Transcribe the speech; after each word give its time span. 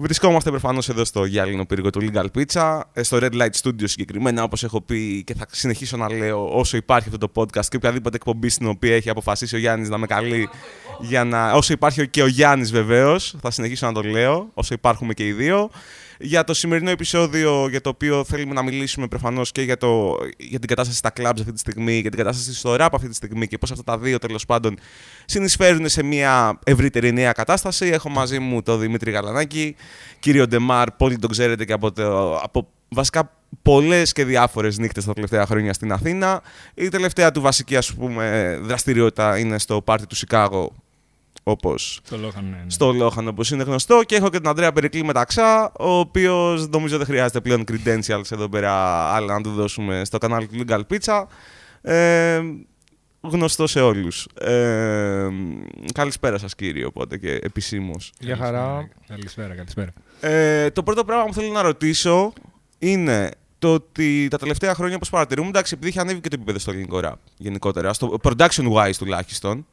Βρισκόμαστε 0.00 0.50
προφανώς 0.50 0.88
εδώ 0.88 1.04
στο 1.04 1.24
γυάλινο 1.24 1.66
πύργο 1.66 1.90
του 1.90 2.00
Legal 2.02 2.26
Pizza, 2.34 2.80
ε, 2.92 3.02
στο 3.02 3.18
Red 3.20 3.32
Light 3.32 3.50
Studio 3.62 3.84
συγκεκριμένα, 3.84 4.42
όπως 4.42 4.64
έχω 4.64 4.80
πει 4.80 5.22
και 5.26 5.34
θα 5.34 5.46
συνεχίσω 5.50 5.96
να 5.96 6.12
λέω 6.12 6.58
όσο 6.58 6.76
υπάρχει 6.76 7.08
αυτό 7.12 7.28
το 7.28 7.42
podcast 7.42 7.66
και 7.68 7.76
οποιαδήποτε 7.76 8.16
εκπομπή 8.16 8.48
στην 8.48 8.66
οποία 8.66 8.94
έχει 8.94 9.10
αποφασίσει 9.10 9.54
ο 9.54 9.58
Γιάννης 9.58 9.88
να 9.88 9.98
με 9.98 10.06
καλεί. 10.06 10.48
Για 11.00 11.24
να... 11.24 11.52
Όσο 11.52 11.72
υπάρχει 11.72 12.08
και 12.08 12.22
ο 12.22 12.26
Γιάννης 12.26 12.72
βεβαίως, 12.72 13.36
θα 13.40 13.50
συνεχίσω 13.50 13.86
να 13.86 13.92
το 13.92 14.02
λέω, 14.02 14.50
όσο 14.54 14.74
υπάρχουμε 14.74 15.14
και 15.14 15.26
οι 15.26 15.32
δύο 15.32 15.70
για 16.18 16.44
το 16.44 16.54
σημερινό 16.54 16.90
επεισόδιο 16.90 17.68
για 17.68 17.80
το 17.80 17.88
οποίο 17.88 18.24
θέλουμε 18.24 18.54
να 18.54 18.62
μιλήσουμε 18.62 19.06
προφανώς 19.06 19.52
και 19.52 19.62
για, 19.62 19.76
το, 19.76 20.16
για 20.36 20.58
την 20.58 20.68
κατάσταση 20.68 20.98
στα 20.98 21.12
clubs 21.16 21.38
αυτή 21.38 21.52
τη 21.52 21.58
στιγμή, 21.58 21.98
για 21.98 22.10
την 22.10 22.18
κατάσταση 22.18 22.54
στο 22.54 22.74
rap 22.78 22.88
αυτή 22.92 23.08
τη 23.08 23.14
στιγμή 23.14 23.46
και 23.46 23.58
πώς 23.58 23.70
αυτά 23.70 23.84
τα 23.84 23.98
δύο 23.98 24.18
τέλος 24.18 24.44
πάντων 24.44 24.78
συνεισφέρουν 25.24 25.88
σε 25.88 26.02
μια 26.02 26.58
ευρύτερη 26.64 27.12
νέα 27.12 27.32
κατάσταση. 27.32 27.86
Έχω 27.86 28.08
μαζί 28.08 28.38
μου 28.38 28.62
τον 28.62 28.80
Δημήτρη 28.80 29.10
Γαλανάκη, 29.10 29.76
κύριο 30.18 30.46
Ντεμάρ, 30.46 30.90
πολύ 30.90 31.16
τον 31.16 31.30
ξέρετε 31.30 31.64
και 31.64 31.72
από, 31.72 31.92
το, 31.92 32.36
από 32.36 32.68
βασικά 32.88 33.32
πολλές 33.62 34.12
και 34.12 34.24
διάφορες 34.24 34.78
νύχτες 34.78 35.04
τα 35.04 35.12
τελευταία 35.12 35.46
χρόνια 35.46 35.72
στην 35.72 35.92
Αθήνα. 35.92 36.42
Η 36.74 36.88
τελευταία 36.88 37.30
του 37.30 37.40
βασική 37.40 37.76
ας 37.76 37.94
πούμε, 37.94 38.58
δραστηριότητα 38.62 39.38
είναι 39.38 39.58
στο 39.58 39.82
πάρτι 39.82 40.06
του 40.06 40.14
Σικάγο 40.14 40.72
Όπως 41.48 42.00
στο 42.04 42.16
Λόχαν, 42.16 42.44
ναι, 42.44 42.56
ναι. 42.56 42.70
στο 42.70 42.92
Λόχαν 42.92 43.28
όπως 43.28 43.50
είναι 43.50 43.62
γνωστό. 43.62 44.02
Και 44.06 44.16
έχω 44.16 44.28
και 44.28 44.38
τον 44.38 44.48
Ανδρέα 44.48 44.72
Περικλή 44.72 45.04
Μεταξά, 45.04 45.72
ο 45.78 45.90
οποίος 45.90 46.68
νομίζω 46.68 46.96
δεν 46.96 47.06
χρειάζεται 47.06 47.40
πλέον 47.40 47.64
credentials 47.70 48.30
εδώ 48.30 48.48
πέρα 48.48 48.72
άλλα 49.14 49.34
να 49.34 49.40
του 49.40 49.50
δώσουμε 49.50 50.04
στο 50.04 50.18
κανάλι 50.18 50.46
του 50.46 50.64
Legal 50.66 50.80
Pizza. 50.90 51.24
Ε, 51.82 52.40
γνωστό 53.20 53.66
σε 53.66 53.80
όλους. 53.80 54.26
Ε, 54.40 55.28
καλησπέρα 55.94 56.38
σας, 56.38 56.54
κύριε, 56.54 56.84
οπότε 56.84 57.18
και 57.18 57.38
επισήμως. 57.42 58.12
Γεια 58.18 58.36
χαρά. 58.36 58.88
Καλησπέρα, 59.06 59.54
καλησπέρα. 59.54 59.92
Ε, 60.20 60.70
το 60.70 60.82
πρώτο 60.82 61.04
πράγμα 61.04 61.24
που 61.24 61.34
θέλω 61.34 61.52
να 61.52 61.62
ρωτήσω 61.62 62.32
είναι 62.78 63.30
το 63.58 63.74
ότι 63.74 64.28
τα 64.30 64.38
τελευταία 64.38 64.74
χρόνια, 64.74 64.96
όπως 64.96 65.10
παρατηρούμε, 65.10 65.48
εντάξει, 65.48 65.74
επειδή 65.74 65.88
έχει 65.88 65.98
ανέβει 65.98 66.20
και 66.20 66.28
το 66.28 66.36
επίπεδο 66.38 66.58
στο 66.58 66.70
ελληνικό 66.70 67.00
rap 67.04 67.14
γενικότερα, 67.36 67.92
στο 67.92 68.16
production 68.22 68.72
wise 68.72 68.96
τουλάχιστον, 68.98 69.66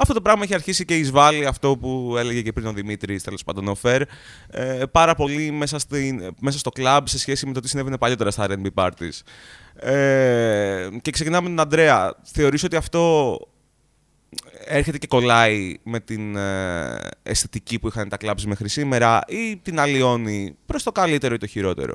αυτό 0.00 0.14
το 0.14 0.20
πράγμα 0.20 0.42
έχει 0.42 0.54
αρχίσει 0.54 0.84
και 0.84 0.96
εισβάλλει 0.96 1.46
αυτό 1.46 1.76
που 1.76 2.14
έλεγε 2.18 2.42
και 2.42 2.52
πριν 2.52 2.66
ο 2.66 2.72
Δημήτρης, 2.72 3.22
τέλος 3.22 3.44
πάντων 3.44 3.68
ο 3.68 3.74
Φερ, 3.74 4.02
ε, 4.50 4.82
πάρα 4.92 5.14
πολύ 5.14 5.50
μέσα, 5.50 5.78
στην, 5.78 6.34
μέσα 6.40 6.58
στο 6.58 6.70
κλαμπ 6.70 7.06
σε 7.06 7.18
σχέση 7.18 7.46
με 7.46 7.52
το 7.52 7.60
τι 7.60 7.68
συνέβαινε 7.68 7.98
παλιότερα 7.98 8.30
στα 8.30 8.46
RB 8.48 8.66
parties. 8.74 9.20
Ε, 9.74 10.88
και 11.02 11.10
ξεκινάμε 11.10 11.48
με 11.48 11.54
τον 11.56 11.66
Αντρέα. 11.66 12.14
Θεωρείς 12.22 12.64
ότι 12.64 12.76
αυτό 12.76 13.36
έρχεται 14.64 14.98
και 14.98 15.06
κολλάει 15.06 15.78
με 15.82 16.00
την 16.00 16.36
ε, 16.36 16.98
αισθητική 17.22 17.78
που 17.78 17.88
είχαν 17.88 18.08
τα 18.08 18.16
κλαμπs 18.16 18.42
μέχρι 18.46 18.68
σήμερα 18.68 19.20
ή 19.28 19.56
την 19.56 19.80
αλλοιώνει 19.80 20.56
προς 20.66 20.82
το 20.82 20.92
καλύτερο 20.92 21.34
ή 21.34 21.38
το 21.38 21.46
χειρότερο; 21.46 21.94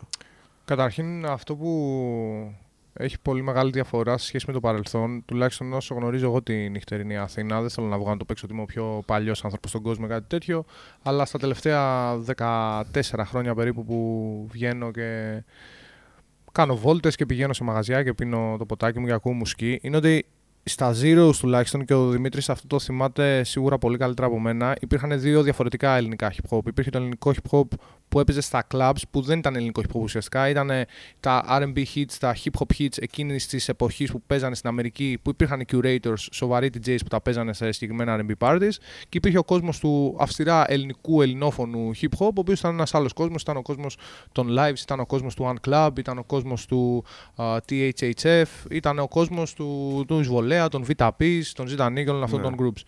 Καταρχήν 0.66 1.26
αυτό 1.26 1.56
που 1.56 2.56
έχει 2.97 3.19
πολύ 3.21 3.41
μεγάλη 3.41 3.71
διαφορά 3.71 4.17
σε 4.17 4.25
σχέση 4.25 4.45
με 4.47 4.53
το 4.53 4.59
παρελθόν. 4.59 5.25
Τουλάχιστον 5.25 5.73
όσο 5.73 5.95
γνωρίζω 5.95 6.25
εγώ 6.25 6.43
την 6.43 6.71
νυχτερινή 6.71 7.17
Αθήνα. 7.17 7.61
Δεν 7.61 7.69
θέλω 7.69 7.87
να 7.87 7.95
βγάλω 7.97 8.11
να 8.11 8.17
το 8.17 8.25
παίξω 8.25 8.45
ότι 8.45 8.53
είμαι 8.53 8.63
ο 8.63 8.65
πιο 8.65 9.03
παλιός 9.05 9.43
άνθρωπος 9.43 9.69
στον 9.69 9.81
κόσμο 9.81 10.05
ή 10.07 10.11
κάτι 10.11 10.25
τέτοιο. 10.27 10.65
Αλλά 11.03 11.25
στα 11.25 11.39
τελευταία 11.39 12.13
14 12.35 12.83
χρόνια 13.25 13.55
περίπου 13.55 13.85
που 13.85 14.47
βγαίνω 14.52 14.91
και 14.91 15.41
κάνω 16.52 16.75
βόλτες 16.75 17.15
και 17.15 17.25
πηγαίνω 17.25 17.53
σε 17.53 17.63
μαγαζιά 17.63 18.03
και 18.03 18.13
πίνω 18.13 18.55
το 18.57 18.65
ποτάκι 18.65 18.99
μου 18.99 19.05
και 19.05 19.13
ακούω 19.13 19.33
μουσική, 19.33 19.80
είναι 19.81 19.97
ότι 19.97 20.25
στα 20.67 20.94
Zeros 21.02 21.35
τουλάχιστον 21.39 21.85
και 21.85 21.94
ο 21.94 22.09
Δημήτρης 22.09 22.49
αυτό 22.49 22.67
το 22.67 22.80
θυμάται 22.80 23.44
σίγουρα 23.44 23.77
πολύ 23.77 23.97
καλύτερα 23.97 24.27
από 24.27 24.39
μένα. 24.39 24.75
Υπήρχαν 24.81 25.19
δύο 25.19 25.41
διαφορετικά 25.41 25.95
ελληνικά 25.95 26.33
hip 26.33 26.58
hop. 26.58 26.67
Υπήρχε 26.67 26.89
το 26.89 26.97
ελληνικό 26.97 27.33
hip 27.33 27.58
hop 27.58 27.67
που 28.09 28.19
έπαιζε 28.19 28.41
στα 28.41 28.67
clubs 28.73 29.02
που 29.11 29.21
δεν 29.21 29.38
ήταν 29.38 29.55
ελληνικό 29.55 29.81
hip 29.81 29.95
hop 29.95 30.02
ουσιαστικά. 30.02 30.49
Ήταν 30.49 30.71
τα 31.19 31.45
RB 31.49 31.83
hits, 31.95 32.13
τα 32.19 32.36
hip 32.43 32.59
hop 32.59 32.80
hits 32.80 32.97
εκείνης 32.97 33.47
της 33.47 33.69
εποχής 33.69 34.11
που 34.11 34.21
παίζανε 34.27 34.55
στην 34.55 34.69
Αμερική, 34.69 35.19
που 35.21 35.30
υπήρχαν 35.30 35.65
curators, 35.71 36.27
σοβαροί 36.31 36.70
DJs 36.73 36.97
που 36.99 37.08
τα 37.08 37.21
παίζανε 37.21 37.53
σε 37.53 37.71
συγκεκριμένα 37.71 38.26
RB 38.26 38.47
parties. 38.47 38.73
Και 39.09 39.17
υπήρχε 39.17 39.37
ο 39.37 39.43
κόσμος 39.43 39.80
του 39.80 40.15
αυστηρά 40.20 40.65
ελληνικού 40.67 41.21
ελληνόφωνου 41.21 41.92
hip 42.02 42.17
hop, 42.20 42.30
ο 42.30 42.33
οποίος 42.36 42.59
ήταν 42.59 42.73
ένας 42.73 42.93
άλλος 42.93 43.14
κόσμος. 43.14 43.42
Ήταν 43.42 43.58
ο 43.58 43.61
κόσμος 43.61 43.97
των 44.32 44.47
lives, 44.59 44.80
ήταν 44.82 44.99
ο 44.99 45.05
κόσμος 45.05 45.36
του 45.36 45.53
One 45.53 45.70
Club, 45.70 45.92
ήταν 45.97 46.17
ο 46.17 46.23
κόσμος 46.23 46.65
του 46.65 47.03
uh, 47.36 47.58
THHF, 47.70 48.45
ήταν 48.70 48.99
ο 48.99 49.08
κόσμος 49.08 49.53
του, 49.53 50.03
του 50.08 50.23
Ισβολέα, 50.55 50.67
των 50.67 50.86
VTP, 50.88 51.42
των 51.54 51.67
Zitani 51.67 52.05
όλων 52.08 52.23
αυτών 52.23 52.42
ναι. 52.42 52.49
των 52.49 52.55
groups. 52.60 52.82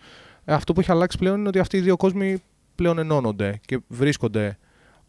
Ε, 0.44 0.52
αυτό 0.52 0.72
που 0.72 0.80
έχει 0.80 0.90
αλλάξει 0.90 1.18
πλέον 1.18 1.38
είναι 1.38 1.48
ότι 1.48 1.58
αυτοί 1.58 1.76
οι 1.76 1.80
δύο 1.80 1.96
κόσμοι 1.96 2.42
πλέον 2.74 2.98
ενώνονται 2.98 3.60
και 3.66 3.80
βρίσκονται 3.88 4.58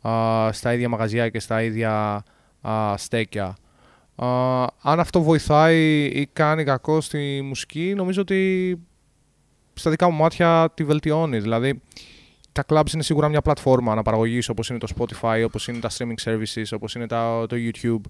α, 0.08 0.52
στα 0.52 0.74
ίδια 0.74 0.90
μαγαζιά 0.90 1.30
και 1.30 1.40
στα 1.40 1.64
ίδια 1.64 2.24
α, 2.62 2.98
στέκια. 2.98 3.56
Α, 4.16 4.28
αν 4.82 5.00
αυτό 5.00 5.22
βοηθάει 5.22 6.06
ή 6.06 6.30
κάνει 6.34 6.64
κακό 6.64 7.02
στη 7.02 7.42
μουσική, 7.44 7.94
νομίζω 7.96 8.22
ότι 8.22 8.76
στα 9.74 9.90
δικά 9.90 10.10
μου 10.10 10.18
μάτια 10.18 10.72
τη 10.74 10.84
βελτιώνει. 10.84 11.40
Δηλαδή, 11.40 11.82
τα 12.52 12.66
clubs 12.68 12.94
είναι 12.94 13.04
σίγουρα 13.04 13.30
μια 13.30 13.42
πλατφόρμα 13.42 13.92
αναπαραγωγής 13.92 14.50
όπως 14.50 14.70
είναι 14.70 14.80
το 14.80 14.88
Spotify, 14.98 15.44
όπως 15.46 15.68
είναι 15.68 15.80
τα 15.80 15.90
streaming 15.98 16.24
services, 16.24 16.64
όπως 16.72 16.96
είναι 16.96 17.08
τα, 17.08 17.46
το 17.50 17.56
YouTube. 17.56 18.02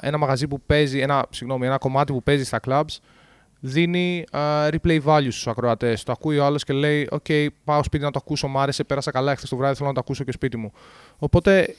ένα 0.00 0.18
μαγαζί 0.18 0.48
που 0.48 0.60
παίζει, 0.60 0.98
ένα, 0.98 1.26
συγγνώμη, 1.30 1.66
ένα 1.66 1.78
κομμάτι 1.78 2.12
που 2.12 2.22
παίζει 2.22 2.44
στα 2.44 2.60
clubs 2.66 2.98
δίνει 3.60 4.24
uh, 4.32 4.68
replay 4.70 5.00
value 5.04 5.28
στους 5.30 5.46
ακροατές. 5.46 6.02
Το 6.02 6.12
ακούει 6.12 6.38
ο 6.38 6.44
άλλος 6.44 6.64
και 6.64 6.72
λέει: 6.72 7.08
OK, 7.10 7.46
πάω 7.64 7.82
σπίτι 7.82 8.04
να 8.04 8.10
το 8.10 8.20
ακούσω, 8.22 8.48
μου 8.48 8.58
άρεσε, 8.58 8.84
πέρασα 8.84 9.10
καλά 9.10 9.36
χθε 9.36 9.46
το 9.50 9.56
βράδυ, 9.56 9.74
θέλω 9.74 9.88
να 9.88 9.94
το 9.94 10.00
ακούσω 10.00 10.24
και 10.24 10.32
σπίτι 10.32 10.56
μου. 10.56 10.72
Οπότε, 11.18 11.74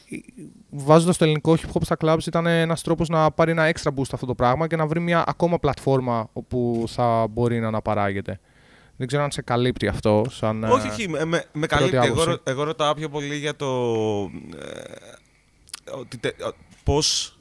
βάζοντας 0.69 1.17
το 1.17 1.23
ελληνικό 1.23 1.55
hip 1.57 1.71
hop 1.73 1.81
στα 1.81 1.97
clubs, 1.99 2.25
ήταν 2.27 2.45
ένας 2.45 2.81
τρόπος 2.81 3.09
να 3.09 3.31
πάρει 3.31 3.51
ένα 3.51 3.71
extra 3.73 3.89
boost 3.89 4.09
αυτό 4.11 4.25
το 4.25 4.35
πράγμα 4.35 4.67
και 4.67 4.75
να 4.75 4.87
βρει 4.87 4.99
μια 4.99 5.23
ακόμα 5.27 5.59
πλατφόρμα 5.59 6.29
όπου 6.33 6.83
θα 6.87 7.27
μπορεί 7.27 7.59
να 7.59 7.67
αναπαράγεται. 7.67 8.39
Δεν 8.97 9.07
ξέρω 9.07 9.23
αν 9.23 9.31
σε 9.31 9.41
καλύπτει 9.41 9.87
αυτό. 9.87 10.25
Σαν, 10.29 10.63
όχι, 10.63 10.87
όχι, 10.87 11.09
με, 11.09 11.43
με 11.53 11.67
καλύπτει. 11.67 11.95
Εγώ, 11.95 12.37
εγώ 12.43 12.63
ρωτάω 12.63 12.93
πιο 12.93 13.09
πολύ 13.09 13.35
για 13.35 13.55
το. 13.55 13.67
Ε, 16.21 16.29
πώς, 16.83 17.39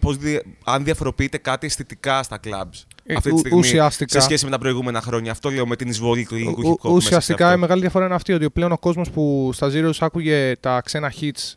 πώς, 0.00 0.18
αν 0.64 0.84
διαφοροποιείται 0.84 1.38
κάτι 1.38 1.66
αισθητικά 1.66 2.22
στα 2.22 2.40
clubs. 2.44 2.95
Ε, 3.06 3.14
αυτή 3.14 3.32
τη 3.32 3.38
στιγμή 3.38 3.58
ουσιαστικά, 3.58 4.20
σε 4.20 4.20
σχέση 4.20 4.44
με 4.44 4.50
τα 4.50 4.58
προηγούμενα 4.58 5.00
χρόνια. 5.00 5.30
Αυτό 5.30 5.50
λέω 5.50 5.66
με 5.66 5.76
την 5.76 5.88
εισβολή 5.88 6.26
του 6.26 6.34
ελληνικού 6.34 6.78
hip 6.82 6.88
hop. 6.88 6.92
Ουσιαστικά 6.92 7.52
η 7.52 7.56
μεγάλη 7.56 7.80
διαφορά 7.80 8.04
είναι 8.04 8.14
αυτή 8.14 8.32
ότι 8.32 8.50
πλέον 8.50 8.72
ο 8.72 8.78
κόσμος 8.78 9.10
που 9.10 9.50
στα 9.52 9.70
Zeros 9.72 9.96
άκουγε 9.98 10.52
τα 10.60 10.80
ξένα 10.84 11.12
hits 11.20 11.54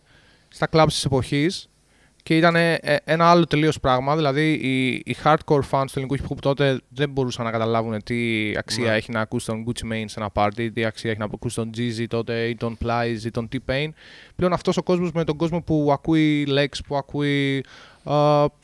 στα 0.47 0.67
clubs 0.71 0.87
της 0.87 1.05
εποχής 1.05 1.69
και 2.23 2.37
ήταν 2.37 2.55
ε, 2.55 2.77
ένα 3.03 3.29
άλλο 3.29 3.45
τελείως 3.45 3.79
πράγμα. 3.79 4.15
Δηλαδή 4.15 4.51
οι, 4.51 4.87
οι 5.05 5.15
hardcore 5.23 5.61
fans 5.71 5.85
του 5.91 5.99
ελληνικού 5.99 6.17
hip 6.17 6.33
hop 6.33 6.37
τότε 6.39 6.79
δεν 6.89 7.09
μπορούσαν 7.09 7.45
να 7.45 7.51
καταλάβουν 7.51 8.03
τι 8.03 8.51
αξία 8.57 8.89
ναι. 8.89 8.95
έχει 8.95 9.11
να 9.11 9.19
ακούσει 9.19 9.45
τον 9.45 9.65
Gucci 9.67 9.93
Mane 9.93 10.05
σε 10.05 10.19
ένα 10.19 10.29
party, 10.33 10.69
τι 10.73 10.85
αξία 10.85 11.09
έχει 11.09 11.19
να 11.19 11.25
ακούσει 11.25 11.55
τον 11.55 11.69
Jeezy 11.77 12.05
τότε 12.07 12.47
ή 12.47 12.55
τον 12.55 12.77
Plies 12.83 13.23
ή 13.25 13.31
τον 13.31 13.49
T-Pain. 13.51 13.89
Πλέον 14.35 14.53
αυτός 14.53 14.77
ο 14.77 14.83
κόσμος 14.83 15.11
με 15.11 15.23
τον 15.23 15.37
κόσμο 15.37 15.61
που 15.61 15.89
ακούει 15.91 16.47
Lex, 16.49 16.79
που 16.87 16.95
ακούει 16.95 17.63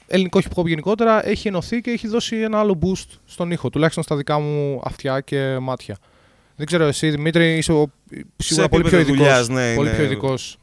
ελληνικό 0.07 0.39
hip 0.43 0.61
hop 0.61 0.65
γενικότερα 0.65 1.27
έχει 1.27 1.47
ενωθεί 1.47 1.81
και 1.81 1.91
έχει 1.91 2.07
δώσει 2.07 2.35
ένα 2.35 2.59
άλλο 2.59 2.79
boost 2.81 3.07
στον 3.25 3.51
ήχο, 3.51 3.69
τουλάχιστον 3.69 4.03
στα 4.03 4.15
δικά 4.15 4.39
μου 4.39 4.81
αυτιά 4.83 5.19
και 5.19 5.57
μάτια. 5.61 5.97
Δεν 6.55 6.65
ξέρω 6.65 6.83
εσύ, 6.83 7.09
Δημήτρη, 7.09 7.57
είσαι 7.57 7.71
ο, 7.71 7.87
σίγουρα 8.37 8.69
πολύ 8.69 8.83
πιο 8.83 8.99
ειδικός, 8.99 9.47
ναι, 9.49 9.75
πολύ 9.75 9.89
πιο 9.89 10.03
ειδικός 10.03 10.57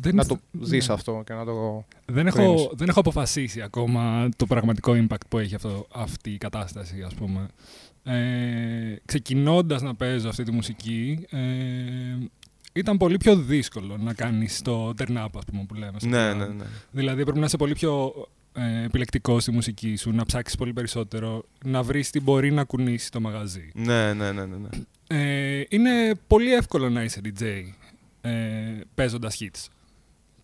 δεν 0.00 0.14
να 0.14 0.26
το 0.26 0.38
δεις 0.50 0.88
ναι. 0.88 0.94
αυτό 0.94 1.22
και 1.26 1.32
να 1.32 1.44
το 1.44 1.84
δεν 2.06 2.26
έχω, 2.26 2.70
δεν 2.72 2.88
έχω 2.88 3.00
αποφασίσει 3.00 3.62
ακόμα 3.62 4.28
το 4.36 4.46
πραγματικό 4.46 4.92
impact 4.92 5.26
που 5.28 5.38
έχει 5.38 5.54
αυτό, 5.54 5.86
αυτή 5.92 6.30
η 6.30 6.38
κατάσταση, 6.38 7.02
ας 7.06 7.14
πούμε. 7.14 7.48
Ε, 8.04 8.96
ξεκινώντας 9.04 9.82
να 9.82 9.94
παίζω 9.94 10.28
αυτή 10.28 10.42
τη 10.42 10.50
μουσική, 10.50 11.26
ε, 11.30 11.38
ήταν 12.76 12.96
πολύ 12.96 13.16
πιο 13.16 13.36
δύσκολο 13.36 13.96
να 13.96 14.14
κάνεις 14.14 14.62
το 14.62 14.94
turn 14.98 15.24
up, 15.24 15.28
πούμε, 15.46 15.64
που 15.68 15.74
λέμε. 15.74 15.96
Ναι, 16.02 16.34
ναι, 16.34 16.46
ναι. 16.46 16.64
Δηλαδή 16.90 17.22
πρέπει 17.22 17.38
να 17.38 17.44
είσαι 17.44 17.56
πολύ 17.56 17.72
πιο 17.72 18.14
ε, 18.52 18.84
επιλεκτικό 18.84 19.40
στη 19.40 19.50
μουσική 19.50 19.96
σου, 19.96 20.10
να 20.10 20.24
ψάξεις 20.24 20.56
πολύ 20.56 20.72
περισσότερο, 20.72 21.44
να 21.64 21.82
βρεις 21.82 22.10
τι 22.10 22.20
μπορεί 22.20 22.52
να 22.52 22.64
κουνήσει 22.64 23.10
το 23.10 23.20
μαγαζί. 23.20 23.70
Ναι, 23.74 24.12
ναι, 24.14 24.32
ναι. 24.32 24.44
ναι, 24.44 24.56
ναι. 24.56 24.68
Ε, 25.06 25.64
είναι 25.68 26.14
πολύ 26.26 26.52
εύκολο 26.54 26.90
να 26.90 27.02
είσαι 27.02 27.20
DJ 27.24 27.42
ε, 28.20 28.80
παίζοντας 28.94 29.38
hits. 29.40 29.66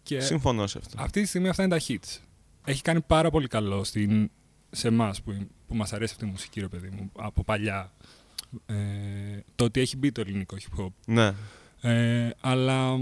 Και 0.03 0.21
Συμφωνώ 0.21 0.67
σε 0.67 0.79
αυτό. 0.79 1.03
Αυτή 1.03 1.23
τη 1.23 1.29
στιγμή 1.29 1.49
αυτά 1.49 1.63
είναι 1.63 1.79
τα 1.79 1.85
hits. 1.89 2.19
Έχει 2.65 2.83
κάνει 2.83 3.01
πάρα 3.01 3.31
πολύ 3.31 3.49
καλό 3.49 3.85
στην, 3.85 4.31
σε 4.71 4.89
εμάς 4.89 5.23
που, 5.23 5.47
που 5.69 5.75
μας 5.75 5.93
αρέσει 5.93 6.13
αυτή 6.13 6.27
η 6.27 6.31
μουσική, 6.31 6.61
ρε 6.61 6.69
παιδί 6.69 6.89
μου, 6.89 7.11
από 7.17 7.45
παλιά. 7.45 7.93
Ε, 8.67 8.75
το 9.57 9.65
ότι 9.65 9.81
έχει 9.81 9.97
μπει 9.97 10.13
το 10.13 10.21
ελληνικό 10.21 10.57
hip 10.61 10.85
hop. 10.85 10.91
Ναι. 11.07 11.35
Ε, 11.83 12.31
αλλά 12.41 12.99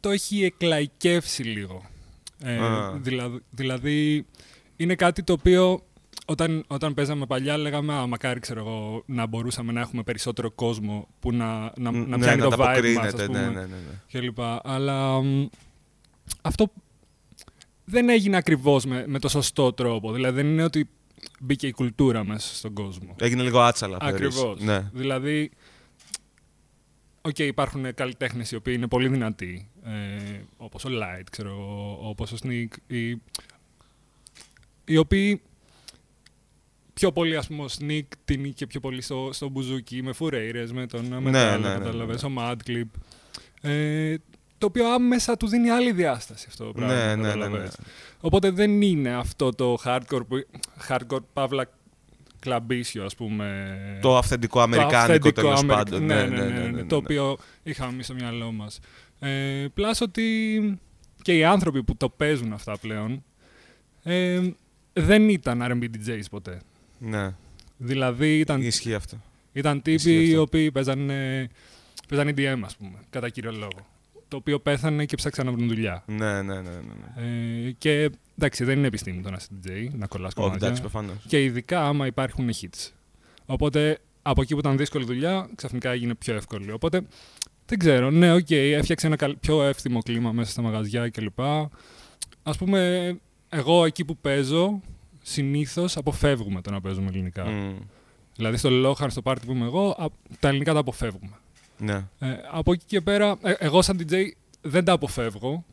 το 0.00 0.10
έχει 0.10 0.44
εκλαϊκεύσει 0.44 1.42
λίγο. 1.42 1.82
Ε, 2.44 2.58
δηλαδή, 3.50 4.26
είναι 4.76 4.94
κάτι 4.94 5.22
το 5.22 5.32
οποίο 5.32 5.82
όταν, 6.26 6.64
όταν 6.66 6.94
παίζαμε 6.94 7.26
παλιά, 7.26 7.56
λέγαμε 7.56 7.94
Α, 7.94 8.06
μακάρι 8.06 8.40
ξέρω 8.40 8.60
εγώ, 8.60 9.02
να 9.06 9.26
μπορούσαμε 9.26 9.72
να 9.72 9.80
έχουμε 9.80 10.02
περισσότερο 10.02 10.50
κόσμο 10.50 11.08
που 11.20 11.32
να, 11.32 11.72
να, 11.76 11.90
να 11.90 11.90
ναι, 11.90 12.18
πιάνει 12.18 12.40
να 12.40 12.48
το 12.48 12.56
vibe 12.56 12.58
μας, 12.58 12.68
ανταποκρίνεται, 12.68 13.06
ας 13.06 13.26
πούμε, 13.26 13.40
ναι, 13.40 13.46
ναι, 13.46 13.60
ναι, 13.60 13.66
ναι. 13.66 14.00
και 14.06 14.20
λοιπά. 14.20 14.60
Αλλά 14.64 15.22
μ, 15.22 15.46
αυτό 16.42 16.72
δεν 17.84 18.08
έγινε 18.08 18.36
ακριβώς 18.36 18.84
με, 18.84 19.04
με 19.06 19.18
το 19.18 19.28
σωστό 19.28 19.72
τρόπο. 19.72 20.12
Δηλαδή 20.12 20.34
δεν 20.42 20.46
είναι 20.46 20.64
ότι 20.64 20.88
μπήκε 21.40 21.66
η 21.66 21.72
κουλτούρα 21.72 22.24
μέσα 22.24 22.54
στον 22.54 22.72
κόσμο. 22.72 23.14
Έγινε 23.18 23.42
λίγο 23.42 23.60
άτσαλα. 23.60 23.98
θεωρείς. 24.00 24.14
Ακριβώς. 24.14 24.60
Ναι. 24.60 24.90
Δηλαδή, 24.92 25.50
οκ, 27.22 27.38
υπάρχουν 27.38 27.94
καλλιτέχνες 27.94 28.50
οι 28.50 28.56
οποίοι 28.56 28.74
είναι 28.76 28.88
πολύ 28.88 29.08
δυνατοί, 29.08 29.68
ε, 29.84 30.40
όπως 30.56 30.84
ο 30.84 30.88
Light, 30.92 31.24
ξέρω, 31.30 31.48
εγώ, 31.48 31.98
όπως 32.02 32.32
ο 32.32 32.36
Sneak, 32.42 32.68
οι, 32.86 33.10
οι 34.84 34.96
οποίοι 34.96 35.42
πιο 36.94 37.12
πολύ, 37.12 37.36
ας 37.36 37.46
πούμε, 37.46 37.62
ο 37.62 37.68
Sneak 37.78 38.06
την 38.24 38.44
είχε 38.44 38.66
πιο 38.66 38.80
πολύ 38.80 39.00
στο, 39.00 39.30
στο 39.32 39.48
μπουζούκι, 39.48 40.02
με 40.02 40.12
Φουρέιρες, 40.12 40.72
με 40.72 40.86
τον 40.86 41.08
ναι, 41.08 41.16
Metal, 41.16 41.22
ναι, 41.22 41.56
ναι, 41.56 41.68
κατάλαβες, 41.68 42.22
ο 42.22 42.30
Madclip, 42.38 42.88
ε, 43.60 44.16
το 44.58 44.66
οποίο 44.66 44.92
άμεσα 44.92 45.36
του 45.36 45.48
δίνει 45.48 45.70
άλλη 45.70 45.92
διάσταση 45.92 46.46
αυτό 46.48 46.64
το 46.64 46.72
πράγμα. 46.72 46.94
Ναι, 46.94 47.04
ναι, 47.04 47.14
ναι, 47.14 47.22
ναι. 47.22 47.32
κατάλαβες. 47.32 47.76
Οπότε 48.20 48.50
δεν 48.50 48.82
είναι 48.82 49.14
αυτό 49.14 49.50
το 49.50 49.78
hardcore, 49.84 50.26
που, 50.28 50.46
hardcore 50.88 51.22
παύλα 51.32 51.68
κλαμπίσιο, 52.42 53.04
ας 53.04 53.14
πούμε. 53.14 53.78
Το 54.02 54.16
αυθεντικό 54.16 54.60
αμερικάνικο 54.60 54.96
αυθεντικό 54.98 55.30
τέλος 55.40 55.60
Αμερικα- 55.60 55.76
πάντων. 55.90 56.04
Ναι, 56.04 56.24
ναι, 56.24 56.44
ναι, 56.46 56.68
ναι, 56.68 56.84
το 56.84 56.96
οποίο 56.96 57.38
είχαμε 57.62 57.92
εμείς 57.92 58.04
στο 58.04 58.14
μυαλό 58.14 58.52
μας. 58.52 58.80
Ε, 59.20 59.66
πλάς 59.74 60.00
ότι 60.00 60.78
και 61.22 61.36
οι 61.36 61.44
άνθρωποι 61.44 61.82
που 61.82 61.96
το 61.96 62.08
παίζουν 62.08 62.52
αυτά 62.52 62.78
πλέον 62.78 63.22
ε, 64.02 64.40
δεν 64.92 65.28
ήταν 65.28 65.62
R&B 65.62 65.84
DJs 65.84 66.22
ποτέ. 66.30 66.60
Ναι, 66.98 67.34
Δηλαδή 67.76 68.38
ήταν, 68.38 68.62
ισχύει 68.62 68.94
αυτό. 68.94 69.16
ήταν 69.52 69.82
Ισχύει 69.84 70.08
τύποι 70.10 70.24
οι 70.24 70.28
αυτό. 70.28 70.40
οποίοι 70.40 70.70
παίζαν, 70.72 71.10
ε, 71.10 71.48
παίζαν 72.08 72.34
EDM, 72.36 72.60
ας 72.64 72.76
πούμε, 72.76 72.98
κατά 73.10 73.28
κύριο 73.28 73.52
λόγο. 73.52 73.86
Το 74.28 74.36
οποίο 74.36 74.58
πέθανε 74.60 75.04
και 75.04 75.16
ψάξαν 75.16 75.46
να 75.46 75.52
βρουν 75.52 75.68
δουλειά. 75.68 76.02
Ναι, 76.06 76.42
ναι, 76.42 76.42
ναι. 76.42 76.60
ναι, 76.60 76.70
ναι. 77.16 77.66
Ε, 77.66 77.70
και 77.78 78.10
εντάξει, 78.38 78.64
δεν 78.64 78.78
είναι 78.78 78.86
επιστήμη 78.86 79.22
το 79.22 79.30
να 79.30 79.36
είσαι 79.36 79.48
DJ, 79.64 79.90
να 79.98 80.06
κολλάς 80.06 80.32
Όχι, 80.32 80.40
κομμάτια. 80.42 80.66
εντάξει, 80.66 80.80
προφανώς. 80.80 81.16
Και 81.26 81.44
ειδικά 81.44 81.86
άμα 81.86 82.06
υπάρχουν 82.06 82.50
hits. 82.60 82.90
Οπότε 83.46 83.98
από 84.22 84.42
εκεί 84.42 84.52
που 84.52 84.58
ήταν 84.58 84.76
δύσκολη 84.76 85.04
δουλειά, 85.04 85.48
ξαφνικά 85.54 85.90
έγινε 85.90 86.14
πιο 86.14 86.34
εύκολη. 86.34 86.72
Οπότε 86.72 87.00
δεν 87.66 87.78
ξέρω. 87.78 88.10
Ναι, 88.10 88.32
οκ, 88.34 88.50
έφτιαξε 88.50 89.06
ένα 89.06 89.16
καλ- 89.16 89.36
πιο 89.36 89.62
εύθυμο 89.62 90.02
κλίμα 90.02 90.32
μέσα 90.32 90.50
στα 90.50 90.62
μαγαζιά 90.62 91.08
κλπ. 91.08 91.40
Ας 92.42 92.50
πούμε, 92.58 93.12
εγώ 93.48 93.84
εκεί 93.84 94.04
που 94.04 94.16
παίζω, 94.16 94.80
συνήθως 95.22 95.96
αποφεύγουμε 95.96 96.60
το 96.60 96.70
να 96.70 96.80
παίζουμε 96.80 97.08
ελληνικά. 97.08 97.46
Δηλαδή 98.36 98.56
στο 98.56 98.70
Λόχαν, 98.70 99.10
στο 99.10 99.22
πάρτι 99.22 99.46
που 99.46 99.52
είμαι 99.52 99.64
εγώ, 99.64 99.88
α, 99.90 100.06
τα 100.40 100.48
ελληνικά 100.48 100.72
τα 100.72 100.78
αποφεύγουμε. 100.78 101.36
Ναι. 101.78 101.94
Ε, 102.18 102.28
από 102.50 102.72
εκεί 102.72 102.84
και 102.86 103.00
πέρα, 103.00 103.36
ε, 103.42 103.52
εγώ 103.58 103.82
σαν 103.82 103.98
DJ 104.08 104.14
δεν 104.60 104.84
τα 104.84 104.92
αποφεύγω. 104.92 105.64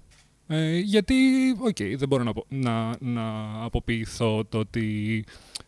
Ε, 0.51 0.77
γιατί, 0.77 1.15
οκ, 1.59 1.77
δεν 1.97 2.07
μπορώ 2.07 2.23
να, 2.23 2.29
απο- 2.29 2.45
να, 2.49 2.95
να 2.99 3.23
αποποιηθώ 3.63 4.45
το 4.49 4.57
ότι 4.57 5.23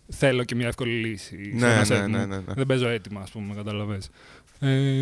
θέλω 0.10 0.44
και 0.44 0.56
μια 0.56 0.68
εύκολη 0.68 0.92
λύση. 0.92 1.54
σε 1.58 1.66
Ναι, 1.66 1.72
ένα 1.74 1.86
ναι, 1.88 1.98
set 1.98 2.02
μου. 2.02 2.08
ναι, 2.18 2.26
ναι, 2.26 2.36
ναι. 2.36 2.54
Δεν 2.54 2.66
παίζω 2.66 2.88
έτοιμα, 2.88 3.22
ας 3.22 3.30
πούμε, 3.32 3.54
κατάλαβες. 3.56 4.10
Ε, 4.60 5.02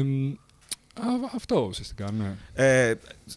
α, 1.00 1.04
αυτό 1.36 1.66
ουσιαστικά, 1.70 2.12
ναι. 2.12 2.36
Ε, 2.54 2.94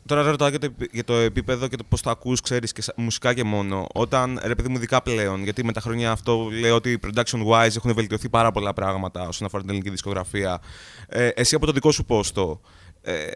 τώρα 0.07 0.23
ρωτάω 0.23 0.49
για 0.49 0.59
το, 0.59 0.67
επι- 0.67 0.95
για 0.95 1.05
το 1.05 1.15
επίπεδο 1.15 1.69
και 1.69 1.77
το 1.77 1.85
πώς 1.89 2.03
το 2.03 2.11
ακούς, 2.11 2.41
ξέρεις, 2.41 2.73
και 2.73 2.83
σα- 2.83 2.95
μουσικά 2.97 3.35
και 3.35 3.45
μόνο. 3.45 3.87
Όταν, 3.95 4.41
ρε 4.45 4.55
παιδί 4.55 4.69
μου, 4.69 4.77
ειδικά 4.77 5.03
πλέον, 5.03 5.43
γιατί 5.43 5.65
με 5.65 5.73
τα 5.73 5.81
χρόνια 5.81 6.11
αυτό 6.11 6.49
λέω 6.61 6.75
ότι 6.75 6.99
production-wise 7.07 7.77
έχουν 7.77 7.95
βελτιωθεί 7.95 8.29
πάρα 8.29 8.53
πολλά 8.53 8.73
πράγματα 8.73 9.29
όσον 9.29 9.47
αφορά 9.47 9.61
την 9.63 9.71
ελληνική 9.71 9.91
δισκογραφία. 9.91 10.61
Ε, 11.09 11.27
εσύ 11.29 11.55
από 11.55 11.67
το 11.67 11.73
δικό 11.73 11.93
σου 11.93 12.05
πόστο, 12.05 12.61
ε, 13.03 13.31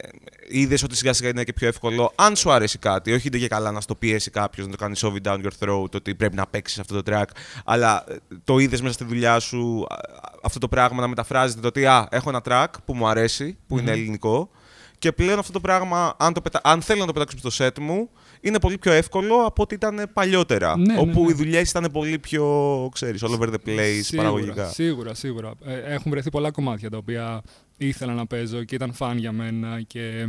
είδες 0.49 0.83
ότι 0.83 0.97
σιγά 0.97 1.13
σιγά 1.13 1.29
είναι 1.29 1.45
και 1.45 1.53
πιο 1.53 1.69
εύκολο, 1.69 2.13
αν 2.15 2.37
σου 2.37 2.51
αρέσει 2.51 2.79
κάτι, 2.79 3.13
όχι 3.13 3.29
είναι 3.29 3.39
και 3.39 3.49
καλά 3.49 3.71
να 3.71 3.81
στο 3.81 3.95
πιέσει 3.95 4.31
κάποιος, 4.31 4.67
να 4.67 4.73
το 4.73 4.79
κάνει 4.79 4.95
shove 5.01 5.15
it 5.15 5.33
down 5.33 5.45
your 5.45 5.67
throat, 5.67 5.91
ότι 5.95 6.15
πρέπει 6.15 6.37
να 6.37 6.47
παίξεις 6.47 6.79
αυτό 6.79 7.03
το 7.03 7.13
track, 7.13 7.25
αλλά 7.65 8.05
ε, 8.09 8.17
το 8.45 8.59
είδες 8.59 8.81
μέσα 8.81 8.95
στη 8.95 9.05
δουλειά 9.05 9.39
σου 9.39 9.87
α, 9.89 9.97
αυτό 10.43 10.59
το 10.59 10.69
πράγμα 10.69 11.01
να 11.01 11.07
μεταφράζεται 11.07 11.61
το 11.61 11.67
ότι 11.67 11.87
α, 11.87 12.09
έχω 12.11 12.29
ένα 12.29 12.43
track 12.45 12.67
που 12.85 12.95
μου 12.95 13.09
αρέσει, 13.09 13.59
που 13.67 13.79
είναι 13.79 13.91
ελληνικό, 13.91 14.51
και 14.99 15.13
πλέον 15.13 15.39
αυτό 15.39 15.53
το 15.53 15.61
πράγμα, 15.61 16.15
αν, 16.19 16.33
το 16.33 16.41
πετα... 16.41 16.61
αν 16.65 16.83
θέλω 16.83 17.01
να 17.01 17.07
το 17.07 17.13
πετάξω 17.13 17.51
στο 17.51 17.65
set 17.65 17.79
μου, 17.81 18.11
είναι 18.47 18.61
πολύ 18.61 18.79
πιο 18.79 18.93
εύκολο 18.93 19.35
από 19.45 19.63
ό,τι 19.63 19.75
ήταν 19.75 20.11
παλιότερα. 20.13 20.77
Ναι, 20.77 20.93
ναι, 20.93 21.01
όπου 21.01 21.25
ναι. 21.25 21.31
οι 21.31 21.33
δουλειές 21.33 21.71
ήταν 21.71 21.89
πολύ 21.93 22.19
πιο, 22.19 22.45
ξέρεις, 22.93 23.23
all 23.25 23.39
over 23.39 23.49
the 23.49 23.69
place, 23.69 24.01
Σίγουρα, 24.03 24.29
παραγωγικά. 24.29 24.69
Σίγουρα, 24.69 25.15
σίγουρα. 25.15 25.53
Ε, 25.65 25.95
έχουν 25.95 26.11
βρεθεί 26.11 26.31
πολλά 26.31 26.51
κομμάτια 26.51 26.91
τα 26.91 26.97
οποία 26.97 27.43
ήθελα 27.77 28.13
να 28.13 28.27
παίζω 28.27 28.65
και 28.65 28.75
ήταν 28.75 28.93
φαν 28.93 29.19
για 29.19 29.33
μένα 29.33 29.81
και 29.87 30.27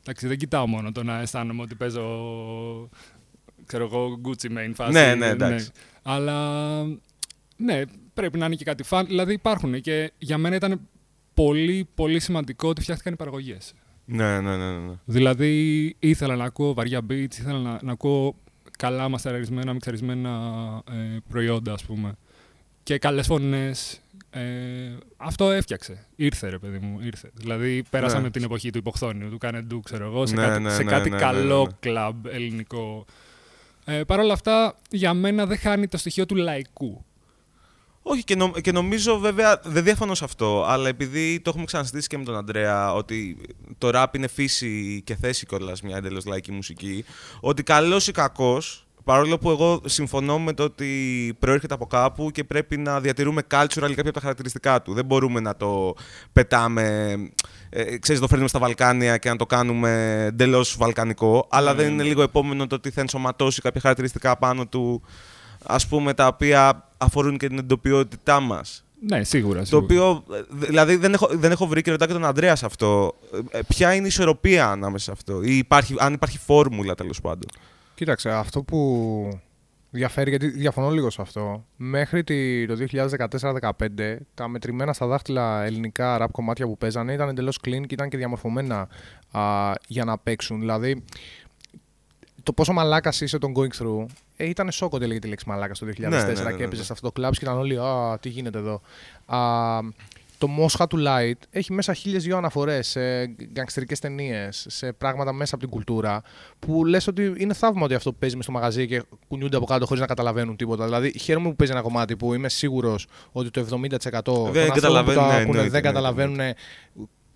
εντάξει, 0.00 0.26
δεν 0.26 0.36
κοιτάω 0.36 0.66
μόνο 0.66 0.92
το 0.92 1.02
να 1.02 1.20
αισθάνομαι 1.20 1.62
ότι 1.62 1.74
παίζω 1.74 2.02
ξέρω 3.66 3.84
εγώ 3.84 4.20
Gucci 4.24 4.46
main 4.46 4.72
φάση. 4.74 4.92
Ναι, 4.92 5.14
ναι, 5.14 5.26
εντάξει. 5.26 5.70
Αλλά 6.02 6.82
ναι, 7.56 7.82
πρέπει 8.14 8.38
να 8.38 8.46
είναι 8.46 8.54
και 8.54 8.64
κάτι 8.64 8.82
φαν. 8.82 9.06
Δηλαδή 9.06 9.32
υπάρχουν 9.32 9.80
και 9.80 10.12
για 10.18 10.38
μένα 10.38 10.56
ήταν 10.56 10.80
πολύ, 11.34 11.88
πολύ 11.94 12.20
σημαντικό 12.20 12.68
ότι 12.68 12.80
φτιάχτηκαν 12.80 13.12
οι 13.12 13.16
παραγωγές. 13.16 13.72
Ναι, 14.10 14.40
ναι, 14.40 14.56
ναι, 14.56 14.70
ναι. 14.72 14.92
Δηλαδή 15.04 15.94
ήθελα 15.98 16.36
να 16.36 16.44
ακούω 16.44 16.74
βαριά 16.74 17.00
beats, 17.10 17.38
ήθελα 17.38 17.58
να, 17.58 17.78
να 17.82 17.92
ακούω 17.92 18.34
καλά 18.78 19.08
μαστεραρισμένα, 19.08 19.72
μιξαρισμένα 19.72 20.30
ε, 20.90 21.16
προϊόντα, 21.28 21.72
ας 21.72 21.84
πούμε. 21.84 22.14
Και 22.82 22.98
καλές 22.98 23.26
φωνές. 23.26 24.00
Ε, 24.30 24.40
αυτό 25.16 25.50
έφτιαξε. 25.50 26.06
Ήρθε, 26.16 26.48
ρε 26.48 26.58
παιδί 26.58 26.78
μου, 26.78 26.98
ήρθε. 27.02 27.30
Δηλαδή 27.34 27.82
πέρασαμε 27.90 28.22
Ναι. 28.22 28.30
την 28.30 28.42
εποχή 28.42 28.70
του 28.70 28.78
υποχθόνιου, 28.78 29.30
του 29.30 29.38
κάνε 29.38 29.60
ντου, 29.60 29.80
ξέρω 29.80 30.04
εγώ, 30.04 30.26
σε 30.26 30.34
Ναι, 30.34 30.42
κάτι, 30.42 30.62
ναι, 30.62 30.70
σε 30.70 30.82
ναι, 30.82 30.90
κάτι 30.90 31.10
ναι, 31.10 31.16
ναι, 31.16 31.22
καλό 31.22 31.64
ναι. 31.64 31.72
κλαμπ 31.80 32.26
ελληνικό. 32.26 33.04
Ε, 33.84 34.02
Παρ' 34.04 34.18
όλα 34.20 34.32
αυτά, 34.32 34.76
για 34.90 35.14
μένα 35.14 35.46
δεν 35.46 35.58
χάνει 35.58 35.88
το 35.88 35.96
στοιχείο 35.96 36.26
του 36.26 36.34
λαϊκού. 36.34 37.04
Όχι, 38.10 38.24
και, 38.24 38.36
νο- 38.36 38.50
και 38.60 38.72
νομίζω 38.72 39.18
βέβαια 39.18 39.60
δεν 39.64 39.84
διαφωνώ 39.84 40.14
σε 40.14 40.24
αυτό, 40.24 40.64
αλλά 40.68 40.88
επειδή 40.88 41.40
το 41.40 41.50
έχουμε 41.50 41.64
ξαναστήσει 41.64 42.08
και 42.08 42.18
με 42.18 42.24
τον 42.24 42.36
Αντρέα, 42.36 42.92
ότι 42.92 43.36
το 43.78 43.90
ραπ 43.90 44.14
είναι 44.14 44.28
φύση 44.28 45.02
και 45.04 45.16
θέση 45.16 45.46
κιόλας 45.46 45.82
μια 45.82 45.96
εντελώς 45.96 46.24
λαϊκή 46.26 46.52
μουσική, 46.52 47.04
ότι 47.40 47.62
καλός 47.62 48.08
ή 48.08 48.12
κακός, 48.12 48.86
παρόλο 49.04 49.38
που 49.38 49.50
εγώ 49.50 49.80
συμφωνώ 49.84 50.38
με 50.38 50.52
το 50.52 50.62
ότι 50.62 50.90
προέρχεται 51.38 51.74
από 51.74 51.86
κάπου 51.86 52.30
και 52.30 52.44
πρέπει 52.44 52.76
να 52.76 53.00
διατηρούμε 53.00 53.42
cultural 53.50 53.66
κάποια 53.78 54.00
από 54.00 54.12
τα 54.12 54.20
χαρακτηριστικά 54.20 54.82
του. 54.82 54.94
Δεν 54.94 55.04
μπορούμε 55.04 55.40
να 55.40 55.56
το 55.56 55.94
πετάμε, 56.32 57.14
ε, 57.70 57.98
ξέρεις, 57.98 58.20
το 58.20 58.26
φέρνουμε 58.28 58.48
στα 58.48 58.58
Βαλκάνια 58.58 59.16
και 59.16 59.28
να 59.28 59.36
το 59.36 59.46
κάνουμε 59.46 60.22
εντελώς 60.28 60.76
βαλκανικό, 60.78 61.46
αλλά 61.50 61.74
Ναι, 61.74 61.82
δεν 61.82 61.92
είναι 61.92 62.02
λίγο 62.02 62.22
επόμενο 62.22 62.66
το 62.66 62.74
ότι 62.74 62.90
θα 62.90 63.00
ενσωματώσει 63.00 63.60
κάποια 63.60 63.80
χαρακτηριστικά 63.80 64.36
πάνω 64.38 64.66
του 64.66 65.02
ας 65.68 65.86
πούμε, 65.86 66.14
τα 66.14 66.26
οποία 66.26 66.88
αφορούν 66.98 67.38
και 67.38 67.48
την 67.48 67.58
εντοπιότητά 67.58 68.40
μας. 68.40 68.84
Ναι, 69.00 69.24
σίγουρα. 69.24 69.58
Το 69.58 69.64
σίγουρα. 69.64 69.84
οποίο, 69.84 70.24
ε, 70.36 70.42
δηλαδή 70.50 70.96
δεν 70.96 71.12
έχω, 71.12 71.28
δεν 71.32 71.50
έχω 71.50 71.66
βρει 71.66 71.82
και 71.82 71.90
ρωτάω 71.90 72.06
και 72.08 72.12
τον 72.14 72.24
Ανδρέα 72.24 72.56
σε 72.56 72.66
αυτό. 72.66 73.14
Ε, 73.50 73.60
ποια 73.68 73.94
είναι 73.94 74.04
η 74.04 74.08
ισορροπία 74.08 74.70
ανάμεσα 74.70 75.04
σε 75.04 75.10
αυτό; 75.10 75.42
Ή 75.42 75.56
υπάρχει, 75.56 75.94
αν 75.98 76.12
υπάρχει 76.12 76.38
φόρμουλα 76.38 76.94
τέλος 76.94 77.20
πάντων; 77.20 77.48
Κοίταξε, 77.94 78.30
αυτό 78.30 78.62
που 78.62 79.40
διαφέρει, 79.90 80.30
γιατί 80.30 80.48
διαφωνώ 80.48 80.90
λίγο 80.90 81.10
σε 81.10 81.22
αυτό, 81.22 81.64
μέχρι 81.76 82.24
τη- 82.24 82.66
το 82.66 82.74
2014-2015 82.76 84.16
τα 84.34 84.48
μετρημένα 84.48 84.92
στα 84.92 85.06
δάχτυλα 85.06 85.64
ελληνικά 85.64 86.18
ραπ 86.18 86.30
κομμάτια 86.30 86.66
που 86.66 86.78
παίζανε 86.78 87.12
ήταν 87.12 87.28
εντελώς 87.28 87.58
clean 87.64 87.80
και 87.86 87.94
ήταν 87.94 88.08
και 88.08 88.16
διαμορφωμένα 88.16 88.88
α, 89.30 89.72
για 89.88 90.04
να 90.04 90.18
παίξουν. 90.18 90.58
Δηλαδή, 90.60 91.04
το 92.42 92.52
πόσο 92.52 92.72
μαλάκας 92.72 93.20
είσαι 93.20 93.38
τον 93.38 93.52
going 93.56 93.82
through 93.82 94.04
ε, 94.04 94.06
ήταν 94.44 94.70
σοκ 94.70 94.92
ότι 94.92 95.04
έλεγε 95.04 95.18
τη 95.18 95.28
λέξη 95.28 95.48
μαλάκα 95.48 95.74
το 95.74 95.86
2004 95.86 95.98
Ναι, 95.98 96.08
ναι, 96.08 96.22
ναι, 96.22 96.32
ναι, 96.32 96.50
και 96.50 96.56
ναι. 96.56 96.64
έπαιζε 96.64 96.84
σε 96.84 96.92
αυτό 96.92 97.06
το 97.06 97.12
κλαμπ 97.12 97.32
και 97.32 97.38
ήταν 97.42 97.58
όλοι 97.58 97.78
Α, 97.78 98.18
τι 98.20 98.28
γίνεται 98.28 98.58
εδώ. 98.58 98.80
Α, 99.26 99.38
το 100.38 100.46
Μόσχα 100.46 100.86
του 100.86 100.98
Light 101.06 101.40
έχει 101.50 101.72
μέσα 101.72 101.94
χίλιες 101.94 102.22
δύο 102.22 102.36
αναφορές 102.36 102.88
σε 102.88 103.26
γκαγκστερικές 103.26 103.98
ταινίες, 103.98 104.66
σε 104.68 104.92
πράγματα 104.92 105.32
μέσα 105.32 105.54
από 105.54 105.64
την 105.64 105.72
κουλτούρα, 105.72 106.22
που 106.58 106.84
λες 106.84 107.06
ότι 107.06 107.34
είναι 107.36 107.54
θαύμα 107.54 107.84
ότι 107.84 107.94
αυτό 107.94 108.12
παίζει 108.12 108.36
μες 108.36 108.44
στο 108.44 108.52
μαγαζί 108.52 108.86
και 108.86 109.02
κουνιούνται 109.28 109.56
από 109.56 109.66
κάτω 109.66 109.86
χωρίς 109.86 110.00
να 110.00 110.06
καταλαβαίνουν 110.06 110.56
τίποτα. 110.56 110.84
Δηλαδή, 110.84 111.18
χαίρομαι 111.18 111.48
που 111.48 111.56
παίζει 111.56 111.72
ένα 111.72 111.82
κομμάτι 111.82 112.16
που 112.16 112.34
είμαι 112.34 112.48
σίγουρος 112.48 113.06
ότι 113.32 113.50
το 113.50 113.60
70% 113.60 113.66
των 114.22 114.46
ανθρώπων 114.46 114.52
που 114.52 114.52
το 114.52 114.72
καταλαβαίνουν, 114.74 115.26
ναι, 115.26 115.34
ακούνε 115.34 115.40
εννοείται, 115.40 115.62
δεν 115.62 115.70
ναι, 115.70 115.80
καταλαβαίνουν 115.80 116.38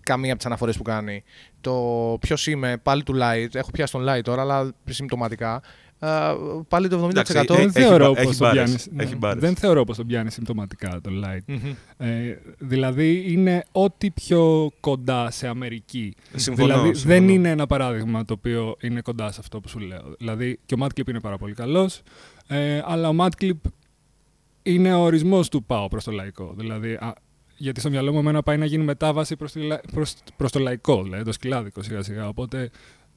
καμία 0.03 0.29
από 0.29 0.37
τις 0.37 0.45
αναφορές 0.45 0.77
που 0.77 0.83
κάνει. 0.83 1.23
Το 1.61 1.73
ποιος 2.19 2.47
είμαι, 2.47 2.77
πάλι 2.83 3.03
του 3.03 3.13
Light, 3.21 3.55
έχω 3.55 3.71
πιάσει 3.71 3.91
τον 3.91 4.05
Light 4.09 4.21
τώρα, 4.23 4.41
αλλά 4.41 4.71
συμπτωματικά. 4.89 5.61
Α, 6.05 6.35
πάλι 6.67 6.87
το 6.87 6.95
70%. 6.95 7.09
Εντάξει, 7.09 7.33
δεν 7.33 7.55
έχει- 7.57 7.69
θεωρώ 7.69 8.13
έχει 8.15 8.25
πως 8.25 8.37
το 8.37 8.45
μπάρες, 8.45 8.63
πιάνεις- 8.63 8.87
ναι, 8.91 9.03
έχει 9.03 9.15
μπάρες. 9.15 9.41
Δεν 9.43 9.55
θεωρώ 9.55 9.83
πως 9.83 9.97
το 9.97 10.05
πιάνει 10.05 10.31
συμπτωματικά 10.31 10.99
το 11.03 11.09
light. 11.25 11.39
Μμμ. 11.47 11.71
Ε, 11.97 12.39
δηλαδή 12.57 13.23
είναι 13.31 13.63
ό,τι 13.71 14.11
πιο 14.11 14.71
κοντά 14.79 15.31
σε 15.31 15.47
Αμερική. 15.47 16.13
Συμφωνώ, 16.35 16.67
δηλαδή 16.73 16.93
συμφωνώ. 16.93 17.13
δεν 17.19 17.29
είναι 17.29 17.49
ένα 17.49 17.67
παράδειγμα 17.67 18.25
το 18.25 18.33
οποίο 18.33 18.75
είναι 18.81 19.01
κοντά 19.01 19.31
σε 19.31 19.37
αυτό 19.39 19.59
που 19.59 19.67
σου 19.69 19.79
λέω. 19.79 20.15
Δηλαδή 20.17 20.59
και 20.65 20.75
ο 20.75 20.77
Madclip 20.81 21.07
είναι 21.09 21.19
πάρα 21.19 21.37
πολύ 21.37 21.53
καλός, 21.53 22.01
ε, 22.47 22.81
αλλά 22.85 23.09
ο 23.09 23.15
Madclip 23.19 23.51
είναι 24.63 24.93
ο 24.93 24.99
ορισμός 24.99 25.49
του 25.49 25.63
πάω 25.63 25.87
προς 25.87 26.03
το 26.03 26.11
λαϊκό. 26.11 26.53
Δηλαδή, 26.57 26.93
α, 26.93 27.13
γιατί 27.57 27.79
στο 27.79 27.89
μυαλό 27.89 28.11
μου 28.13 28.19
εμένα 28.19 28.43
πάει 28.43 28.57
να 28.57 28.65
γίνει 28.65 28.83
μετάβαση 28.83 29.35
προς, 29.35 29.51
τη, 29.51 29.59
λα- 29.61 29.81
προς, 29.93 30.13
προς 30.37 30.51
το 30.51 30.59
λαϊκό, 30.59 31.03
δηλαδή 31.03 31.23
το 31.23 31.31
σκυλάδικο 31.31 31.81
σιγά 31.83 32.01
σιγά. 32.03 32.27
Οπότε 32.27 32.69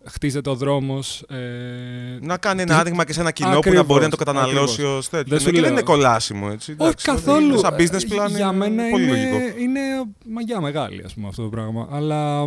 χτίζεται 0.09 0.51
ο 0.51 0.55
δρόμος. 0.55 1.23
Ε, 1.23 2.19
Να 2.21 2.37
κάνει 2.39 2.61
ένα 2.63 2.71
της- 2.71 2.81
άνοιγμα 2.81 3.05
και 3.05 3.13
σε 3.13 3.21
ένα 3.21 3.31
κοινό 3.31 3.51
που 3.51 3.57
Ακριβώς, 3.57 3.79
να 3.81 3.85
μπορεί 3.87 4.03
να 4.05 4.11
το 4.11 4.17
καταναλώσει 4.17 4.73
ακριβώς. 4.73 4.97
ως 4.97 5.09
τέτοιο. 5.09 5.25
Δεν 5.29 5.35
Ναι, 5.35 5.39
σου 5.39 5.45
και 5.47 5.53
δεν 5.53 5.61
λέω. 5.63 5.71
είναι 5.73 5.83
κολάσιμο, 5.83 6.49
έτσι. 6.53 6.71
όχι 6.73 6.83
εντάξει, 6.83 7.05
δηλαδή, 7.11 7.25
καθόλου. 7.25 7.59
Σαν 7.59 7.75
business 7.75 8.13
Ε, 8.13 8.25
plan 8.27 8.31
Για 8.37 8.53
μένα 8.53 8.83
είναι 8.83 8.91
πολύ 8.91 9.03
είναι, 9.05 9.31
λογικό. 9.31 9.59
είναι 9.59 9.81
μαγιά 10.29 10.61
μεγάλη 10.61 11.03
ας 11.05 11.15
πούμε, 11.15 11.29
αυτό 11.29 11.43
το 11.43 11.49
πράγμα. 11.49 11.89
Αλλά 11.91 12.47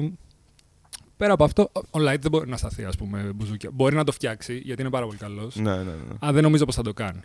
πέρα 1.17 1.33
από 1.33 1.43
αυτό, 1.43 1.71
ο 1.73 1.99
Light 1.99 2.19
δεν 2.19 2.31
μπορεί 2.31 2.49
να 2.49 2.57
σταθεί 2.57 2.83
ας 2.83 2.95
πούμε, 2.95 3.31
μπουζούκια. 3.35 3.69
Μπορεί 3.73 3.95
να 3.95 4.03
το 4.03 4.11
φτιάξει 4.11 4.61
γιατί 4.63 4.81
είναι 4.81 4.89
πάρα 4.91 5.05
πολύ 5.05 5.17
καλός. 5.17 5.55
Ναι, 5.55 5.75
ναι, 5.75 5.81
ναι. 5.83 6.27
Α, 6.27 6.31
δεν 6.31 6.43
νομίζω 6.43 6.65
πως 6.65 6.75
θα 6.75 6.81
το 6.81 6.93
κάνει. 6.93 7.19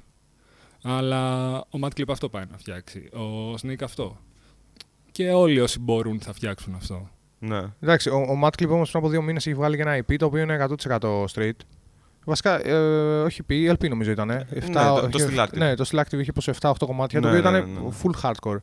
Αλλά 0.83 1.55
ο 1.59 1.79
Matt 1.81 1.89
Clip 1.97 2.05
αυτό 2.09 2.29
πάει 2.29 2.45
να 2.51 2.59
φτιάξει. 2.59 2.99
Ο 3.13 3.53
Sneak 3.63 3.83
αυτό. 3.85 4.17
Και 5.13 5.31
όλοι 5.31 5.61
όσοι 5.61 5.79
μπορούν 5.79 6.21
θα 6.21 6.33
φτιάξουν 6.33 6.75
αυτό. 6.75 7.09
Ναι. 7.47 7.63
Εντάξει, 7.81 8.09
ο, 8.09 8.17
ο 8.17 8.39
Matt 8.45 8.63
Clip 8.63 8.69
όμως 8.69 8.91
πριν 8.91 9.03
από 9.03 9.11
δύο 9.13 9.23
μήνες 9.23 9.47
έχει 9.47 9.57
βγάλει 9.57 9.77
και 9.77 9.83
ένα 9.83 9.97
EP 9.99 10.17
το 10.19 10.27
οποίο 10.27 10.41
είναι 10.41 10.67
100% 10.89 11.25
street. 11.35 11.51
Βασικά, 12.25 12.67
ε, 12.67 12.73
όχι 13.23 13.43
EP, 13.49 13.73
LP 13.73 13.89
νομίζω 13.89 14.11
ήταν. 14.11 14.31
Ε. 14.31 14.47
Ναι, 14.51 14.73
το- 14.73 15.09
το 15.11 15.19
Still 15.29 15.39
Active. 15.45 15.53
Ναι, 15.57 15.75
το 15.75 15.89
Still 15.93 15.99
Active 16.01 16.19
είχε 16.21 16.33
πως 16.33 16.49
7-8 16.49 16.73
κομμάτια, 16.87 17.21
Ναι, 17.21 17.27
το 17.31 17.33
οποίο 17.39 17.51
ναι, 17.51 17.59
ήταν 17.59 17.71
ναι, 17.75 17.81
ναι. 17.81 17.89
full 18.03 18.31
hardcore. 18.31 18.57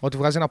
Ότι 0.00 0.16
βγάζει 0.16 0.36
ένα 0.36 0.48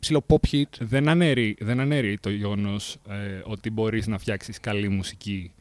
ψηλό 0.00 0.24
pop 0.28 0.50
hit. 0.52 0.62
Δεν 0.78 1.08
αναιρεί, 1.08 1.56
δεν 1.60 1.80
αναιρεί 1.80 2.18
το 2.18 2.30
γεγονός 2.30 2.98
ε, 3.08 3.14
ότι 3.44 3.70
μπορείς 3.70 4.06
να 4.06 4.18
φτιάξεις 4.18 4.60
καλή 4.60 4.88
μουσική. 4.88 5.52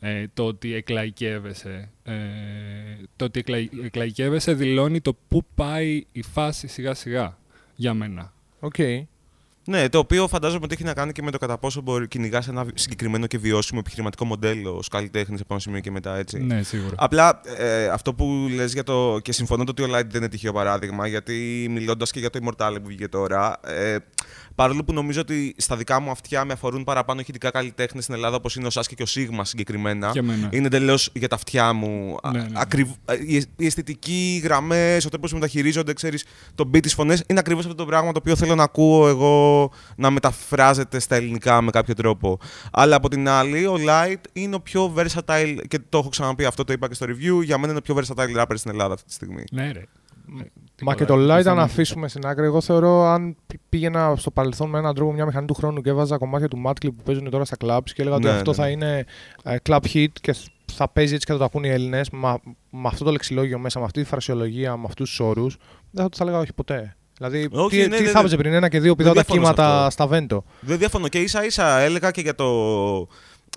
Ε, 0.00 0.24
το 0.34 0.44
ότι 0.46 0.74
εκλαϊκεύεσαι. 0.74 1.88
Ε, 2.04 2.12
το 3.16 3.24
ότι 3.24 3.38
εκλαϊ, 3.38 3.70
εκλαϊκεύεσαι 3.84 4.52
δηλώνει 4.54 5.00
το 5.00 5.16
πού 5.28 5.44
πάει 5.54 6.04
η 6.12 6.22
φάση 6.22 6.66
σιγά 6.66 6.94
σιγά 6.94 7.36
για 7.74 7.94
μένα. 7.94 8.32
Οκ. 8.60 8.74
Ναι, 9.64 9.88
το 9.88 9.98
οποίο 9.98 10.28
φαντάζομαι 10.28 10.64
ότι 10.64 10.74
έχει 10.74 10.84
να 10.84 10.94
κάνει 10.94 11.12
και 11.12 11.22
με 11.22 11.30
το 11.30 11.38
κατά 11.38 11.58
πόσο 11.58 11.80
μπορεί 11.80 12.08
κυνηγά 12.08 12.42
ένα 12.48 12.66
συγκεκριμένο 12.74 13.26
και 13.26 13.38
βιώσιμο 13.38 13.78
επιχειρηματικό 13.82 14.24
μοντέλο 14.24 14.76
ως 14.76 14.88
καλλιτέχνης 14.88 15.40
από 15.40 15.52
ένα 15.52 15.62
σημείο 15.62 15.80
και 15.80 15.90
μετά 15.90 16.16
έτσι. 16.16 16.38
Ναι, 16.38 16.62
σίγουρα. 16.62 16.94
Απλά 16.98 17.40
ε, 17.56 17.86
αυτό 17.86 18.14
που 18.14 18.46
λες 18.54 18.72
για 18.72 18.82
το. 18.82 19.18
και 19.22 19.32
συμφωνώ 19.32 19.64
το 19.64 19.70
ότι 19.70 19.82
ο 19.82 19.86
Light 19.86 20.06
δεν 20.06 20.20
είναι 20.20 20.28
τυχαίο 20.28 20.52
παράδειγμα, 20.52 21.06
γιατί 21.06 21.66
μιλώντας 21.70 22.10
και 22.10 22.20
για 22.20 22.30
το 22.30 22.38
Immortale 22.42 22.76
που 22.82 22.86
βγήκε 22.86 23.08
τώρα, 23.08 23.60
ε, 23.66 23.96
παρόλο 24.54 24.84
που 24.84 24.92
νομίζω 24.92 25.20
ότι 25.20 25.54
στα 25.58 25.76
δικά 25.76 26.00
μου 26.00 26.10
αυτιά 26.10 26.44
με 26.44 26.52
αφορούν 26.52 26.84
παραπάνω 26.84 27.20
ηχητικά 27.20 27.50
καλλιτέχνες 27.50 28.02
στην 28.02 28.14
Ελλάδα, 28.14 28.36
όπως 28.36 28.56
είναι 28.56 28.66
ο 28.66 28.70
Σάσκε 28.70 28.94
και 28.94 29.02
ο 29.02 29.06
Σίγμα 29.06 29.44
συγκεκριμένα. 29.44 30.10
Και 30.10 30.18
εμένα. 30.18 30.48
Είναι 30.52 30.66
εντελώς 30.66 31.10
για 31.12 31.28
τα 31.28 31.34
αυτιά 31.34 31.72
μου. 31.72 32.16
Α- 32.22 32.30
Ναι, 32.32 32.38
ναι, 32.38 32.44
ναι. 32.48 32.52
ακριβ- 32.60 32.90
ε, 33.04 33.14
η, 33.26 33.44
η 33.56 33.66
αισθητική, 33.66 34.34
οι 34.36 34.38
γραμμές, 34.38 35.04
ο 35.04 35.08
τρόπος 35.08 35.30
που 35.30 35.36
μεταχειρίζονται, 35.36 35.92
ξέρεις, 35.92 36.24
το 36.54 36.70
beat, 36.74 36.80
τις 36.82 36.94
φωνές, 36.94 37.22
είναι 37.26 37.38
ακριβώς 37.38 37.64
αυτό 37.64 37.76
το 37.76 37.86
πράγμα 37.86 38.12
το 38.12 38.18
οποίο 38.18 38.36
θέλω 38.36 38.54
να 38.54 38.62
ακούω 38.62 39.08
εγώ 39.08 39.70
να 39.96 40.10
μεταφράζεται 40.10 40.98
στα 40.98 41.14
ελληνικά 41.16 41.60
με 41.62 41.70
κάποιο 41.70 41.94
τρόπο. 41.94 42.38
Αλλά 42.72 42.96
από 42.96 43.08
την 43.08 43.28
άλλη, 43.28 43.66
ο 43.66 43.76
Light 43.88 44.20
είναι 44.32 44.54
ο 44.54 44.60
πιο 44.60 44.94
versatile, 44.96 45.56
και 45.68 45.78
το 45.88 45.98
έχω 45.98 46.08
ξαναπεί 46.08 46.44
αυτό, 46.44 46.64
το 46.64 46.72
είπα 46.72 46.88
και 46.88 46.94
στο 46.94 47.06
review, 47.08 47.44
για 47.44 47.58
μένα 47.58 47.72
είναι 47.72 47.82
ο 47.88 47.94
πιο 47.94 47.96
versatile 47.96 48.40
rapper 48.42 48.54
στην 48.54 48.70
Ελλάδα 48.70 48.94
αυτή 48.94 49.06
τη 49.06 49.12
στιγμή. 49.12 49.44
Ναι, 49.50 49.70
ρε. 49.72 49.82
Μα 50.82 50.94
και 50.94 51.04
το 51.04 51.14
light, 51.14 51.44
αν 51.46 51.58
αφήσουμε 51.58 52.08
στην 52.08 52.26
άκρη, 52.26 52.44
εγώ 52.44 52.60
θεωρώ 52.60 53.04
αν 53.06 53.36
πήγαινα 53.68 54.14
στο 54.16 54.30
παρελθόν 54.30 54.68
με 54.68 54.78
έναν 54.78 54.94
τρόπο 54.94 55.12
μια 55.12 55.26
μηχανή 55.26 55.46
του 55.46 55.54
χρόνου 55.54 55.80
και 55.80 55.90
έβαζα 55.90 56.18
κομμάτια 56.18 56.48
του 56.48 56.62
Mad 56.66 56.70
Clip 56.70 56.90
που 56.96 57.02
παίζουν 57.04 57.30
τώρα 57.30 57.44
στα 57.44 57.56
clubs 57.60 57.90
και 57.94 58.02
έλεγα 58.02 58.16
ότι 58.16 58.24
Ναι, 58.24 58.30
αυτό 58.30 58.50
ναι, 58.50 58.56
θα 58.56 58.64
ναι. 58.64 58.70
είναι 58.70 59.04
ε, 59.42 59.56
club 59.68 59.80
hit 59.92 60.06
και 60.20 60.34
θα 60.72 60.88
παίζει 60.88 61.14
έτσι 61.14 61.26
και 61.26 61.32
θα 61.32 61.38
το 61.38 61.44
ακούν 61.44 61.64
οι 61.64 61.68
Έλληνες, 61.68 62.10
με 62.10 62.88
αυτό 62.88 63.04
το 63.04 63.10
λεξιλόγιο 63.10 63.58
μέσα, 63.58 63.78
με 63.78 63.84
αυτή 63.84 64.02
τη 64.02 64.08
φρασιολογία, 64.08 64.76
με 64.76 64.84
αυτούς 64.88 65.08
τους 65.08 65.20
όρους, 65.20 65.56
δεν 65.90 66.02
θα 66.02 66.08
το 66.08 66.16
θα 66.16 66.24
έλεγα 66.24 66.38
όχι 66.38 66.52
ποτέ. 66.52 66.96
Δηλαδή, 67.16 67.48
Όχι, 67.50 67.82
τι, 67.82 67.88
ναι, 67.88 67.96
τι 67.96 68.02
ναι, 68.02 68.08
θα 68.08 68.12
ναι. 68.12 68.18
έπαιζε 68.18 68.36
πριν, 68.36 68.52
ένα 68.52 68.68
και 68.68 68.80
δύο 68.80 68.94
πηδάω 68.94 69.12
τα 69.12 69.20
διαφωνώ 69.20 69.46
σε 69.46 69.52
κύματα 69.52 69.76
αυτό. 69.78 69.90
στα 69.90 70.06
βέντο. 70.06 70.44
Δεν 70.60 70.78
διαφωνώ 70.78 71.08
και 71.08 71.18
ίσα 71.18 71.44
ίσα 71.44 71.78
έλεγα 71.78 72.10
και 72.10 72.20
για 72.20 72.34
το. 72.34 72.46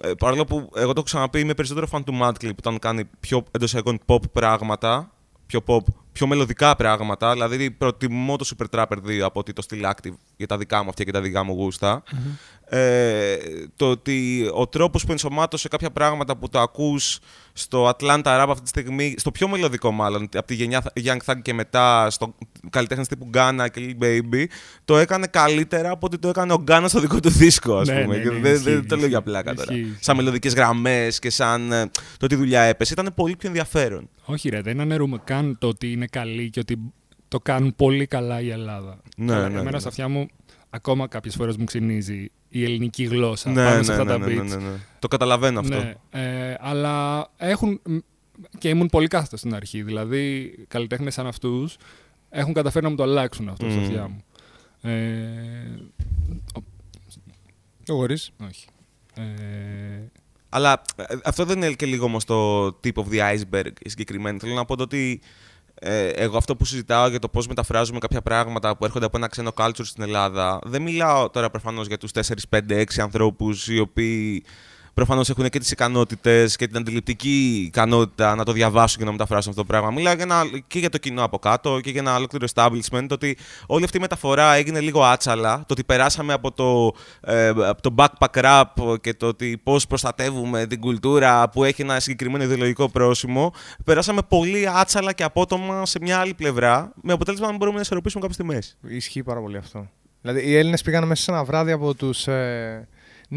Ε, 0.01 0.11
παρόλο 0.17 0.45
που 0.45 0.55
εγώ 0.55 0.85
το 0.85 0.93
έχω 0.95 1.03
ξαναπεί, 1.03 1.39
είμαι 1.39 1.53
περισσότερο 1.53 1.87
fan 1.91 2.01
του 2.05 2.19
Madclip 2.21 2.55
όταν 2.57 2.79
κάνει 2.79 3.03
πιο 3.19 3.43
εντός 3.51 3.73
εισαγωγικών 3.73 3.99
pop 4.05 4.31
πράγματα. 4.31 5.14
Πιο 5.47 5.63
pop, 5.67 5.79
πιο 6.11 6.27
μελωδικά 6.27 6.75
πράγματα. 6.75 7.33
Δηλαδή 7.33 7.71
προτιμώ 7.71 8.35
το 8.35 8.45
Super 8.57 8.65
Trapper 8.79 8.97
2 9.07 9.19
από 9.19 9.39
ότι 9.39 9.53
το 9.53 9.63
Still 9.69 9.83
Active 9.85 10.13
για 10.35 10.47
τα 10.47 10.57
δικά 10.57 10.83
μου 10.83 10.89
αυτιά 10.89 11.05
και 11.05 11.11
τα 11.11 11.21
δικά 11.21 11.43
μου 11.43 11.53
γούστα. 11.53 12.03
Ε, 12.69 13.35
το 13.75 13.89
ότι 13.89 14.49
ο 14.53 14.67
τρόπος 14.67 15.05
που 15.05 15.11
ενσωμάτωσε 15.11 15.67
κάποια 15.67 15.91
πράγματα 15.91 16.37
που 16.37 16.49
το 16.49 16.59
ακούς 16.59 17.19
στο 17.53 17.89
Atlanta 17.89 18.21
Rap 18.23 18.45
αυτή 18.49 18.61
τη 18.61 18.67
στιγμή, 18.69 19.15
στο 19.17 19.31
πιο 19.31 19.47
μελωδικό 19.47 19.91
μάλλον, 19.91 20.21
από 20.35 20.47
τη 20.47 20.55
γενιά 20.55 20.83
Young 21.05 21.17
Thug 21.25 21.35
και 21.41 21.53
μετά, 21.53 22.09
στο 22.09 22.35
καλλιτέχνες 22.69 23.07
τύπου 23.07 23.29
Ghana 23.33 23.65
και 23.71 23.95
Lil 23.99 24.03
Baby, 24.03 24.45
το 24.85 24.97
έκανε 24.97 25.27
καλύτερα 25.27 25.89
από 25.91 26.05
ότι 26.05 26.17
το 26.17 26.27
έκανε 26.27 26.53
ο 26.53 26.63
Ghana 26.67 26.83
στο 26.87 26.99
δικό 26.99 27.19
του 27.19 27.29
δίσκο, 27.29 27.77
ας 27.77 27.87
Ναι, 27.87 28.01
πούμε. 28.03 28.17
ναι, 28.17 28.23
Και 28.23 28.29
ναι, 28.29 28.39
δεν, 28.39 28.53
ισχύει, 28.53 28.69
δεν 28.73 28.87
το 28.87 28.95
λέω 28.95 29.07
για 29.07 29.17
ισχύει, 29.17 29.29
πλάκα 29.29 29.53
τώρα. 29.53 29.73
ισχύει. 29.73 29.97
Σαν 29.99 30.15
μελωδικές 30.15 30.53
γραμμές 30.53 31.19
και 31.19 31.29
σαν 31.29 31.71
ε, 31.71 31.89
το 32.17 32.27
τι 32.27 32.35
δουλειά 32.35 32.61
έπεσε. 32.61 32.93
Ήταν 32.93 33.11
πολύ 33.15 33.35
πιο 33.35 33.47
ενδιαφέρον. 33.49 34.09
Όχι, 34.25 34.49
ρε, 34.49 34.61
δεν 34.61 34.79
αναιρούμε 34.79 35.21
καν 35.23 35.57
το 35.57 35.67
ότι 35.67 35.91
είναι 35.91 36.07
καλή 36.07 36.49
και 36.49 36.59
ότι 36.59 36.77
το 37.27 37.39
κάνουν 37.39 37.75
πολύ 37.75 38.05
καλά 38.05 38.41
η 38.41 38.49
Ελλάδα. 38.49 39.01
Ναι, 39.17 39.33
Αλλά 39.33 39.49
ναι, 39.49 39.53
Εμένα 39.55 39.71
ναι. 39.71 39.79
στα 39.79 39.87
αυτιά 39.89 40.07
μου 40.07 40.27
ακόμα 40.69 41.07
κάποιες 41.07 41.35
φορές 41.35 41.57
μου 41.57 41.63
ξυνίζει 41.63 42.31
η 42.49 42.63
ελληνική 42.63 43.03
γλώσσα 43.03 43.49
Ναι, 43.49 43.63
πάνω 43.63 43.77
ναι, 43.77 43.83
σε 43.83 43.95
ναι, 43.95 44.01
αυτά 44.01 44.17
ναι, 44.17 44.25
τα 44.25 44.31
ναι, 44.31 44.41
beats. 44.41 44.45
ναι, 44.47 44.55
ναι. 44.55 44.77
Το 44.99 45.07
καταλαβαίνω 45.07 45.59
αυτό. 45.59 45.75
Ναι, 45.77 45.93
ε, 46.11 46.55
αλλά 46.59 47.27
έχουν. 47.37 47.79
μ, 47.83 47.97
και 48.57 48.69
ήμουν 48.69 48.87
πολύ 48.87 49.07
κάθετος 49.07 49.39
στην 49.39 49.55
αρχή. 49.55 49.83
Δηλαδή, 49.83 50.53
καλλιτέχνες 50.67 51.13
σαν 51.13 51.27
αυτούς 51.27 51.77
έχουν 52.29 52.53
καταφέρει 52.53 52.83
να 52.83 52.89
μου 52.89 52.95
το 52.97 53.03
αλλάξουν 53.03 53.49
αυτό 53.49 53.69
στα 53.69 53.79
Μμμ. 53.79 53.85
αυτιά 53.85 54.07
μου. 54.07 54.23
Ε, 54.81 54.99
Το 57.85 57.93
χωρίς. 57.93 58.31
όχι. 58.47 58.67
Ε, 59.15 59.23
Αλλά 60.49 60.81
ε, 60.95 61.03
αυτό 61.23 61.45
δεν 61.45 61.57
είναι 61.57 61.71
και 61.71 61.85
λίγο 61.85 62.05
όμως 62.05 62.25
το 62.25 62.65
tip 62.65 62.93
of 62.93 63.05
the 63.11 63.35
iceberg 63.35 63.71
συγκεκριμένο. 63.85 64.39
Θέλω 64.39 64.53
να 64.53 64.65
πω 64.65 64.75
το 64.75 64.83
ότι 64.83 65.21
ε, 65.79 66.07
εγώ 66.07 66.37
αυτό 66.37 66.55
που 66.55 66.65
συζητάω 66.65 67.07
για 67.07 67.19
το 67.19 67.29
πώς 67.29 67.47
μεταφράζουμε 67.47 67.99
κάποια 67.99 68.21
πράγματα 68.21 68.77
που 68.77 68.85
έρχονται 68.85 69.05
από 69.05 69.17
ένα 69.17 69.27
ξένο 69.27 69.51
culture 69.55 69.83
στην 69.83 70.03
Ελλάδα. 70.03 70.59
Δεν 70.63 70.81
μιλάω 70.81 71.29
τώρα 71.29 71.49
προφανώς 71.49 71.87
για 71.87 71.97
τους 71.97 72.11
4, 72.13 72.19
5, 72.49 72.59
6 72.69 72.83
ανθρώπους 72.99 73.67
οι 73.67 73.79
οποίοι 73.79 74.43
προφανώς 74.95 75.29
έχουν 75.29 75.49
και 75.49 75.59
τις 75.59 75.71
ικανότητες 75.71 76.55
και 76.55 76.67
την 76.67 76.77
αντιληπτική 76.77 77.63
ικανότητα 77.67 78.35
να 78.35 78.43
το 78.43 78.51
διαβάσουν 78.51 78.99
και 78.99 79.05
να 79.05 79.11
μεταφράσουν 79.11 79.49
αυτό 79.49 79.61
το 79.61 79.67
πράγμα. 79.67 79.91
Μιλάω 79.91 80.13
για 80.13 80.23
ένα, 80.23 80.43
και 80.67 80.79
για 80.79 80.89
το 80.89 80.97
κοινό 80.97 81.23
από 81.23 81.39
κάτω 81.39 81.79
και 81.79 81.89
για 81.89 82.01
ένα 82.01 82.15
ολόκληρο 82.15 82.45
establishment. 82.53 83.05
Το 83.07 83.13
ότι 83.13 83.37
όλη 83.67 83.83
αυτή 83.83 83.97
η 83.97 83.99
μεταφορά 83.99 84.53
έγινε 84.53 84.79
λίγο 84.79 85.03
άτσαλα. 85.03 85.57
Το 85.57 85.65
ότι 85.69 85.83
περάσαμε 85.83 86.33
από 86.33 86.51
το, 86.51 86.93
ε, 87.21 87.47
από 87.47 87.81
το 87.81 87.95
backpack 87.97 88.43
rap 88.43 88.95
και 89.01 89.13
το 89.13 89.27
ότι 89.27 89.61
πώς 89.63 89.87
προστατεύουμε 89.87 90.65
την 90.65 90.79
κουλτούρα 90.79 91.49
που 91.49 91.63
έχει 91.63 91.81
ένα 91.81 91.99
συγκεκριμένο 91.99 92.43
ιδεολογικό 92.43 92.89
πρόσημο. 92.89 93.53
Περάσαμε 93.83 94.21
πολύ 94.27 94.67
άτσαλα 94.67 95.13
και 95.13 95.23
απότομα 95.23 95.85
σε 95.85 95.99
μια 96.01 96.17
άλλη 96.19 96.33
πλευρά. 96.33 96.91
Με 97.01 97.13
αποτέλεσμα 97.13 97.47
να 97.51 97.57
μπορούμε 97.57 97.75
να 97.75 97.81
ισορροπήσουμε 97.81 98.27
κάποιες 98.27 98.47
τιμές. 98.47 98.77
Ισχύει 98.87 99.23
πάρα 99.23 99.39
πολύ 99.39 99.57
αυτό. 99.57 99.89
Δηλαδή, 100.21 100.49
οι 100.49 100.55
Έλληνες 100.55 100.81
πήγαν 100.81 101.07
μέσα 101.07 101.23
σε 101.23 101.31
ένα 101.31 101.43
βράδυ 101.43 101.71
από 101.71 101.93
τους 101.93 102.27
ε, 102.27 102.87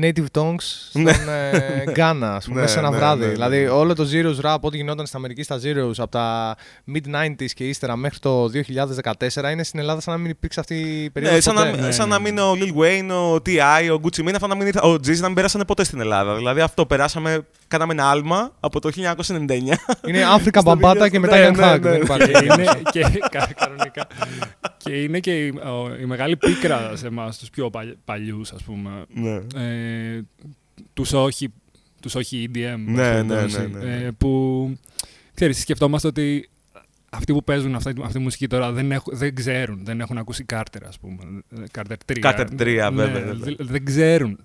native 0.00 0.24
tongues 0.32 0.56
στον 0.88 1.02
Ναι. 1.02 1.10
ε, 1.52 1.84
Ghana, 1.94 2.18
ας 2.22 2.44
πούμε, 2.44 2.54
Ναι, 2.56 2.60
μέσα 2.60 2.66
σε 2.72 2.78
ένα 2.78 2.90
ναι, 2.90 2.96
βράδυ. 2.96 3.20
ναι, 3.20 3.26
ναι. 3.26 3.32
Δηλαδή, 3.32 3.66
όλο 3.66 3.94
το 3.94 4.06
Zeros 4.12 4.40
rap, 4.44 4.56
ό,τι 4.60 4.76
γινόταν 4.76 5.06
στην 5.06 5.18
Αμερική 5.18 5.42
στα 5.42 5.56
Zeros 5.62 5.92
από 5.96 6.10
τα 6.10 6.56
mid-90s 6.94 7.50
και 7.54 7.68
ύστερα 7.68 7.96
μέχρι 7.96 8.18
το 8.18 8.48
2014, 8.48 9.50
είναι 9.52 9.62
στην 9.62 9.80
Ελλάδα 9.80 10.00
σαν 10.00 10.14
να 10.14 10.20
μην 10.20 10.30
υπήρξε 10.30 10.60
αυτή 10.60 10.74
η 11.04 11.10
περίοδος. 11.10 11.36
Ναι, 11.36 11.42
σαν, 11.42 11.54
ποτέ. 11.54 11.70
να, 11.70 11.86
Ναι, 11.86 11.90
σαν 11.92 12.08
ναι, 12.08 12.14
να 12.16 12.20
ναι. 12.20 12.30
μην 12.30 12.38
ο 12.38 12.52
Lil 12.52 12.82
Wayne, 12.82 13.10
ο 13.14 13.34
T.I., 13.34 13.96
ο 13.96 14.00
Gucci 14.04 14.28
Mane, 14.28 14.32
αυτά 14.34 14.46
να 14.46 14.54
μην 14.54 14.66
ήρθα- 14.66 14.82
ο 14.82 14.92
Jeezy 14.94 15.18
να 15.18 15.26
μην 15.26 15.34
περάσανε 15.34 15.64
ποτέ 15.64 15.84
στην 15.84 16.00
Ελλάδα. 16.00 16.34
Δηλαδή 16.36 16.60
αυτό 16.60 16.86
περάσαμε, 16.86 17.40
κάναμε 17.68 17.92
ένα 17.92 18.10
άλμα 18.10 18.52
από 18.60 18.80
το 18.80 18.90
1999. 18.96 19.78
Είναι 20.06 20.22
Africa 20.38 20.58
Στο 20.60 20.76
Bambata 20.80 21.02
video- 21.02 21.10
και 21.10 21.18
μετά 21.18 21.36
ναι, 21.36 21.48
Young 21.48 21.56
ναι, 21.56 21.72
Thug. 21.74 21.80
ναι. 21.80 21.90
Δεν 21.90 22.02
υπάρχει. 22.02 22.30
και 22.32 22.44
είναι, 22.44 22.64
και, 22.90 23.00
κα- 23.30 23.48
κανονικά. 23.56 24.06
και 24.76 24.92
είναι 25.02 25.18
και 25.18 25.36
η, 25.46 25.48
ο- 25.48 25.96
η 26.00 26.04
μεγάλη 26.04 26.36
πίκρα 26.36 26.92
σε 26.94 27.06
εμάς, 27.06 27.38
τους 27.38 27.50
πιο 27.50 27.70
παλιούς, 28.04 28.52
ας 28.52 28.62
πούμε. 28.62 28.90
Ναι. 29.78 30.16
Ε, 30.16 30.22
τους 30.92 31.12
όχι, 31.12 31.48
τους 32.00 32.14
όχι 32.14 32.50
EDM. 32.54 32.78
Ναι, 32.86 33.02
ας 33.02 33.24
ναι, 33.24 33.34
περιπτώσει, 33.34 33.58
ναι, 33.68 33.78
ναι, 33.78 33.84
ναι. 33.84 34.04
ε, 34.04 34.10
που, 34.10 34.78
ξέρεις, 35.34 35.60
σκεφτόμαστε 35.60 36.08
ότι 36.08 36.48
αυτοί 37.10 37.32
που 37.32 37.44
παίζουν 37.44 37.74
αυτή, 37.74 37.94
αυτή 38.00 38.12
τη 38.12 38.18
μουσική 38.18 38.46
τώρα 38.46 38.72
δεν, 38.72 38.92
έχουν, 38.92 39.16
δεν 39.16 39.34
ξέρουν, 39.34 39.80
δεν 39.84 40.00
έχουν 40.00 40.18
ακούσει 40.18 40.44
Carter, 40.52 40.82
ας 40.86 40.98
πούμε. 40.98 41.42
Carter 41.78 41.94
3. 42.06 42.20
Carter 42.22 42.46
3, 42.46 42.56
βέβαια, 42.56 42.90
Ναι, 42.90 43.06
βέβαια. 43.06 43.34
δε- 43.34 43.54
δεν 43.58 43.84
ξέρουν. 43.84 44.38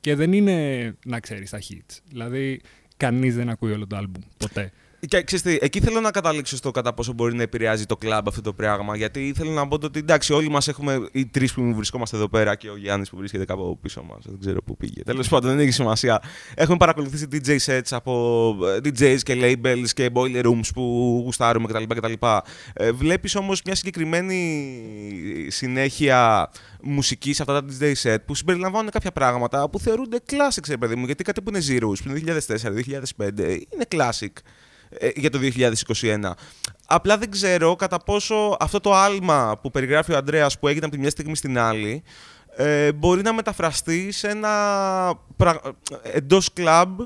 Και 0.00 0.14
δεν 0.14 0.32
είναι 0.32 0.94
να 1.04 1.20
ξέρεις 1.20 1.50
τα 1.50 1.58
hits. 1.58 1.98
Δηλαδή, 2.08 2.60
κανείς 2.96 3.34
δεν 3.34 3.48
ακούει 3.48 3.72
όλο 3.72 3.86
το 3.86 3.96
άλμπουμ, 3.96 4.22
ποτέ. 4.36 4.72
Και 5.08 5.22
ξέρεις 5.22 5.44
τι, 5.44 5.58
εκεί 5.60 5.80
θέλω 5.80 6.00
να 6.00 6.10
καταλήξω 6.10 6.56
στο 6.56 6.70
κατά 6.70 6.94
πόσο 6.94 7.12
μπορεί 7.12 7.34
να 7.34 7.42
επηρεάζει 7.42 7.86
το 7.86 7.96
κλαμπ 7.96 8.28
αυτό 8.28 8.40
το 8.40 8.52
πράγμα. 8.52 8.96
Γιατί 8.96 9.32
θέλω 9.36 9.50
να 9.50 9.68
πω 9.68 9.78
το 9.78 9.86
ότι 9.86 9.98
εντάξει, 9.98 10.32
όλοι 10.32 10.48
μας 10.48 10.68
έχουμε 10.68 11.08
οι 11.12 11.26
τρεις 11.26 11.52
που 11.52 11.74
βρισκόμαστε 11.74 12.16
εδώ 12.16 12.28
πέρα 12.28 12.54
και 12.54 12.70
ο 12.70 12.76
Γιάννης 12.76 13.10
που 13.10 13.16
βρίσκεται 13.16 13.44
κάπου 13.44 13.78
πίσω 13.82 14.02
μας. 14.02 14.24
Δεν 14.24 14.36
ξέρω 14.40 14.62
πού 14.62 14.76
πήγε. 14.76 15.02
Τέλος 15.02 15.28
πάντων, 15.28 15.50
δεν 15.50 15.58
έχει 15.58 15.70
σημασία. 15.70 16.22
Έχουμε 16.54 16.76
παρακολουθήσει 16.76 17.26
DJ 17.32 17.56
sets 17.66 17.88
από 17.90 18.56
ε, 18.66 18.76
DJs 18.84 19.18
και 19.22 19.36
labels 19.40 19.88
και 19.94 20.10
boiler 20.12 20.44
rooms 20.44 20.68
που 20.74 21.20
γουστάρουμε 21.24 21.66
κτλ. 21.66 21.94
κτλ. 21.94 22.12
Ε, 22.72 22.92
Βλέπεις 22.92 23.34
όμως 23.34 23.62
μια 23.64 23.74
συγκεκριμένη 23.74 24.76
συνέχεια 25.48 26.50
μουσικής 26.82 27.36
σε 27.36 27.42
αυτά 27.42 27.64
τα 27.64 27.68
DJ 27.80 27.92
set 28.02 28.16
που 28.26 28.34
συμπεριλαμβάνουν 28.34 28.90
κάποια 28.90 29.12
πράγματα 29.12 29.68
που 29.70 29.78
θεωρούνται 29.78 30.18
classics, 30.30 30.68
ρε 30.68 30.76
παιδί 30.76 30.94
μου. 30.94 31.06
Γιατί 31.06 31.24
κάτι 31.24 31.42
που 31.42 31.50
είναι 31.54 31.64
Zeros, 31.68 31.98
που 32.04 32.16
είναι 32.16 32.40
2004-2005, 33.16 33.38
είναι 33.38 33.86
classic 33.90 34.26
ε, 34.26 34.40
για 35.16 35.30
το 35.30 35.38
2021. 36.00 36.32
Απλά 36.86 37.18
δεν 37.18 37.30
ξέρω 37.30 37.76
κατά 37.76 37.98
πόσο 37.98 38.56
αυτό 38.60 38.80
το 38.80 38.94
άλμα 38.94 39.58
που 39.62 39.70
περιγράφει 39.70 40.12
ο 40.12 40.16
Αντρέας 40.16 40.58
που 40.58 40.68
έγινε 40.68 40.84
από 40.84 40.94
τη 40.94 41.00
μια 41.00 41.10
στιγμή 41.10 41.36
στην 41.36 41.58
άλλη 41.58 42.02
ε, 42.56 42.92
μπορεί 42.92 43.22
να 43.22 43.32
μεταφραστεί 43.32 44.12
σε 44.12 44.28
ένα 44.28 44.50
πρα... 45.36 45.60
εντός 46.02 46.52
κλαμπ 46.52 47.00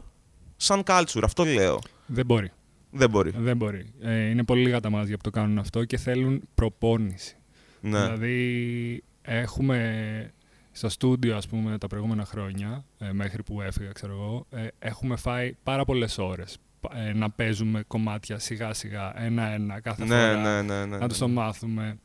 σαν 0.56 0.82
culture. 0.86 1.22
Αυτό 1.22 1.44
λέω. 1.44 1.78
Δεν 2.06 2.26
μπορεί. 2.26 2.52
Δεν 2.90 3.10
μπορεί. 3.10 3.32
Δεν 3.36 3.56
μπορεί. 3.56 3.92
Ε, 4.00 4.28
είναι 4.28 4.44
πολύ 4.44 4.62
λίγα 4.62 4.80
τα 4.80 4.90
μάτια 4.90 5.16
που 5.16 5.22
το 5.22 5.30
κάνουν 5.30 5.58
αυτό 5.58 5.84
και 5.84 5.96
θέλουν 5.96 6.42
προπόνηση. 6.54 7.36
Ναι. 7.80 8.02
Δηλαδή, 8.02 9.02
έχουμε 9.22 10.32
στο 10.72 10.88
στούντιο, 10.88 11.36
ας 11.36 11.46
πούμε, 11.46 11.78
τα 11.78 11.86
προηγούμενα 11.86 12.24
χρόνια, 12.24 12.84
ε, 12.98 13.12
μέχρι 13.12 13.42
που 13.42 13.60
έφυγα, 13.60 13.92
ξέρω 13.92 14.12
εγώ, 14.12 14.46
ε, 14.50 14.66
έχουμε 14.78 15.16
φάει 15.16 15.56
πάρα 15.62 15.84
πολλές 15.84 16.18
ώρες 16.18 16.58
ε, 16.94 17.12
να 17.12 17.30
παίζουμε 17.30 17.84
κομμάτια 17.86 18.38
σιγά-σιγά, 18.38 19.24
ένα-ένα, 19.24 19.80
κάθε 19.80 20.04
Ναι, 20.04 20.08
φορά, 20.08 20.36
ναι, 20.36 20.62
ναι, 20.62 20.84
ναι, 20.84 20.96
να 20.96 21.08
τους 21.08 21.20
ναι. 21.20 21.26
το 21.26 21.32
μάθουμε. 21.32 21.98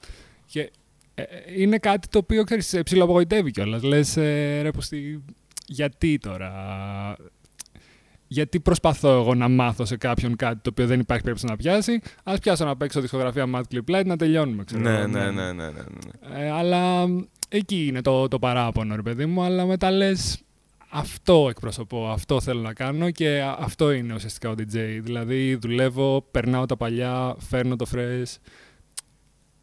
Και 0.46 0.72
ε, 1.16 1.22
ε, 1.22 1.62
είναι 1.62 1.78
κάτι 1.78 2.08
το 2.08 2.18
οποίο, 2.18 2.44
ξέρεις, 2.44 2.68
σε 2.68 2.84
ψιλοαπογοητεύει 2.84 3.52
κιόλας. 3.52 3.84
Λες, 3.84 4.18
ε, 4.18 4.62
ρε, 4.62 4.72
πούστη, 4.72 5.24
γιατί 5.68 6.18
τώρα... 6.18 6.52
Γιατί 8.32 8.60
προσπαθώ 8.60 9.10
εγώ 9.10 9.36
να 9.36 9.50
μάθω 9.50 9.86
σε 9.86 9.98
κάποιον 9.98 10.36
κάτι 10.36 10.60
το 10.62 10.70
οποίο 10.70 10.88
δεν 10.88 11.00
υπάρχει 11.00 11.24
περίπτωση 11.24 11.52
να 11.52 11.58
πιάσει. 11.58 12.02
Α 12.24 12.34
πιάσω 12.42 12.66
να 12.66 12.78
παίξω 12.78 13.02
δισκογραφία 13.02 13.46
Mad 13.56 13.62
Clip 13.72 13.96
Light 13.96 14.06
να 14.06 14.16
τελειώνουμε. 14.18 14.64
Ξέρω, 14.64 14.82
Ναι, 14.82 14.98
εγώ, 14.98 15.08
ναι, 15.08 15.20
ναι, 15.20 15.32
ναι, 15.32 15.52
ναι, 15.52 15.70
ναι. 15.70 16.46
ε, 16.46 16.52
αλλά 16.52 17.08
μ, 17.08 17.20
εκεί 17.50 17.86
είναι 17.88 18.02
το, 18.02 18.28
το 18.28 18.40
παράπονο, 18.40 18.96
ρε 18.96 19.02
παιδί 19.02 19.26
μου. 19.26 19.44
Αλλά 19.44 19.66
μετά 19.66 19.92
λες, 19.92 20.40
αυτό 20.90 21.48
εκπροσωπώ, 21.50 22.10
αυτό 22.10 22.42
θέλω 22.42 22.62
να 22.62 22.74
κάνω 22.74 23.12
και 23.12 23.42
α- 23.42 23.58
αυτό 23.60 23.92
είναι 23.92 24.14
ουσιαστικά 24.14 24.50
ο 24.50 24.54
DJ. 24.58 25.00
Δηλαδή, 25.02 25.56
δουλεύω, 25.56 26.22
περνάω 26.32 26.66
τα 26.66 26.78
παλιά, 26.78 27.36
φέρνω 27.50 27.76
το 27.76 27.86
fresh. 27.94 28.36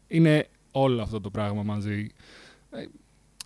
Είναι 0.07 0.47
όλο 0.71 1.01
αυτό 1.01 1.21
το 1.21 1.29
πράγμα 1.29 1.63
μαζί. 1.63 2.07
Ε, 2.71 2.85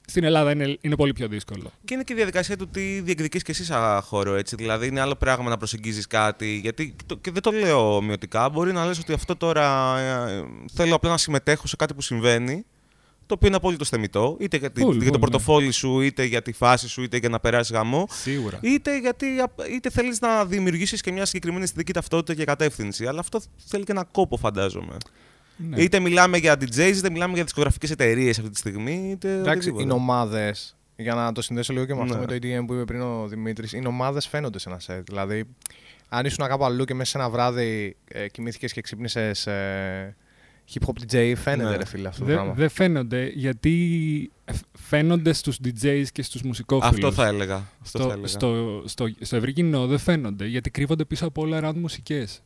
Στην 0.05 0.23
Ελλάδα 0.23 0.51
είναι, 0.51 0.77
είναι 0.81 0.95
πολύ 0.95 1.13
πιο 1.13 1.27
δύσκολο. 1.27 1.71
Και 1.85 1.93
είναι 1.93 2.03
και 2.03 2.13
η 2.13 2.15
διαδικασία 2.15 2.57
του 2.57 2.67
τι 2.67 2.99
διεκδικείς 3.01 3.43
και 3.43 3.51
εσύ 3.51 3.63
σαν 3.63 4.01
χώρο, 4.01 4.35
έτσι. 4.35 4.55
Δηλαδή, 4.55 4.87
είναι 4.87 4.99
άλλο 4.99 5.15
πράγμα 5.15 5.49
να 5.49 5.57
προσεγγίζεις 5.57 6.07
κάτι. 6.07 6.57
Γιατί, 6.57 6.95
το- 7.05 7.15
και 7.17 7.31
δεν 7.31 7.41
το 7.41 7.51
λέω 7.51 7.95
ομοιωτικά, 7.95 8.49
μπορεί 8.49 8.71
να 8.71 8.85
λες 8.85 8.99
ότι 8.99 9.13
αυτό 9.13 9.35
τώρα 9.35 9.97
ε, 9.99 10.43
θέλω 10.73 10.95
απλά 10.95 11.09
να 11.09 11.17
συμμετέχω 11.17 11.67
σε 11.67 11.75
κάτι 11.75 11.93
που 11.93 12.01
συμβαίνει, 12.01 12.65
το 13.31 13.37
οποίο 13.37 13.47
είναι 13.47 13.57
απόλυτο 13.57 13.85
θεμητό, 13.85 14.37
είτε 14.39 14.57
για, 14.57 14.71
τη- 14.71 14.81
Full, 14.85 14.91
για 14.91 14.99
το 14.99 15.05
full, 15.07 15.11
ναι. 15.11 15.19
πορτοφόλι 15.19 15.71
σου, 15.71 16.01
είτε 16.01 16.23
για 16.23 16.41
τη 16.41 16.51
φάση 16.51 16.87
σου, 16.87 17.03
είτε 17.03 17.17
για 17.17 17.29
να 17.29 17.39
περάσεις 17.39 17.71
γαμό. 17.75 18.07
Σίγουρα. 18.11 18.59
Είτε 18.61 18.99
γιατί 18.99 19.25
είτε 19.75 19.89
θέλεις 19.89 20.19
να 20.19 20.45
δημιουργήσεις 20.45 21.01
και 21.01 21.11
μια 21.11 21.25
συγκεκριμένη 21.25 21.63
αισθητική 21.63 21.93
ταυτότητα 21.93 22.33
και 22.33 22.43
κατεύθυνση. 22.45 23.05
Αλλά 23.07 23.19
αυτό 23.19 23.41
θέλει 23.65 23.83
και 23.83 23.91
ένα 23.91 24.03
κόπο, 24.11 24.37
φαντάζομαι. 24.37 24.97
Ναι. 25.55 25.81
Είτε 25.81 25.99
μιλάμε 25.99 26.37
για 26.37 26.53
DJs, 26.53 26.93
είτε 26.97 27.09
μιλάμε 27.09 27.33
για 27.33 27.43
δισκογραφικές 27.43 27.91
εταιρείες 27.91 28.37
αυτή 28.39 28.49
τη 28.51 28.57
στιγμή. 28.57 29.09
Είτε 29.11 29.31
Εντάξει, 29.33 29.51
οτιδήποτε. 29.51 29.83
είναι 29.83 29.93
ομάδε. 29.93 30.55
Για 30.95 31.13
να 31.13 31.31
το 31.31 31.41
συνδέσω 31.41 31.73
λίγο 31.73 31.85
και 31.85 31.93
με 31.95 32.01
αυτό 32.01 32.13
Ναι. 32.13 32.19
με 32.19 32.25
το 32.25 32.33
EDM 32.33 32.63
που 32.67 32.73
είπε 32.73 32.83
πριν 32.85 33.01
ο 33.01 33.27
Δημήτρης, 33.27 33.71
οι 33.73 33.81
ομάδε 33.87 34.21
φαίνονται 34.21 34.59
σε 34.59 34.69
ένα 34.69 34.79
σετ. 34.79 35.07
Δηλαδή, 35.09 35.43
αν 36.09 36.25
ήσουν 36.25 36.47
κάπου 36.47 36.65
αλλού 36.65 36.83
και 36.85 36.93
μέσα 36.93 37.09
σε 37.11 37.17
ένα 37.17 37.29
βράδυ 37.29 37.95
ε, 38.07 38.27
κοιμήθηκες 38.27 38.73
και 38.73 38.81
ξύπνησες 38.81 39.47
ε, 39.47 40.15
hip 40.73 40.87
hop 40.87 41.13
DJ, 41.13 41.33
φαίνεται 41.37 41.69
Ναι. 41.69 41.75
ρε 41.75 41.85
φίλε 41.85 42.07
αυτό 42.07 42.19
το 42.19 42.25
Δεν 42.25 42.35
πράγμα. 42.35 42.53
δεν 42.53 42.69
φαίνονται 42.69 43.31
γιατί 43.35 44.31
ε, 44.45 44.53
φαίνονται 44.77 45.33
στους 45.33 45.57
DJs 45.63 46.03
και 46.11 46.21
στους 46.23 46.41
μουσικόφιλους. 46.41 46.93
Αυτό 47.05 47.11
θα 47.11 47.27
έλεγα. 47.27 47.55
Αυτό 47.81 47.97
θα 47.99 48.03
στο, 48.03 48.11
έλεγα. 48.11 48.27
στο, 48.27 48.81
στο, 48.85 49.09
στο 49.21 49.35
ευρύ 49.35 49.53
κοινό 49.53 49.87
δεν 49.87 49.97
φαίνονται 49.97 50.45
γιατί 50.45 50.69
κρύβονται 50.69 51.05
πίσω 51.05 51.27
από 51.27 51.41
όλα 51.41 51.59
around 51.63 51.75
μουσικές. 51.75 52.41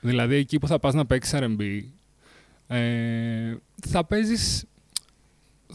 Δηλαδή 0.00 0.34
εκεί 0.34 0.58
που 0.58 0.66
θα 0.66 0.78
πας 0.78 0.94
να 0.94 1.06
παίξεις 1.06 1.38
R&B 1.42 1.80
ε, 2.66 3.56
θα 3.88 4.04
παίζεις 4.04 4.64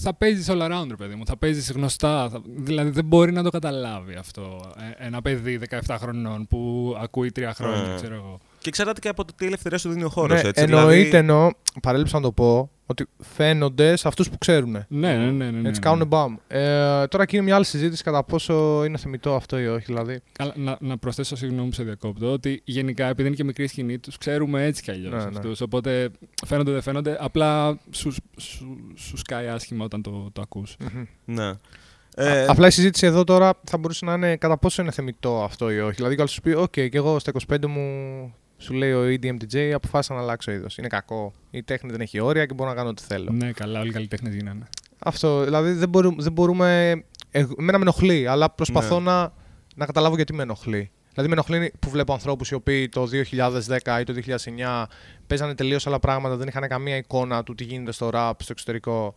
θα 0.02 0.14
παίζεις 0.14 0.48
all 0.50 0.62
around, 0.62 0.86
ρε 0.90 0.96
παιδί 0.96 1.16
μου. 1.16 1.26
Θα 1.26 1.38
παίζεις 1.38 1.72
γνωστά. 1.72 2.30
Θα, 2.30 2.42
δηλαδή 2.56 2.90
δεν 2.90 3.06
μπορεί 3.06 3.32
να 3.32 3.44
το 3.44 3.50
καταλάβει 3.50 4.14
αυτό. 4.16 4.72
Ε, 5.00 5.06
ένα 5.06 5.22
παιδί 5.22 5.60
17 5.70 5.96
χρονών 6.00 6.48
που 6.48 6.94
ακούει 7.02 7.32
τρία 7.32 7.54
χρόνια, 7.54 7.92
Ε. 7.92 7.96
ξέρω 7.96 8.16
εγώ. 8.16 8.40
Και 8.60 8.70
εξαρτάται 8.70 9.00
και 9.00 9.08
από 9.08 9.26
το 9.26 9.34
τι 9.36 9.46
ελευθερία 9.46 9.78
σου 9.78 9.90
δίνει 9.90 10.04
ο 10.04 10.10
χώρος. 10.10 10.42
Ναι, 10.42 10.50
έτσι. 10.50 10.64
εννοείται 10.64 10.96
δηλαδή, 10.96 11.18
εννοώ, 11.18 11.52
παρέλειψα 11.82 12.18
να 12.18 12.24
το 12.24 12.32
πω, 12.32 12.70
ότι 12.86 13.06
φαίνονται 13.36 13.96
σε 13.96 14.08
αυτούς 14.08 14.30
που 14.30 14.38
ξέρουν. 14.38 14.72
Ναι, 14.72 14.86
ναι, 14.88 15.16
ναι. 15.16 15.32
ναι, 15.32 15.50
ναι, 15.50 15.70
Έτσι 15.70 15.82
ναι. 15.82 15.90
κάνουν 15.90 16.08
μπαμ. 16.08 16.36
Ε, 16.48 16.60
τώρα 17.08 17.24
εκεί 17.24 17.36
είναι 17.36 17.46
μια 17.46 17.56
άλλη 17.56 17.66
συζήτηση 17.66 18.04
κατά 18.04 18.24
πόσο 18.24 18.84
είναι 18.86 18.98
θεμητό 18.98 19.36
αυτό 19.36 19.60
ή 19.60 19.68
όχι. 19.68 19.86
Δηλαδή, 19.86 20.22
Καλά, 20.32 20.54
να, 20.56 20.78
να 20.80 20.98
προσθέσω 20.98 21.36
συγγνώμη 21.36 21.70
που 21.70 21.76
σε 21.76 21.84
διακόπτω 21.84 22.32
ότι 22.32 22.62
γενικά 22.64 23.08
επειδή 23.08 23.28
είναι 23.28 23.38
και 23.38 23.44
μικρή 23.44 23.68
σκηνή 23.68 23.98
τους 23.98 24.18
ξέρουμε 24.18 24.66
έτσι 24.66 24.82
κι 24.82 24.92
αλλιώς 24.92 25.12
Ναι, 25.12 25.18
ναι. 25.18 25.38
αυτούς. 25.38 25.62
Οπότε 25.62 26.10
φαίνονται 26.46 26.72
δεν 26.72 26.82
φαίνονται. 26.82 27.18
Απλά 27.20 27.80
σου, 27.92 28.12
σου, 28.38 28.78
σου 28.96 29.18
σκάει 29.18 29.48
άσχημα 29.48 29.86
όταν 29.86 30.02
το, 30.02 30.30
το 30.34 30.42
ακούς. 30.42 30.78
Ναι. 31.26 31.52
Ε, 32.16 32.46
Απλά 32.46 32.68
η 32.68 32.72
συζήτηση 32.72 33.06
εδώ 33.06 33.24
τώρα 33.24 33.54
θα 33.64 33.78
μπορούσε 33.78 34.06
να 34.06 34.14
είναι 34.14 34.36
κατά 34.36 34.58
πόσο 34.58 34.82
είναι 34.82 34.92
θεμητό 34.92 35.44
αυτό 35.44 35.72
ή 35.72 35.80
όχι. 35.80 35.96
Δηλαδή, 35.96 36.16
κάποιο 36.16 36.32
σου 36.32 36.42
πει: 36.42 36.52
Οκ, 36.52 36.72
και 36.72 36.90
εγώ 36.92 37.20
στα 37.20 37.32
25 37.48 37.66
μου 37.68 37.84
σου 38.62 38.74
λέει 38.74 38.92
ο 38.92 39.04
EDM 39.04 39.36
DJ, 39.42 39.58
αποφάσισα 39.58 40.14
να 40.14 40.20
αλλάξω 40.20 40.52
είδος. 40.52 40.78
Είναι 40.78 40.88
κακό. 40.88 41.34
Η 41.52 41.64
τέχνη 41.64 41.92
δεν 41.92 42.02
έχει 42.02 42.20
όρια 42.20 42.46
και 42.46 42.54
μπορώ 42.54 42.70
να 42.70 42.76
κάνω 42.76 42.90
ό,τι 42.90 43.04
θέλω. 43.04 43.32
Ναι, 43.32 43.52
καλά, 43.52 43.80
όλοι 43.80 43.90
οι 43.90 43.94
καλλιτέχνε 43.94 44.30
γίνανε. 44.30 44.68
Αυτό. 45.00 45.44
Δηλαδή, 45.44 45.72
δεν, 45.72 45.90
μπορούμε, 45.90 46.24
δεν 46.24 46.32
μπορούμε. 46.32 46.92
Εγώ, 47.32 47.54
εμένα 47.60 47.78
με 47.78 47.84
ενοχλεί, 47.84 48.28
αλλά 48.28 48.50
προσπαθώ 48.50 49.00
Ναι. 49.00 49.12
να, 49.12 49.34
να 49.76 49.86
καταλάβω 49.86 50.16
γιατί 50.16 50.34
με 50.34 50.44
ενοχλεί. 50.44 50.92
Δηλαδή, 51.14 51.30
με 51.30 51.42
ενοχλεί 51.42 51.74
που 51.80 51.90
βλέπω 51.90 52.14
ανθρώπους 52.14 52.50
οι 52.50 52.54
οποίοι 52.54 52.90
το 52.90 53.08
2010 53.08 54.00
ή 54.00 54.04
το 54.04 54.14
2009 54.14 54.86
παίζανε 55.28 55.56
τελείως 55.56 55.88
άλλα 55.88 56.00
πράγματα, 56.00 56.36
δεν 56.36 56.48
είχαν 56.48 56.68
καμία 56.68 56.96
εικόνα 56.96 57.44
του 57.44 57.56
τι 57.56 57.64
γίνεται 57.64 57.92
στο 57.92 58.10
rap 58.14 58.32
στο 58.38 58.52
εξωτερικό 58.52 59.16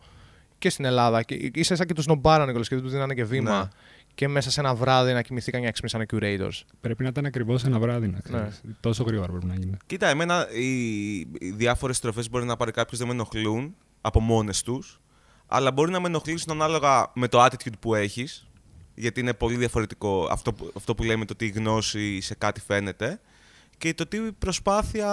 και 0.57 0.69
στην 0.69 0.85
Ελλάδα. 0.85 1.23
Και 1.23 1.51
ίσα 1.53 1.73
ίσα 1.73 1.85
και 1.85 1.93
του 1.93 2.01
σνομπάρανε 2.01 2.49
κιόλας 2.49 2.67
και 2.67 2.75
δεν 2.75 2.83
τους 2.83 2.93
δίνανε 2.93 3.13
και 3.13 3.23
βήμα. 3.23 3.57
Ναι. 3.59 3.67
Και 4.15 4.27
μέσα 4.27 4.51
σε 4.51 4.59
ένα 4.59 4.75
βράδυ 4.75 5.13
να 5.13 5.21
κοιμηθήκαν 5.21 5.59
για 5.59 5.67
να 5.67 5.73
ξυπνήσανε 5.73 6.05
curators. 6.13 6.61
Πρέπει 6.81 7.03
να 7.03 7.09
ήταν 7.09 7.25
ακριβώς 7.25 7.63
ένα 7.63 7.79
βράδυ, 7.79 8.07
να 8.07 8.19
ξέρεις. 8.19 8.61
Ναι. 8.63 8.73
Τόσο 8.79 9.03
γρήγορα 9.03 9.31
πρέπει 9.31 9.45
να 9.45 9.53
γίνει. 9.53 9.77
Κοίτα, 9.85 10.07
εμένα 10.07 10.47
οι, 10.51 11.19
οι 11.19 11.51
διάφορες 11.55 11.97
στροφές 11.97 12.29
μπορεί 12.29 12.45
να 12.45 12.57
πάρει 12.57 12.71
κάποιος 12.71 12.99
δεν 12.99 13.07
με 13.07 13.13
ενοχλούν 13.13 13.75
από 14.01 14.19
μόνες 14.19 14.61
τους, 14.61 14.99
αλλά 15.47 15.71
μπορεί 15.71 15.91
να 15.91 15.99
με 15.99 16.07
ενοχλήσουν 16.07 16.51
ανάλογα 16.51 17.11
με 17.13 17.27
το 17.27 17.45
attitude 17.45 17.77
που 17.79 17.95
έχεις. 17.95 18.47
Γιατί 18.95 19.19
είναι 19.19 19.33
πολύ 19.33 19.55
διαφορετικό 19.55 20.27
αυτό 20.31 20.53
που, 20.53 20.71
αυτό 20.77 20.95
που 20.95 21.03
λέμε 21.03 21.25
το 21.25 21.35
τι 21.35 21.47
γνώση 21.47 22.21
σε 22.21 22.35
κάτι 22.35 22.61
φαίνεται 22.61 23.19
και 23.77 23.93
το 23.93 24.07
τι 24.07 24.17
προσπάθεια 24.19 25.09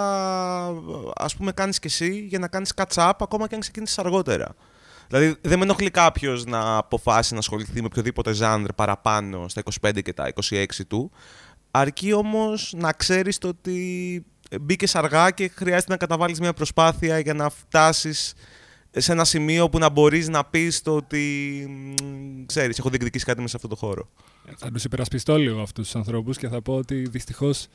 ας 1.15 1.35
πούμε 1.35 1.51
κάνεις 1.51 1.79
και 1.79 1.87
εσύ 1.87 2.19
για 2.19 2.39
να 2.39 2.47
κάνεις 2.47 2.73
catch 2.75 3.09
up 3.09 3.11
ακόμα 3.19 3.47
και 3.47 3.55
αν 3.55 3.61
ξεκίνησες 3.61 3.99
αργότερα. 3.99 4.55
Δηλαδή 5.11 5.35
δεν 5.41 5.57
με 5.57 5.63
ενοχλεί 5.63 5.89
κάποιος 5.89 6.45
να 6.45 6.77
αποφάσει 6.77 7.33
να 7.33 7.39
ασχοληθεί 7.39 7.81
με 7.81 7.85
οποιοδήποτε 7.85 8.33
ζάνρ 8.33 8.69
παραπάνω 8.75 9.47
στα 9.47 9.63
25 9.81 10.01
και 10.03 10.13
τα 10.13 10.33
26 10.49 10.65
του, 10.87 11.11
αρκεί 11.71 12.13
όμως 12.13 12.73
να 12.77 12.91
ξέρεις 12.91 13.37
το 13.37 13.47
ότι 13.47 14.25
μπήκες 14.61 14.95
αργά 14.95 15.31
και 15.31 15.51
χρειάζεται 15.55 15.91
να 15.91 15.97
καταβάλεις 15.97 16.39
μια 16.39 16.53
προσπάθεια 16.53 17.19
για 17.19 17.33
να 17.33 17.49
φτάσεις 17.49 18.33
σε 18.91 19.11
ένα 19.11 19.25
σημείο 19.25 19.69
που 19.69 19.77
να 19.77 19.89
μπορείς 19.89 20.29
να 20.29 20.45
πεις 20.45 20.81
το 20.81 20.95
ότι 20.95 21.65
μ, 21.69 22.45
ξέρεις, 22.45 22.79
έχω 22.79 22.89
διεκδικήσει 22.89 23.25
κάτι 23.25 23.37
μέσα 23.37 23.49
σε 23.49 23.55
αυτό 23.55 23.67
το 23.67 23.75
χώρο. 23.75 24.09
Θα 24.57 24.71
τους 24.71 24.83
υπερασπιστώ 24.83 25.37
λίγο 25.37 25.61
αυτούς 25.61 25.85
τους 25.85 25.95
ανθρώπους 25.95 26.37
και 26.37 26.47
θα 26.47 26.61
πω 26.61 26.73
ότι 26.75 26.95
δυστυχώς 26.95 27.67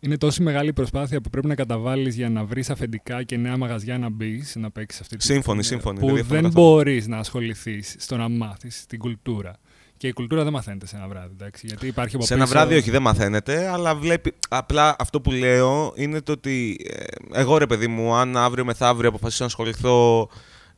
είναι 0.00 0.18
τόση 0.18 0.42
μεγάλη 0.42 0.72
προσπάθεια 0.72 1.20
που 1.20 1.30
πρέπει 1.30 1.46
να 1.46 1.54
καταβάλεις 1.54 2.14
για 2.16 2.28
να 2.30 2.44
βρεις 2.44 2.70
αφεντικά 2.70 3.22
και 3.22 3.36
νέα 3.36 3.56
μαγαζιά 3.56 3.98
να 3.98 4.08
μπεις, 4.10 4.56
να 4.56 4.70
παίξεις 4.70 5.00
αυτή 5.00 5.16
τη 5.16 5.24
Σύμφωνοι, 5.24 5.62
σύμφωνοι. 5.62 5.98
Που 5.98 6.06
Δεν 6.06 6.14
διαφωνώ 6.14 6.40
δεν 6.40 6.50
καθόλου. 6.50 6.66
μπορείς 6.74 7.06
να 7.06 7.18
ασχοληθείς 7.18 7.94
στο 7.98 8.16
να 8.16 8.28
μάθεις 8.28 8.86
την 8.86 8.98
κουλτούρα. 8.98 9.52
Και 9.96 10.06
η 10.06 10.12
κουλτούρα 10.12 10.42
δεν 10.44 10.52
μαθαίνεται 10.52 10.86
σε 10.86 10.96
ένα 10.96 11.08
βράδυ, 11.08 11.32
εντάξει. 11.38 11.66
Γιατί 11.66 11.86
υπάρχει 11.86 12.16
από 12.16 12.24
Σε 12.24 12.34
ένα 12.34 12.42
πίσω- 12.44 12.54
βράδυ 12.56 12.74
όχι 12.76 12.90
δεν 12.90 13.02
μαθαίνεται, 13.02 13.68
αλλά 13.68 13.94
βλέπει. 13.94 14.34
Απλά 14.48 14.96
αυτό 14.98 15.20
που 15.20 15.30
λέω 15.30 15.92
είναι 15.96 16.20
το 16.20 16.32
ότι 16.32 16.86
ε, 17.32 17.40
εγώ 17.40 17.58
ρε 17.58 17.66
παιδί 17.66 17.86
μου, 17.86 18.14
αν 18.14 18.36
αύριο 18.36 18.64
μεθαύριο 18.64 19.08
αποφασίσω 19.08 19.42
να 19.42 19.48
ασχοληθώ. 19.48 20.28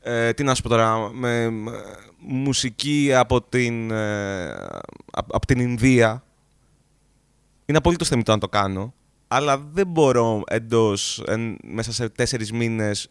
Ε, 0.03 0.33
τι 0.33 0.43
να 0.43 0.55
σου 0.55 0.63
πω 0.63 0.69
τώρα, 0.69 1.11
με 1.13 1.51
με 1.51 1.71
μουσική 2.19 3.11
από 3.15 3.43
την, 3.43 3.91
ε, 3.91 4.51
απ- 5.11 5.35
από 5.35 5.47
την 5.47 5.59
Ινδία. 5.61 6.25
Είναι 7.67 7.79
απολύτως 7.79 8.09
θεμητό 8.09 8.33
να 8.33 8.39
το 8.39 8.49
κάνω. 8.49 8.95
Αλλά 9.33 9.59
δεν 9.73 9.87
μπορώ 9.87 10.43
εντός 10.47 11.23
μέσα 11.65 11.93
σε 11.93 12.09
τέσσερις 12.09 12.53
μήνες 12.53 13.09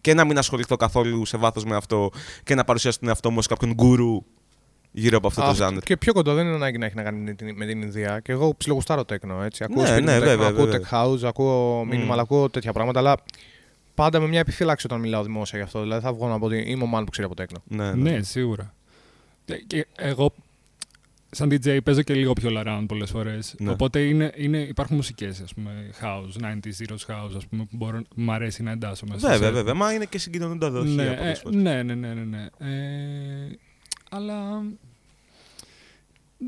και 0.00 0.14
να 0.14 0.24
μην 0.24 0.38
ασχοληθώ 0.38 0.76
καθόλου 0.76 1.24
σε 1.24 1.36
βάθος 1.36 1.64
με 1.64 1.76
αυτό 1.76 2.10
και 2.44 2.54
να 2.54 2.64
παρουσιάσω 2.64 2.98
τον 2.98 3.08
εαυτό 3.08 3.30
μου 3.30 3.36
ως 3.38 3.46
κάποιον 3.46 3.72
γκουρού 3.72 4.24
γύρω 4.92 5.16
από 5.16 5.26
αυτό, 5.26 5.42
το 5.42 5.54
ζάνερ. 5.54 5.82
Και 5.82 5.96
πιο 5.96 6.12
κοντά 6.12 6.34
δεν 6.34 6.46
είναι 6.46 6.54
ανάγκη 6.54 6.78
να 6.78 6.86
έχει 6.86 6.94
να 6.94 7.02
κάνει 7.02 7.34
με 7.54 7.66
την 7.66 7.82
Ινδία. 7.82 8.20
Και 8.20 8.32
εγώ 8.32 8.54
ψιλογουστάρω 8.56 9.04
τέκνο. 9.04 9.42
Έτσι. 9.42 9.64
Ακούω 9.64 9.82
Ναι, 9.82 10.00
ναι, 10.00 10.16
tech, 10.16 10.20
βέβαια, 10.20 10.48
ακούω 10.48 10.64
βέβαια. 10.64 10.80
tech 10.90 11.04
house, 11.06 11.22
ακούω 11.24 11.86
minimal, 11.90 12.14
Mm. 12.14 12.18
ακούω 12.18 12.50
τέτοια 12.50 12.72
πράγματα. 12.72 12.98
Αλλά 12.98 13.16
πάντα 13.94 14.20
με 14.20 14.26
μια 14.28 14.40
επιφύλαξη 14.40 14.86
όταν 14.86 15.00
μιλάω 15.00 15.22
δημόσια 15.22 15.58
γι' 15.58 15.64
αυτό. 15.64 15.80
Δηλαδή 15.80 16.02
θα 16.04 16.12
βγω 16.12 16.28
να 16.28 16.38
πω 16.38 16.46
ότι 16.46 16.64
είμαι 16.66 16.84
ο 16.84 16.88
man 16.94 17.02
που 17.04 17.10
ξέρει 17.10 17.26
από 17.26 17.36
τέκνο. 17.36 17.62
Ναι, 17.64 17.92
ναι. 17.92 18.10
Ναι, 18.10 18.22
σίγουρα. 18.22 18.74
Και, 19.44 19.54
και 19.66 19.86
εγώ, 19.96 20.32
σαν 21.34 21.48
DJ, 21.52 21.78
παίζω 21.84 22.02
και 22.02 22.14
λίγο 22.14 22.32
πιο 22.32 22.50
around 22.64 22.84
πολλές 22.88 23.10
φορές. 23.10 23.54
Ναι. 23.58 23.70
Οπότε 23.70 24.00
είναι, 24.00 24.32
είναι, 24.36 24.58
υπάρχουν 24.58 24.96
μουσικές, 24.96 25.40
ας 25.40 25.54
πούμε, 25.54 25.90
house, 26.00 26.42
90s, 26.44 26.52
zeros 26.82 27.12
house, 27.14 27.36
ας 27.36 27.46
πούμε, 27.46 27.64
που 27.70 27.76
μπορώ, 27.76 28.02
μου 28.14 28.32
αρέσει 28.32 28.62
να 28.62 28.70
εντάσσω 28.70 29.06
μέσα. 29.08 29.28
Βέβαια, 29.28 29.48
σε- 29.48 29.54
βέβαια. 29.54 29.74
Μα 29.74 29.92
είναι 29.92 30.04
και 30.04 30.18
συγκοινωνούντα 30.18 30.70
δοχεία 30.70 31.04
Ναι, 31.04 31.14
πολλές 31.16 31.38
ε, 31.38 31.40
φορές. 31.42 31.62
ναι, 31.62 31.82
ναι, 31.82 31.94
ναι, 31.94 32.14
ναι, 32.14 32.24
ναι. 32.24 32.46
Ε, 32.58 33.58
αλλά... 34.10 34.62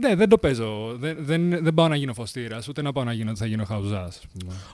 Ναι, 0.00 0.14
δεν 0.14 0.28
το 0.28 0.38
παίζω. 0.38 0.96
Δεν, 0.98 1.16
δεν, 1.18 1.50
δεν 1.50 1.74
πάω 1.74 1.88
να 1.88 1.96
γίνω 1.96 2.14
φωστήρας, 2.14 2.68
ούτε 2.68 2.82
να 2.82 2.92
πάω 2.92 3.04
να 3.04 3.12
γίνω 3.12 3.30
ότι 3.30 3.38
θα 3.38 3.46
γίνω 3.46 3.64
χαουζάς. 3.64 4.20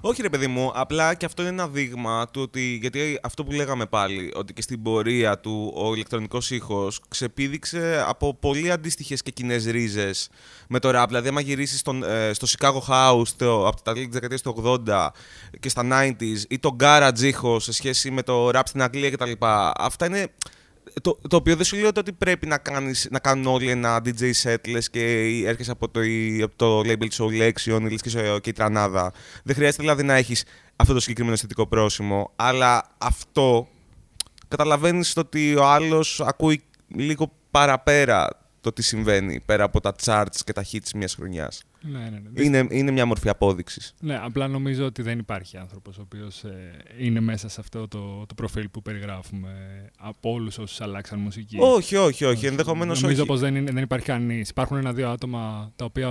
Όχι, 0.00 0.22
ρε 0.22 0.28
παιδί 0.28 0.46
μου, 0.46 0.72
απλά 0.74 1.14
και 1.14 1.24
αυτό 1.24 1.42
είναι 1.42 1.50
ένα 1.50 1.68
δείγμα 1.68 2.28
του 2.30 2.40
ότι. 2.42 2.78
Γιατί 2.80 3.18
αυτό 3.22 3.44
που 3.44 3.52
λέγαμε 3.52 3.86
πάλι, 3.86 4.32
ότι 4.34 4.52
και 4.52 4.62
στην 4.62 4.82
πορεία 4.82 5.38
του 5.38 5.72
ο 5.76 5.94
ηλεκτρονικός 5.94 6.50
ήχος 6.50 7.00
ξεπήδηξε 7.08 8.04
από 8.08 8.34
πολύ 8.34 8.70
αντίστοιχες 8.70 9.22
και 9.22 9.30
κοινές 9.30 9.64
ρίζες 9.64 10.28
με 10.68 10.78
το 10.78 10.90
rap. 10.94 11.04
Δηλαδή, 11.06 11.28
άμα 11.28 11.40
γυρίσεις 11.40 11.78
στο 12.30 12.46
Chicago 12.58 12.80
House 12.88 13.28
το, 13.36 13.66
από 13.66 13.82
τα 13.82 13.92
τέλη 13.92 14.04
τη 14.08 14.12
δεκαετία 14.18 14.38
του 14.38 14.82
80 14.86 15.08
και 15.60 15.68
στα 15.68 15.82
90s 15.92 16.42
ή 16.48 16.58
το 16.58 16.76
garage 16.80 17.20
ήχο 17.20 17.60
σε 17.60 17.72
σχέση 17.72 18.10
με 18.10 18.22
το 18.22 18.48
rap 18.48 18.62
στην 18.64 18.82
Αγγλία 18.82 19.10
κτλ. 19.10 19.32
Αυτά 19.74 20.06
είναι. 20.06 20.26
Το, 21.02 21.18
το 21.28 21.36
οποίο 21.36 21.56
δεν 21.56 21.64
σου 21.64 21.76
λέω 21.76 21.90
ότι 21.96 22.12
πρέπει 22.12 22.46
να, 22.46 22.58
κάνεις, 22.58 23.08
να 23.10 23.18
κάνουν 23.18 23.46
όλοι 23.46 23.70
ένα 23.70 24.00
DJ 24.04 24.30
set, 24.42 24.56
λες 24.68 24.90
και 24.90 25.00
έρχεσαι 25.46 25.70
από 25.70 25.88
το, 25.88 26.00
από 26.42 26.56
το 26.56 26.80
label 26.80 27.08
Soul 27.18 27.42
Lexion, 27.48 27.80
λες 27.90 28.02
και, 28.02 28.08
σε- 28.08 28.38
και 28.40 28.50
η 28.50 28.52
Τρανάδα. 28.52 29.12
Δεν 29.44 29.54
χρειάζεται 29.54 29.82
δηλαδή 29.82 30.02
να 30.02 30.14
έχεις 30.14 30.44
αυτό 30.76 30.92
το 30.94 31.00
συγκεκριμένο 31.00 31.34
αισθητικό 31.34 31.66
πρόσημο, 31.66 32.32
αλλά 32.36 32.84
αυτό 32.98 33.68
καταλαβαίνεις 34.48 35.16
ότι 35.16 35.56
ο 35.56 35.64
άλλος 35.64 36.20
ακούει 36.20 36.62
λίγο 36.88 37.32
παραπέρα 37.50 38.28
το 38.60 38.72
τι 38.72 38.82
συμβαίνει, 38.82 39.40
πέρα 39.46 39.64
από 39.64 39.80
τα 39.80 39.94
charts 40.04 40.36
και 40.44 40.52
τα 40.52 40.64
hits 40.72 40.90
μιας 40.94 41.14
χρονιάς. 41.14 41.62
Ναι, 41.80 41.98
ναι, 41.98 42.22
ναι. 42.32 42.44
Είναι, 42.44 42.66
είναι 42.70 42.90
μια 42.90 43.06
μορφή 43.06 43.28
απόδειξης. 43.28 43.94
Ναι, 44.00 44.18
απλά 44.22 44.48
νομίζω 44.48 44.84
ότι 44.84 45.02
δεν 45.02 45.18
υπάρχει 45.18 45.56
άνθρωπος 45.56 45.98
ο 45.98 46.00
οποίος 46.00 46.44
ε, 46.44 46.78
είναι 46.98 47.20
μέσα 47.20 47.48
σε 47.48 47.60
αυτό 47.60 47.88
το, 47.88 48.26
το 48.26 48.34
προφίλ 48.34 48.68
που 48.68 48.82
περιγράφουμε 48.82 49.50
από 49.98 50.30
όλους 50.32 50.58
όσους 50.58 50.80
αλλάξαν 50.80 51.18
μουσική. 51.18 51.56
Όχι, 51.60 51.96
όχι, 51.96 52.24
όχι, 52.24 52.46
ενδεχομένως 52.46 53.00
Νομίζω 53.02 53.20
όχι. 53.20 53.30
πως 53.30 53.40
δεν, 53.40 53.56
είναι, 53.56 53.70
δεν 53.70 53.82
υπάρχει 53.82 54.06
κανείς. 54.06 54.48
Υπάρχουν 54.48 54.76
ένα-δύο 54.76 55.10
άτομα 55.10 55.72
τα 55.76 55.84
οποία 55.84 56.08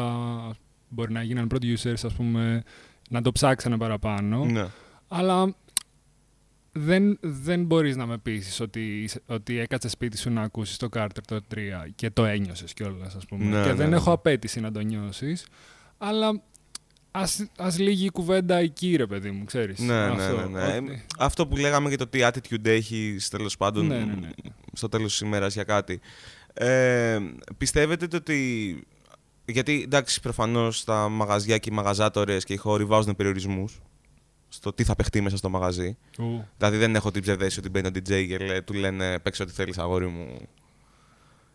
μπορεί 0.90 1.12
να 1.12 1.24
γίναν 1.24 1.50
producers, 1.54 2.04
ας 2.04 2.14
πούμε, 2.14 2.64
να 3.10 3.22
το 3.22 3.32
ψάξανε 3.32 3.78
παραπάνω. 3.78 4.46
Ναι. 4.46 4.66
Αλλά 5.08 5.56
δεν, 6.72 7.18
δεν 7.22 7.64
μπορείς 7.66 7.96
να 7.96 8.06
με 8.06 8.18
πείσεις 8.18 8.60
ότι, 8.60 9.02
είσαι- 9.04 9.22
ότι 9.26 9.60
έκατσε 9.60 9.90
σπίτι 9.90 10.18
σου 10.18 10.30
να 10.30 10.42
ακούσεις 10.42 10.78
το 10.78 10.90
Carter 10.96 11.08
το 11.28 11.42
3 11.56 11.58
και 11.96 12.10
το 12.10 12.26
ένιωσες 12.26 12.74
κιόλας, 12.74 13.16
ας 13.16 13.26
πούμε. 13.26 13.46
Ναι, 13.46 13.62
και 13.64 13.68
ναι, 13.70 13.74
δεν 13.74 13.90
ναι. 13.90 13.96
έχω 13.96 14.12
απέτηση 14.12 14.60
να 14.60 14.72
το 14.72 14.80
νιώσεις. 14.80 15.46
Αλλά 15.98 16.42
ας, 17.12 17.46
ας 17.58 17.80
λύγει 17.80 18.06
η 18.06 18.10
κουβέντα 18.10 18.56
εκεί, 18.56 18.96
ρε 18.96 19.06
παιδί 19.08 19.32
μου, 19.32 19.44
ξέρεις. 19.44 19.80
Ναι, 19.80 19.94
ναι, 19.94 20.24
Αυτό, 20.24 20.48
ναι, 20.50 20.68
ναι. 20.68 20.76
ότι- 20.78 21.06
Αυτό 21.18 21.48
που 21.48 21.58
λέγαμε 21.58 21.88
για 21.90 21.98
το 21.98 22.08
τι 22.08 22.20
attitude 22.22 22.66
έχει 22.66 23.18
τέλος 23.30 23.58
πάντων 23.58 23.88
Ναι, 23.88 23.98
ναι, 23.98 24.04
ναι. 24.20 24.30
στο 24.74 24.90
τέλος 24.90 25.12
της 25.12 25.20
ημέρας 25.20 25.54
για 25.54 25.64
κάτι. 25.64 26.00
Ε, 26.54 27.20
πιστεύετε 27.58 28.08
το 28.08 28.18
ότι... 28.18 28.78
Γιατί 29.46 29.82
εντάξει, 29.84 30.22
προφανώς 30.22 30.84
τα 30.84 31.10
μαγαζιά 31.10 31.58
και 31.58 31.70
οι 31.72 31.76
μαγαζάτορες 31.76 32.44
και 32.44 32.54
οι 32.54 32.58
χώροι 32.58 32.86
βάζουν 32.86 33.16
περιορισμούς 33.16 33.80
στο 34.50 34.74
τι 34.74 34.84
θα 34.84 34.96
παιχτεί 34.96 35.22
μέσα 35.22 35.38
στο 35.38 35.50
μαγαζί. 35.50 35.98
Ου. 36.20 36.46
Δηλαδή 36.58 36.78
δεν 36.78 36.96
έχω 36.96 37.12
την 37.12 37.22
ψευδέση 37.22 37.60
ότι 37.60 37.70
μπαίνει 37.70 37.88
ο 37.88 37.92
DJ 37.94 38.26
και 38.28 38.38
λέ- 38.38 38.64
του 38.64 38.74
λένε 38.74 39.20
παίξε 39.20 39.44
ό,τι 39.44 39.52
θέλεις 39.52 39.78
αγόρι 39.78 40.08
μου. 40.08 40.28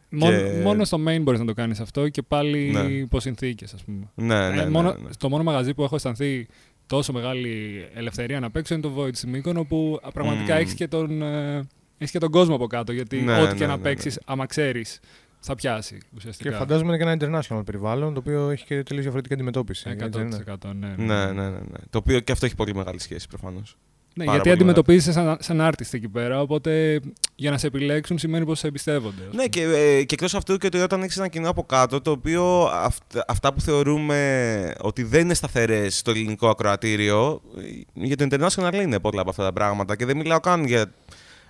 Μόνο, 0.08 0.36
Και- 0.36 0.60
μόνο 0.62 0.84
στο 0.84 0.98
main 1.08 1.20
μπορείς 1.22 1.40
να 1.40 1.46
το 1.46 1.52
κάνεις 1.54 1.80
αυτό 1.80 2.08
και 2.08 2.22
πάλι 2.22 2.70
Ναι. 2.70 2.80
υπό 2.80 3.20
συνθήκες, 3.20 3.74
ας 3.74 3.84
πούμε. 3.84 4.10
Ναι, 4.14 4.48
ναι, 4.48 4.60
Ε, 4.60 4.64
ναι, 4.64 4.70
μόνο, 4.70 4.92
ναι, 4.92 4.98
ναι. 5.02 5.08
Το 5.18 5.28
μόνο 5.28 5.42
μαγαζί 5.42 5.74
που 5.74 5.82
έχω 5.82 5.94
αισθανθεί 5.94 6.46
τόσο 6.86 7.12
μεγάλη 7.12 7.84
ελευθερία 7.94 8.40
να 8.40 8.50
παίξω 8.50 8.74
είναι 8.74 8.82
το 8.82 8.92
Void 8.98 9.14
στη 9.16 9.26
Μύκονο 9.26 9.64
που 9.64 9.98
α, 10.02 10.10
πραγματικά 10.10 10.54
Μμμ. 10.54 10.60
έχεις, 10.60 10.74
και 10.74 10.88
τον, 10.88 11.22
ε, 11.22 11.56
έχεις 11.98 12.10
και 12.12 12.18
τον 12.18 12.30
κόσμο 12.30 12.54
από 12.54 12.66
κάτω 12.66 12.92
γιατί 12.92 13.20
Ναι, 13.20 13.40
ό,τι 13.40 13.54
και 13.54 13.60
ναι, 13.60 13.66
να 13.66 13.76
ναι, 13.76 13.82
παίξεις, 13.82 14.14
ναι. 14.14 14.22
άμα 14.26 14.46
ξέρεις, 14.46 15.00
θα 15.46 15.54
πιάσει 15.54 15.98
ουσιαστικά. 16.16 16.50
Και 16.50 16.56
φαντάζομαι 16.56 16.94
είναι 16.96 17.16
και 17.16 17.24
ένα 17.24 17.40
international 17.42 17.62
περιβάλλον 17.64 18.14
το 18.14 18.20
οποίο 18.20 18.50
έχει 18.50 18.64
και 18.64 18.82
τελείως 18.82 19.02
διαφορετική 19.02 19.34
αντιμετώπιση. 19.34 19.84
100%. 19.88 20.02
έτσι 20.02 20.18
δεν 20.18 20.26
είναι; 20.26 20.94
ναι, 20.96 21.04
Ναι, 21.04 21.24
ναι, 21.24 21.42
ναι, 21.42 21.48
ναι. 21.48 21.78
Το 21.90 21.98
οποίο 21.98 22.20
και 22.20 22.32
αυτό 22.32 22.46
έχει 22.46 22.54
πολύ 22.54 22.74
μεγάλη 22.74 23.00
σχέση 23.00 23.28
προφανώς. 23.28 23.76
Ναι, 24.16 24.24
Πάρα 24.24 24.36
γιατί 24.36 24.48
πολύ 24.48 24.60
αντιμετωπίζεις 24.62 25.14
σαν, 25.14 25.36
σαν 25.40 25.58
artist 25.60 25.92
εκεί 25.94 26.08
πέρα, 26.08 26.40
οπότε 26.40 27.00
για 27.34 27.50
να 27.50 27.58
σε 27.58 27.66
επιλέξουν 27.66 28.18
σημαίνει 28.18 28.44
πως 28.44 28.58
σε 28.58 28.66
εμπιστεύονται. 28.66 29.20
ας 29.20 29.26
Ναι, 29.26 29.30
πούμε. 29.30 29.46
και, 29.46 29.62
ε, 29.62 30.04
και 30.04 30.14
εκτός 30.14 30.34
αυτού 30.34 30.56
και 30.56 30.66
ότι 30.66 30.78
όταν 30.78 31.02
έχεις 31.02 31.16
ένα 31.16 31.28
κοινό 31.28 31.48
από 31.48 31.62
κάτω, 31.64 32.00
το 32.00 32.10
οποίο 32.10 32.70
αυ- 32.72 33.18
αυτά 33.26 33.52
που 33.52 33.60
θεωρούμε 33.60 34.72
ότι 34.80 35.02
δεν 35.02 35.20
είναι 35.20 35.34
σταθερές 35.34 35.98
στο 35.98 36.10
ελληνικό 36.10 36.48
ακροατήριο, 36.48 37.40
ε, 37.58 37.62
για 38.06 38.16
το 38.16 38.26
international 38.30 38.74
είναι 38.82 39.00
πολλά 39.00 39.20
από 39.20 39.30
αυτά 39.30 39.42
τα 39.44 39.52
πράγματα. 39.52 39.96
Και 39.96 40.04
δεν 40.04 40.16
μιλάω 40.16 40.40
καν 40.40 40.64
για 40.64 40.92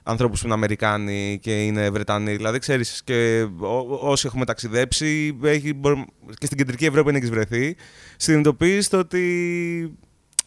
ανθρώπους 0.07 0.41
που 0.41 0.47
είναι 0.47 0.55
Αμερικάνοι 0.55 1.39
και 1.43 1.65
είναι 1.65 1.91
Βρετανοί. 1.91 2.37
Δηλαδή, 2.37 2.59
ξέρεις, 2.59 3.03
και 3.05 3.47
ό- 3.59 3.99
όσοι 4.11 4.27
έχουμε 4.27 4.45
ταξιδέψει 4.45 5.39
έχει, 5.43 5.75
μπορούμε- 5.75 6.05
και 6.39 6.47
στην 6.47 6.59
κεντρική 6.59 6.85
Ευρώπη 6.85 7.09
αν 7.09 7.15
έχεις 7.15 7.31
βρεθεί, 7.31 7.77
συνειδητοποιείς 8.17 8.89
το 8.89 8.99
ότι 8.99 9.97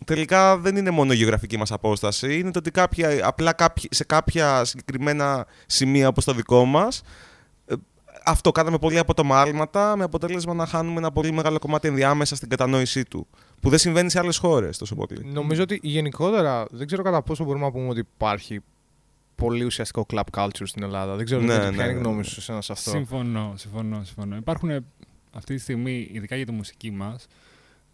τελικά 0.05 0.57
δεν 0.57 0.75
είναι 0.75 0.89
μόνο 0.89 1.13
η 1.13 1.15
γεωγραφική 1.15 1.57
μας 1.57 1.71
απόσταση, 1.71 2.39
είναι 2.39 2.51
το 2.51 2.59
ότι 2.59 2.71
κάποια, 2.71 3.19
απλά 3.27 3.53
κάποιοι- 3.53 3.93
σε 3.93 4.03
κάποια 4.03 4.65
συγκεκριμένα 4.65 5.45
σημεία 5.65 6.07
όπως 6.07 6.25
το 6.25 6.33
δικό 6.33 6.65
μας 6.65 7.01
ε, 7.65 7.73
αυτό 8.25 8.51
κάναμε 8.51 8.77
πολύ 8.77 8.97
αποτομάλματα 8.97 9.95
με 9.95 10.03
αποτέλεσμα 10.03 10.53
να 10.53 10.65
χάνουμε 10.65 10.97
ένα 10.97 11.11
πολύ 11.11 11.31
μεγάλο 11.31 11.59
κομμάτι 11.59 11.87
ενδιάμεσα 11.87 12.35
στην 12.35 12.49
κατανόησή 12.49 13.03
του. 13.05 13.27
Που 13.61 13.69
δεν 13.69 13.79
συμβαίνει 13.79 14.09
σε 14.09 14.19
άλλες 14.19 14.37
χώρες 14.37 14.77
τόσο 14.77 14.95
πολύ. 14.95 15.25
Νομίζω 15.25 15.61
ότι 15.63 15.79
γενικότερα 15.83 16.65
δεν 16.71 16.87
ξέρω 16.87 17.03
κατά 17.03 17.21
πόσο 17.21 17.43
μπορούμε 17.43 17.65
να 17.65 17.71
πούμε 17.71 17.87
ότι 17.87 17.99
υπάρχει 17.99 18.59
πολύ 19.37 19.63
ουσιαστικό 19.63 20.05
club 20.13 20.23
culture 20.31 20.49
στην 20.63 20.83
Ελλάδα. 20.83 21.15
Δεν 21.15 21.25
ξέρω 21.25 21.41
Ναι, 21.41 21.47
δηλαδή, 21.47 21.65
ναι, 21.69 21.75
ποια 21.75 21.83
είναι 21.83 21.91
η 21.93 21.95
ναι, 21.95 22.01
γνώμη 22.01 22.17
ναι. 22.17 22.23
σου 22.23 22.41
σε 22.41 22.51
ένα 22.51 22.61
σε 22.61 22.71
αυτό. 22.71 22.89
Συμφωνώ, 22.89 23.53
συμφωνώ, 23.57 24.01
συμφωνώ. 24.03 24.35
Υπάρχουν 24.35 24.69
ε, 24.69 24.83
αυτή 25.33 25.55
τη 25.55 25.61
στιγμή, 25.61 26.09
ειδικά 26.11 26.35
για 26.35 26.45
τη 26.45 26.51
μουσική 26.51 26.91
μας, 26.91 27.27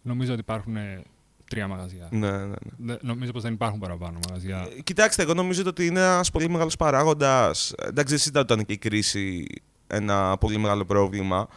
νομίζω 0.02 0.32
ότι 0.32 0.40
υπάρχουν 0.40 0.76
ε, 0.76 1.02
τρία 1.50 1.68
μαγαζιά. 1.68 2.08
Ναι, 2.10 2.30
ναι, 2.30 2.44
ναι. 2.46 2.54
Δε- 2.76 2.96
Νομίζω 3.00 3.32
πως 3.32 3.42
δεν 3.42 3.52
υπάρχουν 3.52 3.80
παραπάνω 3.80 4.18
μαγαζιά. 4.28 4.68
Ε, 4.76 4.80
Κοιτάξτε, 4.82 5.22
εγώ 5.22 5.34
νομίζω 5.34 5.62
ότι 5.66 5.86
είναι 5.86 6.00
ένας 6.00 6.30
πολύ 6.30 6.48
μεγάλος 6.48 6.76
παράγοντας. 6.76 7.72
Εντάξει, 7.78 8.08
δεν 8.12 8.18
συζητάω 8.18 8.42
ότι 8.42 8.52
ήταν 8.52 8.64
και 8.66 8.72
η 8.72 8.78
κρίση 8.78 9.46
ένα 9.86 10.36
πολύ 10.38 10.58
μεγάλο 10.58 10.84
πρόβλημα. 10.84 11.48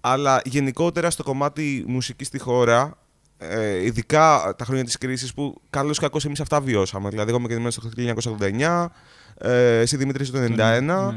Αλλά 0.00 0.40
γενικότερα 0.44 1.10
στο 1.10 1.22
κομμάτι 1.22 1.84
μουσικής 1.86 2.26
στη 2.26 2.38
χώρα, 2.38 2.98
ε, 3.38 3.84
ειδικά 3.84 4.54
τα 4.58 4.64
χρόνια 4.64 4.84
της 4.84 4.98
κρίσης 4.98 5.34
που 5.34 5.60
καλώς 5.70 5.96
ή 5.96 6.00
κακώς 6.00 6.24
εμείς 6.24 6.40
αυτά 6.40 6.60
βιώσαμε. 6.60 7.08
Δηλαδή, 7.08 7.28
εγώ 7.30 7.38
είμαι 7.38 7.48
γεννημένο 7.48 7.74
το 7.74 7.88
1989, 8.40 8.90
ε, 9.38 9.78
εσύ 9.78 9.96
Δημήτρης 9.96 10.30
το 10.30 10.38
91, 10.38 10.48
Ναι, 10.56 10.80
ναι, 10.80 10.80
ναι. 10.80 11.12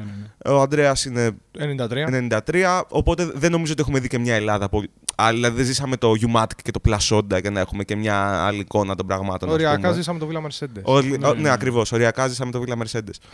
ο 0.45 0.61
Ανδρέας 0.61 1.05
είναι 1.05 1.31
93. 1.57 2.37
93, 2.47 2.81
οπότε 2.87 3.31
δεν 3.35 3.51
νομίζω 3.51 3.71
ότι 3.71 3.81
έχουμε 3.81 3.99
δει 3.99 4.07
και 4.07 4.17
μια 4.19 4.35
Ελλάδα 4.35 4.69
πολύ. 4.69 4.89
Αλλά 5.15 5.31
δηλαδή 5.35 5.55
δεν 5.55 5.65
ζήσαμε 5.65 5.97
το 5.97 6.11
Umatic 6.27 6.61
και 6.63 6.71
το 6.71 6.79
Plasonda 6.87 7.41
για 7.41 7.51
να 7.51 7.59
έχουμε 7.59 7.83
και 7.83 7.95
μια 7.95 8.45
άλλη 8.45 8.59
εικόνα 8.59 8.95
των 8.95 9.07
πραγμάτων. 9.07 9.47
ας 9.49 9.53
Οριακά 9.55 9.75
πούμε. 9.81 9.93
ζήσαμε 9.93 10.19
το 10.19 10.29
Villa 10.31 10.41
Mercedes. 10.47 10.81
Όλοι- 10.83 11.17
Ναι, 11.17 11.27
ο- 11.27 11.29
ναι, 11.29 11.35
ναι, 11.35 11.41
ναι. 11.41 11.49
ακριβώς. 11.49 11.91
Οριακά 11.91 12.27
ζήσαμε 12.27 12.51
το 12.51 12.63
Villa 12.67 12.73
Mercedes. 12.83 13.29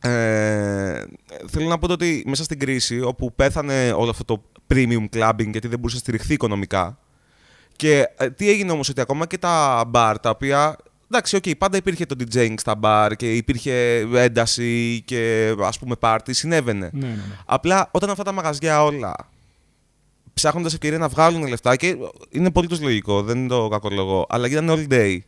Ε, 0.00 1.02
θέλω 1.48 1.68
να 1.68 1.78
πω 1.78 1.86
το 1.86 1.92
ότι 1.92 2.24
μέσα 2.26 2.44
στην 2.44 2.58
κρίση, 2.58 3.00
όπου 3.00 3.34
πέθανε 3.34 3.92
όλο 3.92 4.10
αυτό 4.10 4.24
το 4.24 4.42
premium 4.74 5.04
clubbing 5.16 5.50
γιατί 5.50 5.68
δεν 5.68 5.78
μπορούσε 5.78 5.94
να 5.94 6.00
στηριχθεί 6.00 6.32
οικονομικά. 6.32 6.98
Και 7.76 8.08
ε, 8.16 8.30
τι 8.30 8.50
έγινε 8.50 8.72
όμως, 8.72 8.88
ότι 8.88 9.00
ακόμα 9.00 9.26
και 9.26 9.38
τα 9.38 9.84
μπαρ 9.88 10.18
τα 10.18 10.30
οποία. 10.30 10.76
Εντάξει, 11.14 11.36
οκ, 11.36 11.44
πάντα 11.58 11.76
υπήρχε 11.76 12.06
το 12.06 12.16
DJing 12.18 12.54
στα 12.58 12.74
μπαρ 12.74 13.16
και 13.16 13.36
υπήρχε 13.36 13.96
ένταση 14.14 15.02
και 15.04 15.54
ας 15.60 15.78
πούμε 15.78 15.96
πάρτι, 15.96 16.34
συνέβαινε. 16.34 16.90
Ναι, 16.92 17.06
ναι, 17.06 17.12
ναι. 17.12 17.22
Απλά 17.44 17.88
όταν 17.90 18.10
αυτά 18.10 18.22
τα 18.22 18.32
μαγαζιά 18.32 18.84
όλα 18.84 19.14
ψάχνοντας 20.34 20.72
ευκαιρία 20.72 20.98
να 20.98 21.08
βγάλουν 21.08 21.46
λεφτά 21.46 21.76
και 21.76 21.96
είναι 22.30 22.50
πολύ 22.50 22.68
λογικό, 22.80 23.22
δεν 23.22 23.48
το 23.48 23.68
κακολογώ, 23.68 24.26
αλλά 24.28 24.46
γίνανε 24.46 24.72
all 24.76 24.92
day. 24.92 25.18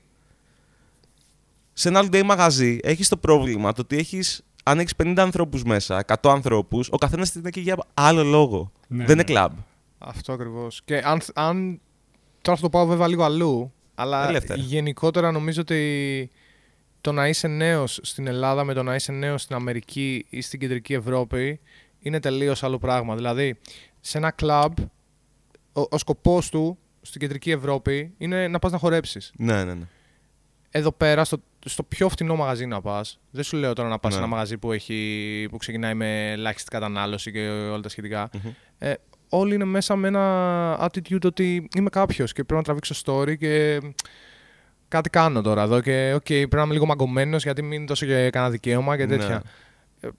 Σε 1.73 1.89
ένα 1.89 2.03
all 2.03 2.15
day 2.15 2.23
μαγαζί 2.23 2.79
έχεις 2.83 3.09
το 3.09 3.17
πρόβλημα 3.17 3.73
το 3.73 3.81
ότι 3.81 3.97
έχεις, 3.97 4.45
αν 4.63 4.79
έχεις 4.79 4.95
50 5.03 5.15
ανθρώπους 5.19 5.63
μέσα, 5.63 6.05
100 6.07 6.31
ανθρώπους, 6.31 6.89
ο 6.91 6.97
καθένας 6.97 7.35
είναι 7.35 7.49
εκεί 7.49 7.61
για 7.61 7.77
άλλο 7.95 8.25
λόγο. 8.25 8.73
Ναι, 8.87 8.97
δεν 8.97 9.07
ναι. 9.07 9.13
είναι 9.13 9.23
κλαμπ. 9.23 9.53
Αυτό 9.99 10.33
ακριβώς. 10.33 10.83
Και 10.85 11.03
αν, 11.05 11.21
αν. 11.35 11.81
Τώρα 12.43 12.57
θα 12.57 12.63
το 12.63 12.71
πάω 12.71 12.87
βέβαια 12.87 13.09
λίγο 13.09 13.25
αλλού. 13.25 13.73
Αλλά 13.95 14.29
Ελεύθερα. 14.29 14.61
γενικότερα 14.61 15.31
νομίζω 15.31 15.61
ότι 15.61 16.31
το 17.01 17.13
να 17.13 17.29
είσαι 17.29 17.49
νέος 17.49 17.99
στην 18.03 18.27
Ελλάδα 18.27 18.65
με 18.65 18.75
το 18.75 18.83
να 18.83 18.95
είσαι 18.95 19.13
νέος 19.13 19.43
στην 19.43 19.57
Αμερική 19.57 20.27
ή 20.29 20.41
στην 20.41 20.61
κεντρική 20.61 20.93
Ευρώπη 20.93 21.61
είναι 22.01 22.21
τελείως 22.21 22.63
άλλο 22.63 22.79
πράγμα. 22.79 23.15
Δηλαδή, 23.15 23.57
σε 24.01 24.19
ένα 24.19 24.31
κλαμπ, 24.31 24.79
ο, 25.73 25.81
ο 25.91 25.99
σκοπός 25.99 26.49
του 26.51 26.79
στην 27.03 27.21
κεντρική 27.21 27.51
Ευρώπη 27.51 28.15
είναι 28.19 28.49
να 28.49 28.59
πας 28.59 28.73
να 28.73 28.79
χορέψεις. 28.79 29.33
Ναι, 29.37 29.65
ναι, 29.65 29.75
ναι. 29.75 29.85
Εδώ 30.71 30.93
πέρα, 30.93 31.25
στο, 31.25 31.39
στο 31.65 31.83
πιο 31.83 32.09
φτηνό 32.09 32.37
μαγαζί 32.37 32.67
να 32.67 32.81
πας, 32.81 33.21
δεν 33.31 33.45
σου 33.45 33.57
λέω 33.57 33.73
τώρα 33.73 33.89
να 33.89 33.99
πας 33.99 34.13
σε 34.13 34.19
Ναι. 34.19 34.25
ένα 34.25 34.35
μαγαζί 34.35 34.59
που, 34.59 34.73
έχει, 34.73 35.47
που 35.51 35.57
ξεκινάει 35.57 35.95
με 35.95 36.31
ελάχιστη 36.31 36.71
κατανάλωση 36.71 37.33
και 37.33 37.49
όλα 37.49 37.81
τα 37.81 37.89
σχετικά 37.89 38.31
Μμμ. 38.33 38.51
Ε, 38.79 38.95
όλοι 39.39 39.55
είναι 39.55 39.65
μέσα 39.65 39.97
με 39.97 40.09
ένα 40.09 40.87
attitude 40.87 41.25
ότι 41.25 41.69
είμαι 41.77 41.91
κάποιος 41.91 42.33
και 42.33 42.45
πρέπει 42.45 42.55
να 42.55 42.63
τραβήξω 42.63 42.95
story 43.05 43.39
και 43.39 43.81
κάτι 44.89 45.11
κάνω 45.11 45.41
τώρα 45.41 45.63
εδώ 45.63 45.81
και 45.81 46.13
οκ, 46.15 46.27
πρέπει 46.27 46.57
να 46.57 46.63
είμαι 46.63 46.73
λίγο 46.73 46.87
μαγκωμένος 46.87 47.43
γιατί 47.43 47.63
μην 47.63 47.87
δώσω 47.87 48.07
και 48.07 48.31
κανένα 48.31 48.51
δικαίωμα 48.51 48.97
και 48.97 49.07
τέτοια. 49.07 49.43
Ναι. 50.01 50.09
Ε, 50.09 50.13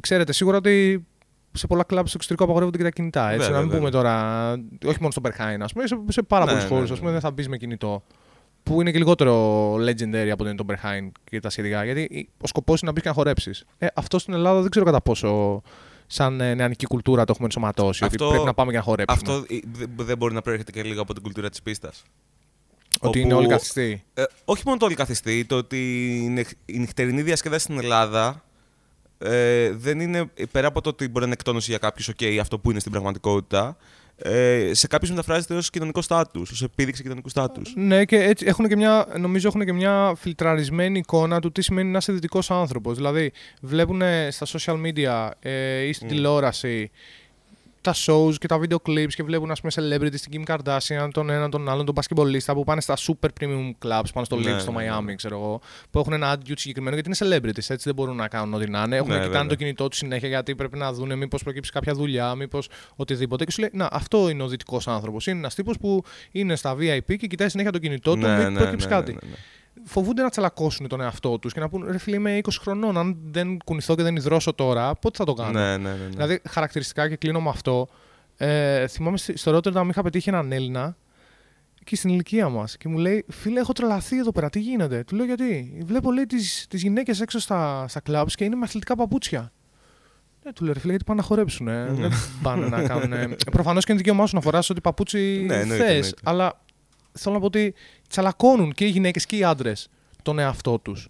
ξέρετε, 0.00 0.32
σίγουρα 0.32 0.56
ότι 0.56 1.06
σε 1.52 1.66
πολλά 1.66 1.84
κλαμπ 1.84 2.06
στο 2.06 2.14
εξωτερικό 2.16 2.44
απαγορεύονται 2.44 2.76
και 2.78 2.84
τα 2.84 2.90
κινητά. 2.90 3.30
Έτσι, 3.30 3.38
Βέβαια, 3.38 3.52
να 3.52 3.58
μην 3.60 3.70
βέβαια. 3.70 3.90
πούμε 3.90 4.02
τώρα, 4.02 4.52
όχι 4.84 4.98
μόνο 5.00 5.10
στο 5.10 5.20
Berghain, 5.24 5.58
ας 5.60 5.72
πούμε, 5.72 5.86
σε, 5.86 5.98
σε 6.08 6.22
πάρα 6.22 6.44
Ναι, 6.44 6.50
πολλούς 6.50 6.64
ναι, 6.64 6.76
χώρους 6.76 6.90
ναι, 6.90 7.06
ναι. 7.06 7.12
δεν 7.12 7.20
θα 7.20 7.30
μπεις 7.30 7.48
με 7.48 7.56
κινητό. 7.56 8.02
Που 8.62 8.80
είναι 8.80 8.90
και 8.90 8.98
λιγότερο 8.98 9.74
legendary 9.74 10.28
από 10.28 10.42
το 10.42 10.48
είναι 10.48 10.58
το 10.58 10.64
Berghain 10.68 11.10
και 11.24 11.40
τα 11.40 11.50
σχετικά. 11.50 11.84
Γιατί 11.84 12.28
ο 12.40 12.46
σκοπός 12.46 12.80
είναι 12.80 12.86
να 12.86 12.92
μπεις 12.92 13.02
και 13.02 13.08
να 13.08 13.14
χορέψεις. 13.14 13.64
Ε, 13.78 13.86
αυτό 13.94 14.18
στην 14.18 14.34
Ελλάδα 14.34 14.60
δεν 14.60 14.70
ξέρω 14.70 14.84
κατά 14.84 15.00
πόσο 15.00 15.62
σαν 16.12 16.40
ε, 16.40 16.54
νεανική 16.54 16.86
κουλτούρα 16.86 17.24
το 17.24 17.30
έχουμε 17.32 17.46
ενσωματώσει. 17.46 18.04
Αυτό- 18.04 18.24
ότι 18.24 18.32
πρέπει 18.32 18.46
να 18.46 18.54
πάμε 18.54 18.70
και 18.70 18.76
να 18.76 18.82
χορέψουμε. 18.82 19.32
Αυτό 19.32 19.54
ε, 19.54 19.58
δε- 19.72 20.04
δεν 20.04 20.16
μπορεί 20.16 20.34
να 20.34 20.42
προέρχεται 20.42 20.70
και 20.72 20.82
λίγο 20.82 21.00
από 21.02 21.12
την 21.14 21.22
κουλτούρα 21.22 21.48
της 21.50 21.62
πίστας. 21.62 22.02
ότι 23.00 23.20
είναι 23.20 23.34
όλοι 23.34 23.46
καθιστοί. 23.46 24.04
Ε, 24.14 24.22
όχι 24.44 24.62
μόνο 24.66 24.78
το 24.78 24.84
όλοι 24.84 24.94
καθιστή, 24.94 25.44
το 25.44 25.56
ότι 25.56 26.06
η, 26.24 26.28
νυχ- 26.28 26.52
η 26.66 26.78
νυχτερινή 26.78 27.22
διασκέδαση 27.22 27.64
στην 27.64 27.78
Ελλάδα 27.78 28.44
ε, 29.18 29.70
δεν 29.72 30.00
είναι 30.00 30.30
πέρα 30.50 30.66
από 30.66 30.80
το 30.80 30.88
ότι 30.88 31.04
μπορεί 31.04 31.18
να 31.18 31.24
είναι 31.24 31.32
εκτόνωση 31.32 31.70
για 31.70 31.78
κάποιους, 31.78 32.10
OK, 32.18 32.36
αυτό 32.40 32.58
που 32.58 32.70
είναι 32.70 32.80
στην 32.80 32.92
πραγματικότητα. 32.92 33.76
Ε, 34.22 34.70
σε 34.74 34.86
κάποιους 34.86 35.10
μεταφράζεται 35.10 35.54
ως 35.54 35.70
κοινωνικό 35.70 36.02
στάτους, 36.02 36.50
ως 36.50 36.62
επίδειξη 36.62 37.02
κοινωνικού 37.02 37.28
στάτους. 37.28 37.72
Ναι, 37.76 38.04
και 38.04 38.16
έτσι 38.16 38.46
έχουν 38.46 38.68
και 38.68 38.76
μια, 38.76 39.06
νομίζω 39.18 39.48
έχουν 39.48 39.64
και 39.64 39.72
μια 39.72 40.12
φιλτραρισμένη 40.16 40.98
εικόνα 40.98 41.40
του 41.40 41.52
τι 41.52 41.62
σημαίνει 41.62 41.90
να 41.90 41.98
είσαι 41.98 42.12
δυτικός 42.12 42.50
άνθρωπος. 42.50 42.96
Δηλαδή, 42.96 43.32
βλέπουν 43.60 44.02
στα 44.30 44.46
social 44.46 44.76
media 44.86 45.30
ε, 45.40 45.80
ή 45.82 45.92
στην 45.92 46.06
Mm. 46.06 46.10
τηλεόραση 46.10 46.90
τα 47.80 47.94
shows 48.06 48.34
και 48.38 48.46
τα 48.46 48.60
video 48.62 48.76
clips 48.88 49.12
και 49.14 49.22
βλέπουν 49.22 49.50
ας 49.50 49.60
πούμε 49.60 49.72
celebrities, 49.76 50.20
την 50.30 50.44
Kim 50.46 50.54
Kardashian, 50.54 51.08
τον 51.12 51.30
έναν 51.30 51.50
τον 51.50 51.68
άλλον, 51.68 51.84
τον 51.84 51.94
μπασκεμπολίστα 51.94 52.54
που 52.54 52.64
πάνε 52.64 52.80
στα 52.80 52.96
super 52.96 53.28
premium 53.40 53.70
clubs, 53.84 54.08
πάνε 54.12 54.24
στο 54.24 54.36
Ναι, 54.36 54.56
Live, 54.56 54.60
στο 54.60 54.72
ναι, 54.72 54.82
ναι. 54.84 54.96
Miami, 54.98 55.14
ξέρω 55.16 55.36
εγώ, 55.36 55.60
που 55.90 55.98
έχουν 55.98 56.12
ένα 56.12 56.36
attitude 56.36 56.52
συγκεκριμένο 56.56 56.96
γιατί 56.96 57.10
είναι 57.24 57.36
celebrities, 57.36 57.56
έτσι 57.56 57.82
δεν 57.84 57.94
μπορούν 57.94 58.16
να 58.16 58.28
κάνουν 58.28 58.54
ό,τι 58.54 58.70
να 58.70 58.82
είναι. 58.86 58.96
Έχουν 58.96 59.08
Ναι, 59.08 59.14
κοιτάνε 59.14 59.32
βέβαια. 59.32 59.46
το 59.46 59.54
κινητό 59.54 59.88
τους 59.88 59.98
συνέχεια 59.98 60.28
γιατί 60.28 60.54
πρέπει 60.54 60.78
να 60.78 60.92
δουν 60.92 61.18
μήπως 61.18 61.42
προκύψει 61.42 61.70
κάποια 61.70 61.94
δουλειά, 61.94 62.34
μήπως 62.34 62.68
οτιδήποτε. 62.96 63.44
Και 63.44 63.50
σου 63.50 63.60
λέει, 63.60 63.70
Να, 63.72 63.88
αυτό 63.92 64.28
είναι 64.28 64.42
ο 64.42 64.48
δυτικός 64.48 64.88
άνθρωπος. 64.88 65.26
Είναι 65.26 65.38
ένας 65.38 65.54
τύπος 65.54 65.78
που 65.78 66.04
είναι 66.30 66.56
στα 66.56 66.74
VIP 66.74 67.16
και 67.16 67.26
κοιτάει 67.26 67.48
συνέχεια 67.48 67.72
το 67.72 67.78
κινητό 67.78 68.12
του, 68.12 68.18
μήπως 68.28 68.52
προκύψει 68.54 68.86
κάτι 68.88 69.12
ναι, 69.12 69.18
ναι. 69.30 69.36
Φοβούνται 69.84 70.22
να 70.22 70.30
τσαλακώσουν 70.30 70.88
τον 70.88 71.00
εαυτό 71.00 71.38
τους 71.38 71.52
και 71.52 71.60
να 71.60 71.68
πούν 71.68 71.86
ρε 71.90 71.98
φίλε, 71.98 72.16
είμαι 72.16 72.38
20 72.42 72.48
χρονών. 72.60 72.96
Αν 72.98 73.16
δεν 73.30 73.58
κουνηθώ 73.64 73.94
και 73.94 74.02
δεν 74.02 74.16
υδρώσω 74.16 74.52
τώρα, 74.54 74.94
πότε 74.94 75.16
θα 75.16 75.24
το 75.24 75.32
κάνω; 75.32 75.50
Ναι, 75.50 75.76
ναι, 75.76 75.88
ναι, 75.88 75.94
ναι. 75.96 76.06
Δηλαδή, 76.10 76.40
χαρακτηριστικά 76.48 77.08
και 77.08 77.16
κλείνω 77.16 77.40
με 77.40 77.48
αυτό. 77.48 77.88
Ε, 78.36 78.86
θυμάμαι 78.86 79.16
στη- 79.16 79.36
στο 79.38 79.50
Ρότερνταμ 79.50 79.88
είχα 79.88 80.02
πετύχει 80.02 80.28
έναν 80.28 80.52
Έλληνα 80.52 80.96
και 81.84 81.96
στην 81.96 82.10
ηλικία 82.10 82.48
μας 82.48 82.76
και 82.76 82.88
μου 82.88 82.98
λέει: 82.98 83.24
Φίλε, 83.28 83.60
έχω 83.60 83.72
τρελαθεί 83.72 84.18
εδώ 84.18 84.32
πέρα, 84.32 84.50
τι 84.50 84.60
γίνεται; 84.60 85.04
Του 85.04 85.16
λέω 85.16 85.24
γιατί; 85.24 85.78
Βλέπω 85.84 86.12
λέει 86.12 86.26
τις 86.26 86.66
τις 86.68 86.82
γυναίκες 86.82 87.20
έξω 87.20 87.38
στα, 87.38 87.84
στα 87.88 88.02
clubs 88.10 88.30
και 88.34 88.44
είναι 88.44 88.56
με 88.56 88.64
αθλητικά 88.64 88.96
παπούτσια. 88.96 89.52
Ναι, 90.44 90.52
του 90.52 90.64
λέω 90.64 90.72
ρε 90.72 90.78
φίλε, 90.78 90.90
γιατί 90.90 91.04
πάνε 91.06 91.20
να 91.20 91.26
χορέψουν. 91.26 91.66
Ναι. 91.66 91.84
Δεν 91.84 92.12
πάνε 92.42 92.66
να 92.68 92.82
κάνουν. 92.82 93.34
Προφανώς 93.50 93.84
και 93.84 93.92
είναι 93.92 94.00
δικαίωμά 94.00 94.26
σου 94.26 94.34
να 94.34 94.40
φοράς 94.40 94.70
ό,τι 94.70 94.80
παπούτσι 94.80 95.44
Ναι, 95.46 95.54
εννοείται, 95.54 95.84
θες. 95.84 95.94
εννοείται. 95.94 96.16
Αλλά 96.24 96.60
θέλω 97.20 97.34
να 97.34 97.40
πω 97.40 97.46
ότι 97.46 97.74
τσαλακώνουν 98.08 98.72
και 98.72 98.84
οι 98.84 98.88
γυναίκες 98.88 99.26
και 99.26 99.36
οι 99.36 99.44
άντρες 99.44 99.88
τον 100.22 100.38
εαυτό 100.38 100.78
τους. 100.78 101.08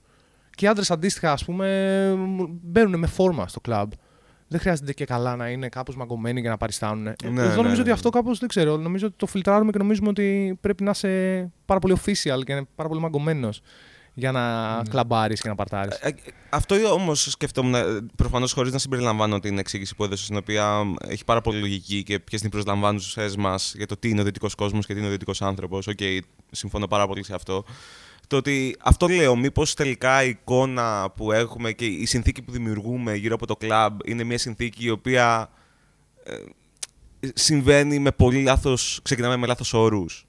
Και 0.51 0.65
οι 0.65 0.69
άντρες 0.69 0.91
αντίστοιχα, 0.91 1.33
ας 1.33 1.45
πούμε, 1.45 2.15
μπαίνουν 2.63 2.99
με 2.99 3.07
φόρμα 3.07 3.49
στο 3.49 3.61
κλαμπ. 3.61 3.93
Δεν 4.49 4.61
χρειάζεται 4.61 4.93
και 4.93 5.05
καλά 5.05 5.37
να 5.37 5.49
είναι 5.49 5.69
κάπως 5.69 5.97
μαγκωμένοι 5.97 6.41
για 6.41 6.51
να 6.51 6.57
παριστάνουν. 6.57 7.03
Ναι, 7.03 7.13
Εδώ 7.25 7.33
ναι, 7.33 7.55
νομίζω 7.55 7.75
ναι. 7.75 7.81
ότι 7.81 7.91
αυτό 7.91 8.11
κάπως 8.11 8.39
δεν 8.39 8.49
ξέρω. 8.49 8.77
Νομίζω 8.77 9.07
ότι 9.07 9.15
το 9.19 9.27
φιλτράρουμε 9.27 9.71
και 9.71 9.79
νομίζουμε 9.79 10.09
ότι 10.09 10.59
πρέπει 10.61 10.83
να 10.83 10.91
είσαι 10.91 11.51
πάρα 11.65 11.81
πολύ 11.81 11.97
official 12.05 12.41
και 12.45 12.67
πάρα 12.75 12.89
πολύ 12.89 13.01
μαγκωμένος 13.01 13.63
για 14.15 14.33
να 14.33 14.77
Ναι. 14.77 14.89
κλαμπάρεις 14.89 15.41
και 15.41 15.49
να 15.49 15.55
παρτάρεις. 15.55 15.95
Ε, 16.01 16.09
ε, 16.09 16.15
Αυτό 16.51 16.93
όμως 16.93 17.23
σκεφτόμουν, 17.23 17.75
προφανώς 18.17 18.53
χωρίς 18.53 18.73
να 18.73 18.79
συμπεριλαμβάνω 18.79 19.39
την 19.39 19.59
εξήγηση 19.59 19.95
που 19.95 20.05
έδωσε, 20.05 20.25
στην 20.25 20.37
οποία 20.37 20.83
μ, 20.85 20.95
έχει 21.09 21.25
πάρα 21.25 21.41
πολύ 21.41 21.59
λογική 21.61 22.03
και 22.03 22.19
ποιες 22.19 22.41
είναι 22.41 22.49
οι 22.49 22.53
προσλαμβάνουσές 22.53 23.31
μας 23.39 23.73
για 23.77 23.87
το 23.87 23.97
τι 23.97 24.09
είναι 24.09 24.21
ο 24.21 24.25
δυτικός 24.25 24.55
κόσμος 24.55 24.87
και 24.87 24.93
τι 24.93 24.99
είναι 24.99 25.09
ο 25.09 25.11
δυτικός 25.11 25.43
άνθρωπος. 25.43 25.87
Οκ, 25.87 25.99
συμφωνώ 26.51 26.87
πάρα 26.87 27.07
πολύ 27.07 27.25
σε 27.25 27.35
αυτό. 27.35 27.65
Το 28.27 28.37
ότι 28.37 28.77
αυτό 28.81 29.09
λέω, 29.09 29.37
μήπως 29.37 29.75
τελικά 29.75 30.25
η 30.25 30.29
εικόνα 30.29 31.13
που 31.17 31.33
έχουμε 31.33 31.73
και 31.73 31.85
η 31.85 32.07
συνθήκη 32.07 32.43
που 32.43 32.53
δημιουργούμε 32.53 33.15
γύρω 33.15 33.35
από 33.35 33.47
το 33.47 33.57
κλαμπ 33.57 33.99
είναι 34.05 34.25
μια 34.25 34.39
συνθήκη 34.39 34.85
η 34.85 34.91
οποία 34.91 35.51
ε, 36.25 36.35
συμβαίνει 37.35 37.99
με 37.99 38.11
πολύ 38.13 38.43
λάθος. 38.43 39.01
ξεκινάμε 39.03 39.37
με 39.37 39.47
λάθος 39.47 39.73
όρους. 39.73 40.27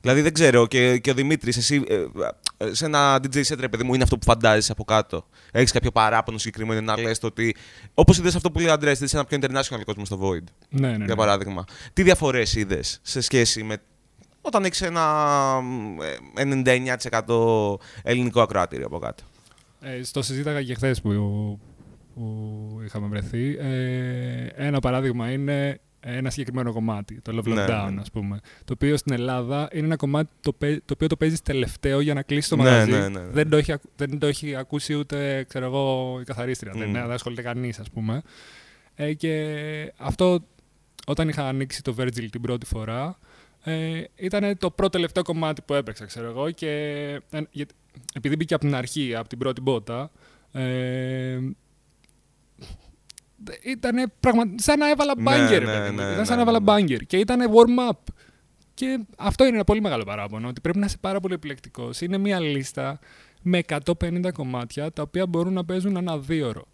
Δηλαδή 0.00 0.20
δεν 0.20 0.32
ξέρω, 0.32 0.66
και, 0.66 0.98
και 0.98 1.10
ο 1.10 1.14
Δημήτρης, 1.14 1.56
εσύ 1.56 1.82
ε, 1.88 1.94
ε, 2.56 2.74
σε 2.74 2.84
ένα 2.84 3.16
DJ 3.16 3.36
set, 3.36 3.56
ρε 3.58 3.68
παιδί 3.68 3.84
μου, 3.84 3.94
είναι 3.94 4.02
αυτό 4.02 4.18
που 4.18 4.24
φαντάζεσαι 4.24 4.72
από 4.72 4.84
κάτω. 4.84 5.26
Έχεις 5.52 5.72
κάποιο 5.72 5.90
παράπονο 5.90 6.38
συγκεκριμένο 6.38 6.80
να 6.80 7.00
λες 7.00 7.18
το 7.18 7.26
ότι. 7.26 7.56
Όπως 7.94 8.18
είδες 8.18 8.34
αυτό 8.34 8.50
που 8.50 8.58
λέει 8.58 8.68
ο 8.68 8.72
Αντρέας, 8.72 8.98
είδες 8.98 9.14
ένα 9.14 9.24
πιο 9.24 9.38
international 9.42 9.80
κόσμο 9.84 10.04
στο 10.04 10.18
Void, 10.22 10.44
Ναι, 10.68 10.88
ναι, 10.88 10.96
ναι. 10.96 11.04
για 11.04 11.16
παράδειγμα. 11.16 11.64
Τι 11.92 12.02
διαφορές 12.02 12.54
είδες 12.54 12.98
σε 13.02 13.20
σχέση 13.20 13.62
με 13.62 13.76
όταν 14.40 14.64
έχεις 14.64 14.82
ένα 14.82 15.02
ε, 16.34 16.42
99% 17.24 17.74
ελληνικό 18.02 18.40
ακροατήριο 18.40 18.86
από 18.86 18.98
κάτω; 18.98 19.22
Ε, 19.80 20.02
στο 20.02 20.22
συζήταγα 20.22 20.62
και 20.62 20.74
χθες 20.74 21.00
που, 21.00 21.10
που 22.14 22.80
είχαμε 22.84 23.06
βρεθεί. 23.06 23.56
Ε, 23.60 24.46
ένα 24.56 24.80
παράδειγμα 24.80 25.30
είναι 25.30 25.80
ένα 26.00 26.30
συγκεκριμένο 26.30 26.72
κομμάτι, 26.72 27.20
το 27.20 27.38
Love 27.38 27.44
Ναι, 27.46 27.64
Lockdown, 27.64 27.84
ναι, 27.84 27.90
ναι. 27.90 28.00
ας 28.00 28.10
πούμε. 28.10 28.40
Το 28.64 28.72
οποίο 28.72 28.96
στην 28.96 29.12
Ελλάδα 29.12 29.68
είναι 29.72 29.84
ένα 29.86 29.96
κομμάτι 29.96 30.30
το, 30.40 30.52
παι- 30.52 30.82
το 30.84 30.92
οποίο 30.94 31.06
το 31.06 31.16
παίζεις 31.16 31.42
τελευταίο 31.42 32.00
για 32.00 32.14
να 32.14 32.22
κλείσεις 32.22 32.48
το 32.48 32.56
Ναι, 32.56 32.62
μαγαζί. 32.62 32.90
ναι, 32.90 32.98
ναι, 32.98 33.08
ναι. 33.08 33.26
Δεν, 33.30 33.48
το 33.48 33.56
έχει, 33.56 33.72
ακου- 33.72 33.90
δεν 33.96 34.18
το 34.18 34.26
έχει 34.26 34.54
ακούσει 34.56 34.94
ούτε, 34.94 35.44
ξέρω 35.48 35.64
εγώ, 35.64 36.18
η 36.20 36.24
καθαρίστρια. 36.24 36.72
Μμ. 36.74 36.78
Δεν, 36.78 36.92
δεν 36.92 37.10
ασχολείται 37.10 37.42
κανείς, 37.42 37.78
ας 37.78 37.90
πούμε. 37.90 38.22
Ε, 38.94 39.12
και 39.14 39.92
αυτό, 39.96 40.40
όταν 41.06 41.28
είχα 41.28 41.48
ανοίξει 41.48 41.82
το 41.82 41.94
Virgil 41.98 42.26
την 42.30 42.40
πρώτη 42.40 42.66
φορά, 42.66 43.18
ε, 43.64 44.02
ήταν 44.16 44.58
το 44.58 44.70
πρώτο 44.70 44.90
τελευταίο 44.90 45.22
κομμάτι 45.22 45.62
που 45.62 45.74
έπαιξα, 45.74 46.04
ξέρω 46.04 46.28
εγώ. 46.28 46.50
Και 46.50 46.68
ε, 47.30 47.40
γιατί- 47.50 47.74
επειδή 48.14 48.36
μπήκε 48.36 48.54
από 48.54 48.64
την 48.64 48.74
αρχή, 48.74 49.14
από 49.14 49.28
την 49.28 49.38
πρώτη 49.38 49.60
μπότα, 49.60 50.10
ε, 50.52 51.38
ήταν 53.64 54.12
πραγμα... 54.20 54.42
σαν 54.56 54.78
να 54.78 54.90
έβαλα 54.90 55.12
Ναι, 55.16 55.22
μπάγκερ. 55.22 55.64
ναι, 55.64 55.72
παιδί 55.72 55.90
μου. 55.90 55.96
ναι, 55.96 56.02
ήταν 56.02 56.16
ναι, 56.18 56.24
σαν 56.24 56.26
να 56.26 56.34
ναι, 56.36 56.42
έβαλα 56.42 56.58
ναι. 56.58 56.64
μπάγκερ. 56.64 56.98
Και 57.00 57.16
ήταν 57.16 57.40
warm-up. 57.40 57.98
Και 58.74 59.00
αυτό 59.16 59.44
είναι 59.44 59.54
ένα 59.54 59.64
πολύ 59.64 59.80
μεγάλο 59.80 60.04
παράπονο, 60.04 60.48
ότι 60.48 60.60
πρέπει 60.60 60.78
να 60.78 60.86
είσαι 60.86 60.96
πάρα 61.00 61.20
πολύ 61.20 61.34
επιλεκτικός. 61.34 62.00
Είναι 62.00 62.18
μια 62.18 62.40
λίστα 62.40 62.98
με 63.42 63.60
150 64.00 64.30
κομμάτια, 64.34 64.92
τα 64.92 65.02
οποία 65.02 65.26
μπορούν 65.26 65.52
να 65.52 65.64
παίζουν 65.64 65.96
ένα 65.96 66.18
δίωρο. 66.18 66.64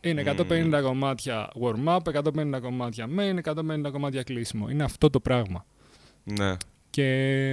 Είναι 0.00 0.34
150 0.48 0.80
κομμάτια 0.82 1.50
warm-up, 1.62 1.98
150 2.22 2.58
κομμάτια 2.62 3.08
main, 3.18 3.52
150 3.54 3.90
κομμάτια 3.92 4.22
κλείσιμο. 4.22 4.68
Είναι 4.70 4.82
αυτό 4.84 5.10
το 5.10 5.20
πράγμα. 5.20 5.66
Ναι. 6.24 6.56
Και 6.90 7.50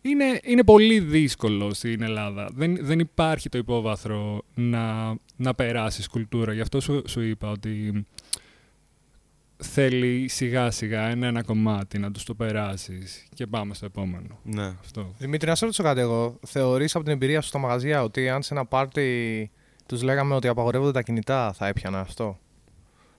είναι, 0.00 0.40
είναι 0.42 0.64
πολύ 0.64 1.00
δύσκολο 1.00 1.74
στην 1.74 2.02
Ελλάδα. 2.02 2.48
Δεν, 2.54 2.78
δεν 2.80 2.98
υπάρχει 2.98 3.48
το 3.48 3.58
υπόβαθρο 3.58 4.42
να, 4.54 5.14
να 5.36 5.54
περάσεις 5.54 6.08
κουλτούρα. 6.08 6.52
Γι' 6.52 6.60
αυτό 6.60 6.80
σου, 6.80 7.02
σου 7.06 7.20
είπα 7.20 7.50
ότι 7.50 8.06
θέλει 9.56 10.28
σιγά 10.28 10.70
σιγά 10.70 11.08
ένα-ένα 11.08 11.42
κομμάτι 11.42 11.98
να 11.98 12.10
τους 12.10 12.24
το 12.24 12.34
περάσεις 12.34 13.26
και 13.34 13.46
πάμε 13.46 13.74
στο 13.74 13.86
επόμενο. 13.86 14.38
ναι. 14.42 14.66
Αυτό. 14.80 15.14
Δημήτρη, 15.18 15.48
να 15.48 15.54
σε 15.54 15.64
ρωτήσω 15.64 15.82
κάτι 15.82 16.00
εγώ. 16.00 16.38
Θεωρείς 16.46 16.94
από 16.94 17.04
την 17.04 17.12
εμπειρία 17.12 17.40
σου 17.40 17.48
στα 17.48 17.58
μαγαζιά 17.58 18.02
ότι 18.02 18.28
αν 18.28 18.42
σε 18.42 18.54
ένα 18.54 18.64
πάρτι 18.64 19.50
τους 19.86 20.02
λέγαμε 20.02 20.34
ότι 20.34 20.48
απαγορεύονται 20.48 20.92
τα 20.92 21.02
κινητά, 21.02 21.52
θα 21.52 21.66
έπιανε 21.66 21.96
αυτό; 21.98 22.38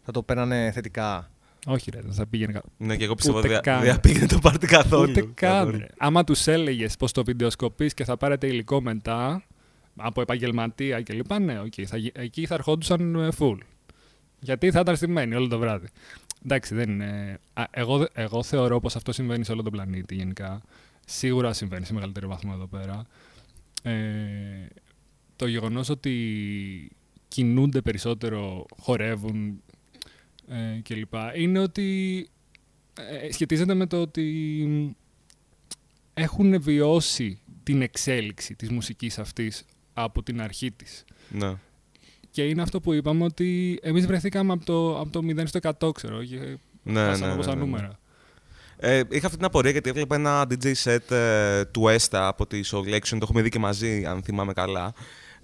Θα 0.04 0.12
το 0.12 0.24
παίρνανε 0.24 0.72
θετικά; 0.74 1.32
Όχι 1.66 1.92
ρε, 1.92 2.02
δεν 2.02 2.14
θα 2.14 2.28
πήγαινε 2.28 2.52
κα... 2.52 2.62
Ναι, 2.78 2.96
και 2.96 3.04
εγώ 3.04 3.16
πιστεύω 3.16 3.38
Ούτε 3.38 3.48
ότι 3.54 3.60
καν. 3.62 3.82
δεν 3.84 4.00
πήγαινε 4.00 4.26
το 4.28 4.40
πάρτι 4.40 4.68
καθόλου. 4.68 5.10
Ούτε 5.10 5.22
καν. 5.22 5.34
Καθόλου. 5.34 5.78
ρε. 5.78 5.88
Άμα 5.98 6.24
τους 6.24 6.48
έλεγες 6.48 6.96
πως 6.96 7.12
το 7.12 7.24
βιντεοσκοπείς 7.24 7.94
και 7.94 8.04
θα 8.04 8.18
πάρετε 8.18 8.48
υλικό 8.48 8.82
μετά, 8.82 9.44
από 9.96 10.22
επαγγελματία 10.22 11.02
κλπ. 11.02 11.34
Ναι, 11.40 11.60
οκ, 11.60 11.74
θα, 11.86 11.98
γι- 11.98 12.12
εκεί 12.16 12.46
θα 12.46 12.54
ερχόντουσαν 12.54 13.16
ε, 13.16 13.30
full. 13.40 13.58
Γιατί 14.40 14.72
θα 14.72 14.80
ήταν 14.80 14.96
στημένοι 14.96 15.36
όλο 15.36 15.48
το 15.48 15.60
βράδυ. 15.60 15.88
εντάξει, 16.44 16.76
δεν 16.76 16.90
είναι. 16.90 17.40
Α, 17.54 17.64
εγώ, 17.72 18.08
εγώ 18.14 18.44
θεωρώ 18.44 18.80
πως 18.80 18.96
αυτό 18.96 19.12
συμβαίνει 19.12 19.46
σε 19.46 19.52
όλο 19.52 19.64
τον 19.64 19.72
πλανήτη 19.72 20.16
γενικά. 20.16 20.62
Σίγουρα 21.06 21.54
συμβαίνει 21.54 21.86
σε 21.86 21.94
μεγαλύτερο 21.94 22.28
βαθμό 22.28 22.52
εδώ 22.56 22.68
πέρα. 22.68 23.06
Ε, 23.84 24.66
το 25.36 25.48
γεγονός 25.48 25.90
ότι 25.90 26.92
κινούνται 27.28 27.82
περισσότερο, 27.82 28.66
χορεύουν 28.80 29.62
ε, 30.48 30.80
κλπ. 30.84 31.14
Είναι 31.36 31.60
ότι 31.60 32.28
ε, 32.94 33.32
σχετίζεται 33.32 33.74
με 33.74 33.86
το 33.86 34.02
ότι 34.02 34.96
έχουν 36.14 36.62
βιώσει 36.62 37.40
την 37.64 37.82
εξέλιξη 37.82 38.56
της 38.56 38.70
μουσικής 38.70 39.20
αυτής 39.20 39.66
από 39.98 40.24
την 40.24 40.42
αρχή 40.42 40.72
της. 40.72 41.04
Ναι. 41.30 41.54
Και 42.32 42.44
είναι 42.44 42.62
αυτό 42.62 42.80
που 42.80 42.94
είπαμε 42.94 43.24
ότι 43.24 43.80
εμείς 43.82 44.06
βρεθήκαμε 44.06 44.54
από 44.54 44.66
το, 44.66 45.00
από 45.00 45.10
το 45.10 45.22
0 45.24 45.44
στο 45.46 45.60
100, 45.88 45.94
ξέρω, 45.94 46.24
και 46.24 46.58
Ναι, 46.84 47.04
φτάσαμε 47.04 47.26
ναι, 47.26 47.32
από 47.32 47.42
ναι, 47.42 47.46
τα 47.46 47.56
ναι, 47.56 47.60
ναι. 47.60 47.66
νούμερα. 47.66 48.00
Ε, 48.78 49.02
είχα 49.10 49.26
αυτή 49.26 49.38
την 49.38 49.46
απορία 49.46 49.72
γιατί 49.72 49.90
έβλεπα 49.90 50.16
ένα 50.16 50.48
DJ 50.50 50.74
set 50.84 51.12
ε, 51.12 51.66
του 51.66 51.84
Esta 51.84 52.08
από 52.12 52.48
τη 52.48 52.60
Soul 52.72 52.94
Lection, 52.94 53.10
το 53.10 53.18
έχουμε 53.22 53.42
δει 53.42 53.50
και 53.50 53.60
μαζί, 53.60 54.06
αν 54.06 54.24
θυμάμαι 54.24 54.54
καλά. 54.54 54.94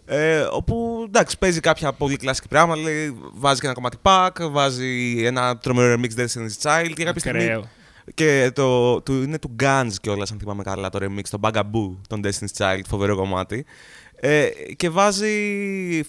Ε, 0.06 0.48
όπου 0.52 1.04
εντάξει, 1.08 1.38
παίζει 1.38 1.60
κάποια 1.60 1.94
πολύ 1.94 2.16
κλασική 2.16 2.48
πράγματα. 2.48 2.82
Λέει, 2.82 3.18
βάζει 3.34 3.60
και 3.60 3.66
ένα 3.66 3.76
κομμάτι 3.76 3.98
pack, 4.02 4.50
βάζει 4.52 5.22
ένα 5.26 5.58
τρομερό 5.58 6.02
remix 6.02 6.20
Destiny's 6.20 6.62
Child 6.62 6.92
και 6.96 7.04
κάποια 7.04 7.20
στιγμή. 7.20 7.44
Ακραίο. 7.44 7.70
Και 8.14 8.52
το, 8.56 9.02
του, 9.02 9.14
είναι 9.14 9.40
του 9.40 9.56
Guns 9.60 9.92
κιόλας, 10.02 10.32
αν 10.32 10.40
θυμάμαι 10.40 10.64
καλά, 10.64 10.90
το 10.90 11.00
remix, 11.02 11.24
το 11.30 11.40
Bugaboo, 11.42 11.96
τον 12.08 12.22
Destiny's 12.24 12.58
Child, 12.58 12.82
φοβερό 12.88 13.16
κομμάτι. 13.16 13.66
Ε, 14.24 14.50
και 14.76 14.90
βάζει 14.90 15.32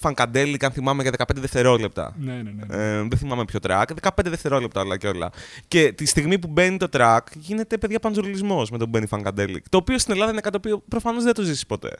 Funkadelic, 0.02 0.56
αν 0.60 0.70
θυμάμαι, 0.70 1.02
για 1.02 1.12
15 1.18 1.24
δευτερόλεπτα. 1.34 2.14
Ναι, 2.18 2.32
ναι, 2.32 2.42
ναι. 2.42 2.76
ναι. 2.76 2.84
Ε, 2.84 2.96
δεν 2.96 3.18
θυμάμαι 3.18 3.44
ποιο 3.44 3.58
track. 3.62 3.84
15 4.02 4.08
δευτερόλεπτα 4.24 4.80
όλα 4.80 4.96
και 4.96 5.08
όλα. 5.08 5.30
Και 5.68 5.92
τη 5.92 6.06
στιγμή 6.06 6.38
που 6.38 6.48
μπαίνει 6.48 6.76
το 6.76 6.88
track, 6.92 7.18
γίνεται 7.34 7.78
παιδιά 7.78 8.00
παντζουλισμό 8.00 8.66
με 8.70 8.78
τον 8.78 8.90
Benny 8.94 9.08
Funkadelic. 9.08 9.62
Το 9.68 9.76
οποίο 9.76 9.98
στην 9.98 10.12
Ελλάδα 10.12 10.30
είναι 10.30 10.40
κάτι 10.40 10.60
το 10.60 10.68
οποίο 10.68 10.82
προφανώς 10.88 11.24
δεν 11.24 11.34
το 11.34 11.42
ζήσει 11.42 11.66
ποτέ. 11.66 11.90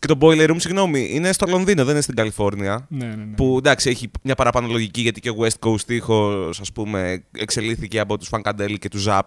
Και 0.00 0.06
το 0.06 0.18
Boiler 0.20 0.50
Room, 0.50 0.56
συγγνώμη, 0.56 1.08
είναι 1.12 1.32
στο 1.32 1.46
Λονδίνο, 1.46 1.84
δεν 1.84 1.92
είναι 1.92 2.02
στην 2.02 2.14
Καλιφόρνια. 2.14 2.86
ναι, 2.88 3.06
ναι, 3.06 3.14
ναι. 3.14 3.34
Που 3.36 3.54
εντάξει, 3.58 3.90
έχει 3.90 4.10
μια 4.22 4.34
παραπάνω 4.34 4.68
λογική 4.68 5.00
γιατί 5.00 5.20
και 5.20 5.30
ο 5.30 5.36
West 5.38 5.68
Coast 5.68 5.90
ήχος, 5.90 6.60
ας 6.60 6.72
πούμε, 6.72 7.24
εξελίχθηκε 7.32 7.98
από 8.00 8.18
τους 8.18 8.28
Funkadelic 8.30 8.78
και 8.78 8.88
τους 8.88 9.04
Zap 9.08 9.20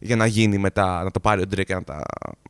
για 0.00 0.16
να 0.16 0.26
γίνει 0.26 0.58
μετά, 0.58 1.02
να 1.02 1.10
το 1.10 1.20
πάρει 1.20 1.40
ο 1.40 1.44
Drake 1.50 1.64
και 1.64 1.74
να 1.74 1.84
τα 1.84 2.02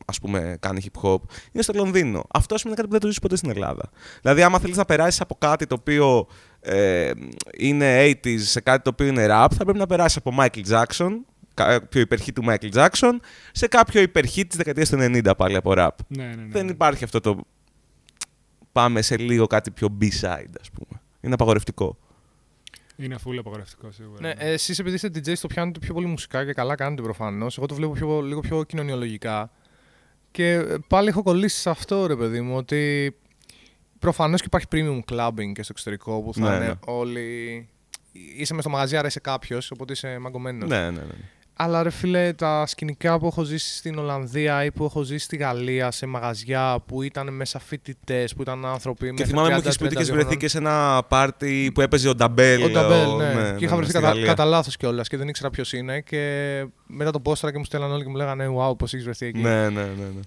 ας 0.05 0.19
πούμε, 0.19 0.57
κάνει 0.59 0.81
hip 0.83 1.01
hop. 1.01 1.19
Είναι 1.51 1.63
στο 1.63 1.73
Λονδίνο. 1.73 2.23
Αυτό 2.33 2.55
είναι 2.65 2.73
κάτι 2.75 2.85
που 2.87 2.91
δεν 2.91 2.99
το 2.99 3.07
ζήσει 3.07 3.19
ποτέ 3.19 3.35
στην 3.35 3.49
Ελλάδα. 3.49 3.89
Δηλαδή, 4.21 4.43
άμα 4.43 4.59
θέλεις 4.59 4.77
να 4.77 4.85
περάσεις 4.85 5.21
από 5.21 5.35
κάτι 5.39 5.67
το 5.67 5.75
οποίο 5.79 6.27
ε, 6.59 7.11
είναι 7.57 8.09
80s 8.09 8.39
σε 8.39 8.61
κάτι 8.61 8.83
το 8.83 8.89
οποίο 8.89 9.07
είναι 9.07 9.27
rap, 9.29 9.47
θα 9.55 9.63
πρέπει 9.63 9.77
να 9.77 9.87
περάσεις 9.87 10.17
από 10.17 10.35
Michael 10.39 10.65
Jackson, 10.69 11.11
κάποιο 11.53 12.01
υπερχή 12.01 12.33
του 12.33 12.43
Michael 12.47 12.71
Jackson, 12.73 13.13
σε 13.51 13.67
κάποιο 13.67 14.01
υπερχή 14.01 14.45
της 14.45 14.57
δεκαετίας 14.57 14.89
του 14.89 14.97
90 14.99 15.31
πάλι 15.37 15.55
από 15.55 15.73
rap. 15.77 15.89
ναι, 16.07 16.23
ναι, 16.23 16.35
ναι. 16.35 16.47
Δεν 16.49 16.67
υπάρχει 16.67 17.03
αυτό 17.03 17.19
το 17.19 17.41
πάμε 18.71 19.01
σε 19.01 19.17
λίγο 19.17 19.47
κάτι 19.47 19.71
πιο 19.71 19.97
B-side, 20.01 20.53
ας 20.61 20.69
πούμε. 20.71 21.01
Είναι 21.21 21.33
απαγορευτικό. 21.33 21.97
Είναι 23.01 23.15
full 23.25 23.35
απαγορευτικό 23.39 23.91
σίγουρα. 23.91 24.21
Ναι, 24.21 24.33
εσείς 24.37 24.79
επειδή 24.79 24.95
είστε 24.95 25.07
DJ, 25.07 25.37
το 25.41 25.47
πιάνετε 25.47 25.79
πιο 25.79 25.93
πολύ 25.93 26.05
μουσικά 26.05 26.45
και 26.45 26.53
καλά 26.53 26.75
κάνετε 26.75 27.01
προφανώς. 27.01 27.57
Εγώ 27.57 27.65
το 27.65 27.75
βλέπω 27.75 27.91
πιο, 27.91 28.21
λίγο 28.21 28.39
πιο 28.39 28.63
κοινωνιολογικά. 28.63 29.51
Και 30.31 30.51
ε, 30.53 30.75
πάλι 30.87 31.07
έχω 31.07 31.23
κολλήσει 31.23 31.59
σε 31.59 31.69
αυτό, 31.69 32.05
ρε 32.05 32.15
παιδί 32.15 32.41
μου, 32.41 32.55
ότι 32.55 33.15
προφανώς 33.99 34.41
και 34.41 34.47
υπάρχει 34.47 34.67
premium 34.71 35.13
clubbing 35.13 35.51
και 35.53 35.63
στο 35.63 35.71
εξωτερικό 35.71 36.21
που 36.21 36.33
θα 36.33 36.49
Ναι, 36.49 36.55
είναι 36.55 36.65
ναι. 36.65 36.73
όλοι. 36.85 37.67
Είσαι 38.37 38.53
μες 38.53 38.63
στο 38.63 38.71
μαγαζί, 38.71 38.97
άρα 38.97 39.07
είσαι 39.07 39.19
κάποιος, 39.19 39.71
οπότε 39.71 39.93
είσαι 39.93 40.17
μαγκωμένος. 40.19 40.69
Ναι, 40.69 40.79
ναι, 40.79 40.89
ναι. 40.89 41.15
Αλλά 41.63 41.83
ρε 41.83 41.89
φίλε, 41.89 42.33
τα 42.33 42.65
σκηνικά 42.65 43.19
που 43.19 43.25
έχω 43.25 43.43
ζήσει 43.43 43.77
στην 43.77 43.97
Ολλανδία 43.97 44.63
ή 44.63 44.71
που 44.71 44.83
έχω 44.83 45.01
ζήσει 45.03 45.25
στη 45.25 45.35
Γαλλία 45.35 45.91
σε 45.91 46.05
μαγαζιά 46.05 46.83
που 46.85 47.01
ήταν 47.01 47.33
μέσα 47.33 47.59
φοιτητές, 47.59 48.27
που 48.35 48.41
ήταν 48.41 48.65
άνθρωποι. 48.65 49.05
Και 49.05 49.11
μέχρι 49.11 49.25
θυμάμαι 49.25 49.49
μου 49.49 49.55
30, 49.55 49.59
είχες 49.59 49.77
πει 49.77 49.83
ότι 49.83 49.93
32 49.93 49.95
είχες 49.95 50.09
βρεθεί 50.09 50.23
χρονών. 50.23 50.39
και 50.39 50.47
σε 50.47 50.57
ένα 50.57 51.03
πάρτι 51.07 51.71
που 51.73 51.81
έπαιζε 51.81 52.09
ο 52.09 52.15
Dabeull. 52.15 52.63
Ο 52.63 52.69
Dabeull, 52.69 53.09
ναι. 53.17 53.33
ναι, 53.33 53.57
και 53.57 53.65
είχα 53.65 53.75
βρεθεί 53.75 53.91
στη 53.91 53.99
κατά, 53.99 54.13
Γαλλία. 54.13 54.27
κατά 54.27 54.45
λάθος 54.45 54.77
κιόλας 54.77 55.07
και 55.07 55.17
δεν 55.17 55.27
ήξερα 55.27 55.49
ποιος 55.49 55.73
είναι. 55.73 56.01
Και 56.01 56.65
μετά 56.87 57.11
το 57.11 57.19
πόσταρα 57.19 57.51
και 57.51 57.57
μου 57.57 57.65
στέλναν 57.65 57.91
όλοι 57.91 58.03
και 58.03 58.09
μου 58.09 58.15
λέγανε 58.15 58.47
Wow, 58.57 58.77
πώς 58.77 58.93
έχεις 58.93 59.05
βρεθεί 59.05 59.25
εκεί. 59.25 59.39
Ναι, 59.39 59.69
ναι, 59.69 59.81
ναι. 59.81 59.83
ναι. 59.83 60.19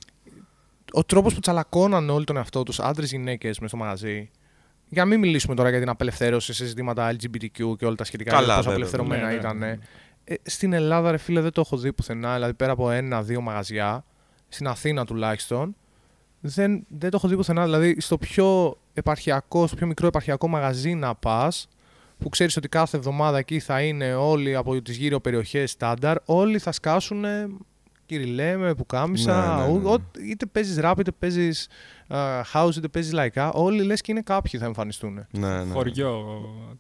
Ο 0.92 1.05
τρόπος 1.05 1.35
που 1.35 1.40
τσαλακώναν 1.40 2.11
όλοι 2.11 2.25
τον 2.25 2.37
εαυτό 2.37 2.62
τους, 2.62 2.81
άντρες 2.81 3.11
γυναίκες, 3.11 3.59
μες 3.59 3.68
στο 3.68 3.79
μαγαζί. 3.79 4.31
Για 4.88 5.03
να 5.03 5.09
μην 5.09 5.18
μιλήσουμε 5.18 5.55
τώρα 5.55 5.70
για 5.70 5.79
την 5.79 5.88
απελευθέρωση 5.88 6.53
σε 6.53 6.64
ζητήματα 6.64 7.12
LGBTQ 7.12 7.77
και 7.79 7.87
όλα 7.87 7.94
τα 7.94 8.05
σχετικά. 8.05 8.31
Καλά, 8.31 8.42
Καλά, 8.42 8.57
πόσο 8.57 8.70
βέβαια. 8.70 8.87
απελευθερωμένα 8.87 9.27
Ναι, 9.27 9.33
ναι, 9.33 9.38
ήταν. 9.38 9.81
Ναι. 10.29 10.35
Ε, 10.35 10.39
στην 10.43 10.73
Ελλάδα, 10.73 11.11
ρε 11.11 11.17
φίλε, 11.17 11.41
δεν 11.41 11.53
το 11.53 11.61
έχω 11.61 11.77
δει 11.77 11.93
πουθενά. 11.93 12.35
Δηλαδή, 12.35 12.55
πέρα 12.55 12.73
από 12.73 12.91
ένα-δύο 12.91 13.41
μαγαζιά, 13.41 14.05
στην 14.49 14.67
Αθήνα 14.67 15.05
τουλάχιστον, 15.05 15.77
δεν, 16.41 16.85
δεν 16.89 17.11
το 17.11 17.17
έχω 17.17 17.29
δει 17.29 17.37
πουθενά. 17.37 17.65
Δηλαδή, 17.65 18.01
στο 18.01 18.19
πιο 18.19 18.77
επαρχιακό, 18.95 19.67
στο 19.67 19.77
πιο 19.77 19.87
μικρό 19.87 20.07
επαρχιακό 20.07 20.49
μαγαζί 20.49 20.95
να 20.95 21.15
πας, 21.15 21.69
που 22.19 22.29
ξέρεις 22.29 22.57
ότι 22.57 22.69
κάθε 22.69 22.97
εβδομάδα 22.97 23.39
εκεί 23.39 23.59
θα 23.61 23.83
είναι 23.83 24.15
όλοι 24.15 24.57
από 24.57 24.83
τις 24.83 24.97
γύρω 24.97 25.21
περιοχές 25.21 25.71
στάνταρ, 25.71 26.17
όλοι 26.25 26.59
θα 26.59 26.73
σκάσουν 26.73 27.25
κυριλέ 28.07 28.57
με 28.57 28.75
πουκάμισα. 28.75 29.57
Ναι, 29.57 29.63
ναι, 29.67 29.73
ναι, 29.73 29.79
ναι. 29.79 29.89
ο- 29.89 30.11
είτε 30.29 30.47
παίζεις 30.47 30.79
rap, 30.83 30.95
είτε 30.99 31.11
παίζεις 31.19 31.69
house, 32.53 32.77
είτε 32.77 32.88
παίζει 32.88 33.12
λαϊκά. 33.12 33.53
Όλοι 33.53 33.83
λες 33.83 34.01
και 34.01 34.12
είναι 34.12 34.21
κάποιοι 34.23 34.61
θα 34.61 34.67
εμφανιστούν. 34.67 35.27
ναι, 35.31 35.49
ναι. 35.64 35.73
Χωριό, 35.73 36.25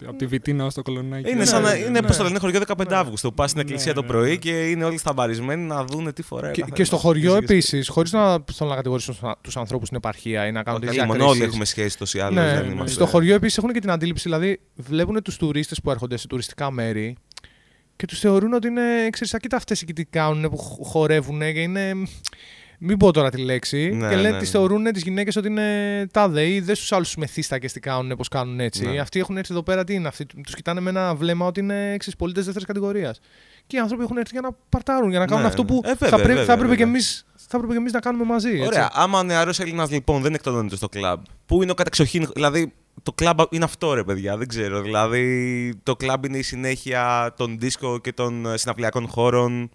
από 0.06 0.16
τη 0.16 0.26
Βιτίνα 0.26 0.64
ως 0.64 0.74
το 0.74 0.82
Κολονάκι. 0.82 1.30
Είναι 1.30 1.38
Ναι, 1.38 1.44
σαν 1.44 1.62
να 1.62 1.72
ναι, 1.72 1.78
είναι, 1.78 1.88
ναι. 1.88 2.02
πώς 2.02 2.16
το 2.16 2.22
λένε, 2.22 2.38
χωριό 2.38 2.60
15 2.66 2.86
Ναι. 2.88 2.96
Αύγουστο. 2.96 3.28
Που 3.28 3.34
πας 3.34 3.50
στην 3.50 3.62
Ναι, 3.62 3.68
εκκλησία 3.68 3.94
το 3.94 4.00
ναι, 4.00 4.06
πρωί 4.06 4.28
ναι. 4.30 4.36
και 4.36 4.70
είναι 4.70 4.84
όλοι 4.84 4.98
σταμπαρισμένοι 4.98 5.62
να 5.62 5.84
δούνε 5.84 6.12
τι 6.12 6.22
φοράει. 6.22 6.50
ο 6.50 6.52
Και, 6.52 6.60
καθένας. 6.60 6.78
και 6.78 6.84
στο 6.84 6.96
χωριό 6.96 7.32
Και- 7.32 7.38
επίσης, 7.44 7.88
χωρίς 7.88 8.12
να 8.12 8.38
θέλω 8.52 8.70
να 8.70 8.76
κατηγορήσω 8.76 9.36
τους 9.40 9.56
ανθρώπους 9.56 9.86
στην 9.86 9.98
επαρχία 9.98 10.46
ή 10.46 10.52
να 10.52 10.62
κάνουν 10.62 10.80
Όχι, 10.80 10.90
τέτοιες 10.90 11.06
μόνο 11.06 11.26
όλοι 11.28 11.42
έχουμε 11.42 11.64
σχέση 11.64 11.98
τόσο 11.98 12.18
ή 12.18 12.20
άλλως, 12.20 12.34
Ναι, 12.44 12.54
δεν 12.54 12.66
ναι. 12.66 12.72
είμαστε- 12.72 12.94
στο 12.94 13.06
χωριό 13.06 13.34
επίσης 13.34 13.58
έχουν 13.58 13.72
και 13.72 13.80
την 13.80 13.90
αντίληψη, 13.90 14.22
δηλαδή 14.22 14.60
βλέπουν 14.74 15.22
τους 15.22 15.36
τουρίστες 15.36 15.80
που 15.80 15.90
έρχονται 15.90 16.16
σε 16.16 16.26
τουριστικά 16.26 16.70
μέρη 16.70 17.16
και 17.96 18.06
τους 18.06 18.18
θεωρούν 18.18 18.52
ότι 18.52 18.66
είναι. 18.66 18.82
Ξέρεις, 19.10 19.34
«Α, 19.34 19.38
κοίτα 19.38 19.56
αυτές 19.56 19.82
εκεί 19.82 19.92
τι 19.92 20.04
κάνουν 20.04 20.50
που 20.50 20.56
χ- 20.56 20.86
χορεύουν 20.86 21.38
και 21.40 21.60
είναι. 21.60 21.92
Μην 22.78 22.96
πω 22.96 23.12
τώρα 23.12 23.30
τη 23.30 23.42
λέξη. 23.42 23.90
Ναι, 23.94 24.08
και 24.08 24.16
λένε, 24.16 24.30
ναι, 24.30 24.38
τις 24.38 24.52
ναι. 24.52 24.58
θεωρούν 24.58 24.84
τις 24.84 25.02
γυναίκες 25.02 25.36
ότι 25.36 25.48
είναι 25.48 26.06
τάδε 26.12 26.48
ή 26.48 26.60
δεν 26.60 26.74
στους 26.74 26.92
άλλους 26.92 27.16
μεθύστακε 27.16 27.66
τι 27.66 27.80
κάνουν, 27.80 28.16
πώ 28.16 28.24
κάνουν 28.24 28.60
έτσι. 28.60 28.86
Ναι. 28.86 28.98
Αυτοί 28.98 29.18
έχουν 29.18 29.36
έρθει 29.36 29.52
εδώ 29.52 29.62
πέρα, 29.62 29.84
τι 29.84 29.94
είναι. 29.94 30.08
Αυτοί 30.08 30.26
τους 30.26 30.54
κοιτάνε 30.54 30.80
με 30.80 30.90
ένα 30.90 31.14
βλέμμα 31.14 31.46
ότι 31.46 31.60
είναι 31.60 31.96
πολίτες 32.18 32.44
δεύτερης 32.44 32.66
κατηγορίας. 32.68 33.20
Και 33.66 33.76
οι 33.76 33.78
άνθρωποι 33.78 34.02
έχουν 34.02 34.16
έρθει 34.16 34.30
για 34.32 34.40
να 34.40 34.56
παρτάρουν, 34.68 35.10
για 35.10 35.18
να 35.18 35.26
κάνουν 35.26 35.42
Ναι, 35.42 35.48
αυτό 35.48 35.62
ναι. 35.62 35.68
που 35.68 35.80
Ε, 35.84 35.88
βέβαια, 35.88 36.08
θα, 36.08 36.16
πρέπει, 36.16 36.28
βέβαια, 36.28 36.44
θα 36.44 36.52
έπρεπε 36.52 36.70
και 36.76 36.84
βέβαια. 36.84 36.92
εμείς 36.92 37.26
θα 37.34 37.56
έπρεπε 37.56 37.72
και 37.72 37.78
εμείς 37.78 37.92
να 37.92 38.00
κάνουμε 38.00 38.24
μαζί. 38.24 38.50
έτσι. 38.50 38.66
Ωραία. 38.66 38.90
Άμα 38.92 39.18
ο 39.18 39.22
νεαρός 39.22 39.60
Έλληνας 39.60 39.90
λοιπόν 39.90 40.22
δεν 40.22 40.34
εκτονώνεται 40.34 40.76
στο 40.76 40.88
κλαμπ, 40.88 41.20
πού 41.46 41.62
είναι 41.62 41.70
ο 41.70 41.74
κατεξοχήν. 41.74 42.28
Δηλαδή, 42.34 42.72
το 43.02 43.12
κλαμπ 43.12 43.38
είναι 43.50 43.64
αυτό 43.64 43.94
ρε 43.94 44.04
παιδιά, 44.04 44.36
δεν 44.36 44.48
ξέρω. 44.48 44.80
Δηλαδή, 44.80 45.74
το 45.82 45.96
κλαμπ 45.96 46.24
είναι 46.24 46.38
η 46.38 46.42
συνέχεια 46.42 47.34
των 47.36 47.58
δίσκο 47.58 47.98
και 47.98 48.12
των 48.12 48.46
ε, 48.46 48.56
συναυλιακών 48.56 49.08
χώρων. 49.08 49.70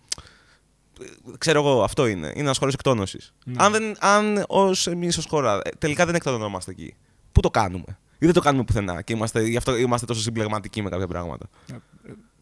Ε, 1.01 1.37
Ξέρω 1.37 1.59
εγώ, 1.59 1.83
αυτό 1.83 2.07
είναι. 2.07 2.27
Είναι 2.27 2.39
ένας 2.39 2.57
χώρος 2.57 2.73
εκτόνωσης. 2.73 3.33
Ναι. 3.45 3.53
Αν, 3.57 3.71
δεν, 3.71 3.95
αν 3.99 4.43
ως 4.47 4.87
εμείς 4.87 5.17
ως 5.17 5.25
χώρα 5.25 5.59
ε, 5.63 5.69
τελικά 5.77 6.05
δεν 6.05 6.15
εκτονωνόμαστε 6.15 6.71
εκεί, 6.71 6.95
πού 7.31 7.41
το 7.41 7.49
κάνουμε; 7.49 7.97
Ή 8.19 8.25
δεν 8.25 8.33
το 8.33 8.41
κάνουμε 8.41 8.63
πουθενά 8.63 9.01
και 9.01 9.13
είμαστε, 9.13 9.43
γι' 9.43 9.57
αυτό 9.57 9.77
είμαστε 9.77 10.05
τόσο 10.05 10.21
συμπλεγματικοί 10.21 10.81
με 10.81 10.89
κάποια 10.89 11.07
πράγματα. 11.07 11.49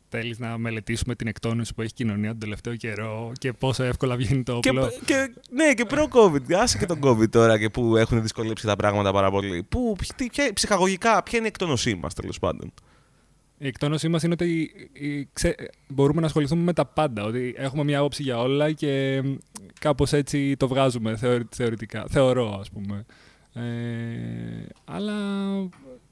Θέλεις 0.09 0.39
να 0.39 0.57
μελετήσουμε 0.57 1.15
την 1.15 1.27
εκτόνωση 1.27 1.73
που 1.73 1.81
έχει 1.81 1.91
η 1.91 1.95
κοινωνία 1.95 2.29
τον 2.29 2.39
τελευταίο 2.39 2.75
καιρό 2.75 3.31
και 3.37 3.53
πόσο 3.53 3.83
εύκολα 3.83 4.15
βγαίνει 4.15 4.43
το 4.43 4.59
Και, 4.59 4.69
όπλο; 4.69 4.91
και, 5.05 5.33
ναι, 5.49 5.73
και 5.73 5.85
προ-COVID. 5.85 6.53
Άσε 6.53 6.77
και 6.77 6.85
τον 6.85 6.99
COVID 7.03 7.29
τώρα 7.29 7.59
και 7.59 7.69
που 7.69 7.97
έχουν 7.97 8.21
δυσκολέψει 8.21 8.65
τα 8.65 8.75
πράγματα 8.75 9.13
πάρα 9.13 9.31
πολύ. 9.31 9.63
Πού, 9.63 9.95
τι, 10.15 10.29
ποια, 10.29 10.53
ψυχαγωγικά, 10.53 11.23
ποια 11.23 11.37
είναι 11.37 11.47
η 11.47 11.49
εκτόνωσή 11.53 11.95
μας 11.95 12.13
τέλος 12.13 12.39
πάντων; 12.39 12.73
Η 13.59 13.67
εκτόνωσή 13.67 14.07
μας 14.07 14.23
είναι 14.23 14.33
ότι 14.33 14.71
η- 14.93 15.27
ξε- 15.33 15.55
μπορούμε 15.87 16.19
να 16.21 16.25
ασχοληθούμε 16.25 16.61
με 16.63 16.73
τα 16.73 16.85
πάντα. 16.85 17.23
Ότι 17.23 17.53
έχουμε 17.57 17.83
μια 17.83 17.99
άποψη 17.99 18.23
για 18.23 18.39
όλα 18.39 18.71
και 18.71 19.23
κάπως 19.79 20.13
έτσι 20.13 20.55
το 20.57 20.67
βγάζουμε 20.67 21.15
θεωρη- 21.17 21.47
θεωρητικά. 21.55 22.05
Θεωρώ, 22.09 22.57
ας 22.59 22.69
πούμε. 22.69 23.05
Ε, 23.53 23.61
αλλά 24.85 25.13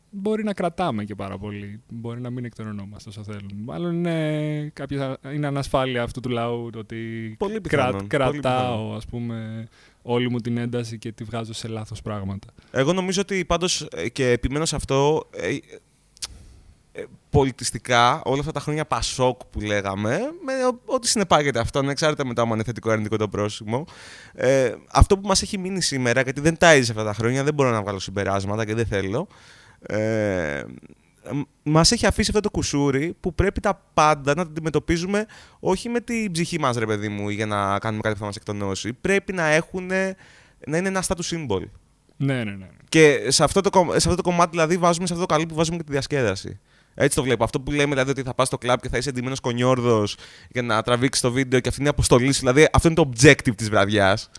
μπορεί 0.10 0.43
να 0.43 0.53
κρατάμε 0.53 1.03
και 1.03 1.15
πάρα 1.15 1.38
πολύ. 1.38 1.81
Μπορεί 1.89 2.21
να 2.21 2.29
μην 2.29 2.45
εκτονωνόμαστε 2.45 3.10
όσο 3.10 3.23
θέλουμε. 3.23 3.62
Μάλλον 3.63 3.93
είναι, 3.95 4.69
κάποια, 4.73 5.17
είναι 5.34 5.47
ανασφάλεια 5.47 6.03
αυτού 6.03 6.19
του 6.19 6.29
λαού 6.29 6.69
το 6.69 6.79
ότι 6.79 7.36
Πολύ 7.39 7.53
κρα- 7.53 7.62
πιθανόν, 7.62 7.91
πολύ 7.93 8.08
κρατάω 8.08 8.93
ας 8.93 9.05
πούμε 9.05 9.67
όλη 10.01 10.29
μου 10.29 10.39
την 10.39 10.58
ένταση 10.58 10.97
και 10.97 11.12
τη 11.12 11.23
βγάζω 11.23 11.53
σε 11.53 11.67
λάθος 11.67 12.01
πράγματα. 12.01 12.47
Εγώ 12.71 12.93
νομίζω 12.93 13.21
ότι 13.21 13.45
πάντως 13.45 13.88
και 14.11 14.30
επιμένω 14.30 14.65
σε 14.65 14.76
αυτό. 14.76 15.30
Ε, 16.95 17.01
ε, 17.01 17.05
πολιτιστικά, 17.29 18.21
όλα 18.25 18.39
αυτά 18.39 18.51
τα 18.51 18.59
χρόνια 18.59 18.85
Πασόκ 18.85 19.39
που 19.49 19.59
λέγαμε, 19.59 20.19
με 20.45 20.53
ο- 20.65 20.81
ό,τι 20.85 21.07
συνεπάγεται 21.07 21.59
αυτό, 21.59 21.79
ανεξάρτητα 21.79 22.25
μετά 22.25 22.41
αν 22.41 22.49
είναι 22.49 22.63
θετικό 22.63 22.89
ή 22.89 22.91
αρνητικό 22.91 23.17
το 23.17 23.27
πρόσημο, 23.27 23.85
ε, 24.33 24.73
αυτό 24.91 25.17
που 25.17 25.27
μας 25.27 25.41
έχει 25.41 25.57
μείνει 25.57 25.81
σήμερα, 25.81 26.21
γιατί 26.21 26.41
δεν 26.41 26.57
τα 26.57 26.69
έζησα 26.69 26.91
αυτά 26.91 27.03
τα 27.03 27.13
χρόνια, 27.13 27.43
δεν 27.43 27.53
μπορώ 27.53 27.69
να 27.69 27.81
βγάλω 27.81 27.99
συμπεράσματα 27.99 28.65
και 28.65 28.73
δεν 28.73 28.85
θέλω, 28.85 29.27
ε, 29.81 30.63
μας 31.63 31.91
έχει 31.91 32.05
αφήσει 32.05 32.29
αυτό 32.29 32.41
το 32.41 32.49
κουσούρι 32.49 33.15
που 33.19 33.33
πρέπει 33.35 33.59
τα 33.59 33.81
πάντα 33.93 34.33
να 34.35 34.43
τα 34.43 34.49
αντιμετωπίζουμε 34.49 35.25
όχι 35.59 35.89
με 35.89 35.99
την 35.99 36.31
ψυχή 36.31 36.59
μας, 36.59 36.77
ρε 36.77 36.85
παιδί 36.85 37.09
μου, 37.09 37.29
για 37.29 37.45
να 37.45 37.79
κάνουμε 37.79 38.01
κάτι 38.01 38.13
που 38.13 38.19
θα 38.19 38.25
μας 38.25 38.35
εκτονώσει. 38.35 38.93
Πρέπει 38.93 39.33
να 39.33 39.45
έχουν. 39.45 39.87
να 40.67 40.77
είναι 40.77 40.87
ένα 40.87 41.03
status 41.07 41.35
symbol. 41.35 41.61
Ναι, 42.17 42.43
ναι, 42.43 42.51
ναι. 42.51 42.67
Και 42.89 43.25
σε 43.27 43.43
αυτό, 43.43 43.61
το, 43.61 43.69
σε 43.89 43.95
αυτό 43.95 44.15
το 44.15 44.21
κομμάτι 44.21 44.49
δηλαδή 44.51 44.77
βάζουμε 44.77 45.07
σε 45.07 45.13
αυτό 45.13 45.25
το 45.25 45.33
καλή 45.33 45.45
που 45.45 45.55
βάζουμε 45.55 45.77
και 45.77 45.83
τη 45.83 45.91
διασκέδαση. 45.91 46.59
Έτσι 46.95 47.15
το 47.15 47.23
βλέπω. 47.23 47.43
Αυτό 47.43 47.59
που 47.59 47.71
λέμε 47.71 47.89
δηλαδή 47.89 48.09
ότι 48.09 48.21
θα 48.23 48.33
πας 48.33 48.47
στο 48.47 48.57
κλαμπ 48.57 48.79
και 48.79 48.89
θα 48.89 48.97
είσαι 48.97 49.09
εντυμένος 49.09 49.39
κονιόρδος 49.39 50.17
για 50.49 50.61
να 50.61 50.81
τραβήξεις 50.81 51.23
το 51.23 51.31
βίντεο 51.31 51.59
και 51.59 51.69
αυτή 51.69 51.79
είναι 51.81 51.89
η 51.89 51.93
αποστολή 51.93 52.31
σου. 52.33 52.39
Δηλαδή 52.39 52.67
αυτό 52.73 52.87
είναι 52.87 52.97
το 52.97 53.09
objective 53.13 53.55
της 53.55 53.69
βραδιάς. 53.69 54.29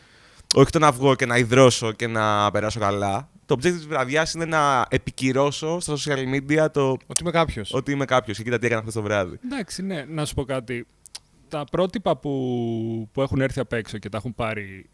Όχι 0.54 0.70
το 0.70 0.78
να 0.78 0.92
βγω 0.92 1.14
και 1.14 1.26
να 1.26 1.36
υδρώσω 1.36 1.92
και 1.92 2.06
να 2.06 2.50
περάσω 2.50 2.80
καλά. 2.80 3.28
Το 3.46 3.54
objective 3.58 3.72
της 3.72 3.86
βραδιάς 3.86 4.32
είναι 4.32 4.44
να 4.44 4.86
επικυρώσω 4.88 5.80
στα 5.80 5.94
social 5.96 6.34
media 6.34 6.66
το. 6.72 6.90
Ότι 6.90 7.22
είμαι 7.22 7.30
κάποιος. 7.30 7.72
Ότι 7.72 7.92
είμαι 7.92 8.04
κάποιος. 8.04 8.36
Και 8.36 8.42
κοίτα 8.42 8.58
τι 8.58 8.66
έκανα 8.66 8.80
αυτό 8.80 8.92
το 8.92 9.02
βράδυ. 9.02 9.38
Εντάξει, 9.44 9.82
ναι, 9.82 10.04
να 10.08 10.24
σου 10.24 10.34
πω 10.34 10.44
κάτι. 10.44 10.86
Τα 11.48 11.64
πρότυπα 11.70 12.16
που, 12.16 13.08
που 13.12 13.22
έχουν 13.22 13.40
έρθει 13.40 13.60
απ' 13.60 13.72
έξω 13.72 13.98
και 13.98 14.08
τα 14.08 14.16
έχουν 14.16 14.34
πάρει 14.34 14.86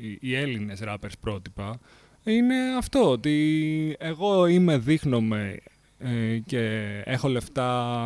οι, 0.00 0.18
οι 0.20 0.34
Έλληνες 0.36 0.80
rappers 0.86 1.12
πρότυπα 1.20 1.80
είναι 2.24 2.54
αυτό. 2.78 3.10
Ότι 3.10 3.96
εγώ 3.98 4.46
είμαι, 4.46 4.78
δείχνομαι 4.78 5.56
ε, 6.02 6.38
και 6.46 6.78
έχω 7.04 7.28
λεφτά, 7.28 8.04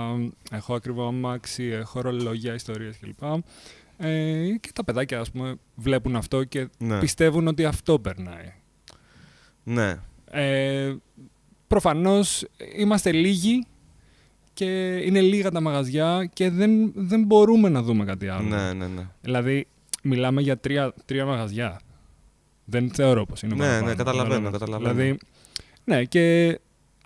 έχω 0.51 0.75
ακριβό 0.75 1.07
αμάξι, 1.07 1.65
έχω 1.65 2.01
ρολογιά, 2.01 2.55
ιστορίες 2.55 2.97
κλπ. 3.01 3.23
Ε, 3.99 4.49
και 4.61 4.71
τα 4.75 4.85
παιδάκια, 4.85 5.21
ας 5.21 5.31
πούμε, 5.31 5.55
βλέπουν 5.75 6.17
αυτό 6.17 6.45
και 6.45 6.69
Ναι. 6.79 6.99
πιστεύουν 6.99 7.47
ότι 7.47 7.65
αυτό 7.65 7.99
περνάει. 7.99 8.53
Ναι. 9.65 9.97
Ε, 10.31 10.95
προφανώς 11.67 12.45
είμαστε 12.77 13.13
λίγοι 13.13 13.67
και 14.55 14.97
είναι 14.97 15.21
λίγα 15.21 15.51
τα 15.51 15.61
μαγαζιά 15.61 16.31
και 16.33 16.51
δεν, 16.51 16.93
δεν 16.95 17.23
μπορούμε 17.25 17.69
να 17.69 17.83
δούμε 17.83 18.05
κάτι 18.05 18.29
άλλο. 18.29 18.49
Ναι, 18.49 18.73
ναι, 18.73 18.87
ναι. 18.87 19.07
Δηλαδή, 19.21 19.67
μιλάμε 20.03 20.41
για 20.43 20.57
τρία, 20.59 20.95
τρία 21.05 21.25
μαγαζιά. 21.27 21.81
Δεν 22.65 22.91
θεωρώ 22.91 23.27
πως 23.27 23.43
είναι 23.43 23.55
Ναι, 23.55 23.61
παραπάνω. 23.61 23.87
ναι, 23.87 23.95
καταλαβαίνω, 23.95 24.51
Καταλαβαίνεις. 24.51 24.59
καταλαβαίνω. 24.59 24.93
Δηλαδή, 24.95 25.19
ναι, 25.85 26.05
και 26.05 26.59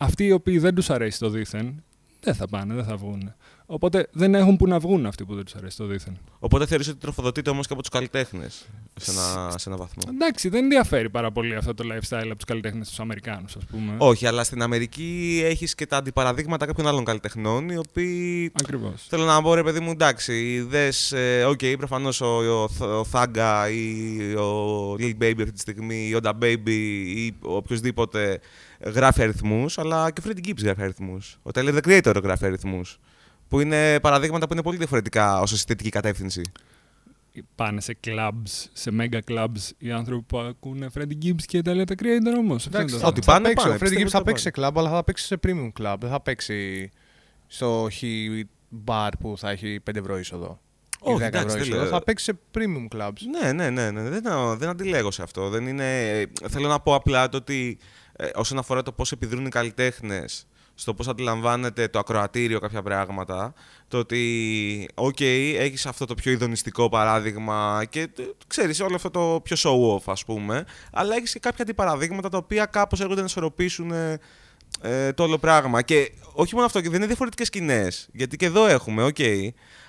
αυτοί 0.03 0.25
οι 0.25 0.33
οποίοι 0.33 0.59
δεν 0.59 0.75
τους 0.75 0.91
αρέσει 0.91 1.19
το 1.19 1.29
δίθεν, 1.29 1.83
δεν 2.21 2.35
θα 2.35 2.49
πάνε, 2.49 2.75
δεν 2.75 2.85
θα 2.85 2.97
βγουν. 2.97 3.35
Οπότε 3.67 4.09
δεν 4.13 4.35
έχουν 4.35 4.57
που 4.57 4.67
να 4.67 4.79
βγουν 4.79 5.07
αυτοί 5.07 5.25
που 5.25 5.35
δεν 5.35 5.45
τους 5.45 5.55
αρέσει 5.55 5.77
το 5.77 5.87
δίθεν. 5.87 6.19
Οπότε 6.39 6.67
θεωρείς 6.67 6.89
ότι 6.89 6.99
τροφοδοτείται 6.99 7.51
όμως 7.51 7.67
και 7.67 7.73
από 7.73 7.83
τους 7.83 7.91
καλλιτέχνες 7.91 8.69
σε 8.97 9.11
ένα, 9.11 9.55
σε 9.59 9.69
ένα 9.69 9.79
βαθμό; 9.79 10.03
Εντάξει, 10.09 10.49
δεν 10.49 10.63
ενδιαφέρει 10.63 11.11
πάρα 11.11 11.31
πολύ 11.31 11.55
αυτό 11.55 11.75
το 11.75 11.85
lifestyle 11.93 12.25
από 12.25 12.35
τους 12.35 12.45
καλλιτέχνες 12.45 12.89
τους 12.89 13.01
Αμερικάνους, 13.01 13.57
ας 13.57 13.65
πούμε. 13.65 13.95
Όχι, 13.99 14.27
αλλά 14.27 14.45
στην 14.45 14.63
Αμερική 14.63 15.43
έχεις 15.45 15.75
και 15.75 15.87
τα 15.87 15.97
αντιπαραδείγματα 15.97 16.67
κάποιων 16.67 16.87
άλλων 16.87 17.05
καλλιτεχνών 17.05 17.69
οι 17.69 17.77
οποίοι. 17.77 18.53
Ακριβώς. 18.61 19.07
Θέλω 19.09 19.25
να 19.25 19.43
πω, 19.43 19.55
ρε 19.55 19.63
παιδί 19.63 19.81
μου, 19.81 19.91
εντάξει, 19.91 20.67
δε. 20.69 20.89
Ok, 21.45 21.59
okay, 21.63 21.75
προφανώς 21.79 22.21
ο, 22.21 22.27
ο, 22.27 22.63
ο 22.85 23.07
Thugga 23.13 23.69
ή 23.73 24.35
ο 24.35 24.93
Lil 24.99 25.15
Baby 25.23 25.39
αυτή 25.39 25.53
τη 25.53 25.61
στιγμή, 25.61 26.09
ή 26.09 26.15
ο 26.15 26.21
DaBaby 26.23 27.05
ή 27.17 27.35
οποιοδήποτε 27.41 28.41
γράφει 28.85 29.23
αριθμούς, 29.23 29.79
αλλά 29.79 30.11
και 30.11 30.21
ο 30.25 30.29
Freddie 30.31 30.49
Gibbs 30.49 30.63
γράφει 30.63 30.83
αριθμούς. 30.83 31.39
Ο 31.43 31.51
Tyler 31.55 31.81
the 31.83 31.89
Creator 31.89 32.21
γράφει 32.23 32.45
αριθμούς. 32.47 32.99
Που 33.49 33.61
είναι 33.61 34.01
παραδείγματα 34.01 34.47
που 34.47 34.53
είναι 34.53 34.63
πολύ 34.63 34.77
διαφορετικά 34.77 35.41
ως 35.41 35.53
αισθητική 35.53 35.89
κατεύθυνση. 35.89 36.43
Πάνε 37.55 37.81
σε 37.81 37.97
clubs, 38.07 38.69
σε 38.73 38.91
mega 39.01 39.19
clubs 39.31 39.71
οι 39.79 39.91
άνθρωποι 39.91 40.23
που 40.27 40.39
ακούνε 40.39 40.89
Freddie 40.95 41.25
Gibbs 41.25 41.43
και 41.47 41.63
Tyler 41.63 41.75
the 41.75 41.95
Creator 41.99 42.35
όμως. 42.39 42.67
Αυτό 42.67 42.77
Εντάξει, 42.77 42.95
είναι 42.95 43.05
θα, 43.05 43.13
το 43.13 43.19
Ότι 43.19 43.25
θέμα. 43.25 43.37
θα 43.37 43.43
πάνε, 43.43 43.49
παίξει, 43.49 43.65
πάνε, 43.65 43.75
Ο 43.75 43.77
Freddie 43.77 43.81
πιστεύω 43.81 44.01
Gibbs 44.01 44.05
ότι 44.05 44.11
θα 44.13 44.19
θα 44.19 44.25
παίξει 44.25 44.43
σε 44.43 44.51
club, 44.55 44.71
αλλά 44.75 44.91
θα 44.91 45.05
παίξει 45.05 45.25
σε 45.27 45.37
premium 45.47 45.71
club. 45.83 45.97
Δεν 46.01 46.11
θα 46.11 46.21
παίξει 46.21 46.91
στο 47.47 47.89
χ 47.93 48.03
bar 48.85 49.11
που 49.21 49.35
θα 49.39 49.51
έχει 49.51 49.81
5 49.91 49.97
ευρώ 49.97 50.19
είσοδο. 50.19 50.61
Ή 51.07 51.11
Όχι, 51.13 51.17
10 51.17 51.21
εντάξει, 51.21 51.47
ευρώ 51.47 51.53
δεν 51.53 51.63
είσοδο. 51.63 51.81
λέω. 51.83 51.91
Θα 51.91 52.03
παίξει 52.03 52.25
σε 52.25 52.39
premium 52.55 52.97
clubs. 52.99 53.21
Ναι, 53.41 53.53
ναι, 53.53 53.71
ναι, 53.71 53.91
ναι. 53.91 54.03
Δεν, 54.09 54.23
δεν 54.59 54.69
αντιλέγω 54.69 55.11
σε 55.11 55.23
αυτό. 55.23 55.49
Δεν 55.49 55.67
είναι... 55.67 55.87
Θέλω 56.49 56.69
να 56.69 56.81
πω 56.81 56.95
απλά 56.95 57.29
το 57.29 57.37
ότι 57.37 57.79
ε, 58.21 58.31
όσον 58.35 58.59
αφορά 58.59 58.83
το 58.83 58.93
πώς 58.93 59.13
επιδρούν 59.13 59.47
οι 59.47 59.49
καλλιτέχνες 59.49 60.47
στο 60.75 60.95
πώς 60.95 61.09
αντιλαμβάνεται 61.09 61.89
το 61.89 61.99
ακροατήριο 61.99 62.59
κάποια 62.61 62.83
πράγματα, 62.83 63.55
το 63.89 63.99
ότι, 63.99 64.89
οκ, 64.95 65.21
έχεις 65.21 65.87
αυτό 65.87 66.05
το 66.05 66.15
πιο 66.15 66.33
ηδονιστικό 66.33 66.89
παράδειγμα 66.89 67.85
και 67.89 68.01
ε, 68.01 68.09
ξέρεις 68.47 68.81
όλο 68.81 68.95
αυτό 68.95 69.11
το 69.11 69.41
πιο 69.45 69.57
show-off, 69.59 70.03
ας 70.13 70.25
πούμε, 70.25 70.65
αλλά 70.93 71.15
έχεις 71.17 71.33
και 71.33 71.39
κάποια 71.39 71.63
αντιπαραδείγματα 71.63 72.29
τα 72.29 72.39
οποία 72.39 72.67
κάπως 72.67 73.01
έρχονται 73.01 73.21
να 73.21 73.27
ισορροπήσουν 73.27 73.93
ε, 73.93 74.19
ε, 74.81 75.13
το 75.13 75.23
όλο 75.23 75.39
πράγμα. 75.39 75.83
Και 75.83 76.13
όχι 76.33 76.55
μόνο 76.55 76.67
αυτό, 76.67 76.81
και 76.81 76.89
δεν 76.89 76.97
είναι 76.97 77.07
διαφορετικές 77.07 77.47
σκηνές. 77.47 78.09
γιατί 78.13 78.37
και 78.37 78.47
εδώ 78.47 78.67
έχουμε, 78.67 79.03
οκ, 79.03 79.19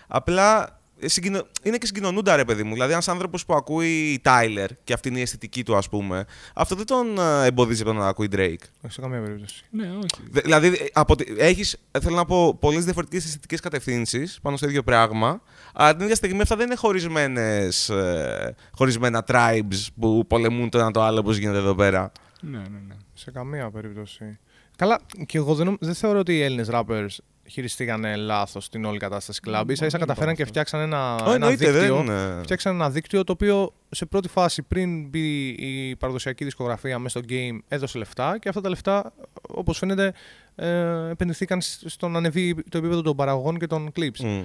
απλά 0.07 0.63
ε, 0.63 0.80
συγκοινω... 1.05 1.41
είναι 1.63 1.77
και 1.77 1.85
συγκοινωνούντα, 1.85 2.35
ρε 2.35 2.45
παιδί 2.45 2.63
μου. 2.63 2.73
Δηλαδή, 2.73 2.91
ένας 2.91 3.07
άνθρωπος 3.07 3.45
που 3.45 3.53
ακούει 3.53 4.19
Tyler 4.23 4.69
και 4.83 4.93
αυτή 4.93 5.09
είναι 5.09 5.19
η 5.19 5.21
αισθητική 5.21 5.63
του, 5.63 5.75
ας 5.75 5.89
πούμε, 5.89 6.25
αυτό 6.53 6.75
δεν 6.75 6.85
τον 6.85 7.19
ε, 7.19 7.45
εμποδίζει 7.45 7.81
από 7.81 7.91
το 7.91 7.97
να 7.97 8.07
ακούει 8.07 8.27
Drake. 8.31 8.63
Όχι 8.81 8.93
σε 8.93 9.01
καμία 9.01 9.21
περίπτωση. 9.21 9.63
Ναι, 9.69 9.83
όχι. 9.89 10.29
Δε- 10.31 10.41
Δηλαδή, 10.41 10.67
ε, 10.67 10.85
από... 10.93 11.15
τη- 11.15 11.33
έχεις, 11.37 11.77
ε, 11.91 11.99
θέλω 11.99 12.15
να 12.15 12.25
πω, 12.25 12.55
πολλές 12.55 12.83
διαφορετικές 12.83 13.25
αισθητικές 13.25 13.59
κατευθύνσεις 13.59 14.39
πάνω 14.41 14.57
στο 14.57 14.67
ίδιο 14.67 14.83
πράγμα. 14.83 15.41
Αλλά 15.73 15.91
την 15.95 16.01
ίδια 16.03 16.15
στιγμή 16.15 16.41
αυτά 16.41 16.55
δεν 16.55 16.65
είναι 16.65 16.75
χωρισμένες, 16.75 17.89
ε, 17.89 18.55
χωρισμένα 18.71 19.23
tribes 19.27 19.87
που 19.99 20.25
πολεμούν 20.27 20.69
το 20.69 20.79
ένα 20.79 20.91
το 20.91 21.01
άλλο 21.01 21.19
όπως 21.19 21.37
γίνεται 21.37 21.57
εδώ 21.57 21.75
πέρα. 21.75 22.11
Ναι, 22.41 22.57
ναι, 22.57 22.79
ναι. 22.87 22.95
Σε 23.13 23.31
καμία 23.31 23.69
περίπτωση. 23.71 24.39
Καλά, 24.75 24.99
και 25.25 25.37
εγώ 25.37 25.55
δεν, 25.55 25.65
νομ- 25.65 25.77
δεν 25.79 25.93
θεωρώ 25.93 26.19
ότι 26.19 26.35
οι 26.37 26.41
Έλληνες 26.41 26.67
rappers 26.71 27.07
χειριστήκανε 27.51 28.15
λάθος 28.15 28.69
την 28.69 28.85
όλη 28.85 28.97
κατάσταση 28.97 29.39
κλαμπ. 29.39 29.67
δεν 29.67 29.75
σα 29.75 29.85
ίσα 29.85 29.97
είπα 29.97 30.05
καταφέραν 30.05 30.35
και 30.35 30.41
αυτό. 30.41 30.53
φτιάξαν 30.53 30.81
ένα, 30.81 31.15
Ω, 31.15 31.17
ένα 31.23 31.33
εννοείται, 31.33 31.71
δίκτυο. 31.71 32.03
δεν. 32.03 32.09
ε, 32.39 32.41
Φτιάξαν 32.43 32.73
ένα 32.75 32.89
δίκτυο 32.89 33.23
το 33.23 33.31
οποίο 33.31 33.73
σε 33.89 34.05
πρώτη 34.05 34.27
φάση 34.27 34.61
πριν 34.61 35.07
μπει 35.09 35.47
η 35.47 35.95
παραδοσιακή 35.95 36.43
δισκογραφία 36.43 36.99
μέσα 36.99 37.19
στο 37.19 37.27
game 37.33 37.57
έδωσε 37.67 37.97
λεφτά 37.97 38.37
και 38.39 38.49
αυτά 38.49 38.61
τα 38.61 38.69
λεφτά 38.69 39.13
όπως 39.41 39.77
φαίνεται 39.77 40.13
ε, 40.55 41.09
επενδυθήκαν 41.09 41.61
σ- 41.61 41.89
στο 41.89 42.07
να 42.07 42.17
ανεβεί 42.17 42.55
το 42.69 42.77
επίπεδο 42.77 43.01
των 43.01 43.15
παραγωγών 43.15 43.59
και 43.59 43.67
των 43.67 43.91
clips. 43.99 44.19
μ. 44.23 44.43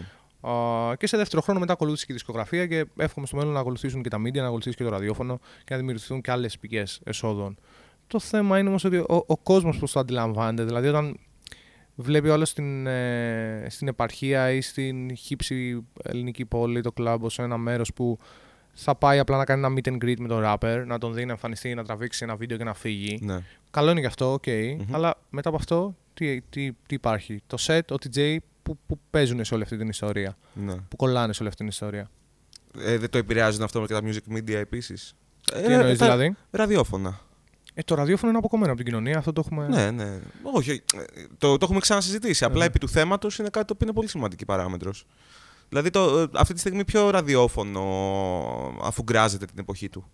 Α, 0.48 0.96
και 0.96 1.06
σε 1.06 1.16
δεύτερο 1.16 1.42
χρόνο 1.42 1.60
μετά 1.60 1.72
ακολούθησε 1.72 2.06
και 2.06 2.12
η 2.12 2.14
δισκογραφία 2.14 2.66
και 2.66 2.84
εύχομαι 2.96 3.26
στο 3.26 3.36
μέλλον 3.36 3.52
να 3.52 3.60
ακολουθήσουν 3.60 4.02
και 4.02 4.08
τα 4.08 4.18
media, 4.20 4.32
να 4.34 4.46
ακολουθήσει 4.46 4.76
και 4.76 4.82
το 4.84 4.88
ραδιόφωνο 4.90 5.38
και 5.38 5.66
να 5.70 5.76
δημιουργηθούν 5.76 6.20
και 6.20 6.30
άλλες 6.30 6.58
πηγές 6.58 7.00
εσόδων. 7.04 7.56
Το 8.06 8.18
θέμα 8.20 8.58
είναι 8.58 8.68
όμως 8.68 8.84
ότι 8.84 8.96
ο, 8.96 9.24
ο 9.26 9.36
κόσμος 9.36 9.78
πώς 9.78 9.92
το 9.92 10.00
αντιλαμβάνεται. 10.00 10.64
Δηλαδή, 10.64 10.88
όταν 10.88 11.16
βλέπει 11.96 12.28
όλο 12.28 12.44
στην, 12.44 12.86
ε, 12.86 13.66
στην 13.68 13.88
επαρχία 13.88 14.50
ή 14.50 14.60
στην 14.60 15.16
Χ, 15.16 15.58
Ψ 15.58 15.86
ελληνική 16.02 16.44
πόλη 16.44 16.80
το 16.80 16.92
κλαμπ 16.92 17.22
ως 17.24 17.38
ένα 17.38 17.56
μέρος 17.56 17.92
που 17.92 18.18
θα 18.78 18.94
πάει 18.94 19.18
απλά 19.18 19.36
να 19.36 19.44
κάνει 19.44 19.64
ένα 19.64 19.74
meet 19.76 19.88
and 19.88 20.04
greet 20.04 20.16
με 20.18 20.28
τον 20.28 20.42
rapper, 20.46 20.84
να 20.86 20.98
τον 20.98 21.14
δει 21.14 21.24
να 21.24 21.32
εμφανιστεί, 21.32 21.74
να 21.74 21.84
τραβήξει 21.84 22.24
ένα 22.24 22.36
βίντεο 22.36 22.56
και 22.56 22.64
να 22.64 22.74
φύγει. 22.74 23.18
Ναι. 23.22 23.38
Καλό 23.70 23.90
είναι 23.90 24.00
και 24.00 24.06
αυτό, 24.06 24.32
οκ. 24.32 24.46
Μμμ. 24.46 24.94
Αλλά 24.94 25.14
μετά 25.30 25.48
από 25.48 25.58
αυτό, 25.58 25.96
τι, 26.14 26.40
τι, 26.40 26.72
τι 26.72 26.94
υπάρχει; 26.94 27.42
Το 27.46 27.56
set, 27.60 27.80
ο 27.90 27.94
DJ 27.94 28.36
που, 28.62 28.78
που 28.86 28.98
παίζουν 29.10 29.44
σε 29.44 29.54
όλη 29.54 29.62
αυτή 29.62 29.76
την 29.76 29.88
ιστορία. 29.88 30.36
ναι. 30.54 30.74
Που 30.74 30.96
κολλάνε 30.96 31.32
σε 31.32 31.38
όλη 31.42 31.48
αυτή 31.48 31.60
την 31.60 31.70
ιστορία. 31.70 32.10
Ε, 32.78 32.98
δεν 32.98 33.10
το 33.10 33.18
επηρεάζουν 33.18 33.62
αυτό 33.62 33.86
και 33.86 33.92
τα 33.92 34.00
music 34.04 34.36
media 34.36 34.50
επίσης; 34.54 35.14
Τι 35.52 35.72
εννοείς 35.72 35.98
δηλαδή; 35.98 36.34
Ραδιόφωνα. 36.50 37.20
Ε, 37.78 37.82
το 37.82 37.94
ραδιόφωνο 37.94 38.28
είναι 38.30 38.38
αποκομμένο 38.38 38.72
από 38.72 38.82
την 38.82 38.90
κοινωνία, 38.92 39.18
αυτό 39.18 39.32
το 39.32 39.42
έχουμε. 39.44 39.68
Ναι, 39.68 39.90
ναι. 39.90 40.18
Όχι, 40.42 40.70
όχι. 40.70 40.82
Ε, 40.94 41.22
το, 41.38 41.52
το 41.52 41.58
έχουμε 41.62 41.80
ξανασυζητήσει. 41.80 42.44
Απλά 42.44 42.64
Ε. 42.64 42.66
επί 42.66 42.78
του 42.78 42.88
θέματος 42.88 43.38
είναι 43.38 43.48
κάτι 43.48 43.66
το 43.66 43.72
οποίο 43.72 43.86
είναι 43.86 43.96
πολύ 43.96 44.08
σημαντική 44.08 44.44
παράμετρος. 44.44 45.06
Δηλαδή, 45.68 45.90
το, 45.90 46.18
ε, 46.18 46.26
αυτή 46.32 46.54
τη 46.54 46.60
στιγμή 46.60 46.84
ποιο 46.84 47.10
ραδιόφωνο 47.10 47.82
αφουγκράζεται 48.82 49.44
την 49.46 49.58
εποχή 49.58 49.88
του; 49.88 50.04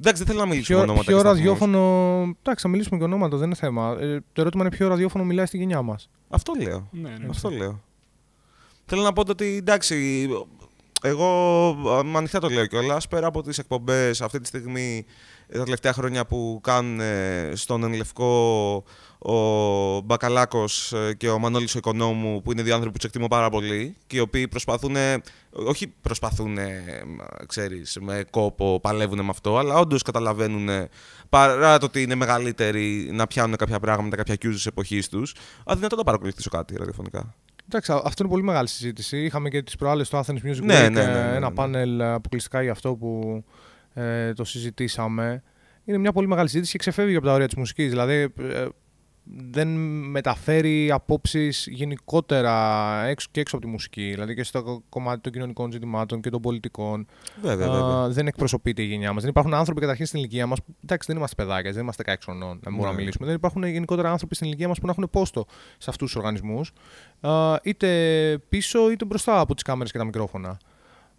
Εντάξει, 0.00 0.22
δεν 0.22 0.32
θέλω 0.32 0.44
να 0.44 0.50
μιλήσουμε 0.50 0.78
Ποιο, 0.78 0.84
ονόματα. 0.92 1.04
ποιο 1.04 1.14
και 1.14 1.20
σταθμούς. 1.20 1.38
ραδιόφωνο. 1.44 2.20
Εντάξει, 2.42 2.62
θα 2.62 2.68
μιλήσουμε 2.68 2.98
και 2.98 3.04
ονόματα, 3.04 3.36
δεν 3.36 3.46
είναι 3.46 3.54
θέμα. 3.56 3.96
Ε, 4.00 4.20
το 4.32 4.40
ερώτημα 4.40 4.64
είναι 4.66 4.76
ποιο 4.76 4.88
ραδιόφωνο 4.88 5.24
μιλάει 5.24 5.46
στη 5.46 5.56
γενιά 5.56 5.82
μας. 5.82 6.08
Αυτό 6.28 6.52
λέω. 6.62 6.88
Ναι, 6.92 7.08
ναι. 7.08 7.26
Αυτό 7.30 7.50
λέω. 7.50 7.82
Θέλω 8.86 9.02
να 9.02 9.12
πω 9.12 9.24
το 9.24 9.32
ότι 9.32 9.46
εντάξει, 9.56 10.28
εγώ 11.02 11.26
α, 11.90 12.04
με 12.04 12.18
ανοιχτά 12.18 12.38
το 12.40 12.48
λέω 12.48 12.66
κιόλας. 12.66 13.08
Πέρα 13.08 13.26
από 13.26 13.42
τις 13.42 13.58
εκπομπές 13.58 14.20
αυτή 14.22 14.40
τη 14.40 14.46
στιγμή, 14.46 14.96
ε, 14.98 15.35
τα 15.52 15.62
τελευταία 15.62 15.92
χρόνια 15.92 16.26
που 16.26 16.60
κάνουν 16.62 17.00
ε, 17.00 17.50
στον 17.54 17.84
Εν 17.84 17.94
Λευκό 17.94 18.84
ο 19.18 20.00
Μπακαλάκος 20.00 20.94
και 21.16 21.28
ο 21.28 21.38
Μανώλης 21.38 21.74
ο 21.74 21.78
Οικονόμου, 21.78 22.42
που 22.42 22.52
είναι 22.52 22.62
δύο 22.62 22.72
άνθρωποι 22.74 22.92
που 22.92 22.98
τους 22.98 23.06
εκτιμώ 23.06 23.28
πάρα 23.28 23.50
πολύ 23.50 23.96
και 24.06 24.16
οι 24.16 24.20
οποίοι 24.20 24.48
προσπαθούν, 24.48 24.96
όχι 25.50 25.86
προσπαθούν, 26.00 26.58
ξέρεις, 27.46 27.98
με 28.00 28.24
κόπο, 28.30 28.80
παλεύουν 28.80 29.20
με 29.20 29.30
αυτό, 29.30 29.58
αλλά 29.58 29.74
όντως 29.78 30.02
καταλαβαίνουν 30.02 30.68
παρά 31.28 31.78
το 31.78 31.86
ότι 31.86 32.02
είναι 32.02 32.14
μεγαλύτεροι 32.14 33.08
να 33.12 33.26
πιάνουν 33.26 33.56
κάποια 33.56 33.80
πράγματα, 33.80 34.16
κάποια 34.16 34.34
cues 34.34 34.52
της 34.52 34.66
εποχής 34.66 35.08
τους, 35.08 35.34
αδυνατόν 35.64 35.98
να 35.98 36.04
παρακολουθήσω 36.04 36.50
κάτι 36.50 36.76
ραδιοφωνικά. 36.76 37.34
Εντάξει, 37.68 37.92
α- 37.92 38.02
αυτό 38.04 38.22
είναι 38.22 38.32
πολύ 38.32 38.44
μεγάλη 38.44 38.68
συζήτηση. 38.68 39.24
Είχαμε 39.24 39.48
και 39.48 39.62
τις 39.62 39.76
προάλλες 39.76 40.06
στο 40.06 40.18
Athens 40.26 40.46
Music 40.46 40.60
Ναι, 40.62 40.86
Week, 40.86 40.90
ναι, 40.92 41.00
ε, 41.00 41.06
ναι, 41.06 41.12
ναι, 41.12 41.36
ένα 41.36 41.48
ναι. 41.48 41.54
πάνελ 41.54 42.02
αποκλειστικά 42.02 42.62
για 42.62 42.72
αυτό 42.72 42.94
που 42.94 43.44
ε, 43.96 44.32
το 44.32 44.44
συζητήσαμε. 44.44 45.42
Είναι 45.84 45.98
μια 45.98 46.12
πολύ 46.12 46.26
μεγάλη 46.28 46.48
συζήτηση 46.48 46.72
και 46.72 46.78
ξεφεύγει 46.78 47.16
από 47.16 47.26
τα 47.26 47.32
όρια 47.32 47.46
της 47.46 47.56
μουσικής. 47.56 47.88
Δηλαδή, 47.90 48.32
ε, 48.38 48.66
δεν 49.50 49.68
μεταφέρει 50.10 50.90
απόψεις 50.90 51.66
γενικότερα 51.70 52.52
έξω 53.06 53.28
και 53.30 53.40
έξω 53.40 53.56
από 53.56 53.64
τη 53.64 53.70
μουσική. 53.70 54.10
Δηλαδή 54.10 54.34
και 54.34 54.42
στο 54.42 54.82
κομμάτι 54.88 55.20
των 55.20 55.32
κοινωνικών 55.32 55.72
ζητημάτων 55.72 56.20
και 56.20 56.30
των 56.30 56.40
πολιτικών. 56.40 57.06
Βέβαια, 57.42 57.66
Α, 57.66 57.70
βέβαια. 57.70 58.08
δεν 58.08 58.26
εκπροσωπείται 58.26 58.82
η 58.82 58.84
γενιά 58.84 59.12
μας. 59.12 59.20
Δεν 59.20 59.30
υπάρχουν 59.30 59.54
άνθρωποι 59.54 59.80
καταρχήν 59.80 60.06
στην 60.06 60.18
ηλικία 60.18 60.46
μας. 60.46 60.58
Εντάξει, 60.84 61.06
δεν 61.06 61.16
είμαστε 61.16 61.42
παιδάκια, 61.42 61.72
δεν 61.72 61.82
είμαστε 61.82 62.02
16 62.06 62.14
χρονών, 62.24 62.58
δεν 62.62 62.72
μπορούμε 62.72 62.82
Ναι. 62.82 62.90
να 62.92 62.98
μιλήσουμε. 62.98 63.26
Δεν 63.26 63.36
υπάρχουν 63.36 63.64
γενικότερα 63.64 64.10
άνθρωποι 64.10 64.34
στην 64.34 64.46
ηλικία 64.46 64.68
μας 64.68 64.78
που 64.78 64.86
να 64.86 64.92
έχουν 64.92 65.08
πόστο 65.10 65.44
σε 65.78 65.90
αυτούς 65.90 66.06
τους 66.12 66.16
οργανισμούς. 66.16 66.72
Είτε 67.62 67.88
πίσω 68.48 68.90
είτε 68.90 69.04
μπροστά 69.04 69.40
από 69.40 69.54
τις 69.54 69.62
κάμερες 69.62 69.92
και 69.92 69.98
τα 69.98 70.04
μικρόφωνα. 70.04 70.58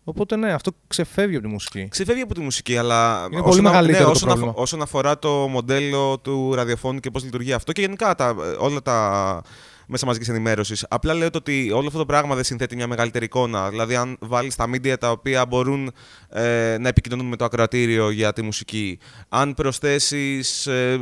Οπότε 0.09 0.35
ναι, 0.35 0.53
αυτό 0.53 0.71
ξεφεύγει 0.87 1.35
από 1.35 1.45
τη 1.45 1.51
μουσική. 1.51 1.87
Ξεφεύγει 1.89 2.21
από 2.21 2.33
τη 2.33 2.39
μουσική, 2.39 2.77
αλλά. 2.77 3.27
Είναι 3.31 3.41
πολύ 3.41 3.59
α- 3.59 3.61
μεγαλύτερο 3.61 4.03
το 4.03 4.09
όσον, 4.09 4.27
αφο- 4.29 4.37
πρόβλημα. 4.39 4.61
όσον 4.63 4.81
αφορά 4.81 5.19
το 5.19 5.29
μοντέλο 5.29 6.19
του 6.19 6.53
ραδιοφώνου 6.55 6.99
και 6.99 7.11
πώς 7.11 7.23
λειτουργεί 7.23 7.53
αυτό 7.53 7.71
και 7.71 7.81
γενικά 7.81 8.15
τα, 8.15 8.35
όλα 8.59 8.81
τα 8.81 9.41
μέσα 9.87 10.05
μαζικής 10.05 10.29
ενημέρωσης. 10.29 10.85
Απλά 10.89 11.13
λέω 11.13 11.29
το 11.29 11.37
ότι 11.37 11.71
όλο 11.71 11.87
αυτό 11.87 11.99
το 11.99 12.05
πράγμα 12.05 12.35
δεν 12.35 12.43
συνθέτει 12.43 12.75
μια 12.75 12.87
μεγαλύτερη 12.87 13.25
εικόνα. 13.25 13.69
Δηλαδή, 13.69 13.95
αν 13.95 14.17
βάλεις 14.19 14.55
τα 14.55 14.69
media 14.69 14.93
τα 14.99 15.11
οποία 15.11 15.45
μπορούν 15.45 15.91
ε, 16.29 16.77
να 16.79 16.87
επικοινωνούν 16.87 17.25
με 17.25 17.35
το 17.35 17.45
ακροατήριο 17.45 18.09
για 18.09 18.33
τη 18.33 18.41
μουσική, 18.41 18.99
αν 19.29 19.53
προσθέσεις 19.53 20.67
ε, 20.67 20.99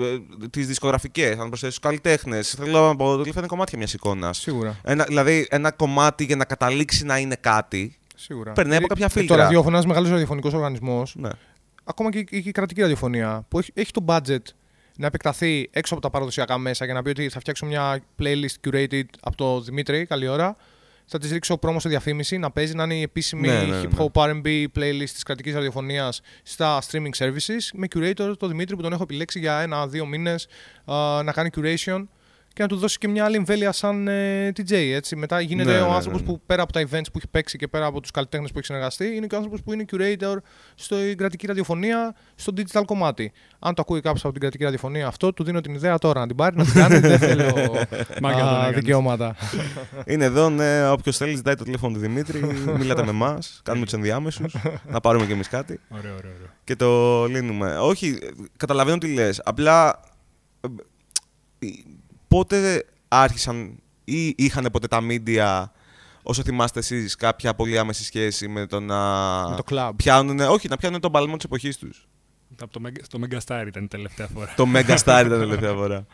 τις 0.50 0.68
δισκογραφικές, 0.68 1.32
αν 1.38 1.48
προσθέσεις 1.48 1.76
τους 1.76 1.80
καλλιτέχνες. 1.80 2.50
Θέλω 2.50 2.88
να 2.88 2.96
πω 2.96 3.06
ότι 3.06 3.34
είναι 3.38 3.48
κομμάτια 3.48 3.78
μιας 3.78 3.94
εικόνας. 3.94 4.38
Σίγουρα. 4.38 4.80
Ένα, 4.84 5.04
δηλαδή, 5.04 5.48
ένα 5.50 5.72
κομμάτι 5.72 6.24
για 6.24 6.36
να 6.36 6.46
καταλήξει 6.46 7.06
να 7.06 7.18
είναι 7.18 7.36
κάτι. 7.42 7.96
Σίγουρα. 8.16 8.52
Περνάει 8.52 8.76
από 8.78 8.86
Ε, 8.86 8.88
κάποια 8.88 9.06
ε, 9.06 9.10
φίλτρα. 9.10 9.36
Το 9.36 9.42
ραδιόφωνο, 9.42 9.74
ένας 9.74 9.86
μεγάλος 9.86 10.10
ραδιοφωνικός 10.10 10.54
οργανισμός, 10.54 11.16
Ναι. 11.18 11.30
ακόμα 11.84 12.12
και, 12.12 12.24
και 12.24 12.36
η 12.36 12.52
κρατική 12.52 12.82
ραδιοφωνία, 12.82 13.46
που 13.48 13.60
έχει, 13.60 13.72
έχει 13.74 13.92
το 13.92 14.06
budget 14.08 14.42
να 14.98 15.08
επεκταθεί 15.08 15.70
έξω 15.72 15.94
από 15.94 16.04
τα 16.04 16.10
παραδοσιακά 16.10 16.58
μέσα 16.58 16.86
και 16.86 16.94
να 16.94 17.02
πει 17.02 17.10
ότι 17.10 17.30
θα 17.30 17.40
φτιάξω 17.40 17.66
μια 17.66 18.00
playlist 18.22 18.68
curated 18.70 19.04
από 19.22 19.36
το 19.36 19.62
Δημήτρη, 19.62 20.06
καλή 20.06 20.28
ώρα. 20.28 20.56
Θα 21.08 21.18
της 21.20 21.32
ρίξω 21.32 21.58
πρόμο 21.58 21.80
σε 21.80 21.90
διαφήμιση, 21.90 22.38
να 22.38 22.52
παίζει 22.52 22.76
να 22.76 22.84
είναι 22.84 22.96
η 22.96 23.02
επίσημη 23.02 23.48
Ναι, 23.48 23.54
ναι, 23.64 23.80
ναι. 23.80 23.88
hip 23.98 24.06
hop 24.06 24.30
RB 24.30 24.66
playlist 24.76 25.10
της 25.14 25.24
κρατικής 25.24 25.54
ραδιοφωνίας 25.54 26.22
στα 26.44 26.82
streaming 26.82 27.10
services 27.18 27.60
με 27.74 27.88
curator 27.96 28.34
το 28.40 28.48
Δημήτρη 28.48 28.76
που 28.76 28.82
τον 28.82 28.94
έχω 28.94 29.04
επιλέξει 29.04 29.40
για 29.40 29.60
ένα-δύο 29.60 30.06
μήνες 30.06 30.48
να 31.24 31.32
κάνει 31.32 31.50
curation 31.56 32.04
και 32.56 32.62
να 32.62 32.68
του 32.68 32.76
δώσει 32.76 32.98
και 32.98 33.08
μια 33.08 33.26
άλλη 33.26 33.36
εμβέλεια 33.36 33.72
σαν 33.72 34.08
ε, 34.08 34.48
DJ. 34.56 34.72
Έτσι. 34.74 35.16
Μετά 35.16 35.42
γίνεται 35.42 35.72
Ναι, 35.72 35.82
ο 35.82 35.88
ναι, 35.88 35.94
άνθρωπος 35.94 36.22
ναι, 36.22 36.28
ναι. 36.28 36.34
που 36.34 36.42
πέρα 36.46 36.62
από 36.64 36.72
τα 36.74 36.82
events 36.82 36.88
που 37.12 37.18
έχει 37.18 37.28
παίξει 37.32 37.58
και 37.58 37.68
πέρα 37.68 37.86
από 37.86 38.02
τους 38.02 38.12
καλλιτέχνες 38.12 38.52
που 38.52 38.58
έχει 38.58 38.66
συνεργαστεί, 38.68 39.16
είναι 39.16 39.28
και 39.28 39.34
ο 39.36 39.38
άνθρωπος 39.38 39.62
που 39.64 39.74
είναι 39.74 39.86
curator 39.92 40.36
στην 40.76 41.18
κρατική 41.18 41.48
ραδιοφωνία, 41.48 42.16
στο 42.36 42.54
digital 42.58 42.82
κομμάτι. 42.86 43.32
Αν 43.60 43.74
το 43.74 43.82
ακούει 43.82 44.02
κάποιος 44.02 44.22
από 44.24 44.32
την 44.32 44.42
κρατική 44.42 44.64
ραδιοφωνία 44.64 45.08
αυτό, 45.08 45.34
του 45.34 45.44
δίνω 45.44 45.62
την 45.62 45.74
ιδέα 45.74 45.98
τώρα 45.98 46.20
να 46.20 46.28
την 46.28 46.36
πάρει, 46.36 46.56
να 46.56 46.64
την 46.64 46.74
κάνει. 46.74 46.98
δεν 47.00 47.20
θέλω 47.20 47.44
Μάγκα 48.22 48.40
τον 48.40 48.48
α, 48.48 48.58
έκανες. 48.58 48.76
δικαιώματα. 48.76 49.36
Είναι 50.06 50.24
εδώ, 50.26 50.50
ναι, 50.50 50.90
όποιος 50.90 51.18
θέλει, 51.18 51.36
ζητάει 51.36 51.56
το 51.56 51.64
τηλέφωνο 51.64 51.94
του 51.94 52.00
Δημήτρη, 52.00 52.40
μιλάτε 52.78 53.04
με 53.04 53.10
εμάς, 53.10 53.60
κάνουμε 53.64 53.86
τους 53.86 53.94
ενδιάμεσους, 53.94 54.56
να 54.88 55.00
πάρουμε 55.00 55.26
κι 55.26 55.32
εμείς 55.32 55.48
κάτι 55.50 55.80
Ωραίο, 55.90 56.16
ωραίο, 56.18 56.32
ωραίο. 56.38 56.50
και 56.64 56.76
το 56.76 57.26
λύνουμε. 57.26 57.78
Όχι, 57.78 58.18
καταλαβαίνω 58.58 58.98
τι 58.98 59.14
λες. 59.14 59.42
Απλά 59.46 60.00
ε, 60.62 60.68
ε, 61.60 61.68
πότε 62.36 62.86
άρχισαν 63.08 63.80
ή 64.04 64.28
είχαν 64.38 64.68
ποτέ 64.72 64.88
τα 64.88 65.00
media, 65.10 65.66
όσο 66.24 66.44
θυμάστε 66.44 66.80
εσείς, 66.80 67.16
κάποια 67.16 67.54
πολύ 67.56 67.78
άμεση 67.78 68.04
σχέση 68.04 68.48
με 68.48 68.66
το 68.66 68.80
να 68.80 68.96
Με 69.50 69.56
το 69.56 69.64
club. 69.70 69.92
πιάνουν, 69.96 70.40
όχι, 70.40 70.68
να 70.68 70.78
πιάνουν 70.78 71.00
τον 71.00 71.12
παλμό 71.12 71.36
της 71.36 71.46
εποχής 71.46 71.78
τους. 71.78 72.08
Από 72.62 72.72
το, 72.72 72.82
Meg- 72.88 73.02
στο 73.04 73.20
Megastar 73.22 73.64
ήταν 73.68 73.84
η 73.84 73.88
τελευταία 73.88 74.28
φορά. 74.28 74.54
το 74.56 74.66
Mega 74.74 74.98
Star 74.98 75.24
ήταν 75.26 75.40
τελευταία 75.40 75.74
φορά. 75.74 76.06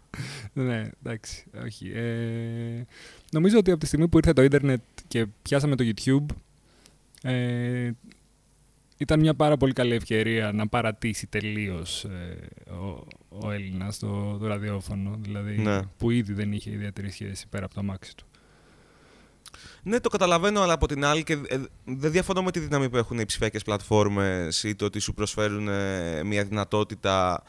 ναι, 0.52 0.90
εντάξει, 1.04 1.44
όχι. 1.64 1.90
Ε, 1.94 2.86
νομίζω 3.30 3.58
ότι 3.58 3.70
από 3.70 3.80
τη 3.80 3.86
στιγμή 3.86 4.08
που 4.08 4.16
ήρθε 4.18 4.32
το 4.32 4.42
ίντερνετ 4.42 4.80
και 5.08 5.26
πιάσαμε 5.42 5.76
το 5.76 5.84
YouTube, 5.94 6.34
ε, 7.22 7.90
ήταν 9.00 9.20
μια 9.20 9.34
πάρα 9.34 9.56
πολύ 9.56 9.72
καλή 9.72 9.94
ευκαιρία 9.94 10.52
να 10.52 10.68
παρατήσει 10.68 11.26
τελείως 11.26 12.04
ε, 12.04 12.48
ο, 12.72 13.06
ο 13.28 13.50
Έλληνας 13.50 13.98
το, 13.98 14.36
το 14.38 14.46
ραδιόφωνο, 14.46 15.18
δηλαδή 15.20 15.58
Ναι. 15.58 15.80
που 15.96 16.10
ήδη 16.10 16.32
δεν 16.32 16.52
είχε 16.52 16.70
ιδιαίτερη 16.70 17.10
σχέση 17.10 17.48
πέρα 17.48 17.64
από 17.64 17.74
το 17.74 17.80
αμάξι 17.80 18.16
του. 18.16 18.24
Ναι, 19.82 20.00
το 20.00 20.08
καταλαβαίνω, 20.08 20.60
αλλά 20.60 20.72
από 20.72 20.86
την 20.86 21.04
άλλη 21.04 21.22
και 21.22 21.32
ε, 21.32 21.58
δεν 21.84 22.10
διαφωνώ 22.10 22.42
με 22.42 22.50
τη 22.50 22.58
δύναμη 22.58 22.88
που 22.90 22.96
έχουν 22.96 23.18
οι 23.18 23.24
ψηφιακές 23.24 23.62
πλατφόρμες 23.62 24.62
ή 24.62 24.74
το 24.74 24.84
ότι 24.84 24.98
σου 24.98 25.14
προσφέρουν 25.14 25.68
ε, 25.68 26.22
μια 26.24 26.44
δυνατότητα 26.44 27.42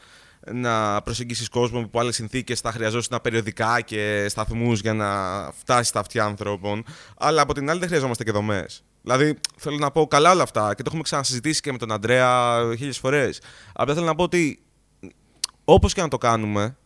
να 0.52 1.02
προσεγγίσεις 1.02 1.48
κόσμο 1.48 1.78
που 1.78 1.84
από 1.86 2.00
άλλες 2.00 2.14
συνθήκες 2.14 2.60
θα 2.60 2.72
χρειαζόσουν 2.72 3.18
περιοδικά 3.22 3.80
και 3.80 4.26
σταθμούς 4.28 4.80
για 4.80 4.94
να 4.94 5.08
φτάσει 5.52 5.88
στα 5.88 6.00
αυτιά 6.00 6.24
ανθρώπων. 6.24 6.84
Αλλά 7.18 7.42
από 7.42 7.54
την 7.54 7.70
άλλη 7.70 7.78
δεν 7.78 7.88
χρειαζόμαστε 7.88 8.24
και 8.24 8.30
δομές. 8.32 8.84
Δηλαδή, 9.02 9.38
θέλω 9.56 9.76
να 9.76 9.90
πω 9.90 10.06
καλά 10.06 10.30
όλα 10.30 10.42
αυτά 10.42 10.68
και 10.68 10.82
το 10.82 10.84
έχουμε 10.86 11.02
ξανασυζητήσει 11.02 11.60
και 11.60 11.72
με 11.72 11.78
τον 11.78 11.92
Αντρέα 11.92 12.58
χίλιες 12.76 12.98
φορές. 12.98 13.40
Απλά 13.72 13.94
θέλω 13.94 14.06
να 14.06 14.14
πω 14.14 14.22
ότι 14.22 14.62
όπως 15.64 15.94
και 15.94 16.00
να 16.00 16.08
το 16.08 16.18
κάνουμε, 16.18 16.76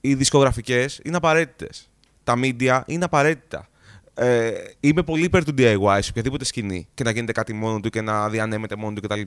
οι 0.00 0.14
δισκογραφικές 0.14 1.00
είναι 1.04 1.16
απαραίτητες. 1.16 1.88
Τα 2.24 2.34
media 2.36 2.80
είναι 2.86 3.04
απαραίτητα. 3.04 3.68
Ε, 4.14 4.52
είμαι 4.80 5.02
πολύ 5.02 5.24
υπέρ 5.24 5.44
του 5.44 5.54
DIY 5.58 5.98
σε 6.00 6.10
οποιαδήποτε 6.10 6.44
σκηνή 6.44 6.88
και 6.94 7.04
να 7.04 7.10
γίνεται 7.10 7.32
κάτι 7.32 7.52
μόνο 7.52 7.80
του 7.80 7.90
και 7.90 8.00
να 8.00 8.28
διανέμεται 8.28 8.76
μόνο 8.76 8.94
του 8.94 9.08
κτλ. 9.08 9.20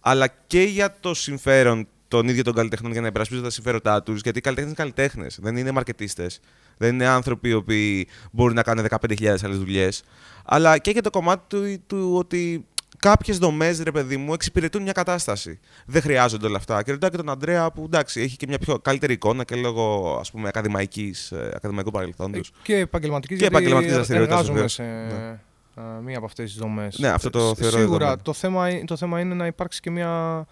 Αλλά 0.00 0.26
και 0.46 0.62
για 0.62 0.96
το 1.00 1.14
συμφέρον 1.14 1.88
των 2.08 2.28
ίδιων 2.28 2.44
των 2.44 2.54
καλλιτεχνών 2.54 2.92
για 2.92 3.00
να 3.00 3.06
υπερασπίζονται 3.06 3.46
τα 3.46 3.52
συμφέροντά 3.52 4.02
τους. 4.02 4.20
Γιατί 4.20 4.38
οι 4.38 4.40
καλλιτέχνες 4.40 4.78
είναι 4.78 4.90
καλλιτέχνες, 4.90 5.38
δεν 5.42 5.56
είναι 5.56 5.70
μαρκετίστες. 5.70 6.40
Δεν 6.80 6.94
είναι 6.94 7.06
άνθρωποι 7.06 7.48
οι 7.48 7.52
οποίοι 7.52 8.06
μπορούν 8.32 8.54
να 8.54 8.62
κάνουν 8.62 8.86
15.000 8.90 9.26
άλλες 9.44 9.58
δουλειές. 9.58 10.02
Αλλά 10.44 10.78
και 10.78 10.90
για 10.90 11.02
το 11.02 11.10
κομμάτι 11.10 11.42
του, 11.48 11.82
του 11.86 12.14
ότι 12.16 12.64
κάποιες 12.98 13.38
δομές, 13.38 13.80
ρε 13.82 13.90
παιδί 13.90 14.16
μου, 14.16 14.32
εξυπηρετούν 14.32 14.82
μια 14.82 14.92
κατάσταση. 14.92 15.58
Δεν 15.86 16.02
χρειάζονται 16.02 16.46
όλα 16.46 16.56
αυτά. 16.56 16.82
Και 16.82 16.90
ρωτάω 16.92 17.10
και 17.10 17.16
τον 17.16 17.30
Αντρέα 17.30 17.70
που 17.72 17.82
εντάξει, 17.84 18.20
έχει 18.20 18.36
και 18.36 18.46
μια 18.48 18.58
πιο 18.58 18.78
καλύτερη 18.78 19.12
εικόνα 19.12 19.44
και 19.44 19.54
λόγω 19.56 20.16
ας 20.20 20.30
πούμε, 20.30 20.48
ακαδημαϊκής, 20.48 21.32
ε, 21.32 21.52
ακαδημαϊκού 21.54 21.90
παρελθόντος. 21.90 22.52
Και 22.62 22.76
επαγγελματικής 22.76 23.38
Και 23.38 23.46
επαγγελματικής 23.46 23.94
δραστηριότητας, 23.94 24.38
Εργάζομαι 24.38 24.54
βεβαίως. 24.54 24.72
σε 24.72 24.82
Ναι. 24.82 25.38
α, 25.74 26.00
μία 26.04 26.16
από 26.16 26.26
αυτές 26.26 26.50
τις 26.50 26.60
δομές. 26.60 26.98
Ναι, 26.98 27.08
αυτό 27.08 27.30
το 27.30 27.38
θεωρώ 27.54 27.70
Σίγουρα. 27.78 27.88
δεδομένο. 27.98 28.20
Το 28.22 28.32
θέμα, 28.32 28.68
είναι- 28.70 28.84
το 28.84 28.96
θέμα 28.96 29.20
είναι 29.20 29.34
να 29.34 29.46
υπάρξει 29.46 29.80
και 29.80 29.90
μια. 29.90 30.46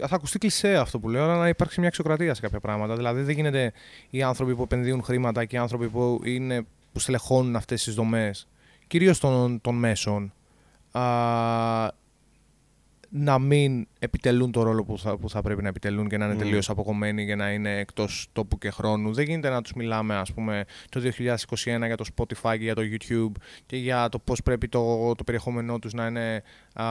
Θα 0.00 0.14
ακουστεί 0.14 0.38
κλεισέ 0.38 0.76
αυτό 0.76 0.98
που 0.98 1.08
λέω, 1.08 1.24
αλλά 1.24 1.36
να 1.36 1.48
υπάρξει 1.48 1.78
μια 1.80 1.88
αξιοκρατία 1.88 2.34
σε 2.34 2.40
κάποια 2.40 2.60
πράγματα. 2.60 2.96
Δηλαδή 2.96 3.22
δεν 3.22 3.34
γίνεται 3.34 3.72
οι 4.10 4.22
άνθρωποι 4.22 4.54
που 4.54 4.62
επενδύουν 4.62 5.02
χρήματα 5.02 5.44
και 5.44 5.56
οι 5.56 5.58
άνθρωποι 5.58 5.88
που, 5.88 6.20
είναι, 6.24 6.66
που 6.92 6.98
στελεχώνουν 6.98 7.56
αυτές 7.56 7.84
τις 7.84 7.94
δομές, 7.94 8.48
κυρίως 8.86 9.18
των, 9.18 9.60
των 9.60 9.74
μέσων, 9.74 10.32
α, 10.90 11.02
να 13.16 13.38
μην 13.38 13.86
επιτελούν 13.98 14.52
το 14.52 14.62
ρόλο 14.62 14.84
που 14.84 14.98
θα, 14.98 15.16
που 15.16 15.30
θα 15.30 15.42
πρέπει 15.42 15.62
να 15.62 15.68
επιτελούν 15.68 16.08
και 16.08 16.16
να 16.18 16.24
είναι 16.24 16.34
Mm. 16.34 16.38
τελείως 16.38 16.70
αποκομμένοι 16.70 17.26
και 17.26 17.34
να 17.34 17.50
είναι 17.52 17.78
εκτός 17.78 18.26
τόπου 18.32 18.58
και 18.58 18.70
χρόνου. 18.70 19.12
Δεν 19.12 19.24
γίνεται 19.24 19.48
να 19.48 19.62
τους 19.62 19.72
μιλάμε, 19.72 20.14
ας 20.14 20.32
πούμε, 20.32 20.64
το 20.88 21.00
2021 21.00 21.86
για 21.86 21.96
το 21.96 22.04
Spotify 22.16 22.50
και 22.58 22.64
για 22.64 22.74
το 22.74 22.82
YouTube 22.84 23.40
και 23.66 23.76
για 23.76 24.08
το 24.08 24.18
πώς 24.18 24.42
πρέπει 24.42 24.68
το, 24.68 25.14
το 25.14 25.24
περιεχόμενό 25.24 25.78
τους 25.78 25.92
να 25.92 26.06
είναι 26.06 26.42
α, 26.74 26.84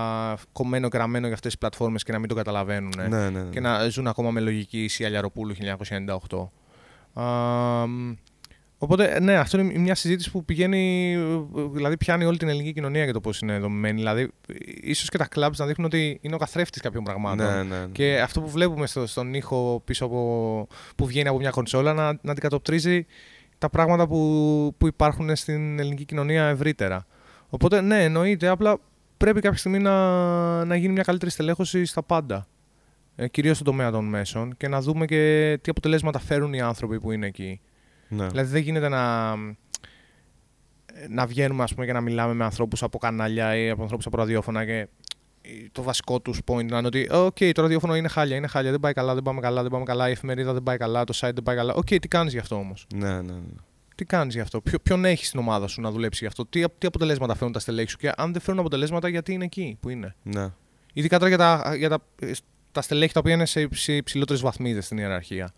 κομμένο 0.52 0.90
και 0.90 0.98
ραμμένο 0.98 1.26
για 1.26 1.36
αυτές 1.36 1.52
τις 1.52 1.60
πλατφόρμες 1.60 2.04
και 2.04 2.12
να 2.12 2.20
μην 2.20 2.28
το 2.30 2.36
καταλαβαίνουν. 2.36 2.92
ε. 3.00 3.08
Ναι, 3.08 3.30
ναι, 3.30 3.42
ναι. 3.42 3.50
Και 3.50 3.60
να 3.60 3.88
ζουν 3.90 4.08
ακόμα 4.08 4.32
με 4.32 4.40
λογική 4.40 4.84
Ισία 4.84 5.10
Λιαροπούλου 5.10 5.54
1998. 5.56 7.22
Α, 7.22 7.28
μ, 7.88 8.14
Οπότε, 8.84 9.20
ναι, 9.20 9.36
αυτό 9.36 9.60
είναι 9.60 9.80
μια 9.80 9.96
συζήτηση 9.96 10.32
που 10.32 10.46
πηγαίνει, 10.46 11.16
δηλαδή 11.72 11.98
πιάνει 11.98 12.26
όλη 12.26 12.38
την 12.38 12.48
ελληνική 12.48 12.74
κοινωνία 12.74 13.04
για 13.04 13.14
το 13.14 13.20
πώς 13.20 13.40
είναι 13.40 13.60
δομημένη. 13.60 13.98
Δηλαδή, 13.98 14.32
ίσως 14.82 15.10
και 15.10 15.18
τα 15.18 15.28
κλαμπ 15.28 15.54
να 15.58 15.66
δείχνουν 15.66 15.88
ότι 15.88 16.18
είναι 16.22 16.36
ο 16.36 16.38
καθρέφτης 16.38 16.82
κάποιων 16.82 17.04
πραγμάτων. 17.04 17.46
Ναι, 17.46 17.64
ναι, 17.64 17.80
ναι. 17.80 17.86
Και 17.92 18.22
αυτό 18.22 18.42
που 18.42 18.50
βλέπουμε 18.50 18.88
στο, 18.88 19.08
στον 19.08 19.34
ήχο 19.34 19.82
πίσω 19.86 20.06
από, 20.06 20.68
που 20.96 21.06
βγαίνει 21.06 21.28
από 21.28 21.38
μια 21.38 21.50
κονσόλα 21.50 21.94
να, 21.94 22.20
να 22.22 22.32
αντικατοπτρίζει 22.32 23.06
τα 23.58 23.70
πράγματα 23.70 24.08
που, 24.08 24.76
που 24.78 24.88
υπάρχουν 24.88 25.36
στην 25.36 25.80
ελληνική 25.80 26.06
κοινωνία 26.06 26.48
ευρύτερα. 26.48 27.06
Οπότε, 27.50 27.82
ναι, 27.82 28.04
εννοείται. 28.04 28.48
Απλά 28.48 28.78
πρέπει 29.18 29.42
κάποια 29.42 29.58
στιγμή 29.58 29.80
να, 29.80 30.66
να 30.66 30.76
γίνει 30.76 30.94
μια 30.94 31.04
καλύτερη 31.04 31.32
στελέχωση 31.32 31.86
στα 31.86 32.04
πάντα. 32.04 32.48
Ε, 33.16 33.28
κυρίως 33.28 33.56
στον 33.58 33.68
τομέα 33.68 33.92
των 33.92 34.06
μέσων 34.06 34.58
και 34.58 34.68
να 34.68 34.82
δούμε 34.82 35.06
και 35.06 35.58
τι 35.62 35.70
αποτελέσματα 35.70 36.20
φέρουν 36.20 36.54
οι 36.54 36.62
άνθρωποι 36.62 37.00
που 37.00 37.12
είναι 37.12 37.28
εκεί. 37.28 37.62
Ναι. 38.16 38.28
Δηλαδή 38.28 38.52
δεν 38.52 38.62
γίνεται 38.62 38.90
να, 38.90 39.36
να 41.10 41.26
βγαίνουμε 41.26 41.64
ας 41.64 41.74
πούμε, 41.74 41.86
και 41.86 41.94
να 41.94 42.02
μιλάμε 42.02 42.34
με 42.34 42.44
ανθρώπους 42.44 42.84
από 42.84 42.98
κανάλια 42.98 43.58
ή 43.58 43.70
από 43.70 43.82
ανθρώπους 43.82 44.06
από 44.06 44.18
ραδιόφωνα 44.18 44.66
και 44.66 44.88
το 45.72 45.82
βασικό 45.82 46.20
τους 46.20 46.40
point 46.46 46.66
να 46.66 46.78
είναι 46.78 46.88
ότι 46.88 47.08
«Ok, 47.12 47.38
το 47.54 47.62
ραδιόφωνο 47.62 47.96
είναι 47.96 48.08
χάλια, 48.08 48.36
είναι 48.36 48.48
χάλια, 48.48 48.72
δεν 48.72 48.80
πάει 48.80 48.94
καλά, 48.94 49.14
δεν 49.14 49.24
πάμε 49.24 49.40
καλά, 49.40 49.62
δεν 49.62 49.72
πάμε 49.72 49.84
καλά, 49.84 50.10
η 50.10 50.12
εφημερίδα 50.12 50.54
δεν 50.54 50.64
πάει 50.64 50.78
καλά, 50.78 51.04
το 51.04 51.14
site 51.16 51.32
δεν 51.34 51.44
πάει 51.44 51.56
καλά. 51.56 51.74
Οκ, 51.74 51.86
τι 51.86 52.08
κάνεις 52.08 52.34
γι' 52.34 52.40
αυτό 52.40 52.56
όμως; 52.56 52.88
ναι, 52.96 53.22
ναι, 53.22 53.22
ναι. 53.22 53.40
Τι 53.96 54.06
κάνεις 54.06 54.34
γι' 54.34 54.40
αυτό, 54.40 54.62
Ποιο, 54.62 54.80
ποιον 54.80 55.06
έχεις 55.06 55.28
στην 55.28 55.40
ομάδα 55.40 55.68
σου 55.68 55.82
να 55.82 55.92
δουλέψεις 55.92 56.22
γι' 56.22 56.28
αυτό, 56.28 56.46
τι, 56.46 56.64
τι 56.78 56.88
αποτελέσματα 56.88 57.34
φέρνουν 57.34 57.52
τα 57.54 57.60
στελέχη 57.60 57.90
σου; 57.90 57.98
Και 57.98 58.12
αν 58.18 58.32
δεν 58.32 58.42
φέρνουν 58.42 58.60
αποτελέσματα, 58.60 59.08
γιατί 59.08 59.34
είναι 59.34 59.44
εκεί 59.44 59.78
που 59.80 59.90
είναι; 59.90 60.16
ναι. 60.24 60.48
Ειδικά 60.94 61.18
τώρα 61.18 61.28
για 61.30 61.38
τα, 61.38 61.76
για 61.76 61.90
τα, 61.90 62.00
τα 62.72 62.82
στελέχη 62.82 63.14
τα 63.14 63.20
οποία 63.20 63.34
είναι 63.34 63.46
σε, 63.46 63.68
σε 63.72 63.96
υψηλότερες 63.96 64.42
βαθμίδες 64.42 64.86
στην 64.86 64.98
ιεραρχία. 64.98 65.52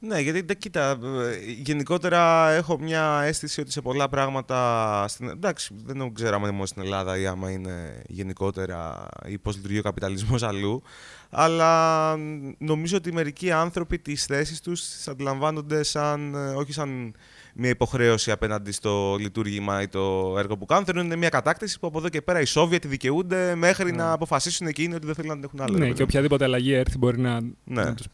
Ναι, 0.00 0.20
γιατί 0.20 0.42
ντε, 0.42 0.54
κοίτα, 0.54 0.90
ε, 0.90 1.50
γενικότερα 1.62 2.50
έχω 2.50 2.78
μια 2.78 3.20
αίσθηση 3.24 3.60
ότι 3.60 3.72
σε 3.72 3.80
πολλά 3.80 4.08
πράγματα. 4.08 5.04
Στην, 5.08 5.28
εντάξει, 5.28 5.74
δεν 5.84 6.12
ξέρω 6.14 6.34
αν 6.36 6.42
είναι 6.42 6.50
μόνο 6.50 6.66
στην 6.66 6.82
Ελλάδα 6.82 7.18
ή 7.18 7.26
άμα 7.26 7.50
είναι 7.50 8.02
γενικότερα 8.06 9.08
ή 9.26 9.38
πώς 9.38 9.56
λειτουργεί 9.56 9.78
ο 9.78 9.82
καπιταλισμός 9.82 10.42
αλλού. 10.42 10.82
Αλλά 11.30 12.16
νομίζω 12.58 12.96
ότι 12.96 13.12
μερικοί 13.12 13.50
άνθρωποι 13.50 13.98
τις 13.98 14.24
θέσεις 14.24 14.60
τους 14.60 14.80
τις 14.88 15.08
αντιλαμβάνονται 15.08 15.82
σαν, 15.82 16.34
ε, 16.34 16.38
όχι 16.54 16.72
σαν 16.72 17.14
μια 17.54 17.70
υποχρέωση 17.70 18.30
απέναντι 18.30 18.72
στο 18.72 19.16
λειτουργήμα 19.20 19.82
ή 19.82 19.88
το 19.88 20.34
έργο 20.38 20.56
που 20.56 20.66
κάνουν. 20.66 20.84
Θέλουν 20.84 21.04
είναι 21.04 21.16
μια 21.16 21.28
κατάκτηση 21.28 21.78
που 21.78 21.86
από 21.86 21.98
εδώ 21.98 22.08
και 22.08 22.22
πέρα 22.22 22.40
οι 22.40 22.44
Σόβιετοι 22.44 22.88
δικαιούνται 22.88 23.54
μέχρι 23.54 23.92
να 23.92 24.12
αποφασίσουν 24.12 24.66
εκείνοι 24.66 24.94
ότι 24.94 25.06
δεν 25.06 25.14
θέλουν 25.14 25.30
να 25.30 25.34
την 25.36 25.44
έχουν 25.44 25.60
άλλο. 25.60 25.72
Ναι, 25.72 25.78
ρε 25.78 25.84
και 25.84 25.90
παιδί. 25.92 26.02
οποιαδήποτε 26.02 26.44
αλλαγή 26.44 26.72
έρθει 26.72 26.98
μπορεί 26.98 27.18
να, 27.20 27.40
Ναι. 27.40 27.82
να 27.84 27.94
του 27.94 28.04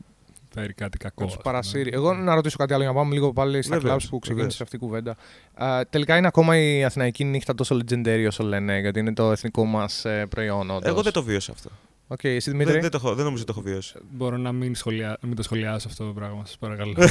φέρει 0.54 0.72
κάτι 0.72 0.98
κακό. 0.98 1.20
Να 1.22 1.26
ας 1.26 1.32
του 1.34 1.40
πούμε. 1.42 1.52
παρασύρει. 1.52 1.90
Εγώ 1.92 2.14
να 2.14 2.34
ρωτήσω 2.34 2.56
κάτι 2.56 2.72
άλλο 2.72 2.82
για 2.82 2.92
να 2.92 2.98
πάμε 2.98 3.14
λίγο 3.14 3.32
πάλι 3.32 3.62
στα 3.62 3.78
Βεβαίως, 3.78 4.04
clubs 4.04 4.08
που 4.10 4.18
ξεκίνησε 4.18 4.46
βεβαίως. 4.48 4.60
αυτή 4.60 4.76
η 4.76 4.78
κουβέντα. 4.78 5.16
Α, 5.54 5.80
τελικά 5.90 6.16
είναι 6.16 6.26
ακόμα 6.26 6.58
η 6.58 6.84
Αθηναϊκή 6.84 7.24
νύχτα 7.24 7.54
τόσο 7.54 7.76
legendary 7.76 8.24
όσο 8.28 8.42
λένε, 8.44 8.78
γιατί 8.80 8.98
είναι 9.00 9.12
το 9.14 9.30
εθνικό 9.30 9.64
μας 9.64 10.04
προϊόν. 10.28 10.70
όντως. 10.70 10.88
Εγώ 10.90 11.02
δεν 11.02 11.12
το 11.12 11.22
βίωσα 11.22 11.52
αυτό. 11.52 11.70
Οκ, 12.08 12.24
εσύ 12.24 12.50
Δημήτρη; 12.50 12.72
Δεν, 12.72 12.82
δεν, 12.82 12.90
το 12.90 12.96
έχω, 12.96 13.14
δεν 13.14 13.24
νομίζω 13.24 13.42
ότι 13.42 13.52
το 13.52 13.58
έχω 13.60 13.68
βιώσει. 13.70 13.94
Μπορώ 14.10 14.36
να 14.36 14.52
μην, 14.52 14.74
σχολιά... 14.74 15.18
μην 15.20 15.34
το 15.36 15.42
σχολιάσω 15.42 15.88
αυτό 15.88 16.06
το 16.06 16.12
πράγμα, 16.12 16.42
σας 16.46 16.56
παρακαλώ. 16.58 16.94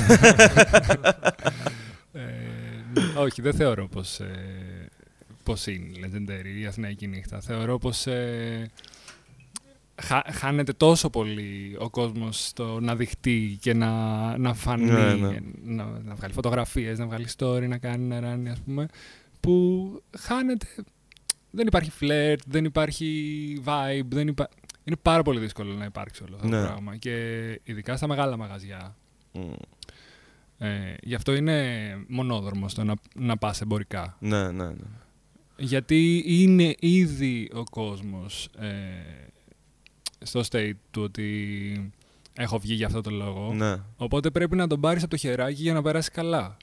ε, 2.13 2.21
όχι, 3.17 3.41
δεν 3.41 3.53
θεωρώ 3.53 3.87
πως, 3.87 4.19
ε, 4.19 4.89
πως 5.43 5.67
είναι 5.67 6.07
legendary 6.07 6.61
η 6.61 6.65
Αθηναϊκή 6.65 7.07
νύχτα. 7.07 7.39
Θεωρώ 7.41 7.77
πως 7.77 8.07
ε, 8.07 8.71
χα- 8.75 8.92
χάνεται 10.31 10.73
τόσο 10.73 11.09
πολύ 11.09 11.75
ο 11.79 11.89
κόσμος 11.89 12.45
στο 12.47 12.79
να 12.79 12.95
δειχτεί 12.95 13.57
και 13.61 13.73
να, 13.73 13.91
να 14.37 14.53
φανεί, 14.53 14.85
Ναι, 14.85 15.13
ναι. 15.13 15.37
Να, 15.63 15.85
να 15.85 16.15
βγάλει 16.15 16.33
φωτογραφίες, 16.33 16.99
να 16.99 17.05
βγάλει 17.05 17.27
story, 17.37 17.65
να 17.67 17.77
κάνει 17.77 18.03
ένα 18.03 18.19
ράνι, 18.19 18.49
ας 18.49 18.59
πούμε, 18.59 18.87
που 19.39 20.03
χάνεται... 20.17 20.67
Δεν 21.55 21.67
υπάρχει 21.67 21.91
φλερτ, 21.91 22.41
δεν 22.47 22.65
υπάρχει 22.65 23.61
vibe, 23.65 24.05
δεν 24.07 24.27
υπά... 24.27 24.49
είναι 24.83 24.95
πάρα 25.01 25.21
πολύ 25.23 25.39
δύσκολο 25.39 25.73
να 25.73 25.85
υπάρξει 25.85 26.23
όλο 26.23 26.35
αυτό 26.35 26.47
Ναι. 26.47 26.59
το 26.61 26.67
πράγμα. 26.67 26.95
Και 26.95 27.15
ειδικά 27.63 27.97
στα 27.97 28.07
μεγάλα 28.07 28.37
μαγαζιά. 28.37 28.95
Μμ. 29.31 29.51
Ε, 30.57 30.95
γι' 31.01 31.15
αυτό 31.15 31.35
είναι 31.35 31.57
μονόδρομος 32.07 32.73
το 32.73 32.83
να, 32.83 32.93
να 33.15 33.37
πας 33.37 33.61
εμπορικά. 33.61 34.17
Ναι, 34.19 34.51
ναι, 34.51 34.65
ναι. 34.67 34.73
Γιατί 35.57 36.23
είναι 36.25 36.75
ήδη 36.79 37.49
ο 37.53 37.63
κόσμος 37.63 38.49
ε, 38.59 38.67
στο 40.23 40.41
state 40.51 40.73
του 40.91 41.01
ότι 41.01 41.91
έχω 42.33 42.59
βγει 42.59 42.73
για 42.73 42.85
αυτό 42.85 43.01
το 43.01 43.09
λόγο. 43.09 43.53
ναι. 43.53 43.75
Οπότε 43.97 44.29
πρέπει 44.31 44.55
να 44.55 44.67
τον 44.67 44.79
πάρεις 44.81 45.01
από 45.01 45.11
το 45.11 45.17
χεράκι 45.17 45.61
για 45.61 45.73
να 45.73 45.81
περάσει 45.81 46.11
καλά. 46.11 46.57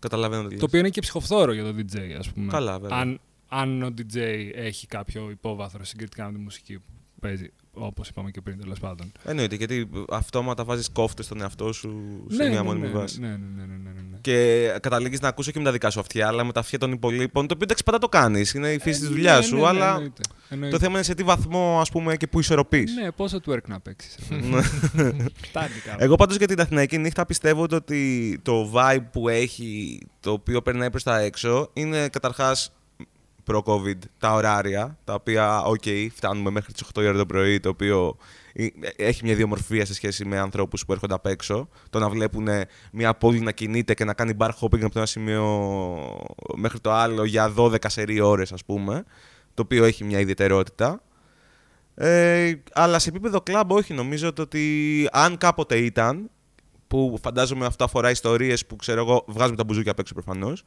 Καταλαβαίνω 0.00 0.42
τι 0.42 0.48
Το 0.48 0.54
λες. 0.54 0.62
οποίο 0.62 0.78
είναι 0.78 0.88
και 0.90 1.00
ψυχοφθόρο 1.00 1.52
για 1.52 1.64
το 1.64 1.74
DJ, 1.78 1.98
ας 2.18 2.32
πούμε. 2.32 2.50
Καλά, 2.52 2.78
βέβαια. 2.78 2.98
Αν, 2.98 3.20
αν 3.48 3.82
ο 3.82 3.86
DJ 3.98 4.16
έχει 4.54 4.86
κάποιο 4.86 5.30
υπόβαθρο 5.30 5.84
συγκριτικά 5.84 6.26
με 6.26 6.32
τη 6.32 6.38
μουσική 6.38 6.78
που 6.78 6.92
παίζει, 7.20 7.52
όπως 7.78 8.08
είπαμε 8.08 8.30
και 8.30 8.40
πριν, 8.40 8.58
τέλος 8.58 8.78
πάντων. 8.78 9.12
Εννοείται, 9.24 9.54
γιατί 9.54 9.88
αυτόματα 10.08 10.64
βάζεις 10.64 10.88
κόφτες 10.90 11.24
στον 11.24 11.40
εαυτό 11.40 11.72
σου 11.72 12.24
σε 12.28 12.42
ναι, 12.42 12.48
μια 12.48 12.58
ναι, 12.60 12.66
μόνιμη 12.66 12.86
ναι, 12.86 12.92
βάση. 12.92 13.20
Ναι, 13.20 13.28
ναι, 13.28 13.34
ναι, 13.34 13.62
ναι, 13.62 13.76
ναι, 13.84 14.00
ναι. 14.10 14.18
Και 14.20 14.68
καταλήγεις 14.80 15.20
να 15.20 15.28
ακούσει 15.28 15.52
και 15.52 15.58
με 15.58 15.64
τα 15.64 15.72
δικά 15.72 15.90
σου 15.90 16.00
αυτιά, 16.00 16.26
αλλά 16.26 16.44
με 16.44 16.52
τα 16.52 16.60
αυτιά 16.60 16.78
των 16.78 16.92
υπολείπων. 16.92 17.46
Το 17.46 17.54
οποίο 17.54 17.64
εντάξει, 17.64 17.84
πάντα 17.84 17.98
το 17.98 18.08
κάνεις. 18.08 18.54
Είναι 18.54 18.72
η 18.72 18.78
φύση 18.78 18.98
Ε, 19.04 19.06
τη 19.06 19.12
δουλειάς 19.12 19.38
ναι, 19.38 19.44
σου, 19.44 19.54
ναι, 19.54 19.60
ναι, 19.60 19.66
αλλά 19.66 19.88
εννοείται. 19.88 20.22
Εννοείται. 20.48 20.76
το 20.76 20.82
θέμα 20.82 20.94
είναι 20.94 21.02
σε 21.02 21.14
τι 21.14 21.22
βαθμό 21.22 21.80
ας 21.80 21.90
πούμε, 21.90 22.16
και 22.16 22.26
που 22.26 22.40
ισορροπείς. 22.40 22.94
Ναι, 22.94 23.10
πόσο 23.10 23.40
twerk 23.46 23.66
να 23.66 23.80
παίξεις. 23.80 24.16
Ναι. 24.28 24.62
Φτάνει 25.48 25.74
κάπου. 25.84 25.96
Εγώ 25.98 26.14
πάντως 26.14 26.36
για 26.36 26.46
την 26.46 26.60
Αθηναϊκή 26.60 26.98
νύχτα 26.98 27.26
πιστεύω 27.26 27.66
ότι 27.70 28.40
το 28.42 28.72
vibe 28.74 29.04
που 29.12 29.28
έχει, 29.28 30.00
το 30.20 30.30
οποίο 30.30 30.62
περνάει 30.62 30.90
προς 30.90 31.02
τα 31.02 31.18
έξω, 31.18 31.70
είναι 31.72 32.08
καταρχάς 32.08 32.75
προ-COVID 33.46 33.98
τα 34.18 34.34
ωράρια, 34.34 34.98
τα 35.04 35.14
οποία, 35.14 35.62
οκ, 35.62 35.82
φτάνουμε 36.14 36.50
μέχρι 36.50 36.72
τις 36.72 36.82
8 36.82 37.02
η 37.02 37.06
ώρα 37.06 37.18
το 37.18 37.26
πρωί, 37.26 37.60
το 37.60 37.68
οποίο 37.68 38.16
ε, 38.52 38.66
έχει 38.96 39.20
μια 39.24 39.32
ιδιομορφία 39.32 39.84
σε 39.84 39.94
σχέση 39.94 40.24
με 40.24 40.38
ανθρώπους 40.38 40.84
που 40.84 40.92
έρχονται 40.92 41.14
απ' 41.14 41.26
έξω. 41.26 41.68
Το 41.90 41.98
να 41.98 42.08
βλέπουν 42.08 42.48
μια 42.92 43.14
πόλη 43.14 43.40
να 43.40 43.52
κινείται 43.52 43.94
και 43.94 44.04
να 44.04 44.14
κάνει 44.14 44.32
bar 44.38 44.50
hopping 44.60 44.80
από 44.82 44.90
το 44.90 44.98
ένα 44.98 45.06
σημείο 45.06 45.44
μέχρι 46.56 46.80
το 46.80 46.92
άλλο 46.92 47.24
για 47.24 47.52
12 47.56 47.76
σερή 47.86 48.20
ώρες, 48.20 48.52
ας 48.52 48.64
πούμε, 48.64 49.04
το 49.54 49.62
οποίο 49.62 49.84
έχει 49.84 50.04
μια 50.04 50.20
ιδιαιτερότητα. 50.20 51.00
Ε, 51.94 52.54
αλλά 52.72 52.98
σε 52.98 53.08
επίπεδο 53.08 53.40
κλαμπ 53.40 53.72
όχι, 53.72 53.94
νομίζω 53.94 54.32
το 54.32 54.42
ότι 54.42 55.08
αν 55.12 55.36
κάποτε 55.36 55.76
ήταν, 55.76 56.30
που 56.86 57.18
φαντάζομαι 57.22 57.66
αυτό 57.66 57.84
αφορά 57.84 58.10
ιστορίες 58.10 58.66
που 58.66 58.76
ξέρω 58.76 59.00
εγώ, 59.00 59.24
βγάζουμε 59.26 59.56
τα 59.56 59.64
μπουζούκια 59.64 59.90
απ' 59.90 59.98
έξω 59.98 60.14
προφανώς, 60.14 60.64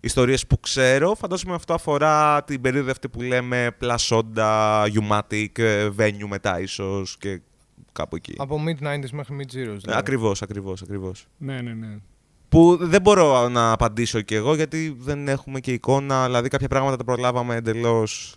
ιστορίες 0.00 0.46
που 0.46 0.60
ξέρω, 0.60 1.14
φαντάζομαι 1.14 1.54
αυτό 1.54 1.74
αφορά 1.74 2.44
την 2.44 2.60
περίοδο 2.60 2.90
αυτή 2.90 3.08
που 3.08 3.22
λέμε 3.22 3.74
πλασόντα, 3.78 4.82
umatic, 4.84 5.58
ε, 5.58 5.88
venue 5.98 6.26
μετά 6.28 6.60
ίσως 6.60 7.16
και 7.18 7.40
κάπου 7.92 8.16
εκεί. 8.16 8.34
Από 8.36 8.60
mid-90s 8.66 9.10
μέχρι 9.12 9.36
mid-zeros. 9.40 9.78
Ε, 9.86 9.96
ακριβώς, 9.96 10.42
ακριβώς, 10.42 10.82
ακριβώς. 10.82 11.26
Ναι, 11.38 11.60
ναι, 11.60 11.72
ναι. 11.72 11.96
Που 12.48 12.78
δεν 12.80 13.02
μπορώ 13.02 13.48
να 13.48 13.72
απαντήσω 13.72 14.20
κι 14.20 14.34
εγώ 14.34 14.54
γιατί 14.54 14.96
δεν 14.98 15.28
έχουμε 15.28 15.60
και 15.60 15.72
εικόνα, 15.72 16.24
δηλαδή 16.24 16.48
κάποια 16.48 16.68
πράγματα 16.68 16.96
τα 16.96 17.04
προλάβαμε 17.04 17.56
εντελώς. 17.56 18.36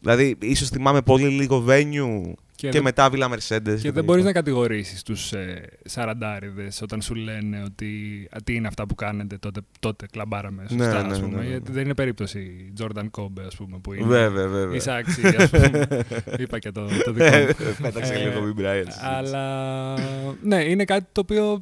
Δηλαδή, 0.00 0.36
ίσως 0.40 0.68
θυμάμαι 0.68 1.02
πολύ 1.02 1.28
λίγο 1.28 1.64
venue 1.68 2.32
και, 2.54 2.70
δεν- 2.70 2.82
μετά 2.82 3.10
Villa 3.12 3.28
Mercedes. 3.30 3.78
Και 3.80 3.90
δεν 3.92 4.04
μπορείς 4.04 4.24
να 4.24 4.32
κατηγορήσεις 4.32 5.02
τους 5.02 5.32
ε, 5.32 5.62
σαραντάριδες 5.84 6.82
όταν 6.82 7.02
σου 7.02 7.14
λένε 7.14 7.62
ότι 7.64 7.88
α, 8.30 8.36
τι 8.44 8.54
είναι 8.54 8.66
αυτά 8.66 8.86
που 8.86 8.94
κάνετε 8.94 9.38
τότε, 9.38 9.60
τότε 9.80 10.06
κλαμπάραμε. 10.10 10.64
Σωστά, 10.68 11.02
Ναι, 11.02 11.08
ας 11.12 11.18
ναι, 11.20 11.24
πούμε. 11.26 11.36
ναι, 11.36 11.42
ναι. 11.42 11.48
Γιατί 11.48 11.72
δεν 11.72 11.84
είναι 11.84 11.94
περίπτωση 11.94 12.72
Jordan 12.80 13.06
Kobe, 13.20 13.40
ας 13.46 13.56
πούμε, 13.56 13.78
που 13.78 13.92
είναι. 13.92 14.06
Βέβαια, 14.06 14.48
βέβαια. 14.48 14.76
Εισάξι, 14.76 15.26
ας 15.26 15.50
πούμε. 15.50 15.88
Είπα 16.38 16.58
και 16.58 16.70
το, 16.70 16.86
το 17.04 17.12
δικό 17.12 17.36
μου. 17.36 17.74
Πέταξε 17.82 18.12
Ε, 18.14 18.18
λίγο 18.24 18.54
Kobe 18.56 18.60
Bryant. 18.60 18.92
Αλλά 19.02 19.94
ναι, 20.42 20.64
είναι 20.64 20.84
κάτι 20.84 21.06
το 21.12 21.20
οποίο 21.20 21.60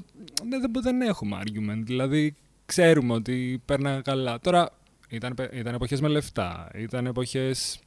δεν, 0.49 0.61
δεν, 0.61 0.71
δεν 0.83 1.01
έχουμε 1.01 1.39
argument. 1.45 1.83
Δηλαδή, 1.85 2.35
ξέρουμε 2.67 3.13
ότι 3.15 3.63
περνά 3.65 4.01
καλά. 4.05 4.39
Τώρα, 4.41 4.71
ήταν, 5.09 5.35
πε- 5.35 5.55
ήταν 5.55 5.75
εποχές 5.75 6.01
με 6.01 6.09
λεφτά. 6.09 6.69
Ήταν 6.75 7.07
εποχές... 7.07 7.81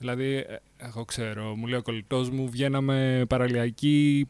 Δηλαδή, 0.00 0.34
ε, 0.34 0.44
εγώ 0.76 1.04
ξέρω, 1.04 1.54
μου 1.56 1.66
λέει 1.66 1.78
ο 1.78 1.82
κολλητός 1.82 2.30
μου, 2.30 2.48
βγαίναμε 2.50 3.24
παραλιακή 3.28 4.28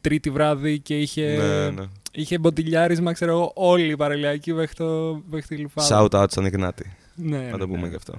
τρίτη 0.00 0.30
βράδυ 0.30 0.78
και 0.78 0.98
είχε, 1.00 1.36
Ναι, 1.36 1.70
ναι. 1.70 1.86
είχε 2.12 2.38
μποτιλιάρισμα, 2.38 3.12
ξέρω 3.12 3.32
εγώ, 3.32 3.52
όλη 3.54 3.90
η 3.90 3.96
παραλιακή 3.96 4.52
μέχρι, 4.52 4.74
το, 4.74 5.20
μέχρι 5.30 5.46
τη 5.46 5.62
Λιφάδα. 5.62 6.08
Shout 6.10 6.20
out 6.22 6.26
στον 6.30 6.46
Ignaty. 6.46 6.86
Ναι, 7.14 7.36
Να 7.38 7.42
ναι, 7.50 7.56
το 7.56 7.68
πούμε 7.68 7.80
ναι. 7.80 7.88
και 7.88 7.94
αυτό. 7.96 8.18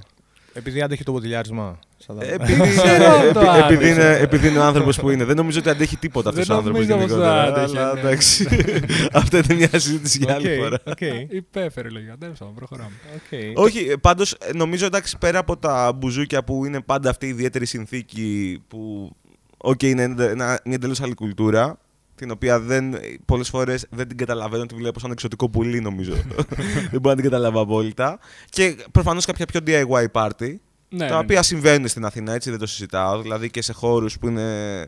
Επειδή 0.54 0.82
άντεχε 0.82 1.04
το 1.04 1.12
ποτηλιάρισμα. 1.12 1.80
σαν 1.98 2.18
τα- 2.20 2.26
Επειδή, 2.26 2.62
Ξέρω 2.84 3.32
το 3.34 3.40
επει- 3.40 3.64
επειδή, 3.64 3.90
άντεξε. 3.90 3.90
είναι, 3.90 4.18
επειδή 4.22 4.48
είναι 4.48 4.60
ο 4.60 4.64
άνθρωπος 4.64 5.00
που 5.00 5.10
είναι. 5.10 5.24
Δεν 5.26 5.36
νομίζω 5.36 5.60
ότι 5.60 5.70
αντέχει 5.70 5.98
τίποτα 5.98 6.30
αυτός 6.30 6.46
Δεν 6.48 6.56
ο 6.56 6.60
άνθρωπος 6.60 6.88
νομίζω 6.88 7.06
πως 7.08 7.12
το 7.12 7.24
γενικότερα. 7.24 7.44
άντεχε, 7.56 7.78
Αλλά 7.80 7.94
ναι. 7.94 8.00
εντάξει. 8.00 8.48
Αυτό 9.14 9.38
είναι 9.38 9.54
μια 9.54 9.70
συζήτηση 9.72 10.18
για 10.24 10.34
άλλη 10.34 10.52
Οκ, 10.58 10.64
φορά. 10.64 10.78
οκ, 10.86 11.02
Υπέφερε 11.30 11.90
λογικά. 11.90 12.16
Τέλος 12.20 12.38
πάντων, 12.38 12.54
προχωράμε. 12.56 12.92
οκ. 13.16 13.60
Όχι, 13.66 13.98
πάντως 14.02 14.36
νομίζω 14.56 14.86
εντάξει 14.86 15.18
πέρα 15.18 15.40
από 15.40 15.58
τα 15.58 15.92
μπουζούκια 15.94 16.44
που 16.44 16.66
είναι 16.66 16.82
πάντα 16.82 17.10
αυτή 17.10 17.26
η 17.26 17.30
ιδιαίτερη 17.30 17.66
συνθήκη 17.66 18.60
που. 18.68 19.12
Οκ, 19.58 19.82
είναι 19.82 20.04
ένα- 20.04 20.60
μια 20.66 20.76
εντελώς 20.76 21.02
άλλη 21.02 21.14
κουλτούρα. 21.14 21.78
Την 22.20 22.32
οποία 22.32 22.60
δεν, 22.60 22.96
πολλές 23.26 23.50
φορές 23.50 23.86
δεν 23.90 24.08
την 24.08 24.18
καταλαβαίνω, 24.18 24.66
τη 24.66 24.76
βλέπω 24.76 25.00
σαν 25.00 25.12
εξωτικό 25.12 25.50
πουλί 25.50 25.82
νομίζω. 25.82 26.14
δεν 26.92 27.02
μπορώ 27.02 27.10
να 27.10 27.16
την 27.16 27.24
καταλάβω 27.24 27.62
απόλυτα. 27.62 28.20
Και 28.50 28.76
προφανώς 28.92 29.26
κάποια 29.26 29.46
πιο 29.46 29.60
DIY 29.68 30.06
party, 30.12 30.56
Ναι, 30.90 31.08
τα 31.08 31.14
ναι, 31.14 31.18
οποία 31.18 31.44
συμβαίνουν 31.44 31.88
στην 31.88 32.06
Αθήνα, 32.06 32.34
έτσι 32.34 32.50
δεν 32.50 32.60
το 32.60 32.68
συζητάω. 32.68 33.22
Δηλαδή 33.22 33.50
και 33.50 33.62
σε 33.62 33.74
χώρους 33.74 34.20
που 34.20 34.28
είναι 34.28 34.88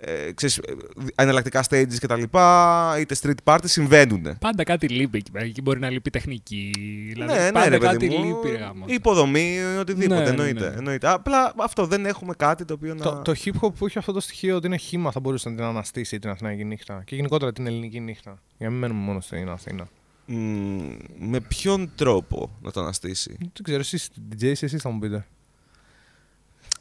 ε, 0.00 0.32
ξέρεις, 0.32 0.58
ε, 0.58 0.72
εναλλακτικά 1.14 1.64
stages 1.70 1.94
και 1.98 2.06
τα 2.06 2.16
λοιπά, 2.16 2.96
είτε 3.00 3.14
street 3.22 3.52
party 3.52 3.64
συμβαίνουν. 3.64 4.38
Πάντα 4.38 4.64
κάτι 4.64 4.88
λείπει 4.88 5.18
εκεί 5.18 5.30
πέρα. 5.30 5.44
Εκεί 5.44 5.62
μπορεί 5.62 5.80
να 5.80 5.90
λείπει 5.90 6.10
τεχνική. 6.10 6.70
Δηλαδή, 7.12 7.32
ναι, 7.32 7.44
ναι, 7.44 7.52
πάντα 7.52 7.68
ρε 7.68 7.78
παιδί 7.78 8.08
κάτι 8.08 8.18
μου. 8.18 8.24
λείπει. 8.24 8.56
ρε 8.56 8.56
γάμος. 8.56 8.90
Η 8.90 8.94
υποδομή, 8.94 9.58
οτιδήποτε. 9.78 10.14
Ναι, 10.14 10.24
ναι, 10.24 10.30
εννοείται, 10.30 10.70
ναι. 10.70 10.76
εννοείται. 10.76 11.08
Απλά 11.08 11.52
αυτό 11.56 11.86
δεν 11.86 12.06
έχουμε 12.06 12.34
κάτι 12.36 12.64
το 12.64 12.74
οποίο 12.74 12.94
να. 12.94 13.02
Το, 13.02 13.22
το 13.24 13.34
hip 13.44 13.52
hop 13.60 13.74
που 13.74 13.86
έχει 13.86 13.98
αυτό 13.98 14.12
το 14.12 14.20
στοιχείο 14.20 14.56
ότι 14.56 14.66
είναι 14.66 14.76
χήμα 14.76 15.10
θα 15.10 15.20
μπορούσε 15.20 15.48
να 15.48 15.54
την 15.54 15.64
αναστήσει 15.64 16.18
την 16.18 16.30
Αθηναϊκή 16.30 16.64
νύχτα. 16.64 17.02
Και 17.04 17.14
γενικότερα 17.14 17.52
την 17.52 17.66
ελληνική 17.66 18.00
νύχτα. 18.00 18.38
Για 18.58 18.66
να 18.66 18.70
μην 18.70 18.80
μένουμε 18.80 19.00
μόνο 19.00 19.20
στην 19.20 19.48
Αθήνα. 19.48 19.88
Μ, 20.26 20.36
με 21.18 21.40
ποιον 21.40 21.90
τρόπο 21.94 22.50
να 22.62 22.70
το 22.70 22.80
αναστήσει; 22.80 23.36
Δεν 23.38 23.62
ξέρω, 23.62 23.78
εσείς 23.78 24.10
DJ, 24.32 24.44
εσείς 24.44 24.82
θα 24.82 24.90
μου 24.90 24.98
πείτε. 24.98 25.26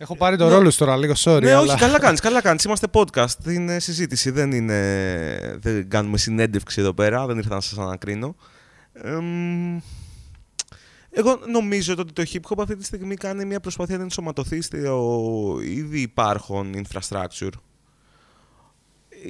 Έχω 0.02 0.16
πάρει 0.16 0.38
το 0.38 0.48
ρόλο 0.48 0.72
σου 0.72 0.78
τώρα 0.78 0.98
λίγο, 0.98 1.14
sorry. 1.18 1.42
ναι, 1.42 1.52
αλλά... 1.52 1.74
όχι, 1.74 1.82
καλά 1.82 2.00
κάνεις, 2.00 2.20
καλά 2.20 2.42
κάνεις. 2.42 2.64
Είμαστε 2.64 2.88
podcast, 2.92 3.46
είναι 3.48 3.80
συζήτηση, 3.80 4.30
δεν 4.30 4.52
είναι... 4.52 5.58
Δεν 5.60 5.90
κάνουμε 5.90 6.18
συνέντευξη 6.18 6.82
εδώ 6.82 6.94
πέρα, 6.94 7.26
δεν 7.26 7.38
ήρθα 7.38 7.54
να 7.54 7.62
σας 7.62 7.78
ανακρίνω. 7.78 8.36
Εμ, 8.94 9.80
εγώ 11.10 11.40
νομίζω 11.52 11.96
ότι 11.98 12.14
το 12.14 12.24
hip 12.34 12.40
hop 12.50 12.62
αυτή 12.62 12.76
τη 12.76 12.84
στιγμή 12.84 13.16
κάνει 13.16 13.46
μια 13.46 13.60
προσπάθεια 13.60 13.98
να 13.98 14.04
ενσωματωθεί 14.04 14.62
στο 14.62 15.60
ήδη 15.64 16.00
υπάρχον 16.00 16.74
infrastructure. 16.76 17.52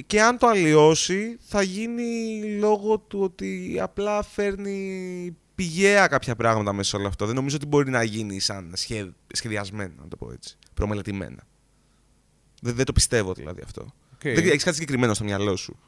και 0.07 0.21
αν 0.21 0.37
το 0.37 0.47
αλλοιώσει 0.47 1.37
θα 1.39 1.61
γίνει 1.61 2.41
λόγω 2.59 2.97
του 2.99 3.19
ότι 3.21 3.79
απλά 3.81 4.23
φέρνει 4.23 5.37
πηγαία 5.59 6.07
κάποια 6.07 6.35
πράγματα 6.35 6.73
μέσα 6.73 6.89
σε 6.89 6.95
όλο 6.95 7.07
αυτό. 7.07 7.25
Δεν 7.25 7.35
νομίζω 7.35 7.55
ότι 7.55 7.65
μπορεί 7.65 7.89
να 7.89 8.03
γίνει 8.03 8.39
σαν 8.39 8.71
σχε... 8.75 9.11
σχεδιασμένο, 9.33 9.93
να 10.01 10.07
το 10.07 10.15
πω 10.15 10.31
έτσι. 10.31 10.57
Προμελετημένα. 10.73 11.43
Δεν, 12.61 12.75
δεν 12.75 12.85
το 12.85 12.93
πιστεύω 12.93 13.33
δηλαδή 13.33 13.61
αυτό. 13.61 13.93
Okay. 14.15 14.33
Δεν 14.35 14.37
έχει 14.37 14.57
κάτι 14.57 14.73
συγκεκριμένο 14.73 15.13
στο 15.13 15.23
μυαλό 15.23 15.55
σου. 15.55 15.79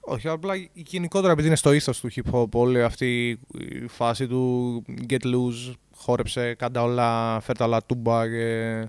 Όχι, 0.00 0.28
απλά 0.28 0.54
γενικότερα 0.72 1.32
επειδή 1.32 1.46
είναι 1.46 1.56
στο 1.56 1.72
ήθος 1.72 2.00
του 2.00 2.10
hip 2.14 2.32
hop 2.32 2.50
όλη 2.50 2.82
αυτή 2.82 3.28
η 3.58 3.86
φάση 3.86 4.26
του 4.26 4.84
get 5.08 5.24
loose, 5.24 5.74
χόρεψε, 5.94 6.54
κάντα 6.54 6.82
όλα, 6.82 7.40
φέρτα 7.40 7.64
όλα 7.64 7.82
τούμπα 7.82 8.28
και 8.28 8.88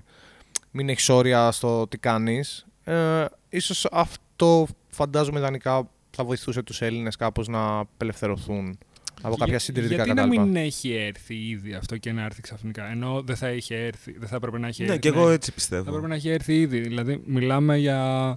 μην 0.70 0.88
έχεις 0.88 1.08
όρια 1.08 1.50
στο 1.50 1.88
τι 1.88 1.98
κάνεις. 1.98 2.66
Ε, 2.84 3.24
ίσως 3.48 3.86
αυτό 3.92 4.66
φαντάζομαι 4.90 5.38
ιδανικά 5.38 5.88
θα 6.10 6.24
βοηθούσε 6.24 6.62
τους 6.62 6.80
Έλληνες 6.80 7.16
κάπως 7.16 7.48
να 7.48 7.78
απελευθερωθούν 7.78 8.78
από 9.26 9.36
κάποια 9.36 9.58
συντηρητικά 9.58 10.04
Γιατί 10.04 10.18
κατάλοιπα. 10.20 10.40
να 10.44 10.46
μην 10.46 10.56
έχει 10.56 10.92
έρθει 10.92 11.34
ήδη 11.34 11.72
αυτό 11.74 11.96
και 11.96 12.12
να 12.12 12.22
έρθει 12.24 12.40
ξαφνικά. 12.40 12.90
Ενώ 12.90 13.22
δεν 13.22 13.36
θα 13.36 13.50
είχε 13.50 13.76
έρθει, 13.76 14.12
δεν 14.18 14.28
θα 14.28 14.36
έπρεπε 14.36 14.58
να 14.58 14.66
έχει 14.68 14.82
Ναι, 14.82 14.88
έρθει. 14.88 15.00
και 15.00 15.08
εγώ 15.08 15.28
έτσι 15.28 15.48
Θα 15.50 15.54
πιστεύω. 15.54 15.88
έπρεπε 15.88 16.06
να 16.06 16.14
έχει 16.14 16.28
έρθει 16.28 16.60
ήδη. 16.60 16.80
Δηλαδή, 16.80 17.22
μιλάμε 17.26 17.76
για. 17.76 18.36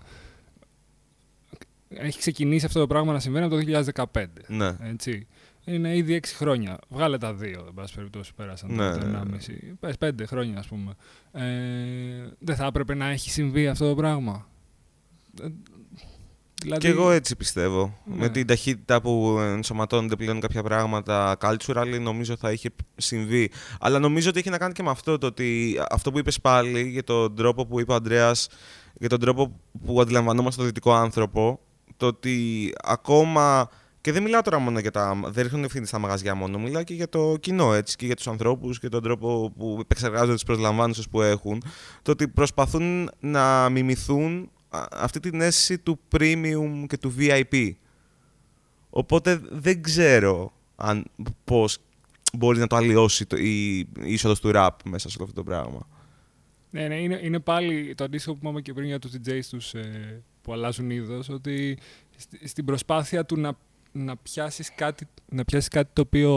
Έχει 1.90 2.20
ξεκινήσει 2.20 2.66
αυτό 2.66 2.80
το 2.80 2.88
πράγμα 2.88 3.14
να 3.14 3.20
συμβαίνει 3.20 3.46
από 3.46 3.56
το 3.56 3.62
2015. 4.14 4.26
Ναι. 4.48 4.76
Έτσι. 4.82 5.28
Είναι 5.66 5.96
ήδη 5.98 6.20
6 6.24 6.26
χρόνια. 6.36 6.80
Βγάλε 6.90 7.18
τα 7.18 7.34
δύο, 7.34 7.64
εν 7.68 7.74
πάση 7.74 7.94
περιπτώσει, 7.96 8.34
πέρασαν 8.34 8.74
Ναι, 8.74 8.92
το 8.92 9.06
ναι, 9.06 9.12
ναι. 9.12 9.38
1,5. 9.38 9.76
Πες 9.80 9.96
5 10.06 10.12
χρόνια, 10.26 10.60
ας 10.60 10.68
πούμε. 10.68 10.92
Ε, 11.32 11.44
δεν 12.40 12.56
θα 12.56 12.66
έπρεπε 12.66 12.94
να 12.94 13.08
έχει 13.10 13.30
συμβεί 13.30 13.68
αυτό 13.68 13.90
το 13.90 13.96
πράγμα. 13.96 14.48
Ε, 16.58 16.64
Δηλαδή, 16.64 16.82
Και 16.82 16.88
εγώ 16.88 17.12
έτσι 17.12 17.36
πιστεύω. 17.36 17.98
Ναι. 18.06 18.16
Με 18.16 18.30
την 18.30 18.48
ταχύτητα 18.48 19.02
που 19.02 19.38
ενσωματώνονται 19.40 20.16
πλέον 20.16 20.40
κάποια 20.40 20.64
πράγματα 20.64 21.38
cultural, 21.42 22.00
νομίζω 22.02 22.36
θα 22.36 22.52
είχε 22.52 22.70
συμβεί. 22.96 23.52
Αλλά 23.80 24.00
νομίζω 24.00 24.30
ότι 24.30 24.40
έχει 24.40 24.50
να 24.50 24.58
κάνει 24.58 24.74
και 24.74 24.84
με 24.84 24.90
αυτό 24.90 25.18
το 25.18 25.28
ότι 25.28 25.80
αυτό 25.90 26.12
που 26.12 26.20
είπες 26.20 26.42
πάλι 26.42 26.82
για 26.82 27.04
τον 27.04 27.36
τρόπο 27.36 27.66
που 27.66 27.80
είπε 27.80 27.92
ο 27.92 27.96
Αντρέα, 27.96 28.32
για 28.94 29.10
τον 29.10 29.20
τρόπο 29.20 29.60
που 29.86 30.02
αντιλαμβανόμαστε 30.02 30.58
τον 30.58 30.66
δυτικό 30.66 30.94
άνθρωπο, 30.94 31.60
το 31.98 32.06
ότι 32.06 32.74
ακόμα. 32.84 33.70
Και 34.02 34.12
δεν 34.12 34.24
μιλάω 34.24 34.42
τώρα 34.42 34.60
μόνο 34.60 34.80
για 34.80 34.92
τα. 34.92 35.20
Δεν 35.26 35.44
ρίχνουν 35.44 35.64
ευθύνη 35.64 35.86
στα 35.86 36.00
μαγαζιά 36.00 36.36
μόνο. 36.36 36.58
Μιλάω 36.58 36.84
και 36.84 36.94
για 36.94 37.10
το 37.10 37.38
κοινό 37.40 37.74
έτσι 37.74 37.96
και 37.96 38.06
για 38.06 38.16
τους 38.16 38.28
ανθρώπους 38.28 38.80
και 38.80 38.90
τον 38.90 39.04
τρόπο 39.04 39.54
που 39.58 39.78
επεξεργάζονται 39.82 40.36
τι 40.36 40.46
προσλαμβάνουσε 40.46 41.04
που 41.12 41.22
έχουν. 41.22 41.64
Το 42.02 42.12
ότι 42.12 42.28
προσπαθούν 42.28 43.10
να 43.20 43.70
μιμηθούν 43.70 44.42
α, 44.42 44.57
αυτή 44.92 45.20
την 45.20 45.42
αίσθηση 45.42 45.78
του 45.78 46.00
premium 46.12 46.86
και 46.88 46.98
του 46.98 47.14
VIP. 47.18 47.72
Οπότε 48.90 49.42
δεν 49.50 49.82
ξέρω 49.82 50.54
αν 50.76 51.06
πώς 51.44 51.78
μπορεί 52.34 52.60
να 52.60 52.68
το 52.68 52.76
αλλοιώσει 52.76 53.26
το, 53.26 53.38
η, 53.38 53.78
η 53.80 53.88
είσοδος 54.04 54.40
του 54.40 54.52
rap 54.54 54.70
μέσα 54.86 55.10
σε 55.10 55.16
όλο 55.18 55.28
αυτό 55.30 55.44
το 55.44 55.50
πράγμα. 55.50 55.88
Ναι, 56.72 56.88
ναι, 56.88 57.02
είναι, 57.02 57.20
είναι 57.24 57.40
πάλι 57.40 57.96
το 57.96 58.04
αντίστοιχο 58.04 58.34
που 58.34 58.40
είπαμε 58.42 58.62
και 58.62 58.74
πριν 58.74 58.86
για 58.88 59.00
τους 59.00 59.12
DJs 59.26 59.40
τους 59.50 59.74
ε, 59.74 60.24
που 60.42 60.54
αλλάζουν 60.54 60.90
είδος, 60.90 61.30
ότι 61.30 61.78
στη- 62.16 62.48
στην 62.48 62.66
προσπάθεια 62.66 63.26
του 63.26 63.40
να, 63.40 63.58
να, 63.92 64.18
πιάσεις 64.18 64.76
κάτι, 64.76 65.08
να 65.30 65.46
πιάσεις 65.46 65.68
κάτι 65.70 65.90
το 65.94 66.02
οποίο 66.02 66.34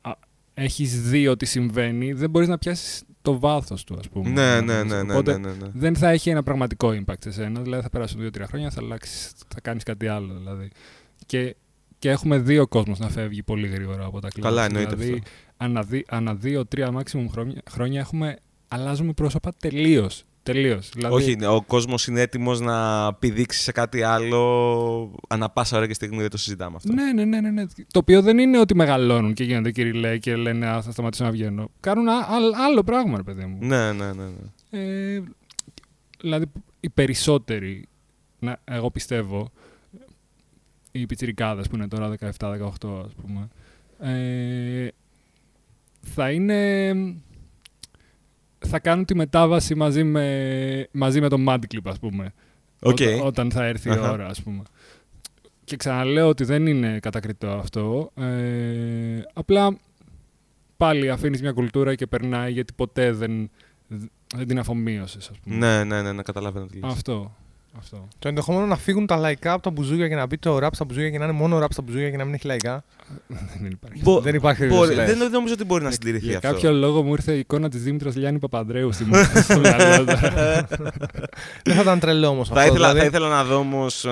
α, 0.00 0.12
έχεις 0.54 1.02
δει 1.02 1.28
ότι 1.28 1.46
συμβαίνει, 1.46 2.12
δεν 2.12 2.30
μπορείς 2.30 2.48
να 2.48 2.58
πιάσεις 2.58 3.02
το 3.26 3.38
βάθος 3.38 3.84
του, 3.84 3.96
ας 3.98 4.08
πούμε. 4.08 4.30
Ναι, 4.30 4.60
ναι, 4.60 4.82
ναι, 4.82 5.02
ναι, 5.02 5.12
Οπότε 5.12 5.38
ναι, 5.38 5.48
ναι, 5.48 5.54
ναι. 5.54 5.68
δεν 5.72 5.96
θα 5.96 6.08
έχει 6.10 6.30
ένα 6.30 6.42
πραγματικό 6.42 6.88
impact 6.88 7.14
σε 7.18 7.32
σένα, 7.32 7.60
δηλαδή 7.60 7.82
θα 7.82 7.90
περάσουν 7.90 8.20
δύο-τρία 8.20 8.46
χρόνια, 8.46 8.70
θα 8.70 8.80
αλλάξεις, 8.80 9.32
θα 9.48 9.60
κάνεις 9.60 9.82
κάτι 9.82 10.06
άλλο, 10.06 10.34
δηλαδή. 10.34 10.70
Και, 11.26 11.56
και 11.98 12.10
έχουμε 12.10 12.38
δει 12.38 12.58
ο 12.58 12.66
κόσμος 12.66 12.98
να 12.98 13.08
φεύγει 13.08 13.42
πολύ 13.42 13.66
γρήγορα 13.66 14.04
από 14.04 14.20
τα 14.20 14.28
κλαμπ. 14.28 14.44
Καλά, 14.44 14.64
εννοείται 14.64 14.94
δηλαδή, 14.94 15.12
αυτό. 15.12 15.30
ανά, 15.56 15.82
δι- 15.82 16.06
ανά 16.08 16.34
δύο-τρία 16.34 16.90
maximum 16.98 17.26
χρόνια, 17.30 17.62
χρόνια 17.70 18.00
έχουμε, 18.00 18.36
αλλάζουμε 18.68 19.12
πρόσωπα 19.12 19.52
τελείως. 19.60 20.24
Τελείως. 20.46 20.90
Δηλαδή, 20.94 21.14
Όχι, 21.14 21.44
ο 21.44 21.62
κόσμος 21.66 22.06
είναι 22.06 22.20
έτοιμος 22.20 22.60
να 22.60 23.14
πηδήξει 23.14 23.60
σε 23.60 23.72
κάτι 23.72 24.02
άλλο 24.02 25.20
ανά 25.28 25.48
πάσα 25.50 25.76
ώρα 25.76 25.86
και 25.86 25.94
στιγμή, 25.94 26.20
δεν 26.20 26.30
το 26.30 26.36
συζητάμε 26.36 26.76
αυτό. 26.76 26.92
Ναι, 26.92 27.12
ναι, 27.12 27.24
ναι, 27.24 27.40
ναι, 27.40 27.50
ναι. 27.50 27.64
Το 27.90 27.98
οποίο 27.98 28.22
δεν 28.22 28.38
είναι 28.38 28.58
ότι 28.58 28.74
μεγαλώνουν 28.74 29.34
και 29.34 29.44
γίνονται 29.44 29.70
κυριλέ 29.70 30.18
και 30.18 30.36
λένε 30.36 30.66
Α, 30.66 30.82
θα 30.82 30.90
σταματήσω 30.90 31.24
να 31.24 31.30
βγαίνω. 31.30 31.70
Κάνουν 31.80 32.08
α- 32.08 32.26
άλλ- 32.30 32.54
άλλο 32.54 32.82
πράγμα, 32.82 33.16
ρε 33.16 33.22
παιδί 33.22 33.44
μου. 33.44 33.58
Ναι, 33.60 33.92
ναι, 33.92 34.12
ναι. 34.12 34.24
ναι. 34.70 34.80
Ε, 35.14 35.22
δηλαδή, 36.20 36.44
οι 36.80 36.88
περισσότεροι, 36.88 37.88
να, 38.38 38.60
εγώ 38.64 38.90
πιστεύω, 38.90 39.50
οι 40.92 41.06
πιτσιρικάδες 41.06 41.68
που 41.68 41.74
είναι 41.76 41.88
τώρα 41.88 42.14
17-18, 42.20 42.24
ας 43.04 43.12
πούμε, 43.22 43.48
ε, 44.00 44.88
θα 46.00 46.30
είναι... 46.30 46.92
Θα 48.68 48.78
κάνουν 48.78 49.04
τη 49.04 49.14
μετάβαση 49.14 49.74
μαζί 49.74 50.04
με, 50.04 50.88
μαζί 50.90 51.20
με 51.20 51.28
το 51.28 51.36
Mad 51.48 51.58
Clip, 51.58 51.80
ας 51.84 51.98
πούμε. 51.98 52.32
Οκ. 52.82 52.98
Όταν, 53.00 53.20
όταν 53.26 53.50
θα 53.50 53.64
έρθει 53.64 53.88
η 53.88 53.92
Αχα. 53.92 54.10
ώρα, 54.10 54.26
ας 54.26 54.42
πούμε. 54.42 54.62
Και 55.64 55.76
ξαναλέω 55.76 56.28
ότι 56.28 56.44
δεν 56.44 56.66
είναι 56.66 56.98
κατακριτό 56.98 57.48
αυτό. 57.48 58.10
Ε, 58.14 59.22
απλά 59.32 59.78
πάλι 60.76 61.10
αφήνεις 61.10 61.40
μια 61.40 61.52
κουλτούρα 61.52 61.94
και 61.94 62.06
περνάει 62.06 62.52
γιατί 62.52 62.72
ποτέ 62.72 63.12
δεν, 63.12 63.50
δεν 64.36 64.46
την 64.46 64.58
αφομοίωσες, 64.58 65.28
ας 65.28 65.38
πούμε. 65.38 65.56
Ναι, 65.56 65.84
ναι, 65.84 66.02
ναι, 66.02 66.12
ναι, 66.12 66.22
καταλαβαίνω 66.22 66.66
τι 66.66 66.78
λες. 66.78 66.92
Αυτό. 66.92 67.36
Αυτό. 67.78 68.08
Το 68.18 68.28
ενδεχόμενο 68.28 68.66
να 68.66 68.76
φύγουν 68.76 69.06
τα 69.06 69.16
λαϊκά 69.16 69.52
από 69.52 69.62
τα 69.62 69.70
μπουζούκια 69.70 70.08
και 70.08 70.14
να 70.14 70.26
μπει 70.26 70.38
το 70.38 70.58
ραπ 70.58 70.74
στα 70.74 70.84
μπουζούκια 70.84 71.10
και 71.10 71.18
να 71.18 71.24
είναι 71.24 71.32
μόνο 71.34 71.58
ραπ 71.58 71.72
στα 71.72 71.82
μπουζούκια 71.82 72.10
και 72.10 72.16
να 72.16 72.24
μην 72.24 72.34
έχει 72.34 72.46
λαϊκά. 72.46 72.84
δεν 73.62 73.70
υπάρχει. 73.70 74.02
Μπο- 74.02 74.20
δεν 74.20 74.34
υπάρχει 74.34 74.66
μπορεί- 74.66 74.80
περίπτωση, 74.80 75.08
λες. 75.10 75.18
δεν 75.18 75.30
νομίζω 75.30 75.54
ότι 75.54 75.64
μπορεί 75.64 75.84
να 75.84 75.90
συντηρηθεί 75.90 76.26
Για 76.26 76.36
αυτό. 76.36 76.52
κάποιο 76.52 76.72
λόγο 76.72 77.02
μου 77.02 77.12
ήρθε 77.12 77.32
η 77.32 77.38
εικόνα 77.38 77.68
της 77.68 77.82
Δήμητρας 77.82 78.16
Λιάνη 78.16 78.38
Παπανδρέου 78.38 78.92
στη 78.92 79.04
μου- 79.04 79.14
στο 79.48 79.58
μυαλό 79.58 80.04
τώρα. 80.04 80.66
Δεν 81.64 81.74
θα 81.74 81.80
ήταν 81.82 81.98
τρελό 81.98 82.26
όμως 82.28 82.48
αυτό. 82.48 82.60
Θα 82.60 82.66
ήθελα, 82.66 82.78
δηλαδή. 82.78 82.98
θα 82.98 83.04
ήθελα 83.04 83.28
να 83.28 83.44
δω 83.44 83.56
όμως 83.56 84.06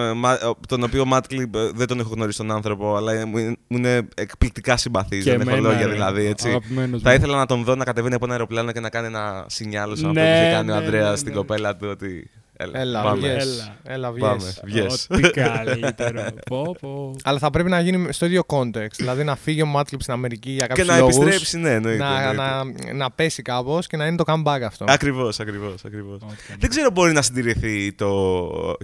τον 0.69 0.83
οποίο 0.83 1.05
Matt 1.13 1.21
Clip 1.31 1.55
ε, 1.55 1.71
δεν 1.75 1.87
τον 1.87 2.01
έχω 2.01 2.11
γνωρίσει 2.15 2.39
τον 2.39 2.51
άνθρωπο, 2.51 2.97
αλλά 2.97 3.27
μου 3.27 3.39
είναι, 3.39 3.57
μου 3.69 3.77
είναι 3.77 4.09
εκπληκτικά 4.15 4.77
συμπαθής. 4.77 5.25
Δεν 5.25 5.41
έχω 5.41 5.51
εμένα, 5.51 5.69
λόγια 5.69 5.87
ρε, 5.87 5.93
δηλαδή. 5.93 6.25
Έτσι. 6.27 6.49
αγαπημένος 6.49 7.03
Θα 7.03 7.11
μου. 7.11 7.17
ήθελα 7.17 7.37
να 7.37 7.47
τον 7.47 7.65
δω 7.65 7.75
να 7.75 7.85
κατεβαίνει 7.85 8.15
από 8.15 8.25
ένα 8.25 8.35
αεροπλάνο 8.35 8.73
και 8.73 8.81
να 8.81 8.89
κάνει 8.89 9.07
ένα 9.07 9.45
σινιάλο 9.49 9.95
σαν 9.97 10.09
αυτό 10.09 10.21
Ναι, 10.21 10.27
που 10.27 10.43
είχε 10.43 10.51
κάνει 10.53 10.71
ο 10.71 10.75
ναι, 10.75 10.81
Ανδρέας 10.81 11.11
ναι, 11.11 11.17
στην 11.17 11.29
ναι. 11.29 11.37
κοπέλα 11.37 11.77
του 11.77 11.87
ότι. 11.91 12.31
Έλα, 12.65 12.79
Έλα, 12.81 13.03
πάμε. 13.03 13.17
βγες. 13.19 13.43
Έλα. 13.45 13.77
Έλα, 13.95 14.13
Πάμε. 14.13 14.37
βγες. 14.37 14.61
Βγες. 14.65 15.07
Ό,τι 15.11 15.31
καλύτερο. 15.31 16.25
πω, 16.47 16.77
πω. 16.81 17.15
Αλλά 17.25 17.39
θα 17.39 17.51
πρέπει 17.51 17.69
να 17.71 17.81
γίνει 17.81 18.13
στο 18.13 18.27
ίδιο 18.27 18.43
context. 18.47 18.91
δηλαδή 18.97 19.25
να 19.25 19.37
φύγει 19.37 19.63
ο 19.63 19.67
Μάτλιπ 19.67 20.01
στην 20.03 20.13
Αμερική 20.13 20.51
για 20.51 20.61
Και 20.67 20.67
κάποιους 20.69 20.87
να 20.89 20.99
λόγους, 20.99 21.17
επιστρέψει, 21.17 21.59
ναι, 21.59 21.71
εννοείται. 21.71 22.03
να, 22.05 22.29
εννοείται. 22.31 22.83
να, 22.87 22.93
να 22.93 23.11
πέσει 23.11 23.43
κάπως 23.43 23.87
και 23.87 23.97
να 23.97 24.07
είναι 24.07 24.17
το 24.17 24.25
comeback 24.27 24.61
αυτό. 24.67 24.85
Ακριβώς, 24.89 25.41
ακριβώς. 25.41 25.85
Ακριβώς. 25.85 26.15
Ό,τι 26.15 26.25
καλύτερο. 26.27 26.59
Δεν 26.59 26.71
ξέρω 26.71 26.91
μπορεί 26.91 27.13
να 27.13 27.23
συντηρηθεί 27.23 27.93
το 27.93 28.39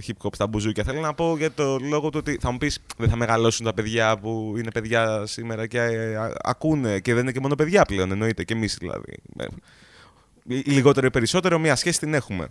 hip 0.07 0.25
hop 0.25 0.29
στα 0.33 0.47
μπουζούκια. 0.47 0.83
Θέλω 0.83 0.99
να 0.99 1.13
πω 1.13 1.35
για 1.37 1.51
το 1.51 1.77
λόγο 1.89 2.09
του 2.09 2.17
ότι 2.21 2.37
θα 2.41 2.51
μου 2.51 2.57
πεις 2.57 2.79
δεν 2.97 3.09
θα 3.09 3.15
μεγαλώσουν 3.15 3.65
τα 3.65 3.73
παιδιά 3.73 4.17
που 4.17 4.53
είναι 4.57 4.71
παιδιά 4.71 5.23
σήμερα 5.25 5.67
και 5.67 5.79
ε, 5.79 6.15
α- 6.15 6.33
ακούνε 6.43 6.99
και 6.99 7.13
δεν 7.13 7.23
είναι 7.23 7.31
και 7.31 7.39
μόνο 7.39 7.55
παιδιά 7.55 7.81
πλέον. 7.85 8.11
Εννοείται 8.11 8.43
και 8.43 8.53
εμείς 8.53 8.75
δηλαδή. 8.79 9.13
Ε, 9.37 9.45
ή 10.47 10.55
Λιγότερο 10.65 11.05
ή 11.05 11.09
περισσότερο, 11.09 11.59
μια 11.59 11.75
σχέση 11.75 11.99
την 11.99 12.13
έχουμε. 12.13 12.47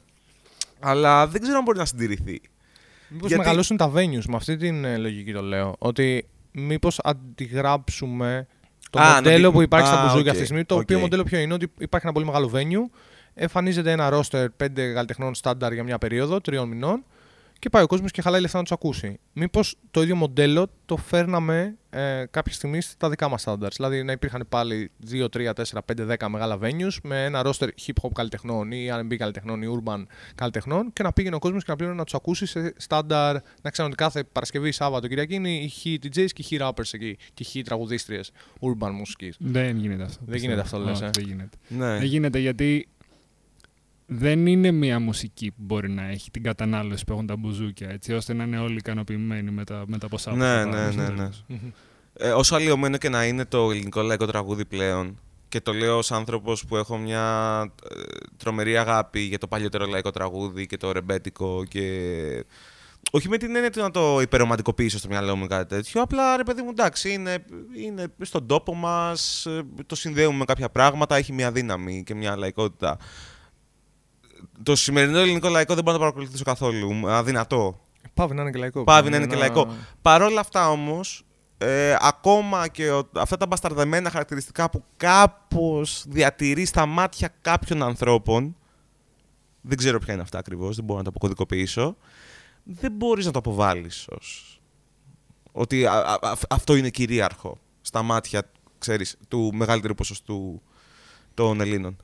Αλλά 0.81 1.27
δεν 1.27 1.41
ξέρω 1.41 1.57
αν 1.57 1.63
μπορεί 1.65 1.79
να 1.79 1.85
συντηρηθεί. 1.85 2.41
Μήπως 3.09 3.29
γιατί- 3.29 3.43
μεγαλώσουν 3.43 3.77
τα 3.77 3.93
venues, 3.95 4.25
με 4.29 4.37
αυτή 4.37 4.57
την 4.57 4.85
ε, 4.85 4.97
λογική 4.97 5.33
το 5.33 5.43
λέω. 5.43 5.75
Ότι 5.79 6.27
μήπως 6.53 6.99
αντιγράψουμε 7.03 8.47
το 8.91 9.01
Α, 9.01 9.15
μοντέλο 9.15 9.39
να 9.43 9.49
τη- 9.49 9.55
που 9.55 9.63
υπάρχει 9.63 9.87
στα 9.87 9.99
Α, 10.01 10.03
μπουζούκια 10.03 10.21
οκ, 10.23 10.29
αυτή 10.29 10.39
τη 10.41 10.45
στιγμή. 10.45 10.65
Το 10.65 10.75
οκ. 10.75 10.81
οποίο 10.81 10.99
μοντέλο 10.99 11.23
ποιο 11.23 11.39
είναι, 11.39 11.55
ότι 11.55 11.67
υπάρχει 11.79 12.07
ένα 12.07 12.15
πολύ 12.15 12.27
μεγάλο 12.27 12.51
venue, 12.55 12.91
εμφανίζεται 13.35 13.91
ένα 13.93 14.09
roster 14.13 14.47
5 14.57 14.93
καλλιτεχνών 14.95 15.35
στάνταρ 15.35 15.73
για 15.73 15.85
μια 15.85 15.99
περίοδο 15.99 16.41
τριών 16.41 16.69
μηνών 16.69 17.05
και 17.61 17.69
πάει 17.69 17.83
ο 17.83 17.87
κόσμος 17.87 18.11
και 18.11 18.23
χαλάει 18.23 18.41
λεφτά 18.41 18.57
να 18.57 18.63
τους 18.63 18.73
ακούσει. 18.73 19.19
Μήπως 19.33 19.77
το 19.91 20.03
ίδιο 20.03 20.17
μοντέλο 20.17 20.67
το 20.85 20.97
φέρναμε 20.97 21.77
ε, 21.91 22.25
κάποια 22.31 22.53
στιγμή 22.53 22.81
στα 22.81 23.09
δικά 23.09 23.29
μας 23.29 23.45
standards. 23.47 23.73
Δηλαδή 23.77 24.03
να 24.03 24.13
υπήρχαν 24.13 24.47
πάλι 24.49 24.91
2, 25.11 25.25
3, 25.37 25.53
4, 25.53 25.63
5, 25.97 26.17
10 26.19 26.27
μεγάλα 26.29 26.59
venues 26.63 26.97
με 27.03 27.25
ένα 27.25 27.43
roster 27.45 27.69
hip 27.87 28.03
hop 28.03 28.09
καλλιτεχνών 28.15 28.73
ή 28.73 28.89
RB 28.93 29.17
καλλιτεχνών 29.17 29.63
ή 29.63 29.67
urban 29.77 30.03
καλλιτεχνών 30.35 30.93
και 30.93 31.03
να 31.03 31.13
πήγαινε 31.13 31.37
ο 31.37 31.39
κόσμος 31.39 31.65
και 31.65 31.71
να 31.71 31.77
πλήρωνε 31.77 31.99
να 31.99 32.05
τους 32.05 32.15
ακούσει 32.15 32.47
σε 32.47 32.75
στάνταρ. 32.77 33.37
Να 33.63 33.71
ξέρουν 33.71 33.91
ότι 33.91 34.03
κάθε 34.03 34.25
Παρασκευή, 34.25 34.73
Σάββατο, 34.73 35.09
Κυριακή 35.09 35.35
είναι 35.35 35.51
οι 35.51 35.69
χι 35.69 35.99
DJs 36.03 36.27
και 36.27 36.33
οι 36.37 36.43
χι 36.43 36.57
rappers 36.61 36.93
εκεί 36.93 37.17
και 37.35 37.43
οι 37.43 37.45
χι 37.45 37.63
τραγουδίστριες 37.63 38.31
urban 38.61 38.91
μουσικής. 38.93 39.37
Δεν 39.39 39.77
γίνεται 39.77 40.03
αυτό. 40.03 40.25
Δεν 40.27 40.39
γίνεται 40.39 40.61
πιστεύω. 40.63 40.83
αυτό, 40.83 40.91
λες, 40.91 41.01
Όχι, 41.01 41.05
ε. 41.05 41.11
Δεν 41.13 41.25
γίνεται. 41.25 41.57
Ναι. 41.69 41.99
Δεν 41.99 42.07
γίνεται 42.07 42.39
γιατί 42.39 42.89
δεν 44.13 44.47
είναι 44.47 44.71
μια 44.71 45.01
μουσική 45.01 45.51
που 45.51 45.63
μπορεί 45.63 45.91
να 45.91 46.09
έχει 46.09 46.31
την 46.31 46.43
κατανάλωση 46.43 47.05
που 47.05 47.13
έχουν 47.13 47.27
τα 47.27 47.37
μπουζούκια, 47.37 47.91
έτσι 47.91 48.13
ώστε 48.13 48.35
να 48.35 48.45
είναι 48.45 48.59
όλοι 48.59 48.77
ικανοποιημένοι 48.77 49.51
με 49.51 49.65
τα, 49.65 49.85
με 49.87 49.99
τα 49.99 50.09
ποσά 50.09 50.31
που 50.31 50.37
Ναι, 50.37 50.45
θα 50.45 50.65
ναι, 50.65 50.71
πάρουν 50.71 50.93
στο 50.93 51.03
ναι, 51.03 51.09
ναι. 51.09 51.15
τέλος. 51.15 51.45
Ε, 52.13 52.31
όσο 52.31 52.55
αλλοιωμένο 52.55 52.97
και 52.97 53.09
να 53.09 53.25
είναι 53.25 53.45
το 53.45 53.71
ελληνικό 53.71 54.01
λαϊκό 54.03 54.27
τραγούδι 54.27 54.65
πλέον, 54.65 55.19
και 55.49 55.61
το 55.61 55.73
λέω 55.73 55.97
ως 55.97 56.13
άνθρωπος 56.13 56.65
που 56.65 56.77
έχω 56.77 56.97
μια 56.97 57.63
ε, 57.91 58.01
τρομερή 58.37 58.77
αγάπη 58.77 59.21
για 59.21 59.39
το 59.39 59.47
παλιότερο 59.47 59.87
λαϊκό 59.87 60.11
τραγούδι 60.11 60.67
και 60.67 60.77
το 60.77 60.93
ρεμπέτικο 60.93 61.65
και 61.69 61.85
όχι 63.11 63.29
με 63.29 63.37
την 63.37 63.55
έννοια 63.55 63.71
του 63.71 63.81
να 63.81 63.91
το 63.91 64.21
υπερομαντικοποιήσω 64.21 64.99
στο 64.99 65.09
μυαλό 65.09 65.37
μου 65.37 65.45
ή 65.45 65.47
κάτι 65.47 65.75
τέτοιο. 65.75 66.03
Απλά 66.03 66.37
ρε 66.37 66.43
παιδί 66.43 66.63
μου, 66.63 66.71
εντάξει, 66.71 67.13
είναι, 67.13 67.45
είναι 67.85 68.07
στον 68.21 68.47
τόπο 68.47 68.75
μας, 68.75 69.47
το 69.87 69.95
συνδέουμε 69.95 70.37
με 70.39 70.45
κάποια 70.45 70.69
πράγματα, 70.69 71.17
έχει 71.17 71.33
μια 71.33 71.53
δύναμη 71.53 72.03
και 72.07 72.15
μια 72.15 72.37
λαϊκότητα. 72.37 72.99
Το 74.63 74.77
σημερινό 74.77 75.19
ελληνικό 75.19 75.49
λαϊκό 75.49 75.75
δεν 75.75 75.85
μπορώ 75.85 75.97
να 75.97 76.05
το 76.05 76.11
παρακολουθήσω 76.11 76.45
καθόλου. 76.45 77.11
Αδυνατό. 77.11 77.81
Πάβει 78.15 78.35
να 78.35 78.43
είναι 78.43 78.51
και 78.51 78.59
λαϊκό. 78.59 78.85
Πάβει 78.85 79.11
να 79.11 79.17
είναι 79.17 79.27
και 79.27 79.37
λαϊκό. 79.37 79.75
Παρ' 80.03 80.23
όλα 80.23 80.41
αυτά 80.41 80.71
όμως, 80.71 81.25
ε, 81.59 81.97
ακόμα 82.01 82.69
και 82.69 82.91
ο, 82.91 83.09
αυτά 83.15 83.37
τα 83.37 83.47
μπασταρδεμένα 83.47 84.11
χαρακτηριστικά 84.11 84.71
που 84.71 84.85
κάπως 84.97 86.05
διατηρεί 86.09 86.65
στα 86.65 86.87
μάτια 86.87 87.35
κάποιων 87.41 87.83
ανθρώπων, 87.83 88.57
δεν 89.61 89.77
ξέρω 89.77 89.99
ποια 89.99 90.13
είναι 90.13 90.23
αυτά 90.23 90.39
ακριβώς, 90.39 90.77
δεν 90.77 90.85
μπορώ 90.85 90.99
να 90.99 91.05
το 91.05 91.11
αποκωδικοποιήσω, 91.11 91.97
δεν 92.65 92.93
μπορείς 92.93 93.27
να 93.27 93.33
το 93.33 93.39
αποβάλεις 93.39 94.07
ως 94.09 94.61
ότι 95.53 95.87
αυτό 96.49 96.75
είναι 96.75 96.91
κυρίαρχο 96.91 97.59
στα 97.81 98.03
μάτια, 98.03 98.51
ξέρεις, 98.79 99.17
του 99.29 99.51
μεγαλύτερου 99.55 99.95
ποσοστού 99.95 100.63
των 101.35 101.61
Ελλήνων. 101.61 101.97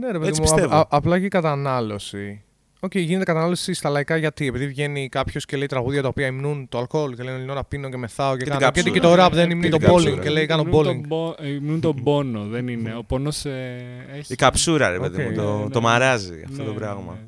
Ναι, 0.00 0.06
ρε 0.10 0.18
παιδί 0.18 0.28
Έτσι 0.28 0.40
μου, 0.40 0.46
πιστεύω. 0.46 0.74
α- 0.74 0.78
α- 0.78 0.86
απλά 0.88 1.18
και 1.18 1.24
η 1.24 1.28
κατανάλωση. 1.28 2.40
Οκ, 2.80 2.94
γίνεται 2.94 3.24
κατανάλωση 3.24 3.74
στα 3.74 3.88
λαϊκά 3.90 4.16
γιατί. 4.16 4.46
Επειδή 4.46 4.66
βγαίνει 4.66 5.08
κάποιος 5.08 5.44
και 5.44 5.56
λέει 5.56 5.66
τραγούδια 5.66 6.02
τα 6.02 6.08
οποία 6.08 6.26
υμνούν 6.26 6.68
το 6.68 6.78
αλκοόλ 6.78 7.14
και 7.14 7.22
λένε 7.22 7.36
Ελληνόρα 7.36 7.64
πίνω 7.64 7.88
και 7.88 7.96
μεθάω 7.96 8.36
και, 8.36 8.44
Και 8.44 8.50
κάνω. 8.50 8.58
την 8.58 8.68
Και, 8.72 8.74
κάψουλα. 8.80 8.94
και 8.94 9.00
το 9.00 9.14
ραπ 9.14 9.34
δεν 9.34 9.46
Και 9.46 9.52
υμνεί 9.52 9.68
την 9.68 9.80
το 9.80 9.86
bowling 9.86 9.90
κάψουλα. 10.02 10.22
και 10.22 10.30
λέει 10.30 10.46
κάνω 10.46 10.62
Υμνούν 10.62 10.80
bowling. 10.80 10.84
τον 10.84 11.04
μπο- 11.06 11.34
ε, 11.40 11.48
Υμνούν 11.48 11.80
τον 11.80 12.02
πόνο, 12.02 12.44
δεν 12.44 12.68
είναι. 12.68 12.94
Ο 12.96 13.04
πόνος 13.04 13.44
ε, 13.44 13.76
έχει... 14.16 14.32
Η 14.32 14.36
καψούρα, 14.36 14.90
ρε 14.90 14.98
παιδί 14.98 15.22
Οκ. 15.22 15.28
μου, 15.28 15.34
το, 15.36 15.58
Ναι, 15.62 15.68
το 15.70 15.80
ναι. 15.80 15.86
μαράζει 15.86 16.42
αυτό 16.44 16.56
Ναι, 16.56 16.64
το 16.64 16.72
ναι, 16.72 16.78
πράγμα. 16.78 17.18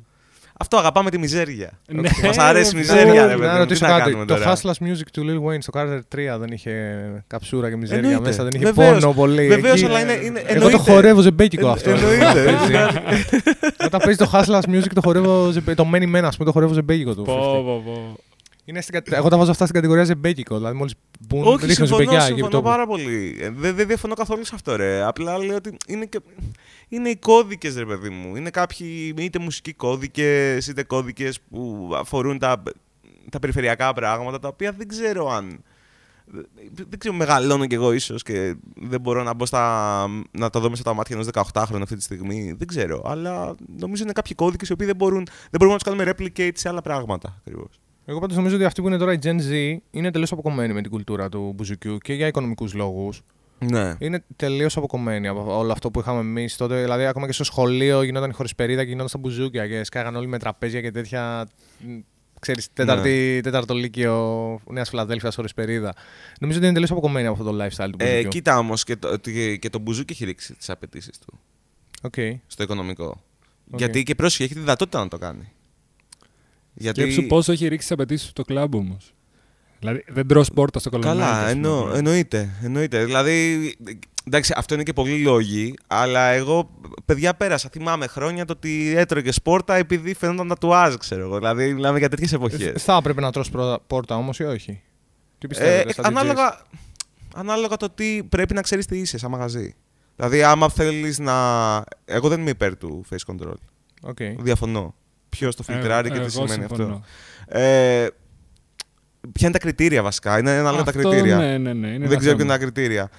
Ναι. 0.59 0.65
Αυτό 0.65 0.77
αγαπάμε 0.77 1.09
τη 1.09 1.17
μιζέρια. 1.17 1.69
Ναι, 1.87 2.09
Μας 2.25 2.37
αρέσει 2.37 2.69
η 2.69 2.73
ρε, 2.73 2.77
μιζέρια, 2.79 3.25
ρε 3.25 3.33
Να 3.33 3.37
παιδί 3.37 3.45
μου. 3.47 3.51
Τι 3.53 3.57
ρωτήσω 3.57 3.85
να 3.85 3.91
κάτι. 3.91 4.03
κάνουμε 4.03 4.25
Το 4.25 4.35
τώρα. 4.35 4.55
Hustlers 4.55 4.85
Music 4.87 5.07
του 5.13 5.23
Lil 5.27 5.49
Wayne 5.49 5.57
στο 5.59 5.71
Carter 5.79 5.99
3 6.35 6.39
δεν 6.39 6.51
είχε 6.51 6.71
καψούρα 7.27 7.69
και 7.69 7.75
μιζέρια 7.75 8.03
Εννοείται. 8.09 8.27
μέσα, 8.29 8.43
δεν 8.43 8.51
είχε 8.55 8.71
Βεβαίως. 8.71 8.99
πόνο 9.01 9.13
πολύ. 9.13 9.47
Βεβαίως, 9.47 9.81
Εκεί- 9.81 9.85
αλλά 9.85 9.99
είναι, 10.01 10.11
είναι, 10.13 10.39
Εγώ 10.39 10.59
το 10.59 10.65
εννοείται. 10.67 10.91
χορεύω 10.91 11.21
ζεμπέκικο 11.21 11.67
Ε, 11.67 11.71
αυτό. 11.71 11.89
εννοείται. 11.89 12.43
Παίζει. 12.43 12.73
Όταν 13.85 14.01
παίζει 14.03 14.17
το 14.17 14.29
Hustlers 14.33 14.69
Music 14.75 14.87
το 14.93 15.01
χορεύω 15.03 15.49
ζεμπέ- 15.51 15.75
το 15.75 15.87
Many 15.93 16.15
Men, 16.15 16.21
ας 16.23 16.33
πούμε, 16.35 16.45
το 16.45 16.51
χορεύω 16.51 16.73
ζεμπέκικο 16.73 17.13
του. 17.15 17.25
Πω, 18.69 18.75
50. 18.75 18.75
πω, 18.75 18.75
πω. 18.75 18.75
Είναι 18.75 18.81
στην 18.81 18.93
κα- 19.03 19.17
Εγώ 19.17 19.29
τα 19.29 19.37
βάζω 19.37 19.51
αυτά 19.51 19.63
στην 19.63 19.75
κατηγορία 19.75 20.03
ζεμπέκικο. 20.03 20.55
Δηλαδή, 20.57 20.77
μόλις 20.77 20.93
μπουν, 21.19 21.43
Όχι, 21.43 21.65
ρίχνω 21.65 21.85
συμφωνώ, 21.85 21.97
ζεμπεκιά 21.97 22.17
εκεί 22.17 22.25
συμφωνώ 22.25 22.45
από 22.45 22.55
το 22.55 22.61
πάρα 22.61 22.87
πολύ. 22.87 23.37
Ε, 23.39 23.49
Δεν, 23.49 23.75
δεν 23.75 23.87
διαφωνώ 23.87 24.13
καθόλου 24.13 24.45
σε 24.45 24.51
αυτό, 24.55 24.75
ρε. 24.75 25.03
Απλά 25.03 25.37
λέω 25.37 25.55
ότι 25.55 25.77
είναι, 25.87 26.05
και, 26.05 26.19
είναι 26.89 27.09
οι 27.09 27.15
κώδικες, 27.15 27.75
ρε 27.75 27.85
παιδί 27.85 28.09
μου. 28.09 28.35
Είναι 28.35 28.49
κάποιοι 28.49 29.13
είτε 29.17 29.39
μουσικοί 29.39 29.73
κώδικες, 29.73 30.67
είτε 30.67 30.83
κώδικες 30.83 31.39
που 31.49 31.91
αφορούν 31.95 32.39
τα, 32.39 32.63
τα 33.29 33.39
περιφερειακά 33.39 33.93
πράγματα, 33.93 34.39
τα 34.39 34.47
οποία 34.47 34.71
δεν 34.71 34.87
ξέρω 34.87 35.29
αν... 35.29 35.63
Δεν 36.89 36.99
ξέρω, 36.99 37.13
μεγαλώνω 37.15 37.65
κι 37.65 37.75
εγώ 37.75 37.91
ίσως 37.93 38.23
και 38.23 38.55
δεν 38.75 39.01
μπορώ 39.01 39.23
να 39.23 39.33
μπω 39.33 39.45
στα, 39.45 40.05
να 40.31 40.49
τα 40.49 40.59
δω 40.59 40.69
μέσα 40.69 40.83
τα 40.83 40.93
μάτια 40.93 41.15
ενός 41.15 41.27
18χρονου 41.53 41.81
αυτή 41.81 41.95
τη 41.95 42.01
στιγμή. 42.03 42.53
Δεν 42.57 42.67
ξέρω. 42.67 43.01
Αλλά 43.05 43.55
νομίζω 43.79 44.03
είναι 44.03 44.11
κάποιοι 44.11 44.35
κώδικες 44.35 44.69
οι 44.69 44.73
οποίοι 44.73 44.87
δεν, 44.87 44.95
μπορούν, 44.95 45.23
δεν 45.25 45.59
μπορούμε 45.59 45.71
να 45.71 45.77
τους 45.77 45.93
κάνουμε 45.95 46.13
replicate 46.17 46.51
σε 46.55 46.69
άλλα 46.69 46.81
πράγματα 46.81 47.35
ακριβώς. 47.39 47.79
Εγώ 48.09 48.19
πάντως 48.19 48.35
νομίζω 48.37 48.55
ότι 48.55 48.63
αυτοί 48.65 48.81
που 48.81 48.87
είναι 48.87 48.97
τώρα 48.97 49.13
η 49.13 49.17
Gen 49.23 49.35
Z 49.51 49.77
είναι 49.91 50.11
τελείως 50.11 50.31
αποκομμένοι 50.31 50.73
με 50.73 50.81
την 50.81 50.91
κουλτούρα 50.91 51.29
του 51.29 51.53
μπουζουκιού 51.55 51.97
και 51.97 52.13
για 52.13 52.27
οικονομικούς 52.27 52.73
λόγους. 52.73 53.21
Ναι. 53.59 53.95
Είναι 53.99 54.23
τελείως 54.35 54.77
αποκομμένοι 54.77 55.27
από 55.27 55.57
όλο 55.57 55.71
αυτό 55.71 55.91
που 55.91 55.99
είχαμε 55.99 56.19
εμείς 56.19 56.55
τότε. 56.55 56.81
Δηλαδή, 56.81 57.05
ακόμα 57.05 57.25
και 57.25 57.31
στο 57.33 57.43
σχολείο 57.43 58.01
γινόταν 58.01 58.29
η 58.29 58.33
χοροεσπερίδα 58.33 58.81
και 58.81 58.87
γινόταν 58.87 59.07
στα 59.09 59.17
μπουζούκια 59.17 59.67
και 59.67 59.83
σκάγαν 59.83 60.15
όλοι 60.15 60.27
με 60.27 60.39
τραπέζια 60.39 60.81
και 60.81 60.91
τέτοια. 60.91 61.47
μ, 61.79 61.97
Ξέρεις, 62.39 62.73
τέταρτη, 62.73 63.39
τέταρτο 63.43 63.73
λύκειο 63.73 64.59
Νέας 64.69 64.89
Φιλαδέλφειας 64.89 65.35
χοροεσπερίδα. 65.35 65.93
Νομίζω 66.39 66.57
ότι 66.59 66.67
είναι 66.67 66.73
τελείως 66.73 66.91
αποκομμένοι 66.91 67.27
από 67.27 67.41
αυτό 67.41 67.51
το 67.57 67.63
lifestyle 67.65 67.89
του 67.91 67.97
Ε, 67.97 68.05
μπουζουκιού. 68.09 68.29
κοίτα 68.29 68.57
όμως 68.57 68.83
και 68.83 68.95
το, 68.95 69.17
και, 69.17 69.55
και 69.57 69.69
το 69.69 69.79
μπουζούκι 69.79 70.13
έχει 70.13 70.25
ρίξει 70.25 70.53
τις 70.55 70.69
απαιτήσεις 70.69 71.19
του 71.19 71.39
Okay. 72.01 72.33
στο 72.47 72.63
οικονομικό. 72.63 73.23
Οκ. 73.71 73.79
Γιατί 73.79 74.03
και 74.03 74.15
πρόσεχε, 74.15 74.43
έχει 74.43 74.53
τη 74.53 74.59
δυνατότητα 74.59 74.99
να 74.99 75.07
το 75.07 75.17
κάνει. 75.17 75.51
Γιατί... 76.79 77.01
Σκέψου 77.01 77.27
πόσο 77.27 77.51
έχει 77.51 77.63
ρίξει 77.63 77.77
τις 77.77 77.91
απαιτήσεις 77.91 78.27
του 78.27 78.33
το 78.33 78.43
κλαμπ 78.43 78.75
όμως. 78.75 79.13
Δηλαδή 79.79 80.03
δεν 80.07 80.27
τρως 80.27 80.49
πόρτα 80.53 80.79
στο 80.79 80.89
Κολωνάκι. 80.89 81.17
Καλά, 81.19 81.31
ας 81.31 81.39
πούμε. 81.39 81.51
εννο, 81.51 81.91
εννοείται, 81.95 82.49
εννοείται. 82.63 83.05
Δηλαδή, 83.05 83.75
εντάξει, 84.27 84.53
αυτό 84.55 84.73
είναι 84.73 84.83
και 84.83 84.93
πολύ 84.93 85.21
λόγοι, 85.21 85.73
αλλά 85.87 86.19
εγώ, 86.21 86.69
παιδιά, 87.05 87.33
πέρασα. 87.33 87.69
Θυμάμαι 87.69 88.07
χρόνια 88.07 88.45
το 88.45 88.53
ότι 88.53 88.93
έτρωγες 88.97 89.31
πόρτα 89.31 89.75
επειδή 89.75 90.13
φαινόταν 90.13 90.47
να 90.47 90.55
του 90.55 90.97
ξέρω 90.97 91.21
εγώ. 91.21 91.37
Δηλαδή, 91.37 91.73
μιλάμε 91.73 91.99
για 91.99 92.09
τέτοιες 92.09 92.33
εποχές. 92.33 92.61
Ε, 92.61 92.73
Θα 92.77 92.95
έπρεπε 92.95 93.21
να 93.21 93.31
τρως 93.31 93.49
πρώτα- 93.49 93.79
πόρτα 93.87 94.15
όμως 94.15 94.39
ή 94.39 94.43
όχι; 94.43 94.81
Τι 95.37 95.47
πιστεύετε, 95.47 95.91
στα 95.91 96.01
DJs? 96.01 96.05
Ε, 96.05 96.07
ανάλογα, 96.07 96.61
ανάλογα 97.35 97.77
το 97.77 97.89
τι 97.89 98.23
πρέπει 98.23 98.53
να 98.53 98.61
ξέρεις 98.61 98.85
τι 98.85 98.97
είσαι 98.97 99.17
σαν 99.17 99.31
μαγαζί. 99.31 99.75
Δηλαδή, 100.15 100.43
άμα 100.43 100.69
θέλεις 100.69 101.19
να. 101.19 101.33
Εγώ 102.05 102.27
δεν 102.29 102.39
είμαι 102.39 102.49
υπέρ 102.49 102.77
του 102.77 103.05
face 103.09 103.33
control. 103.33 103.53
Ok. 104.01 104.17
Διαφωνώ. 104.39 104.93
Ποιος 105.29 105.55
το 105.55 105.63
Ε, 105.67 105.73
φιλτράρει 105.73 106.07
και 106.09 106.13
τι 106.15 106.19
εγώ 106.19 106.29
σημαίνει 106.29 106.51
συμφωνώ. 106.51 106.83
αυτό. 106.83 107.57
Ε, 107.59 108.07
ποια 109.31 109.47
είναι 109.47 109.51
τα 109.51 109.59
κριτήρια 109.59 110.03
βασικά; 110.03 110.39
Είναι 110.39 110.51
ανάλογα 110.51 110.83
τα 110.83 110.89
Αυτό, 110.89 111.09
κριτήρια. 111.09 111.37
Ναι, 111.37 111.57
ναι, 111.57 111.73
ναι. 111.73 111.87
Είναι 111.87 111.97
δεν 111.97 112.11
ένα 112.11 112.15
ξέρω 112.19 112.35
ποια 112.35 112.45
είναι 112.45 112.53
θέμα. 112.53 112.53
τα 112.53 112.57
κριτήρια. 112.57 113.09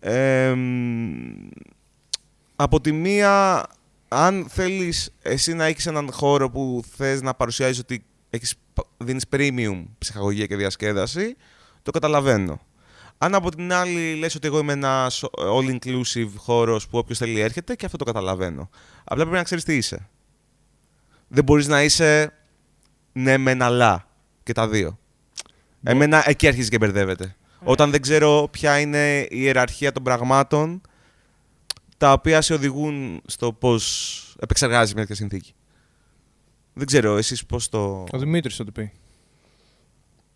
Ε, 0.00 0.52
μ, 0.54 1.48
από 2.56 2.80
τη 2.80 2.92
μία, 2.92 3.66
αν 4.08 4.46
θέλεις 4.48 5.10
εσύ 5.22 5.54
να 5.54 5.64
έχεις 5.64 5.86
έναν 5.86 6.08
χώρο 6.12 6.50
που 6.50 6.82
θες 6.96 7.22
να 7.22 7.34
παρουσιάζεις 7.34 7.78
ότι 7.78 8.04
έχεις, 8.30 8.54
δίνεις 8.96 9.24
premium 9.36 9.84
ψυχαγωγία 9.98 10.46
και 10.46 10.56
διασκέδαση, 10.56 11.36
το 11.82 11.90
καταλαβαίνω. 11.90 12.60
Αν 13.18 13.34
από 13.34 13.50
την 13.50 13.72
άλλη 13.72 14.14
λες 14.14 14.34
ότι 14.34 14.46
εγώ 14.46 14.58
είμαι 14.58 14.72
ένα 14.72 15.10
all-inclusive 15.56 16.30
χώρος 16.36 16.88
που 16.88 16.98
όποιος 16.98 17.18
θέλει 17.18 17.40
έρχεται, 17.40 17.74
και 17.74 17.84
αυτό 17.86 17.96
το 17.96 18.04
καταλαβαίνω. 18.04 18.70
Απλά 19.04 19.22
πρέπει 19.22 19.36
να 19.36 19.42
ξέρεις 19.42 19.64
τι 19.64 19.76
είσαι. 19.76 20.08
Δεν 21.34 21.44
μπορείς 21.44 21.66
να 21.66 21.82
είσαι 21.82 22.32
ναι 23.12 23.36
μεν 23.38 23.62
αλλά 23.62 24.08
και 24.42 24.52
τα 24.52 24.68
δύο. 24.68 24.98
Εμένα 25.82 26.28
εκεί 26.28 26.46
αρχίζει 26.46 26.68
και 26.68 26.78
μπερδεύεται. 26.78 27.36
Όταν 27.64 27.90
δεν 27.90 28.00
ξέρω 28.02 28.48
ποια 28.50 28.80
είναι 28.80 29.20
η 29.20 29.28
ιεραρχία 29.30 29.92
των 29.92 30.02
πραγμάτων 30.02 30.80
τα 31.96 32.12
οποία 32.12 32.40
σε 32.40 32.54
οδηγούν 32.54 33.20
στο 33.26 33.52
πώς 33.52 34.36
επεξεργάζεις 34.40 34.92
μια 34.94 35.02
τέτοια 35.02 35.14
συνθήκη. 35.16 35.54
Δεν 36.72 36.86
ξέρω, 36.86 37.16
εσείς 37.16 37.46
πώς 37.46 37.68
το... 37.68 38.04
Ο 38.12 38.18
Δημήτρης 38.18 38.56
θα 38.56 38.64
το 38.64 38.70
πει. 38.70 38.92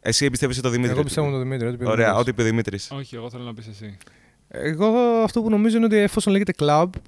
Εσύ 0.01 0.24
εμπιστεύεσαι 0.24 0.61
το 0.61 0.68
Δημήτρη. 0.68 0.90
Εγώ 0.90 0.99
ότι 1.01 1.09
πιστεύω 1.09 1.26
πει. 1.26 1.32
τον 1.32 1.42
Δημήτρη. 1.42 1.66
ό,τι 1.68 1.76
πει 1.76 1.84
ο 1.84 1.90
Ωραία, 1.90 1.96
Δημήτρης. 2.05 2.20
ό,τι 2.20 2.30
είπε 2.30 2.42
ο 2.42 2.44
Δημήτρης. 2.44 2.90
Όχι, 2.90 3.14
εγώ 3.16 3.30
θέλω 3.30 3.44
να 3.44 3.55
πεις 3.55 3.66
εσύ. 3.66 3.96
Εγώ 4.49 4.86
αυτό 5.24 5.42
που 5.42 5.51
νομίζω 5.51 5.76
είναι 5.76 5.86
ότι 5.86 5.96
εφόσον 5.96 6.32
λέγεται 6.32 6.53
club, 6.59 6.84
είναι- 6.84 7.03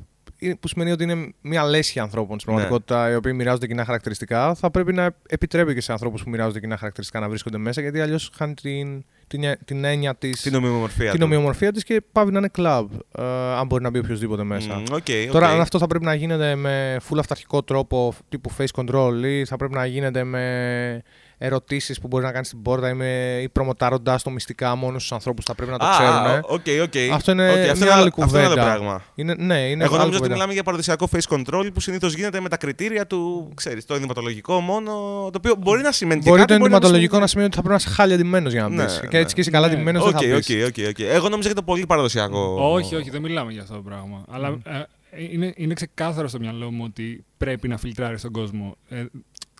που 0.60 0.68
σημαίνει 0.68 0.90
ότι 0.90 1.02
είναι 1.04 1.32
μια 1.40 1.64
λέσχη 1.64 1.98
ανθρώπων 1.98 2.40
στην 2.40 2.52
Ναι. 2.52 2.58
πραγματικότητα 2.60 3.10
οι 3.10 3.14
οποίοι 3.14 3.32
μοιράζονται 3.36 3.66
κοινά 3.66 3.84
χαρακτηριστικά, 3.84 4.54
θα 4.54 4.70
πρέπει 4.70 4.92
να 4.92 5.10
επιτρέπει 5.28 5.74
και 5.74 5.80
σε 5.80 5.92
ανθρώπους 5.92 6.22
που 6.22 6.30
μοιράζονται 6.30 6.60
κοινά 6.60 6.76
χαρακτηριστικά 6.76 7.20
να 7.20 7.28
βρίσκονται 7.28 7.58
μέσα, 7.58 7.80
γιατί 7.80 8.00
αλλιώς 8.00 8.30
χάνει 8.36 8.54
την, 8.54 9.04
την, 9.26 9.42
την 9.64 9.84
έννοια 9.84 10.14
τη. 10.14 10.30
Την 10.30 10.54
ομοιομορφία 10.54 11.10
την 11.10 11.20
τους. 11.20 11.28
ομοιομορφία 11.28 11.72
της 11.72 11.84
και 11.84 12.02
παύει 12.12 12.32
να 12.32 12.38
είναι 12.38 12.50
club. 12.58 12.86
ε, 13.18 13.22
αν 13.58 13.66
μπορεί 13.66 13.82
να 13.82 13.90
μπει 13.90 13.98
οποιοσδήποτε 13.98 14.42
μέσα. 14.44 14.74
Μμ, 14.74 14.82
ok, 14.82 14.92
ok. 14.96 15.32
Τώρα, 15.32 15.48
αν 15.48 15.60
αυτό 15.60 15.78
θα 15.78 15.86
πρέπει 15.86 16.04
να 16.04 16.14
γίνεται 16.14 16.54
με 16.54 16.96
full 17.10 17.18
αυταρχικό 17.18 17.62
τρόπο 17.62 18.14
τύπου 18.28 18.50
face 18.58 18.82
control 18.84 19.12
ή 19.24 19.44
θα 19.44 19.56
πρέπει 19.56 19.74
να 19.74 19.86
γίνεται 19.86 20.24
με 20.24 21.02
ερωτήσεις 21.42 22.00
που 22.00 22.06
μπορεί 22.06 22.24
να 22.24 22.32
κάνεις 22.32 22.46
στην 22.48 22.62
πόρτα 22.62 22.88
ή, 22.88 22.94
με, 22.94 23.38
ή 23.42 23.48
προμοτάροντας 23.48 24.22
το 24.22 24.30
μυστικά 24.30 24.74
μόνο 24.74 24.98
στους 24.98 25.12
ανθρώπους 25.12 25.44
θα 25.44 25.54
πρέπει 25.54 25.70
να 25.70 25.78
το 25.78 25.84
Α, 25.86 25.90
ξέρουν. 25.90 26.14
α, 26.14 26.40
ok, 26.42 26.64
ok. 26.82 27.12
Αυτό 27.12 27.32
είναι 27.32 27.50
Οκ, 27.50 27.56
μια 27.58 27.72
αυτό 27.72 27.84
είναι 27.84 27.92
άλλη 27.94 28.00
άλλο- 28.02 28.12
Αυτό 28.22 28.36
είναι 28.38 28.46
άλλο 28.46 28.54
κουβέντα. 28.54 28.54
πράγμα. 28.76 29.02
Είναι, 29.14 29.34
ναι, 29.38 29.58
είναι 29.58 29.84
Εγώ 29.84 29.94
άλλη 29.94 30.04
νομίζω 30.04 30.06
ότι 30.06 30.10
κουβέντα. 30.16 30.32
μιλάμε 30.32 30.52
για 30.52 30.62
παραδοσιακό 30.62 31.08
face 31.12 31.36
control 31.36 31.70
που 31.74 31.80
συνήθως 31.80 32.14
γίνεται 32.14 32.40
με 32.40 32.48
τα 32.48 32.56
κριτήρια 32.56 33.06
του, 33.06 33.50
ξέρεις, 33.54 33.84
το 33.84 33.94
ενδυματολογικό 33.94 34.60
μόνο, 34.60 34.90
το 35.32 35.36
οποίο 35.36 35.54
μπορεί 35.58 35.82
να 35.82 35.92
σημαίνει 35.92 36.20
Μπορεί 36.20 36.30
και 36.30 36.40
το 36.40 36.46
κάτι, 36.46 36.52
μπορεί 36.60 36.72
ενδυματολογικό 36.72 37.14
να 37.14 37.20
να 37.20 37.26
σημαίνει 37.26 37.46
ότι 37.46 37.56
θα 37.56 37.62
πρέπει 37.62 37.80
να 37.82 37.84
είσαι 37.86 37.94
χάλια 37.96 38.16
ντυμένο 38.16 38.48
για 38.48 38.62
να 38.62 38.68
μπεις. 38.68 39.00
Ναι, 39.02 39.08
και 39.08 39.18
έτσι 39.18 39.34
και 39.34 39.40
είσαι 39.40 39.50
καλά 39.50 39.68
ναι. 39.68 39.74
ντυμένο 39.74 39.98
Οκ, 39.98 40.04
δεν 40.10 40.12
θα 40.30 40.36
οκ, 40.36 40.44
μπεις. 40.46 40.64
ok, 40.66 40.88
ok. 40.88 40.98
Εγώ 40.98 41.28
νόμιζα 41.28 41.46
για 41.48 41.54
το 41.56 41.62
πολύ 41.62 41.86
παραδοσιακό. 41.86 42.56
Όχι, 42.72 42.94
όχι, 42.94 43.10
δεν 43.10 43.20
μιλάμε 43.20 43.52
για 43.52 43.62
αυτό 43.62 43.74
το 43.74 43.80
πράγμα. 43.82 44.24
Αλλά 44.30 44.58
ε, 44.64 45.22
είναι, 45.30 45.52
είναι 45.56 45.74
ξεκάθαρο 45.74 46.28
στο 46.28 46.38
μυαλό 46.38 46.70
μου 46.70 46.82
ότι 46.86 47.24
πρέπει 47.36 47.68
να 47.68 47.76
φιλτράρεις 47.76 48.22
τον 48.22 48.32
κόσμο. 48.32 48.76
Ε, 48.88 49.04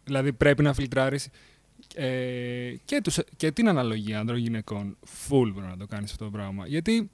δηλαδή 0.04 0.32
πρέπει 0.32 0.62
να 0.62 0.72
φιλτράρεις 0.72 1.28
ε, 1.94 2.74
και, 2.84 3.00
τους, 3.04 3.18
και 3.36 3.50
την 3.50 3.68
αναλογία 3.68 4.18
ανδρών 4.18 4.38
γυναικών. 4.38 4.96
Full 5.28 5.50
πρέπει 5.54 5.68
να 5.70 5.76
το 5.76 5.86
κάνεις 5.86 6.10
αυτό 6.10 6.24
το 6.24 6.30
πράγμα. 6.30 6.66
Γιατί 6.66 7.08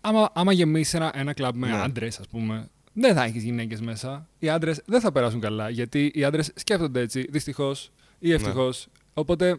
άμα, 0.00 0.30
άμα 0.34 0.52
γεμίσει 0.52 0.96
ένα, 0.96 1.10
ένα 1.14 1.32
κλαμπ 1.32 1.54
με 1.56 1.66
Ναι. 1.66 1.80
άντρες, 1.80 2.18
ας 2.18 2.26
πούμε, 2.28 2.68
δεν 2.92 3.14
θα 3.14 3.24
έχεις 3.24 3.42
γυναίκες 3.42 3.80
μέσα. 3.80 4.28
Οι 4.38 4.48
άντρες 4.48 4.82
δεν 4.86 5.00
θα 5.00 5.12
περάσουν 5.12 5.40
καλά. 5.40 5.68
Γιατί 5.68 6.10
οι 6.14 6.24
άντρες 6.24 6.50
σκέφτονται 6.54 7.00
έτσι, 7.00 7.26
δυστυχώς 7.30 7.90
ή 8.18 8.32
ευτυχώς. 8.32 8.86
Οπότε 9.14 9.58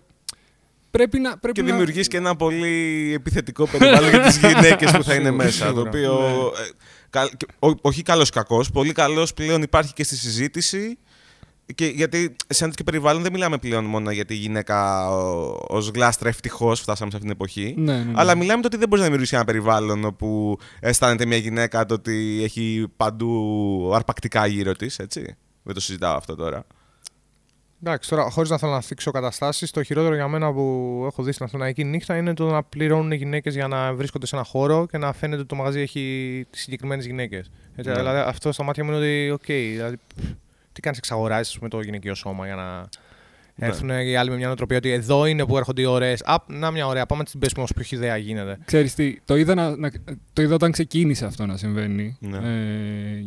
πρέπει 0.91 1.19
να. 1.19 1.37
Πρέπει 1.37 1.61
Και 1.61 1.65
να... 1.67 1.71
δημιουργείς 1.71 2.07
και 2.07 2.17
ένα 2.17 2.35
πολύ 2.35 3.11
επιθετικό 3.13 3.67
περιβάλλον 3.67 4.09
για 4.09 4.21
τις 4.21 4.37
γυναίκες 4.37 4.91
που 4.91 5.03
θα 5.03 5.13
είναι 5.13 5.23
Σίγουρα, 5.23 5.43
μέσα. 5.43 5.65
Το 5.65 5.71
σίγουρα. 5.71 5.89
οποίο. 5.89 6.19
Ναι. 6.19 6.61
ε, 6.63 6.69
κα- 7.09 7.29
και- 7.37 7.45
ό- 7.59 7.77
όχι 7.81 8.01
καλός 8.01 8.29
κακός. 8.29 8.71
Πολύ 8.71 8.91
καλός 8.91 9.33
πλέον 9.33 9.61
υπάρχει 9.61 9.93
και 9.93 10.03
στη 10.03 10.15
συζήτηση 10.15 10.97
Και 11.75 11.85
γιατί 11.85 12.35
σε 12.47 12.63
ένα 12.63 12.69
τέτοιο 12.69 12.85
περιβάλλον 12.85 13.21
δεν 13.21 13.31
μιλάμε 13.31 13.57
πλέον 13.57 13.85
μόνο 13.85 14.11
για 14.11 14.25
τη 14.25 14.35
γυναίκα 14.35 15.09
ως 15.67 15.89
γλάστρα. 15.89 16.29
Ευτυχώς 16.29 16.79
φτάσαμε 16.79 17.11
σε 17.11 17.17
αυτήν 17.17 17.31
την 17.31 17.41
εποχή. 17.41 17.73
Ναι, 17.77 17.97
ναι, 17.97 18.03
ναι. 18.03 18.11
Αλλά 18.15 18.35
μιλάμε 18.35 18.61
το 18.61 18.67
ότι 18.67 18.77
δεν 18.77 18.87
μπορεί 18.87 18.99
να 19.01 19.07
δημιουργήσει 19.07 19.35
ένα 19.35 19.45
περιβάλλον 19.45 20.05
όπου 20.05 20.57
αισθάνεται 20.79 21.25
μια 21.25 21.37
γυναίκα 21.37 21.85
το 21.85 21.93
ότι 21.93 22.41
έχει 22.43 22.85
παντού 22.97 23.91
αρπακτικά 23.93 24.45
γύρω 24.45 24.71
της. 24.71 24.99
Έτσι. 24.99 25.35
Δεν 25.63 25.73
το 25.73 25.79
συζητάω 25.79 26.15
αυτό 26.15 26.35
τώρα. 26.35 26.65
Εντάξει, 27.83 28.09
τώρα 28.09 28.29
χωρίς 28.29 28.49
να 28.49 28.57
θέλω 28.57 28.71
να 28.71 28.81
θίξω 28.81 29.11
καταστάσεις, 29.11 29.71
το 29.71 29.83
χειρότερο 29.83 30.15
για 30.15 30.27
μένα 30.27 30.53
που 30.53 31.03
έχω 31.05 31.23
δει 31.23 31.31
στην 31.31 31.45
Αθηναϊκή 31.45 31.83
νύχτα 31.83 32.17
είναι 32.17 32.33
το 32.33 32.49
να 32.49 32.63
πληρώνουν 32.63 33.11
γυναίκες 33.11 33.53
για 33.53 33.67
να 33.67 33.93
βρίσκονται 33.93 34.25
σε 34.25 34.35
ένα 34.35 34.45
χώρο 34.45 34.85
και 34.91 34.97
να 34.97 35.13
φαίνεται 35.13 35.39
ότι 35.39 35.49
το 35.49 35.55
μαγαζί 35.55 35.79
έχει 35.79 36.45
τις 36.49 36.61
συγκεκριμένες 36.61 37.05
γυναίκες. 37.05 37.51
Ναι. 37.75 37.93
Δηλαδή, 37.93 38.19
αυτό 38.19 38.51
στα 38.51 38.63
μάτια 38.63 38.83
μου 38.83 38.91
είναι 38.91 38.99
ότι, 38.99 39.29
οκέι, 39.29 39.45
δηλαδή, 39.45 39.97
πφ, 40.15 40.25
τι 40.77 40.83
κάνεις, 40.83 40.97
εξαγοράζεις 40.99 41.59
με 41.59 41.69
το 41.69 41.81
γυναικείο 41.81 42.15
σώμα 42.15 42.45
για 42.45 42.55
να 42.55 42.77
Ναι. 43.55 43.65
έρθουν 43.65 43.89
οι 43.89 44.15
άλλοι 44.15 44.29
με 44.29 44.35
μια 44.35 44.45
νοοτροπία 44.45 44.77
ότι 44.77 44.89
εδώ 44.91 45.25
είναι 45.25 45.45
που 45.45 45.57
έρχονται 45.57 45.81
οι 45.81 45.85
ωραίες. 45.85 46.21
Απ, 46.25 46.51
να 46.51 46.71
μια 46.71 46.87
ωραία, 46.87 47.05
πάμε 47.05 47.23
να 47.23 47.29
την 47.29 47.39
πέσουμε 47.39 47.63
όσο 47.63 47.73
πιο 47.73 47.83
χιδέα 47.83 48.17
γίνεται. 48.17 48.57
Ξέρεις 48.65 48.93
τι, 48.93 49.19
το 49.25 49.35
είδα, 49.35 49.55
να, 49.55 49.75
να- 49.77 49.91
το 50.33 50.41
είδα 50.41 50.53
όταν 50.55 50.71
ξεκίνησε 50.71 51.25
αυτό 51.25 51.45
να 51.45 51.57
συμβαίνει. 51.57 52.17
Ναι. 52.19 52.37
Ε, 52.37 53.25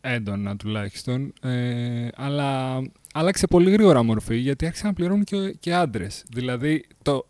έντονα 0.00 0.56
τουλάχιστον. 0.56 1.32
Ε, 1.42 2.08
αλλά 2.16 2.80
άλλαξε 3.14 3.46
πολύ 3.46 3.70
γρήγορα 3.70 4.02
μορφή 4.02 4.36
γιατί 4.36 4.66
άρχισαν 4.66 4.86
να 4.88 4.94
πληρώνουν 4.94 5.24
και, 5.24 5.56
και 5.60 5.74
άντρες. 5.74 6.24
Δηλαδή, 6.30 6.84
το, 7.02 7.26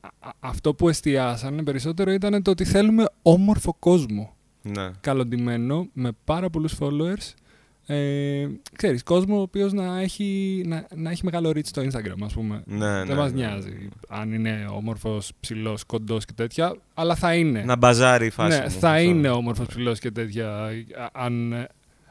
α- 0.00 0.28
α- 0.28 0.32
αυτό 0.40 0.74
που 0.74 0.88
εστιάσανε 0.88 1.62
περισσότερο 1.62 2.12
ήταν 2.12 2.42
το 2.42 2.50
ότι 2.50 2.64
θέλουμε 2.64 3.04
όμορφο 3.22 3.76
κόσμο. 3.78 4.30
Ναι. 4.62 4.90
καλοντημένο, 5.00 5.88
με 5.92 6.10
πάρα 6.24 6.50
πολλούς 6.50 6.74
followers. 6.80 7.32
Ε, 7.88 8.46
ξέρεις, 8.76 9.02
κόσμο 9.02 9.38
ο 9.38 9.40
οποίος 9.40 9.72
να 9.72 10.00
έχει, 10.00 10.62
να, 10.66 10.86
να 10.94 11.10
έχει 11.10 11.24
μεγάλο 11.24 11.50
reach 11.50 11.66
στο 11.66 11.82
Instagram, 11.82 12.16
ας 12.24 12.32
πούμε. 12.32 12.62
Ναι, 12.66 12.98
ναι, 12.98 13.04
Δεν 13.04 13.16
μας 13.16 13.32
ναι. 13.32 13.36
νοιάζει 13.36 13.88
αν 14.08 14.32
είναι 14.32 14.66
όμορφος, 14.70 15.32
ψηλός, 15.40 15.84
κοντός 15.84 16.24
και 16.24 16.32
τέτοια, 16.32 16.76
αλλά 16.94 17.14
θα 17.14 17.34
είναι. 17.34 17.62
Να 17.64 17.76
μπαζάρει 17.76 18.26
η 18.26 18.30
φάση. 18.30 18.58
ναι, 18.58 18.64
μου, 18.64 18.70
θα 18.70 18.90
αυτό. 18.90 19.02
είναι 19.02 19.28
όμορφος, 19.28 19.66
ψηλός 19.66 19.98
και 19.98 20.10
τέτοια, 20.10 20.54
α- 20.64 20.74
αν, 21.12 21.52
ε, 21.52 21.68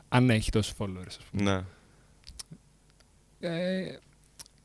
αν 0.09 0.29
έχει 0.29 0.51
τόσους 0.51 0.73
followers, 0.77 1.07
ας 1.07 1.19
πούμε. 1.31 1.43
Ναι. 1.51 1.61
Ε, 3.49 3.99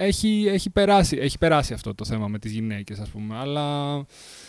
έχει, 0.04 0.44
έχει, 0.48 0.70
περάσει, 0.70 1.16
έχει 1.20 1.38
περάσει 1.38 1.72
αυτό 1.72 1.94
το 1.94 2.04
θέμα 2.04 2.28
με 2.28 2.38
τις 2.38 2.52
γυναίκες, 2.52 2.98
ας 2.98 3.08
πούμε, 3.08 3.36
αλλά 3.38 3.64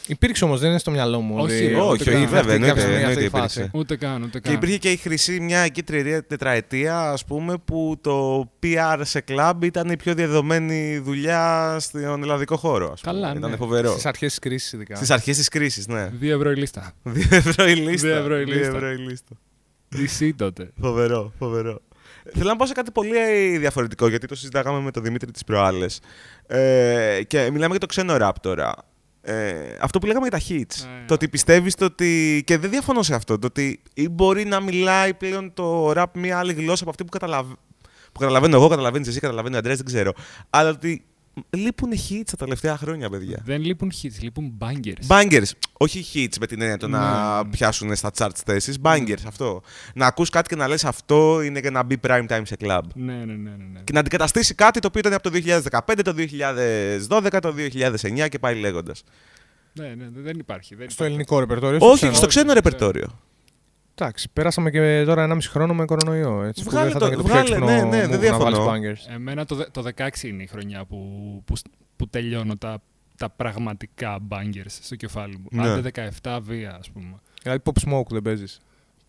Υπήρξε 0.08 0.44
όμως, 0.44 0.60
δεν 0.60 0.70
είναι 0.70 0.80
στο 0.80 0.92
μυαλό 0.92 1.20
μου. 1.22 1.36
Όχι, 1.38 1.66
ότι- 1.66 1.74
όχι, 1.74 1.82
ότι 2.02 2.02
όχι, 2.10 2.10
αυτή 2.24 2.26
βέβαια, 2.26 2.42
κάποια 2.42 2.54
εννοείται, 2.54 2.80
στιγμή 2.80 2.96
αυτή 2.96 3.08
η 3.08 3.12
εννοείται 3.14 3.38
φάση. 3.38 3.60
υπήρξε. 3.60 3.78
ούτε 3.78 3.96
καν, 3.96 4.22
ούτε 4.24 4.40
Και 4.40 4.48
καν. 4.48 4.54
υπήρχε 4.54 4.78
και 4.78 4.92
η 4.92 4.96
χρυσή 4.96 5.40
μια 5.40 5.60
εκεί 5.60 5.84
τρία- 5.84 6.26
τετραετία, 6.26 7.00
ας 7.12 7.26
πούμε, 7.26 7.58
που 7.66 7.98
το 8.02 8.40
PR 8.64 9.00
σε 9.02 9.22
κλαμπ 9.22 9.64
ήταν 9.64 9.90
η 9.90 9.98
πιο 9.98 10.14
διαδεδομένη 10.14 10.98
δουλειά 10.98 11.76
στον 11.80 12.22
ελλαδικό 12.24 12.56
χώρο. 12.58 12.92
Ας 12.92 13.02
πούμε. 13.02 13.14
Καλά, 13.14 13.34
Ήταν 13.38 13.50
ναι. 13.50 13.56
φοβερό. 13.56 13.92
Στις 13.92 14.06
αρχές 14.06 14.30
της 14.30 14.40
κρίσης, 14.40 14.72
ειδικά. 14.74 14.96
Στις 14.96 15.10
αρχές 15.10 15.38
της 15.38 15.48
κρίσης, 15.48 15.88
ναι. 15.88 16.10
Δύο 16.14 16.36
ευρώ 16.36 16.52
η 16.52 16.56
λίστα. 16.56 16.92
Δύο 17.04 17.28
ευρώ 17.38 17.68
η 17.68 17.74
λίστα. 17.76 18.08
Δύο 18.08 18.18
ευρώ 18.18 18.40
η 18.40 18.44
Δύο 18.44 18.54
λίστα. 18.56 18.76
ευρώ 18.76 18.92
η 18.92 18.98
λίστα. 18.98 19.36
DC 19.96 20.32
τότε. 20.36 20.72
Φοβερό, 20.82 21.32
φοβερό. 21.38 21.82
Θέλω 22.34 22.50
να 22.50 22.56
πάω 22.56 22.68
σε 22.68 22.74
κάτι 22.74 22.92
πολύ 22.92 23.58
διαφορετικό, 23.58 24.08
γιατί 24.08 24.28
το 24.28 24.36
συζητάγαμε 24.36 24.80
με 24.80 24.92
τον 24.92 25.04
Δημήτρη 25.04 25.32
τις 25.32 25.44
προάλλες. 25.44 26.00
Ε, 26.48 27.22
και 27.28 27.42
μιλάμε 27.42 27.70
για 27.70 27.80
το 27.80 27.86
ξένο 27.86 28.18
ραπ 28.18 28.40
τώρα. 28.40 28.74
Ε, 29.22 29.54
αυτό 29.82 30.00
που 30.00 30.06
λέγαμε 30.06 30.28
για 30.28 30.40
τα 30.40 30.46
hits. 30.50 30.86
Ναι. 30.86 31.06
Το 31.06 31.14
ότι 31.14 31.30
πιστεύεις 31.30 31.76
το 31.76 31.86
ότι... 31.86 32.42
Και 32.46 32.58
δεν 32.58 32.70
διαφωνώ 32.70 33.04
σε 33.04 33.16
αυτό. 33.16 33.40
Το 33.40 33.48
ότι 33.48 33.82
ή 33.94 34.10
μπορεί 34.10 34.46
να 34.46 34.60
μιλάει 34.60 35.14
πλέον 35.14 35.54
το 35.54 35.92
ραπ 35.92 36.18
μια 36.18 36.38
άλλη 36.40 36.54
γλώσσα 36.54 36.82
από 36.82 36.90
αυτή 36.90 37.04
που, 37.04 37.10
καταλαβ... 37.10 37.48
που 38.12 38.20
καταλαβαίνω 38.20 38.56
εγώ, 38.56 38.68
καταλαβαίνεις 38.68 39.08
εσύ, 39.08 39.20
καταλαβαίνει 39.20 39.56
ο 39.56 39.58
Αντρέας, 39.58 39.78
δεν 39.78 39.86
ξέρω. 39.86 40.14
Αλλά 40.50 40.70
ότι 40.70 41.06
λείπουν 41.50 41.90
hits 41.94 42.24
τα 42.32 42.38
τελευταία 42.38 42.78
χρόνια, 42.78 43.10
παιδιά. 43.10 43.42
Δεν 43.46 43.62
λείπουν 43.62 43.92
hits, 44.02 44.16
λείπουν 44.22 44.58
bangers. 44.60 45.08
Bangers. 45.08 45.50
Όχι 45.74 46.06
hits 46.14 46.36
με 46.40 46.48
την 46.48 46.62
έννοια 46.62 46.78
το 46.78 46.88
να 46.88 47.44
Ναι. 47.44 47.50
πιάσουν 47.50 47.96
στα 47.96 48.12
charts 48.18 48.40
θέσεις. 48.46 48.78
Bangers, 48.82 49.22
αυτό. 49.28 49.62
Να 49.94 50.06
ακούς 50.06 50.30
κάτι 50.30 50.50
και 50.50 50.56
να 50.56 50.68
λες 50.68 50.86
αυτό 50.86 51.42
είναι 51.42 51.60
για 51.60 51.72
να 51.72 51.84
μπει 51.84 51.98
prime 52.08 52.26
time 52.28 52.42
σε 52.44 52.56
club. 52.60 52.82
ναι, 52.94 53.14
ναι, 53.14 53.26
ναι, 53.26 53.34
ναι, 53.34 53.56
ναι. 53.74 53.80
Και 53.84 53.94
να 53.94 54.00
αντικαταστήσει 54.00 54.54
κάτι 54.56 54.80
το 54.80 54.88
οποίο 54.88 55.00
ήταν 55.00 55.14
από 55.14 55.24
το 55.24 55.30
2015, 55.30 56.02
το 56.04 56.14
2012, 56.14 57.40
το 57.42 57.54
2009 57.54 58.28
και 58.30 58.40
πάει 58.40 58.56
λέγοντας. 58.60 59.04
ναι, 59.74 59.88
ναι, 59.88 60.10
δεν 60.14 60.40
υπάρχει. 60.40 60.76
Δεν 60.76 60.90
Στο 60.90 60.94
υπάρχει. 60.94 61.04
ελληνικό 61.04 61.40
ρεπερτόριο. 61.40 61.80
Όχι, 61.82 61.96
ξένο. 61.96 62.14
στο 62.14 62.28
ξένο 62.28 62.54
ρεπερτόριο. 62.54 63.20
Εντάξει, 63.96 64.30
πέρασαμε 64.34 64.72
και 64.72 65.04
τώρα 65.06 65.28
1,5 65.34 65.38
χρόνο 65.50 65.74
με 65.74 65.86
κορονοϊό. 65.86 66.44
Έτσι, 66.44 66.64
Βγάλε 66.64 66.92
που 66.92 67.00
δεν 67.00 67.00
θα 67.00 67.00
το- 67.00 67.06
ήταν 67.06 67.18
και 67.18 67.28
το 67.28 67.34
βγάλε, 67.34 67.56
πιο 67.56 67.66
ναι, 67.66 67.72
έξυπνο 67.74 67.90
ναι, 67.90 67.98
δεν 68.00 68.08
move 68.10 68.12
να 68.12 68.18
διαφωνώ. 68.18 68.64
βάλεις 68.64 69.08
bangers. 69.10 69.14
Εμένα 69.14 69.46
το, 69.46 69.56
δε- 69.56 69.66
το 69.72 69.84
16 69.96 70.24
είναι 70.24 70.44
η 70.44 70.48
χρονιά 70.48 70.86
που, 70.86 70.98
που, 71.46 71.54
που 71.96 72.08
τελειώνω 72.08 72.56
τα, 72.56 72.82
τα 73.18 73.30
πραγματικά 73.30 74.20
bangers 74.30 74.66
στο 74.82 74.96
κεφάλι 74.96 75.38
μου. 75.38 75.62
Ναι. 75.62 75.70
Άντε 75.70 76.10
17 76.24 76.40
βία, 76.42 76.76
ας 76.80 76.90
πούμε. 76.90 77.20
Δηλαδή 77.42 77.62
pop 77.66 77.90
smoke 77.90 78.08
δεν 78.10 78.22
παίζεις. 78.22 78.60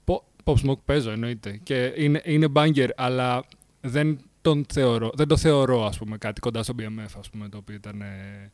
Pop, 0.05 0.16
Pop 0.45 0.55
Smoke 0.66 0.79
παίζω, 0.85 1.11
εννοείται. 1.11 1.61
Και 1.62 1.93
είναι, 1.97 2.20
είναι 2.24 2.47
banger, 2.55 2.89
αλλά 2.97 3.45
δεν, 3.80 4.18
τον 4.41 4.64
θεωρώ, 4.72 5.11
δεν 5.14 5.28
το 5.28 5.37
θεωρώ, 5.37 5.85
ας 5.87 5.99
πούμε, 5.99 6.16
κάτι 6.16 6.41
κοντά 6.41 6.62
στο 6.62 6.74
BMF, 6.78 7.11
ας 7.18 7.30
πούμε, 7.30 7.49
το 7.49 7.57
οποίο 7.57 7.74
ήταν... 7.74 8.01
ε, 8.01 8.51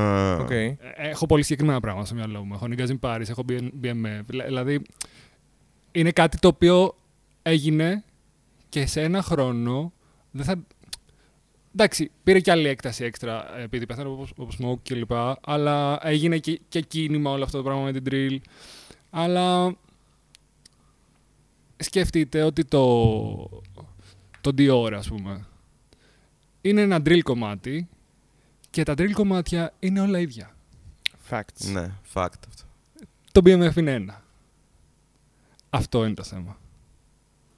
Α, 0.00 0.34
οκέι. 0.36 0.50
Ε, 0.50 0.76
Έχω 0.96 1.26
πολύ 1.26 1.42
συγκεκριμένα 1.42 1.80
πράγματα 1.80 2.06
στο 2.06 2.14
μυαλό 2.14 2.44
μου. 2.44 2.54
Έχω 2.54 2.66
Niggas 2.70 2.88
in 2.88 2.98
Paris, 3.00 3.28
έχω 3.28 3.44
BMF. 3.82 4.20
Δηλα- 4.26 4.44
Δηλαδή, 4.44 4.82
είναι 5.92 6.10
κάτι 6.10 6.38
το 6.38 6.48
οποίο 6.48 6.96
έγινε 7.42 8.04
και 8.68 8.86
σε 8.86 9.02
ένα 9.02 9.22
χρόνο 9.22 9.92
δεν 10.30 10.44
θα... 10.44 10.58
Εντάξει, 11.74 12.10
πήρε 12.22 12.40
και 12.40 12.50
άλλη 12.50 12.68
έκταση 12.68 13.04
έξτρα 13.04 13.56
ε, 13.58 13.62
επειδή 13.62 13.86
πέθανε 13.86 14.08
ο 14.08 14.13
Pop, 14.13 14.32
ο 14.36 14.41
Pop 14.41 14.58
Smoke 14.60 14.78
και 14.82 14.94
λοιπά, 14.94 15.38
αλλά 15.44 15.98
έγινε 16.02 16.38
και, 16.38 16.60
και 16.68 16.80
κίνημα 16.80 17.30
όλο 17.30 17.44
αυτό 17.44 17.56
το 17.56 17.62
πράγμα 17.62 17.82
με 17.82 17.92
την 17.92 18.02
drill. 18.10 18.38
Αλλά 19.10 19.76
σκεφτείτε 21.76 22.42
ότι 22.42 22.64
το, 22.64 23.62
το 24.40 24.50
Dior, 24.58 24.92
ας 24.94 25.08
πούμε, 25.08 25.46
είναι 26.60 26.80
ένα 26.80 26.96
drill 26.96 27.20
κομμάτι 27.22 27.88
και 28.70 28.82
τα 28.82 28.92
drill 28.92 29.12
κομμάτια 29.12 29.72
είναι 29.78 30.00
όλα 30.00 30.18
ίδια. 30.18 30.54
Facts. 31.30 31.70
Ναι, 31.72 31.90
fact 32.14 32.42
αυτό. 32.48 32.64
Το 33.32 33.40
BMF 33.44 33.76
είναι 33.76 33.92
ένα. 33.92 34.22
Αυτό 35.70 36.04
είναι 36.04 36.14
το 36.14 36.22
θέμα. 36.22 36.56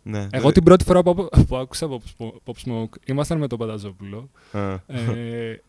Ναι, 0.03 0.27
Εγώ 0.31 0.53
την 0.53 0.63
πρώτη 0.63 0.85
φορά 0.85 1.03
που, 1.03 1.29
που 1.49 1.57
άκουσα 1.57 1.89
Pop 1.89 1.97
Smo- 2.19 2.33
Pop 2.45 2.53
Smoke, 2.67 2.89
ήμασταν 3.05 3.39
με 3.39 3.47
τον 3.47 3.59
Πανταζόπουλο 3.59 4.31
Α, 4.53 4.73
ε, 4.87 5.63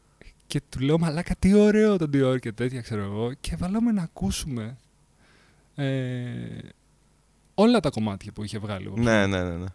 και 0.48 0.62
του 0.70 0.80
λέω 0.80 1.00
μαλάκα 1.00 1.36
τι 1.40 1.54
ωραίο 1.54 1.98
το 1.98 2.10
Dior 2.14 2.40
και 2.40 2.52
τέτοια 2.52 2.82
ξέρω 2.82 3.02
εγώ 3.02 3.34
και 3.40 3.56
βάλαμε 3.56 3.92
να 3.92 4.02
ακούσουμε 4.02 4.78
ε, 5.76 5.86
όλα 7.54 7.80
τα 7.80 7.90
κομμάτια 7.90 8.32
που 8.32 8.44
είχε 8.44 8.58
βγάλει. 8.60 8.88
ο 8.88 8.94
Pop 8.96 9.00
Ναι, 9.02 9.24
Smoke. 9.24 9.30
ναι, 9.30 9.44
ναι. 9.44 9.56
ναι. 9.58 9.66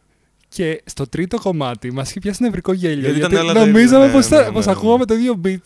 Και 0.49 0.83
στο 0.87 1.07
τρίτο 1.09 1.39
κομμάτι 1.41 1.93
μας 1.93 2.11
είχε 2.11 2.21
πιάσει 2.21 2.43
νευρικό 2.43 2.73
γέλιο 2.73 3.01
Γιατί 3.01 3.19
γιατί, 3.19 3.35
ήταν 3.35 3.45
όλα 3.45 3.53
τα 3.55 3.61
ίδια, 3.61 3.73
νομίζαμε 3.73 4.07
ναι, 4.07 4.13
πως, 4.13 4.29
ναι, 4.29 4.37
θα- 4.37 4.45
ναι, 4.47 4.53
πως 4.53 4.67
ναι. 4.67 4.73
ακούγαμε 4.73 5.05
το 5.05 5.15
ίδιο 5.15 5.41
beat 5.45 5.57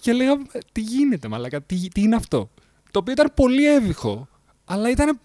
και 0.00 0.12
λέγαμε 0.12 0.42
τι 0.72 0.80
γίνεται 0.80 1.28
μαλάκα, 1.28 1.60
τι, 1.62 1.88
τι 1.88 2.00
είναι 2.00 2.16
αυτό; 2.16 2.50
Το 2.90 2.98
οποίο 2.98 3.12
ήταν 3.12 3.32
πολύ 3.34 3.66
έβυχο, 3.74 4.28
αλλά 4.64 4.90
ήταν 4.90 5.18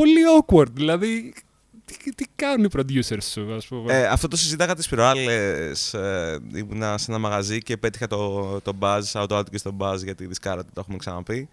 πολύ 0.00 0.20
awkward, 0.38 0.70
δηλαδή 0.72 1.32
τι, 1.84 2.14
τι 2.14 2.24
κάνουν 2.36 2.64
οι 2.64 2.68
producers 2.76 3.22
σου 3.22 3.54
ας 3.54 3.66
πούμε; 3.66 3.98
Ε, 3.98 4.06
αυτό 4.06 4.28
το 4.28 4.36
συζήταγα 4.36 4.74
τις 4.74 4.88
προάλλες. 4.88 5.94
Ε, 5.94 6.38
ήμουνα 6.54 6.98
σε 6.98 7.10
ένα 7.10 7.20
μαγαζί 7.20 7.62
και 7.62 7.76
πέτυχα 7.76 8.06
το, 8.06 8.60
το 8.60 8.72
Buzz, 8.80 9.02
shout 9.12 9.28
out 9.28 9.50
και 9.50 9.58
στο 9.58 9.76
Buzz 9.78 9.98
γιατί 10.04 10.26
δισκάρα 10.26 10.64
του 10.64 10.70
το 10.74 10.80
έχουμε 10.80 10.96
ξαναπεί. 10.96 11.48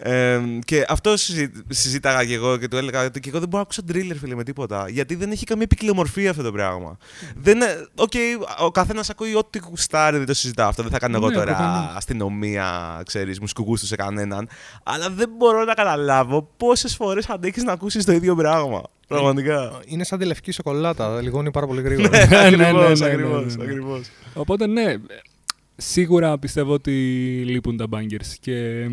Ε, 0.00 0.40
και 0.64 0.84
αυτό 0.88 1.16
συζή, 1.16 1.50
συζήταγα 1.68 2.24
και 2.24 2.34
εγώ 2.34 2.56
και 2.56 2.68
του 2.68 2.76
έλεγα 2.76 3.04
ότι 3.04 3.20
και 3.20 3.28
εγώ 3.28 3.38
δεν 3.38 3.48
μπορώ 3.48 3.62
να 3.62 3.68
ακούσω 3.70 3.82
drill 4.12 4.15
ρε 4.15 4.16
φίλε 4.20 4.34
με 4.34 4.44
τίποτα. 4.44 4.88
Γιατί 4.88 5.14
δεν 5.14 5.30
έχει 5.30 5.44
καμία 5.44 5.66
ποικιλομορφία 5.66 6.30
αυτό 6.30 6.42
το 6.42 6.52
πράγμα. 6.52 6.98
δεν, 7.36 7.62
ε, 7.62 7.86
οκέι, 7.94 8.12
ο 8.58 8.70
καθένας 8.70 9.10
ακούει 9.10 9.34
ό,τι 9.34 9.58
γουστάρει, 9.58 10.16
δεν 10.16 10.26
το 10.26 10.34
συζητάω 10.34 10.68
αυτό. 10.68 10.82
Δεν 10.82 10.90
θα 10.90 10.98
κάνω 10.98 11.16
εγώ 11.16 11.28
Ναι, 11.28 11.34
τώρα 11.34 11.54
προφανώς. 11.56 11.96
αστυνομία, 11.96 13.00
ξέρεις, 13.06 13.40
μουσικούς 13.40 13.64
γούστους 13.66 13.88
σε 13.88 13.96
κανέναν. 13.96 14.48
Αλλά 14.82 15.10
δεν 15.10 15.28
μπορώ 15.36 15.64
να 15.64 15.74
καταλάβω 15.74 16.50
πόσες 16.56 16.94
φορές 16.96 17.28
αντέχει 17.28 17.62
να 17.62 17.72
ακούσεις 17.72 18.04
το 18.04 18.12
ίδιο 18.12 18.34
πράγμα. 18.34 18.82
Πραγματικά. 19.08 19.80
Είναι 19.86 20.04
σαν 20.04 20.18
τη 20.18 20.24
λευκή 20.24 20.50
σοκολάτα, 20.52 21.20
λιγώνει 21.22 21.50
πάρα 21.50 21.66
πολύ 21.66 21.82
γρήγορα. 21.82 22.08
ναι, 22.10 22.36
ακριβώς, 22.46 23.00
ναι, 23.00 23.06
ναι, 23.06 23.12
ακριβώς, 23.12 23.56
ναι, 23.56 23.64
ναι. 23.64 23.70
ακριβώς. 23.70 24.06
Οπότε 24.34 24.66
ναι, 24.66 24.94
σίγουρα 25.76 26.38
πιστεύω 26.38 26.72
ότι 26.72 26.92
λείπουν 27.46 27.76
τα 27.76 27.86
bangers 27.90 28.34
και 28.40 28.86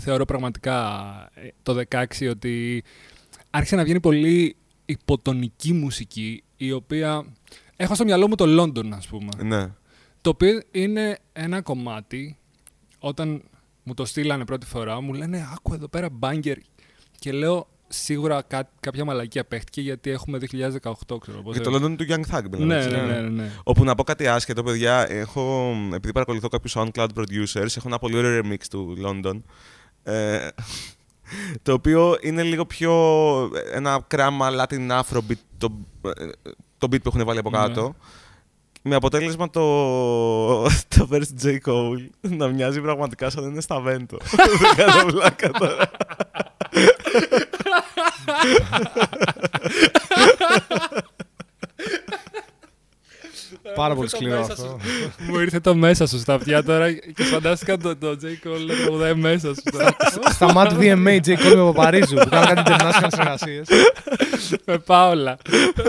θεωρώ 0.00 0.24
πραγματικά 0.24 0.76
ε, 1.34 1.48
το 1.62 1.82
16 1.90 2.04
ότι 2.30 2.82
άρχισε 3.50 3.76
να 3.76 3.82
βγαίνει 3.84 4.00
πολύ 4.00 4.56
υποτονική 4.84 5.72
μουσική 5.72 6.42
η 6.56 6.72
οποία 6.72 7.24
έχω 7.76 7.94
στο 7.94 8.04
μυαλό 8.04 8.28
μου 8.28 8.34
το 8.34 8.62
London 8.62 8.90
ας 8.92 9.06
πούμε 9.06 9.28
Ναι. 9.42 9.66
το 10.20 10.30
οποίο 10.30 10.60
είναι 10.70 11.18
ένα 11.32 11.62
κομμάτι 11.62 12.36
όταν 12.98 13.42
μου 13.82 13.94
το 13.94 14.04
στείλανε 14.04 14.44
πρώτη 14.44 14.66
φορά 14.66 15.00
μου 15.00 15.12
λένε 15.12 15.48
άκου 15.52 15.74
εδώ 15.74 15.88
πέρα 15.88 16.08
banger 16.20 16.56
και 17.18 17.32
λέω 17.32 17.68
σίγουρα 17.88 18.42
κά, 18.42 18.70
κάποια 18.80 19.04
μαλακία 19.04 19.44
παίχτηκε 19.44 19.80
γιατί 19.80 20.10
έχουμε 20.10 20.38
2018, 20.52 21.20
ξέρω 21.20 21.42
πώς. 21.42 21.56
Για 21.56 21.64
το 21.64 21.74
London 21.74 21.96
του 21.96 22.06
Young 22.08 22.34
Thug, 22.36 22.42
ναι, 22.50 22.64
ναι, 22.64 22.86
ναι, 22.86 23.02
ναι, 23.02 23.20
ναι. 23.20 23.50
Όπου 23.62 23.84
να 23.84 23.94
πω 23.94 24.02
κάτι 24.04 24.26
άσχετο, 24.26 24.62
παιδιά, 24.62 25.10
έχω, 25.10 25.72
επειδή 25.94 26.12
παρακολουθώ 26.12 26.48
κάποιους 26.48 26.74
SoundCloud 26.76 27.08
producers, 27.14 27.76
έχω 27.76 27.82
ένα 27.86 27.98
πολύ 27.98 28.16
ωραίο 28.16 28.40
remix 28.44 28.58
του 28.70 28.96
London. 29.04 29.40
Ε, 30.02 30.48
το 31.62 31.72
οποίο 31.72 32.16
είναι 32.20 32.42
λίγο 32.42 32.66
πιο 32.66 32.92
ένα 33.72 34.04
κράμα 34.06 34.48
Latin 34.50 34.90
Afro 34.90 35.18
beat, 35.28 35.38
το, 35.58 35.72
το 36.78 36.86
beat 36.90 37.02
που 37.02 37.10
έχουν 37.14 37.24
βάλει 37.24 37.38
από 37.38 37.50
κάτω. 37.50 37.82
Ναι. 37.82 37.92
Με 38.82 38.94
αποτέλεσμα 38.94 39.50
το, 39.50 39.60
το 40.96 41.08
verse 41.10 41.42
J. 41.42 41.56
Cole 41.66 42.08
να 42.20 42.46
μοιάζει 42.46 42.80
πραγματικά 42.80 43.30
σαν 43.30 43.42
να 43.42 43.48
είναι 43.48 43.60
στα 43.60 43.82
Vento. 43.86 44.16
Δεν 44.60 44.74
κάνω 44.76 45.10
βλάκα 45.10 45.50
τώρα. 45.50 45.90
Πάρα 53.74 53.94
πολύ 53.94 54.08
σκληρό 54.08 54.40
αυτό. 54.40 54.78
Μου 55.28 55.38
ήρθε 55.38 55.60
το 55.60 55.74
μέσα 55.74 56.06
σου 56.06 56.18
στα 56.18 56.34
αυτιά 56.34 56.64
τώρα 56.64 56.92
και 56.92 57.22
φαντάστηκα 57.24 57.76
το, 57.76 57.96
το 57.96 58.16
J. 58.22 58.24
Cole 58.48 58.64
να 58.66 58.74
τραγουδάει 58.74 59.14
μέσα 59.14 59.54
σου. 59.54 59.62
τώρα. 59.72 59.96
Στα 60.30 60.52
Mad 60.56 60.72
VMA, 60.80 61.20
J. 61.26 61.28
Cole 61.38 61.56
με 61.56 61.64
Παπαρίζου, 61.64 62.14
που 62.14 62.28
κάνουν 62.28 62.54
κάτι 62.54 62.62
international 62.70 63.06
συνεργασίες. 63.10 63.68
Με 64.64 64.78
Πάολα. 64.78 65.36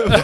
Με 0.02 0.22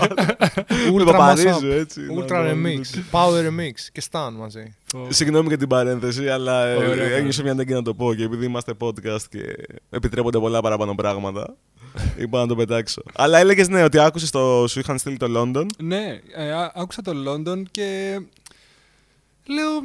Ultra 0.95 1.05
Παπαρίζου, 1.05 1.49
Mashup, 1.49 1.71
έτσι. 1.71 2.01
Ultra 2.19 2.29
να- 2.31 2.43
να- 2.43 2.53
Remix, 2.53 2.81
Power 3.13 3.47
Remix 3.49 3.73
και 3.93 4.03
Stan 4.11 4.31
μαζί. 4.39 4.75
Συγγνώμη 5.09 5.49
για 5.49 5.59
την 5.59 5.69
παρένθεση, 5.69 6.29
αλλά 6.29 6.67
ε, 6.67 6.75
Ωραία. 6.77 7.11
ένιωσα 7.17 7.43
μια 7.43 7.53
ανάγκη 7.53 7.73
να 7.73 7.83
το 7.83 7.95
πω 7.95 8.15
και 8.15 8.23
επειδή 8.25 8.45
είμαστε 8.47 8.73
podcast 8.81 9.23
και 9.31 9.41
επιτρέπονται 9.91 10.39
πολλά 10.39 10.61
παραπάνω 10.61 10.95
πράγματα, 10.95 11.55
είπα 12.19 12.39
να 12.41 12.47
το 12.47 12.57
πετάξω. 12.57 13.03
αλλά 13.15 13.39
έλεγες 13.39 13.69
ναι, 13.69 13.83
ότι 13.83 13.99
άκουσες 13.99 14.31
το. 14.31 14.67
Σου 14.69 14.79
είχαν 14.79 14.99
στείλει 14.99 15.17
το 15.17 15.27
London. 15.37 15.67
Ναι, 15.79 16.21
ε, 16.35 16.51
ά- 16.53 16.73
άκουσα 16.75 17.03
το 17.03 17.13
London 17.27 17.63
και 17.71 18.21
λέω, 19.47 19.85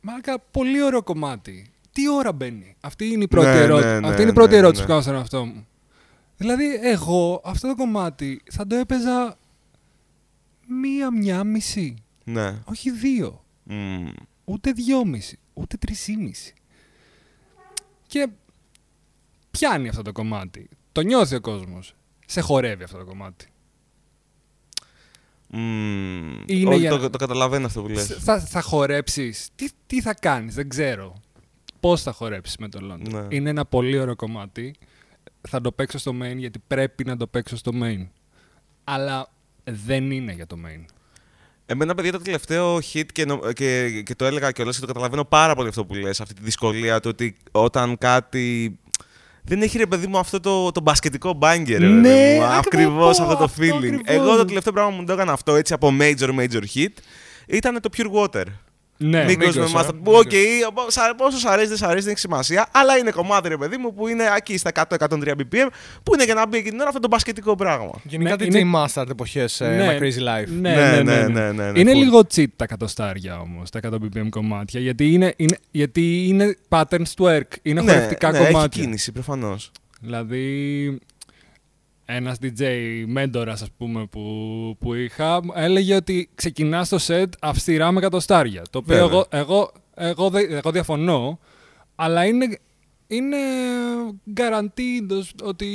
μαλάκα, 0.00 0.38
πολύ 0.50 0.82
ωραίο 0.82 1.02
κομμάτι. 1.02 1.70
Τι 1.92 2.08
ώρα 2.10 2.32
μπαίνει; 2.32 2.76
Αυτή 2.80 3.06
είναι 3.06 3.22
η 3.24 3.28
πρώτη 3.28 3.46
Ναι, 3.46 3.54
ερώτηση. 3.60 3.88
ναι, 3.88 4.00
ναι, 4.00 4.08
Αυτή 4.08 4.20
είναι 4.22 4.30
η 4.30 4.34
πρώτη 4.34 4.50
ναι, 4.50 4.56
ερώτηση 4.56 4.80
ναι. 4.80 4.86
που 4.86 4.90
κάνω 4.92 5.02
στον 5.02 5.14
εαυτό 5.14 5.44
μου. 5.44 5.66
Δηλαδή, 6.36 6.78
εγώ 6.82 7.40
αυτό 7.44 7.68
το 7.68 7.74
κομμάτι 7.74 8.42
θα 8.50 8.66
το 8.66 8.74
έπαιζα 8.76 9.38
μία, 10.80 11.10
μία 11.12 11.44
μισή. 11.44 11.96
Ναι. 12.24 12.54
Όχι 12.64 12.90
δύο. 12.90 13.44
Μμμ. 13.62 14.08
Ούτε 14.44 14.72
δυόμιση. 14.72 15.38
Ούτε 15.54 15.76
τρισήμιση. 15.76 16.54
Και 18.06 18.28
πιάνει 19.50 19.88
αυτό 19.88 20.02
το 20.02 20.12
κομμάτι. 20.12 20.68
Το 20.96 21.02
νιώθει 21.02 21.34
ο 21.34 21.40
κόσμος. 21.40 21.94
Σε 22.26 22.40
χορεύει 22.40 22.82
αυτό 22.82 22.98
το 22.98 23.04
κομμάτι. 23.04 23.46
Μμμ. 25.48 26.42
Είναι 26.46 26.70
Όχι, 26.70 26.80
για 26.80 26.90
το, 26.90 26.98
να- 26.98 27.10
το 27.10 27.18
καταλαβαίνω 27.18 27.66
αυτό 27.66 27.82
που 27.82 27.88
λες. 27.88 28.06
Θα, 28.06 28.40
θα 28.40 28.60
χορέψεις. 28.60 29.48
Τι, 29.54 29.68
τι 29.86 30.00
θα 30.02 30.14
κάνεις, 30.14 30.54
δεν 30.54 30.68
ξέρω. 30.68 31.20
Πώς 31.80 32.02
θα 32.02 32.12
χορέψεις 32.12 32.56
με 32.56 32.68
το 32.68 32.78
London. 32.92 33.08
Ναι. 33.10 33.26
Είναι 33.28 33.50
ένα 33.50 33.64
πολύ 33.64 33.98
ωραίο 33.98 34.16
κομμάτι. 34.16 34.74
Θα 35.48 35.60
το 35.60 35.72
παίξω 35.72 35.98
στο 35.98 36.12
main 36.22 36.36
γιατί 36.36 36.58
πρέπει 36.66 37.04
να 37.04 37.16
το 37.16 37.26
παίξω 37.26 37.56
στο 37.56 37.72
main. 37.82 38.06
Αλλά 38.84 39.28
δεν 39.64 40.10
είναι 40.10 40.32
για 40.32 40.46
το 40.46 40.56
main. 40.66 40.84
Εμένα, 41.66 41.94
παιδιά, 41.94 42.12
το 42.12 42.18
τελευταίο 42.18 42.76
hit 42.76 43.06
και, 43.12 43.24
νο- 43.24 43.52
και, 43.52 44.02
και 44.02 44.14
το 44.14 44.24
έλεγα 44.24 44.50
κιόλας 44.52 44.74
και 44.74 44.80
το 44.80 44.86
καταλαβαίνω 44.86 45.24
πάρα 45.24 45.54
πολύ 45.54 45.68
αυτό 45.68 45.84
που 45.84 45.94
λες, 45.94 46.20
αυτή 46.20 46.34
τη 46.34 46.42
δυσκολία 46.42 47.00
του 47.00 47.08
ότι 47.12 47.36
όταν 47.52 47.98
κάτι. 47.98 48.78
Δεν 49.48 49.62
έχει 49.62 49.78
ρε 49.78 49.86
παιδί 49.86 50.06
μου 50.06 50.18
αυτό 50.18 50.40
το, 50.40 50.72
το 50.72 50.80
μπασκετικό 50.80 51.38
banger. 51.42 51.76
ρε 51.78 51.86
Ναι, 51.86 52.02
παιδί 52.02 52.38
μου, 52.38 52.44
ακριβώς 52.44 52.56
ακριβώς 52.56 53.20
αυτό 53.20 53.36
το 53.36 53.44
αυτό 53.44 53.62
feeling. 53.62 53.74
ακριβώς. 53.74 54.00
Εγώ 54.04 54.36
το 54.36 54.44
τελευταίο 54.44 54.72
πράγμα 54.72 54.90
που 54.90 54.96
μου 54.96 55.04
το 55.06 55.12
έκανα 55.12 55.32
αυτό 55.32 55.54
έτσι 55.54 55.72
από 55.72 55.92
major 56.00 56.28
major 56.38 56.62
hit 56.74 56.88
ήταν 57.46 57.80
το 57.80 57.88
Pure 57.96 58.10
Water. 58.24 58.44
Ναι, 58.98 59.24
Migos 59.24 59.54
Migos, 59.54 59.72
με 59.72 59.80
ε. 59.80 59.82
Mustard. 59.84 59.90
Που, 60.02 60.12
οκέι, 60.12 60.30
σα- 60.86 61.14
πόσος 61.14 61.40
σ' 61.40 61.44
αρέσει, 61.44 61.68
δεν 61.68 61.76
σ' 61.76 61.82
αρέσει, 61.82 62.00
δεν 62.02 62.10
έχει 62.10 62.18
σημασία. 62.20 62.68
Αλλά 62.72 62.96
είναι 62.96 63.10
κομμάτι, 63.10 63.48
ρε 63.48 63.56
παιδί 63.56 63.76
μου, 63.76 63.94
που 63.94 64.08
είναι 64.08 64.24
εκεί 64.36 64.58
στα 64.58 64.70
100-103 64.70 65.34
BPM, 65.34 65.66
που 66.02 66.14
είναι 66.14 66.24
για 66.24 66.34
να 66.34 66.46
μπει 66.46 66.56
εκείνη 66.56 66.70
την 66.70 66.80
ώρα 66.80 66.88
αυτό 66.88 67.00
το 67.00 67.08
μπασκετικό 67.08 67.54
πράγμα. 67.56 67.90
Γενικά 68.02 68.30
Ναι, 68.36 68.44
DJ 68.44 68.54
είναι- 68.54 68.70
Mustard 68.74 69.08
εποχές 69.10 69.60
ε, 69.60 69.66
Ναι. 69.68 69.98
My 69.98 70.02
Crazy 70.02 70.42
Life. 70.42 70.48
Ναι, 70.60 70.74
ναι, 70.74 71.02
ναι, 71.02 71.26
ναι. 71.26 71.50
ναι, 71.50 71.70
ναι, 71.70 71.80
είναι 71.80 71.92
full. 71.92 71.94
λίγο 71.96 72.18
cheat 72.34 72.44
τα 72.56 72.66
κατοστάρια 72.66 73.40
όμως, 73.40 73.70
τα 73.70 73.78
100 73.78 73.94
BPM 73.94 74.28
κομμάτια. 74.30 74.80
Γιατί 74.80 75.12
είναι, 75.12 75.34
είναι, 75.36 75.58
γιατί 75.70 76.26
είναι 76.28 76.56
patterns 76.68 77.08
του 77.16 77.24
twerk. 77.24 77.56
Είναι 77.62 77.82
ναι, 77.82 77.92
χορευτικά 77.92 78.30
ναι, 78.30 78.38
κομμάτια. 78.38 78.60
Έχει 78.60 78.80
κίνηση, 78.80 79.12
προφανώς. 79.12 79.70
Δηλαδή, 80.00 80.98
ένας 82.08 82.38
DJ 82.42 82.62
μέντορας, 83.06 83.62
ας 83.62 83.68
πούμε, 83.78 84.06
που, 84.06 84.22
που 84.80 84.94
είχα, 84.94 85.40
έλεγε 85.54 85.94
ότι 85.94 86.30
ξεκινάς 86.34 86.88
το 86.88 86.98
set 87.06 87.26
αυστηρά 87.40 87.92
με 87.92 88.00
κατοστάρια. 88.00 88.62
Το 88.70 88.78
οποίο 88.78 88.94
Βέβαια. 88.94 89.06
εγώ, 89.08 89.26
εγώ, 89.30 89.72
εγώ, 89.94 90.30
δε- 90.30 90.56
εγώ 90.56 90.70
διαφωνώ, 90.70 91.38
αλλά 91.94 92.24
είναι, 92.24 92.58
είναι 93.06 93.36
guaranteed 94.36 95.22
ότι 95.44 95.68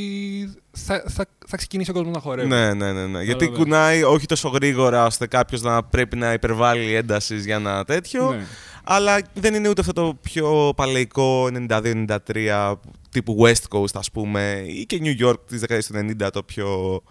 θα, 0.72 1.04
θα, 1.08 1.26
θα 1.48 1.58
ξεκινήσει 1.58 1.90
ο 1.90 1.94
κόσμος 1.94 2.14
να 2.14 2.20
χορεύει. 2.22 2.48
Ναι, 2.48 2.74
ναι, 2.74 2.92
ναι. 2.92 3.06
ναι. 3.06 3.24
Γιατί 3.24 3.46
Καταλαβαίνω. 3.46 3.58
κουνάει 3.64 4.04
όχι 4.04 4.26
τόσο 4.26 4.50
γρήγορα 4.50 5.06
ώστε 5.06 5.28
κάποιος 5.28 5.62
να 5.62 5.84
πρέπει 5.84 6.16
να 6.18 6.34
υπερβάλλει 6.34 6.94
έντασης 6.94 7.46
για 7.46 7.56
ένα 7.56 7.84
τέτοιο. 7.86 8.32
Ναι. 8.32 8.46
Αλλά 8.84 9.22
δεν 9.34 9.54
είναι 9.54 9.70
ούτε 9.70 9.82
αυτό 9.82 9.94
το 9.94 10.18
πιο 10.22 10.74
παλαιικό 10.76 11.50
92-93 11.68 12.74
τύπου 13.10 13.38
West 13.46 13.68
Coast, 13.78 13.94
ας 13.94 14.12
πούμε, 14.12 14.64
ή 14.68 14.86
και 14.86 15.00
New 15.04 15.28
York 15.28 15.48
της 15.48 15.60
δεκαετίας 15.60 15.88
του 15.88 16.16
90 16.26 16.30
το 16.32 16.44
πιο 16.44 17.02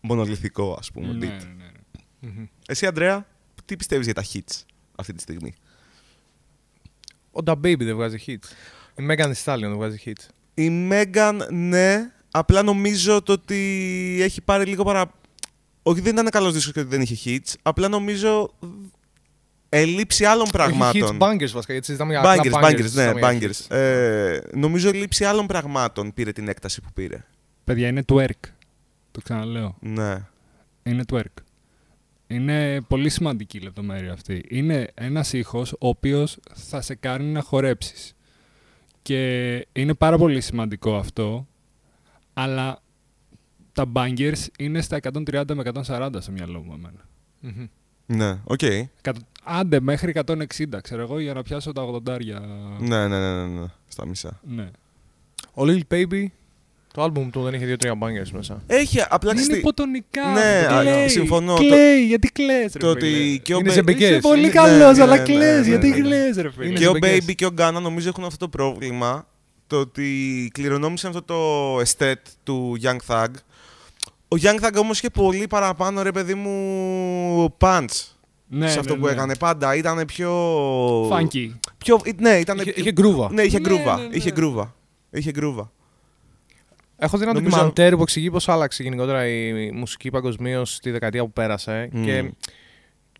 μονολυθικό, 0.00 0.76
ας 0.78 0.90
πούμε, 0.92 1.12
Ναι, 1.12 1.26
beat. 1.26 1.44
ναι, 1.56 2.30
ναι. 2.30 2.48
Εσύ, 2.66 2.86
Αντρέα, 2.86 3.26
τι 3.64 3.76
πιστεύεις 3.76 4.04
για 4.04 4.14
τα 4.14 4.24
hits 4.32 4.62
αυτή 4.96 5.12
τη 5.12 5.20
στιγμή; 5.22 5.54
Ο 7.32 7.40
Da 7.44 7.52
Baby 7.52 7.78
δεν 7.78 7.94
βγάζει 7.96 8.18
hits. 8.26 8.46
Η 9.02 9.06
Megan 9.10 9.32
Thee 9.32 9.44
Stallion 9.44 9.60
δεν 9.60 9.76
βγάζει 9.76 10.00
hits. 10.04 10.26
Η 10.54 10.88
Megan, 10.90 11.38
ναι, 11.50 12.12
απλά 12.30 12.62
νομίζω 12.62 13.22
το 13.22 13.32
ότι 13.32 14.18
έχει 14.20 14.40
πάρει 14.40 14.64
λίγο 14.64 14.84
παρα... 14.84 15.12
Όχι, 15.82 16.00
δεν 16.00 16.12
ήταν 16.12 16.28
καλός 16.30 16.52
δίσκος 16.52 16.72
και 16.72 16.80
ότι 16.80 16.88
δεν 16.88 17.00
είχε 17.00 17.16
hits, 17.38 17.54
απλά 17.62 17.88
νομίζω 17.88 18.54
ελλείψη 19.68 20.24
άλλων 20.24 20.42
Έχει 20.42 20.52
πραγμάτων. 20.52 21.18
hits 21.20 21.22
bangers 21.22 21.50
βασικά, 21.50 21.72
γιατί 21.72 21.84
συζητάμε 21.84 22.12
για 22.12 22.22
Bangers, 22.24 22.50
απλά 22.52 22.68
bangers, 22.68 22.76
ναι, 22.76 22.82
συζητάμε 22.82 23.20
για 23.20 23.48
bangers. 23.48 23.52
hits. 23.68 23.76
Ε, 23.76 24.38
νομίζω 24.54 24.88
ελλείψη 24.88 25.24
άλλων 25.24 25.46
πραγμάτων 25.46 26.14
πήρε 26.14 26.32
την 26.32 26.48
έκταση 26.48 26.80
που 26.80 26.88
πήρε. 26.94 27.24
Παιδιά, 27.64 27.88
είναι 27.88 28.02
twerk. 28.12 28.48
Το 29.10 29.20
ξαναλέω. 29.22 29.76
Ναι. 29.80 30.22
Είναι 30.82 31.02
twerk. 31.12 31.42
Είναι 32.26 32.80
πολύ 32.80 33.08
σημαντική 33.08 33.56
η 33.56 33.60
λεπτομέρεια 33.60 34.12
αυτή. 34.12 34.44
Είναι 34.48 34.90
ένας 34.94 35.32
ήχος 35.32 35.72
ο 35.72 35.88
οποίος 35.88 36.38
θα 36.54 36.80
σε 36.80 36.94
κάνει 36.94 37.24
να 37.32 37.40
χορέψεις. 37.42 38.12
Και 39.02 39.66
είναι 39.72 39.94
πάρα 39.94 40.18
πολύ 40.18 40.40
σημαντικό 40.40 40.96
αυτό, 40.96 41.46
αλλά 42.34 42.78
τα 43.72 43.84
bangers 43.94 44.46
είναι 44.58 44.80
στα 44.80 44.96
130 44.96 45.54
με 45.54 45.62
140 45.86 46.10
στο 46.20 46.32
μυαλό 46.32 46.60
μου 46.60 46.72
εμένα. 46.72 47.08
Μμμ. 47.40 47.66
Ναι, 48.06 48.38
οκ. 48.44 48.62
Εκατο- 48.62 49.20
Άντε 49.50 49.80
μέχρι 49.80 50.12
160, 50.26 50.34
ξέρω 50.82 51.02
εγώ, 51.02 51.18
για 51.20 51.32
να 51.34 51.42
πιάσω 51.42 51.72
τα 51.72 51.82
80. 51.82 51.98
Ναι, 52.78 53.06
ναι, 53.06 53.06
ναι, 53.06 53.34
ναι, 53.34 53.60
ναι, 53.60 53.66
στα 53.88 54.06
μισά. 54.06 54.40
ναι. 54.42 54.70
Ο 55.54 55.62
Lil 55.64 55.80
Baby, 55.94 56.24
το 56.94 57.02
άλμπουμ 57.02 57.30
του 57.30 57.42
δεν 57.42 57.54
είχε 57.54 57.64
δύο-τρία 57.66 57.94
bangers 58.00 58.30
μέσα. 58.32 58.62
Έχει 58.66 59.00
απλά 59.08 59.30
Είναι 59.30 59.40
ξεστη- 59.40 59.58
υποτονικά. 59.60 60.28
Ναι, 60.32 60.58
αυτό. 60.66 60.74
α, 60.74 60.80
Κλαίει, 60.80 61.08
συμφωνώ. 61.08 61.54
Κλαίει, 61.54 62.04
γιατί 62.06 62.28
κλαις 62.32 62.72
ρε 62.72 62.78
το 62.78 62.86
φίλε. 62.86 62.90
ότι 62.90 63.40
και 63.44 63.54
ο, 63.54 63.58
Είναι 63.58 63.64
Μπέ- 63.68 63.74
σε 63.76 63.82
μπεκές. 63.82 64.10
Είσαι 64.10 64.20
πολύ 64.20 64.40
Ναι, 64.40 64.48
καλός, 64.48 64.96
ναι, 64.96 65.02
αλλά 65.02 65.16
ναι, 65.16 65.22
κλαις, 65.22 65.60
ναι, 65.60 65.68
γιατί 65.68 65.88
ναι, 65.88 65.96
ναι. 65.96 66.02
κλαις 66.02 66.36
ρε 66.36 66.50
φίλε. 66.50 66.66
Είναι 66.66 66.78
και 66.78 66.86
ο 66.88 66.92
μπεκές. 66.92 67.24
Baby 67.26 67.34
και 67.34 67.46
ο 67.46 67.50
Γκάνα 67.50 67.80
νομίζω 67.80 68.08
έχουν 68.08 68.24
αυτό 68.24 68.36
το 68.38 68.48
πρόβλημα. 68.48 69.26
Το 69.66 69.76
ότι 69.76 70.50
κληρονόμησαν 70.54 71.10
αυτό 71.16 71.22
το 71.22 71.80
estet 71.80 72.22
του 72.42 72.76
Young 72.82 72.98
Thug. 73.06 73.26
Ο 74.28 74.36
Young 74.42 74.60
Thug 74.64 74.74
όμως 74.78 74.98
είχε 74.98 75.10
πολύ 75.10 75.46
παραπάνω, 75.46 76.02
ρε 76.02 76.12
παιδί 76.12 76.34
μου, 76.34 77.54
punch 77.58 77.86
Ναι, 78.48 78.68
σε 78.68 78.78
αυτό 78.78 78.92
ναι, 78.94 79.00
που 79.00 79.06
ναι. 79.06 79.12
έκανε 79.12 79.36
πάντα. 79.36 79.74
Ήταν 79.74 80.04
πιο... 80.06 80.32
Funky. 81.08 81.50
Πιο... 81.78 82.00
Ναι, 82.18 82.30
ήταν... 82.38 82.58
Είχε, 82.58 82.72
είχε 82.76 82.92
γκρούβα. 82.92 83.32
Ναι, 83.32 83.42
είχε 83.42 83.58
Ναι, 83.58 83.68
γκρούβα. 83.68 83.96
ναι, 83.96 84.06
ναι. 84.06 84.16
Είχε 84.16 84.30
γκρούβα. 84.30 84.74
Είχε 85.10 85.30
γκρούβα. 85.30 85.72
Έχω 86.96 87.16
δει 87.16 87.22
ένα 87.22 87.32
Νομίζω- 87.32 87.50
ντοκιμαντέρ 87.56 87.96
που 87.96 88.02
εξηγεί 88.02 88.30
πώς 88.30 88.48
άλλαξε 88.48 88.82
γενικότερα 88.82 89.26
η 89.28 89.70
μουσική 89.72 90.10
παγκοσμίως 90.10 90.78
τη 90.80 90.90
δεκαετία 90.90 91.22
που 91.22 91.32
πέρασε. 91.32 91.88
Μμμ. 91.92 92.04
Και 92.04 92.32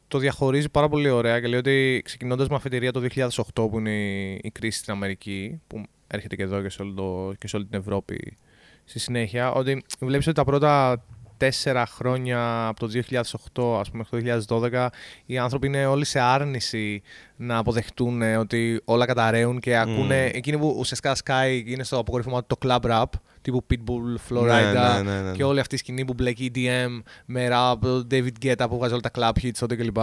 το 0.09 0.19
διαχωρίζει 0.19 0.69
πάρα 0.69 0.89
πολύ 0.89 1.09
ωραία 1.11 1.41
και 1.41 1.47
λέει 1.47 1.59
ότι 1.59 2.01
ξεκινώντας 2.05 2.49
με 2.49 2.55
αφετηρία 2.57 2.93
το 2.93 3.07
2008 3.15 3.31
που 3.55 3.79
είναι 3.79 3.91
η, 3.91 4.41
η 4.43 4.51
κρίση 4.51 4.79
στην 4.79 4.93
Αμερική, 4.93 5.61
που 5.67 5.83
έρχεται 6.07 6.37
και 6.37 6.43
εδώ 6.43 6.63
και 6.63 6.69
σε, 6.69 6.83
όλο 6.83 6.93
το, 6.95 7.33
και 7.39 7.49
σε 7.49 7.57
όλη 7.57 7.67
την 7.67 7.79
Ευρώπη 7.79 8.37
στη 8.85 8.99
συνέχεια, 8.99 9.53
ότι 9.53 9.85
βλέπεις 10.01 10.27
ότι 10.27 10.37
τα 10.37 10.45
πρώτα 10.45 11.05
τέσσερα 11.39 11.87
χρόνια 11.87 12.67
από 12.67 12.81
το 12.81 13.01
2008 13.11 13.81
ας 13.81 13.91
πούμε 13.91 14.05
μέχρι 14.11 14.45
το 14.45 14.61
2012 14.73 14.87
οι 15.27 15.39
άνθρωποι 15.39 15.67
είναι 15.67 15.87
όλοι 15.87 16.05
σε 16.05 16.21
άρνηση 16.21 17.03
να 17.37 17.57
αποδεχτούν 17.59 18.23
ε, 18.23 18.37
ότι 18.37 18.81
όλα 18.85 19.07
καταραίουν 19.07 19.61
και 19.61 19.77
ακούνε 19.77 20.25
εκείνοι 20.25 20.59
που 20.59 20.77
ουσιαστικά 20.79 21.15
σκάει 21.15 21.65
είναι 21.67 21.85
στο 21.85 21.99
αποκορύφωμα 21.99 22.47
το 22.47 22.57
club 22.67 22.81
rap 22.81 23.05
τύπου 23.43 23.65
Pitbull, 23.71 24.33
Florida 24.35 24.45
Ναι, 24.45 25.03
ναι, 25.03 25.13
ναι, 25.13 25.21
ναι. 25.21 25.33
και 25.33 25.45
όλη 25.45 25.61
αυτή 25.61 25.75
η 25.75 25.79
σκηνή 25.79 26.05
που 26.05 26.15
μπλέκει 26.15 26.51
EDM 26.55 27.03
με 27.27 27.49
rap, 27.53 27.75
το 27.81 28.07
David 28.11 28.45
Guetta 28.45 28.67
που 28.69 28.77
βγάζει 28.79 28.93
όλα 28.93 29.03
τα 29.03 29.11
club 29.19 29.45
hits 29.45 29.51
τότε 29.59 29.77
κλπ. 29.77 29.97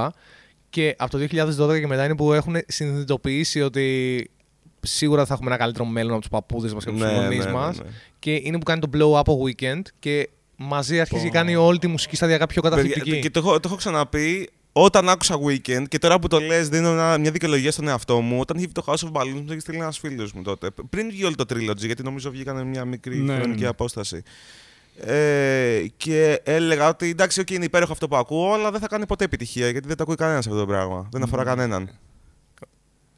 Και 0.69 0.95
από 0.97 1.11
το 1.11 1.17
2012 1.17 1.79
και 1.79 1.87
μετά 1.87 2.05
είναι 2.05 2.15
που 2.15 2.33
έχουν 2.33 2.55
συνειδητοποιήσει 2.67 3.61
ότι 3.61 4.29
σίγουρα 4.81 5.25
θα 5.25 5.33
έχουμε 5.33 5.49
ένα 5.49 5.59
καλύτερο 5.59 5.85
μέλλον 5.85 6.11
από 6.11 6.19
τους 6.19 6.29
παππούδες 6.29 6.73
μας 6.73 6.83
και 6.83 6.89
από 6.89 6.99
τους 6.99 7.07
Ναι, 7.07 7.15
γονείς 7.17 7.37
ναι, 7.37 7.45
ναι, 7.45 7.51
μας. 7.51 7.77
ναι. 7.77 7.85
Και 8.19 8.33
είναι 8.43 8.57
που 8.57 8.63
κάνει 8.63 8.79
το 8.81 8.89
blow 8.93 9.19
up 9.21 9.33
ο 9.33 9.43
weekend 9.45 9.81
και 9.99 10.29
μαζί 10.55 10.99
αρχίζει 10.99 11.23
και 11.23 11.29
κάνει 11.29 11.55
όλη 11.55 11.79
τη 11.79 11.87
μουσική 11.87 12.15
σταδιακά 12.15 12.47
πιο 12.47 12.61
καταθλιπτική. 12.61 13.03
Παιδιά, 13.05 13.19
Και 13.21 13.29
το 13.29 13.39
έχω, 13.39 13.51
το 13.59 13.67
έχω 13.67 13.75
ξαναπεί. 13.75 14.49
Όταν 14.77 15.09
άκουσα 15.09 15.35
Weekend 15.47 15.83
και 15.87 15.97
τώρα 15.99 16.19
που 16.19 16.27
το 16.27 16.39
λες, 16.39 16.69
δίνω 16.69 16.89
ένα- 16.89 17.17
μια 17.17 17.31
δικαιολογία 17.31 17.71
στον 17.71 17.87
εαυτό 17.87 18.21
μου. 18.21 18.39
Όταν 18.39 18.57
είχε 18.57 18.65
βγει 18.65 18.73
το 18.73 18.83
House 18.87 19.07
of 19.07 19.21
Balloons, 19.21 19.33
μου 19.33 19.43
το 19.45 19.51
είχε 19.51 19.59
στείλει 19.59 19.77
ένας 19.77 19.99
φίλος 19.99 20.33
μου 20.33 20.41
τότε. 20.41 20.69
Πριν 20.89 21.09
βγει 21.09 21.23
όλο 21.25 21.35
το 21.35 21.45
trilogy, 21.49 21.77
γιατί 21.85 22.03
νομίζω 22.03 22.31
βγήκαν 22.31 22.67
μια 22.67 22.85
μικρή 22.85 23.17
Ναι, 23.17 23.35
χρονική 23.35 23.61
ναι. 23.61 23.67
απόσταση. 23.67 24.23
Ε, 25.05 25.83
και 25.97 26.39
έλεγα 26.43 26.87
ότι 26.89 27.09
εντάξει, 27.09 27.41
okay, 27.45 27.51
είναι 27.51 27.65
υπέροχο 27.65 27.91
αυτό 27.91 28.07
που 28.07 28.15
ακούω, 28.15 28.53
αλλά 28.53 28.71
δεν 28.71 28.79
θα 28.79 28.87
κάνει 28.87 29.05
ποτέ 29.05 29.23
επιτυχία 29.23 29.69
γιατί 29.69 29.87
δεν 29.87 29.97
το 29.97 30.03
ακούει 30.03 30.15
κανένας 30.15 30.47
αυτό 30.47 30.59
το 30.59 30.65
πράγμα. 30.65 31.07
Δεν 31.11 31.23
αφορά 31.23 31.43
κανέναν. 31.43 31.89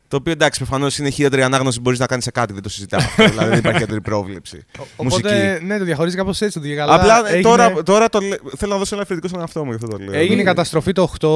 Το 0.07 0.17
οποίο 0.17 0.31
εντάξει, 0.31 0.59
προφανώς 0.59 0.97
είναι 0.97 1.07
η 1.07 1.11
χειρότερη 1.11 1.41
ανάγνωση 1.43 1.77
που 1.77 1.84
μπορείς 1.84 1.99
να 1.99 2.05
κάνεις 2.05 2.23
σε 2.23 2.31
κάτι, 2.31 2.53
δεν 2.53 2.61
το 2.61 2.69
συζητάμε 2.69 3.03
αυτό. 3.03 3.23
δηλαδή 3.29 3.49
δεν 3.49 3.57
υπάρχει 3.57 3.75
ιδιαίτερη 3.77 4.01
πρόβλεψη. 4.01 4.65
Οπότε, 4.95 5.29
Μουσική. 5.29 5.65
ναι, 5.65 5.77
το 5.77 5.84
διαχωρίζει 5.84 6.15
κάπως 6.15 6.41
έτσι. 6.41 6.59
Το 6.59 6.75
καλά, 6.75 6.93
Απλά 6.95 7.17
ε, 7.27 7.29
έγινε- 7.29 7.43
τώρα, 7.43 7.84
τώρα 7.84 8.09
το, 8.09 8.19
λέ- 8.19 8.39
θέλω 8.57 8.71
να 8.71 8.77
δώσω 8.77 8.95
ένα 8.95 9.03
αφεντικό 9.03 9.27
στον 9.27 9.39
εαυτό 9.39 9.63
μου, 9.63 9.69
γι' 9.69 9.75
αυτό 9.75 9.88
το 9.88 9.97
λέω. 9.97 10.13
Έγινε 10.13 10.41
η 10.41 10.43
καταστροφή 10.43 10.91
το 10.91 11.11
8. 11.19 11.27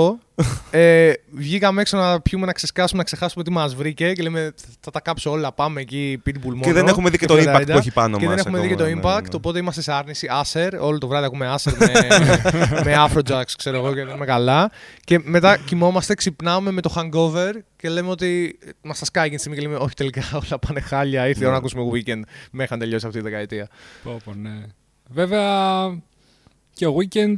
Ε, 0.72 1.12
βγήκαμε 1.32 1.82
έξω 1.82 1.98
να 1.98 2.22
πιούμε, 2.22 2.46
να 2.46 2.52
ξεσκάσουμε, 2.52 2.98
να 2.98 3.04
ξεχάσουμε 3.04 3.44
τι 3.44 3.52
μας 3.52 3.76
βρήκε 3.76 4.14
και 4.14 4.22
λέμε 4.22 4.54
θα 4.80 4.92
τα 4.92 5.00
κάψω 5.00 5.32
όλα. 5.32 5.52
Πάμε 5.52 5.82
εκεί, 5.82 6.22
Pitbull 6.26 6.42
μόνο. 6.44 6.62
Και 6.62 6.74
δεν 6.74 6.88
έχουμε 6.88 7.10
δει 7.10 7.18
και 7.18 7.26
το 7.26 7.34
Florida. 7.34 7.56
impact 7.56 7.66
που 7.66 7.78
έχει 7.78 7.92
πάνω 7.92 8.18
Και 8.18 8.26
μας 8.26 8.36
δεν 8.36 8.46
έχουμε 8.46 8.60
δει 8.60 8.68
και 8.68 8.76
το 8.76 8.84
ακόμα, 8.84 9.02
ναι, 9.02 9.10
impact, 9.10 9.22
ναι, 9.22 9.30
ναι. 9.30 9.36
οπότε 9.36 9.60
είμαστε 9.60 9.82
σε 9.82 9.94
άρνηση. 9.94 10.28
Άσερ, 10.30 10.82
όλο 10.82 10.98
το 10.98 11.08
βράδυ 11.08 11.26
ακούμε 11.26 11.48
Άσερ 11.48 11.74
με, 11.78 11.92
με 12.86 12.96
Afrojacks, 13.08 13.52
ξέρω 13.58 13.78
εγώ, 13.78 13.94
και 13.94 14.04
λέμε 14.04 14.26
καλά. 14.26 14.72
Και 15.04 15.20
μετά 15.24 15.58
κοιμόμαστε, 15.58 16.14
ξυπνάμε 16.14 16.72
με 16.72 16.82
το 16.82 16.94
hangover 16.98 17.52
και 17.76 17.90
λέμε 17.90 18.10
ότι 18.10 18.60
μας 18.82 19.00
τα 19.00 19.06
σκάει 19.06 19.24
εκείνη 19.26 19.42
τη 19.42 19.44
στιγμή 19.44 19.62
και 19.62 19.68
λέμε 19.68 19.84
Όχι, 19.84 19.94
τελικά 19.94 20.24
όλα 20.34 20.60
πάνε 20.68 20.80
χάλια. 20.80 21.28
Ήρθε 21.28 21.40
η 21.40 21.44
ώρα 21.44 21.52
να 21.52 21.58
ακούσουμε 21.58 21.84
weekend 21.94 22.22
μέχρι 22.52 22.76
να 22.76 22.78
τελειώσει 22.78 23.06
αυτή 23.06 23.18
η 23.18 23.22
δεκαετία. 23.22 23.68
Πω, 24.04 24.18
πω, 24.24 24.34
ναι. 24.34 24.60
Βέβαια 25.10 25.86
και 26.74 26.86
ο 26.88 26.96
Weekend 26.98 27.38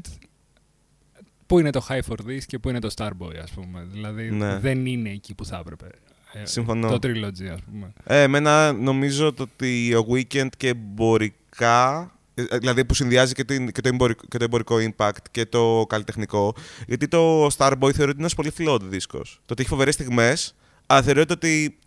πού 1.53 1.59
είναι 1.59 1.69
το 1.69 1.85
High 1.89 1.99
for 2.09 2.15
This 2.27 2.39
και 2.47 2.59
πού 2.59 2.69
είναι 2.69 2.80
το 2.80 2.89
Starboy 2.95 3.35
ας 3.43 3.51
πούμε. 3.51 3.88
Δηλαδή 3.91 4.31
Ναι. 4.31 4.57
δεν 4.59 4.85
είναι 4.85 5.09
εκεί 5.09 5.34
που 5.34 5.45
θα 5.45 5.57
έπρεπε. 5.57 5.85
Ε, 6.34 6.45
Συμφωνώ. 6.45 6.89
Το 6.89 6.95
Trilogy 7.07 7.45
ας 7.53 7.59
πούμε. 7.71 7.93
Ε, 8.05 8.21
εμένα 8.21 8.71
νομίζω 8.71 9.34
το 9.34 9.43
ότι 9.43 9.95
ο 9.95 10.05
Weekend 10.11 10.47
και 10.57 10.67
εμπορικά, 10.67 12.11
ε, 12.34 12.57
δηλαδή 12.57 12.85
που 12.85 12.93
συνδυάζει 12.93 13.34
και, 13.34 13.43
την, 13.43 13.71
και, 13.71 13.81
το 13.81 13.88
εμπορικό, 13.89 14.23
και 14.30 14.38
το 14.38 14.43
εμπορικό 14.43 14.75
impact 14.80 15.17
και 15.31 15.45
το 15.45 15.85
καλλιτεχνικό, 15.89 16.53
γιατί 16.88 17.07
το 17.07 17.45
Starboy 17.45 17.77
θεωρείται 17.80 18.03
ότι 18.03 18.11
είναι 18.11 18.13
ένας 18.17 18.35
πολύ 18.35 18.51
flawed 18.57 18.81
δίσκος. 18.84 19.39
Το 19.45 19.53
ότι 19.53 19.61
έχει 19.61 19.69
φοβερές 19.71 19.93
στιγμές, 19.93 20.55
αλλά 20.85 21.01
θεωρείται 21.01 21.34
ότι 21.34 21.77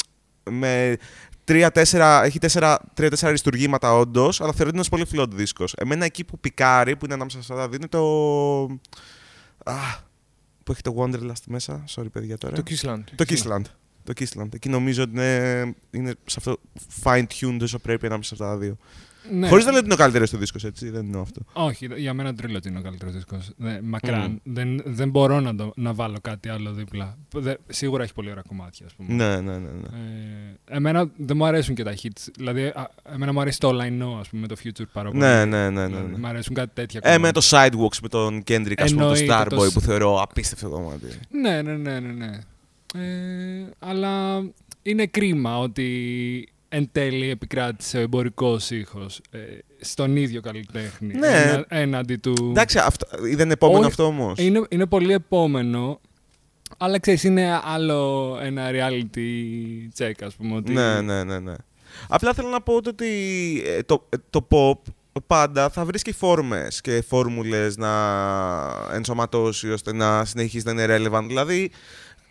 με 0.51 0.97
τρία-τέσσερα, 1.45 2.25
έχει 2.25 2.39
τέσσερα- 2.39 2.81
τρία-τέσσερα 2.95 3.29
αριστουργήματα 3.29 3.95
όντως, 3.95 4.41
αλλά 4.41 4.53
θεωρείται 4.53 4.77
ένας 4.77 4.89
πολύ 4.89 5.07
flawed 5.13 5.31
δίσκος. 5.33 5.73
Εμένα 5.77 6.05
εκεί 6.05 6.25
που 6.25 6.39
πικάρει, 6.39 6.97
που 6.97 7.05
είναι 7.05 7.15
ανάμεσα 7.15 7.43
σε 7.43 7.53
αυτά 7.53 7.63
τα 7.65 7.69
δύο, 7.69 7.77
είναι 7.81 7.89
το... 7.89 8.79
Α, 9.67 10.05
που 10.65 10.73
έχει 10.73 10.81
το 10.81 10.95
Wonderlust 10.99 11.45
μέσα. 11.47 11.85
Sorry, 11.89 12.13
παιδιά 12.13 12.39
τώρα. 12.39 12.57
Το 12.57 12.63
Kissland. 12.67 13.03
Το 13.15 13.25
Kissland. 13.29 13.63
Το 14.05 14.13
Kissland. 14.17 14.55
Εκεί 14.55 14.69
νομίζω 14.69 15.03
ότι 15.03 15.13
είναι, 15.13 15.75
είναι 15.91 16.15
σε 16.27 16.37
αυτό 16.39 16.61
fine-tuned 17.03 17.59
όσο 17.63 17.79
πρέπει 17.79 18.07
ανάμεσα 18.07 18.37
σε 18.37 18.43
αυτά 18.43 18.55
τα 18.55 18.61
δύο. 18.61 18.77
Ναι. 19.33 19.49
Χωρίς 19.49 19.65
να 19.65 19.71
λέω 19.71 19.79
ότι 19.79 19.87
είναι 19.89 19.95
ο 19.95 20.03
καλύτερος 20.03 20.31
του 20.31 20.37
δίσκος, 20.37 20.65
έτσι. 20.65 20.91
Δεν 20.91 21.05
εννοώ 21.05 21.21
αυτό. 21.21 21.41
Όχι, 21.53 21.89
για 21.97 22.15
μένα 22.15 22.35
το 22.35 22.45
Trilogy 22.47 22.67
είναι 22.67 22.79
ο 22.79 22.83
καλύτερος 22.83 23.15
δίσκος. 23.15 23.51
Ναι, 23.57 23.81
μακράν. 23.83 24.31
Μμμ. 24.31 24.55
Δεν, 24.55 24.83
δεν 24.85 25.11
μπορώ 25.11 25.41
να, 25.41 25.55
το, 25.55 25.73
να 25.77 25.93
βάλω 25.93 26.17
κάτι 26.23 26.49
άλλο 26.49 26.73
δίπλα. 26.73 27.17
Δε, 27.35 27.55
σίγουρα 27.69 28.03
έχει 28.03 28.13
πολύ 28.15 28.31
ωραία 28.31 28.43
κομμάτια 28.49 28.87
ας 28.87 28.93
πούμε. 28.95 29.15
Ναι, 29.15 29.37
ναι, 29.41 29.53
ναι. 29.53 29.59
ναι. 29.59 29.89
Ε, 30.69 30.77
εμένα 30.77 31.11
δεν 31.17 31.37
μου 31.37 31.45
αρέσουν 31.47 31.75
και 31.75 31.83
τα 31.83 31.95
hits. 32.03 32.27
Δηλαδή, 32.37 32.63
α, 32.67 32.91
εμένα 33.15 33.33
μου 33.33 33.41
αρέσει 33.41 33.59
το 33.61 33.69
All 33.69 33.81
I 33.81 34.03
Know, 34.03 34.19
ας 34.21 34.29
πούμε, 34.29 34.41
με 34.43 34.47
το 34.47 34.57
Future 34.65 34.85
πάρα 34.93 35.09
πολύ. 35.11 35.21
Ναι, 35.23 35.45
ναι, 35.45 35.69
ναι, 35.69 35.71
ναι, 35.71 35.87
Δηλαδή, 35.87 36.11
ναι. 36.13 36.19
Μ' 36.19 36.27
αρέσουν 36.27 36.55
κάτι 36.55 36.71
τέτοια 36.75 37.01
Ε, 37.03 37.19
με 37.19 37.31
κομμάτια. 37.31 37.41
το 37.41 37.47
Sidewalks 37.87 37.99
με 38.03 38.09
τον 38.09 38.43
Kendrick, 38.47 38.75
ας 38.83 38.93
πούμε, 38.93 39.05
το 39.05 39.13
Εννοείται, 39.13 39.37
Starboy 39.43 39.49
το- 39.49 39.71
που 39.73 39.81
θεωρώ 39.81 40.21
απίστευτο 40.23 40.69
κομμάτι. 40.69 41.07
Ναι, 41.31 41.63
ναι, 41.63 41.77
ναι, 41.77 42.01
ναι. 42.01 42.13
ναι. 42.13 42.39
Ε, 42.95 43.69
αλλά 43.79 44.43
είναι 44.83 45.07
κρίμα 45.07 45.59
ότι 45.59 46.49
εν 46.69 46.89
τέλει 46.93 47.31
επικράτησε 47.31 47.99
ο 47.99 48.01
εμπορικός 48.01 48.71
ήχος 48.71 49.21
ε, 49.31 49.39
στον 49.81 50.17
ίδιο 50.17 50.41
καλλιτέχνη. 50.41 51.15
Ναι. 51.15 51.27
Ένα- 51.27 51.67
έναντι 51.69 52.17
του. 52.17 52.35
Εντάξει, 52.51 52.79
αυτό, 52.79 53.07
δεν 53.35 53.51
επόμενο 53.51 53.79
Όχι, 53.79 53.87
αυτό 53.87 54.05
όμως. 54.05 54.39
Είναι, 54.39 54.63
είναι 54.69 54.87
πολύ 54.87 55.13
επόμενο. 55.13 56.01
Αλλά 56.79 56.99
ξέρεις, 56.99 57.25
είναι 57.25 57.61
άλλο 57.65 58.39
ένα 58.43 58.71
reality 58.71 59.19
check, 59.99 60.13
ας 60.21 60.35
πούμε. 60.35 60.57
Ότι... 60.57 60.73
Ναι, 60.73 61.01
ναι, 61.01 61.25
ναι, 61.25 61.39
ναι. 61.39 61.55
Απλά 62.09 62.33
θέλω 62.33 62.49
να 62.49 62.61
πω 62.61 62.75
ότι 62.75 63.07
ε, 63.67 63.83
το, 63.83 64.07
ε, 64.09 64.17
το 64.31 64.47
pop 64.51 64.93
πάντα 65.27 65.71
θα 65.71 65.85
βρίσκει 65.85 66.13
φόρμες 66.13 66.81
και 66.81 67.05
φόρμουλες 67.09 67.77
να 67.77 67.93
ενσωματώσει 68.93 69.71
ώστε 69.71 69.93
να 69.93 70.25
συνεχίσει 70.25 70.65
να 70.67 70.83
είναι 70.83 70.97
relevant. 70.97 71.25
Δηλαδή, 71.27 71.71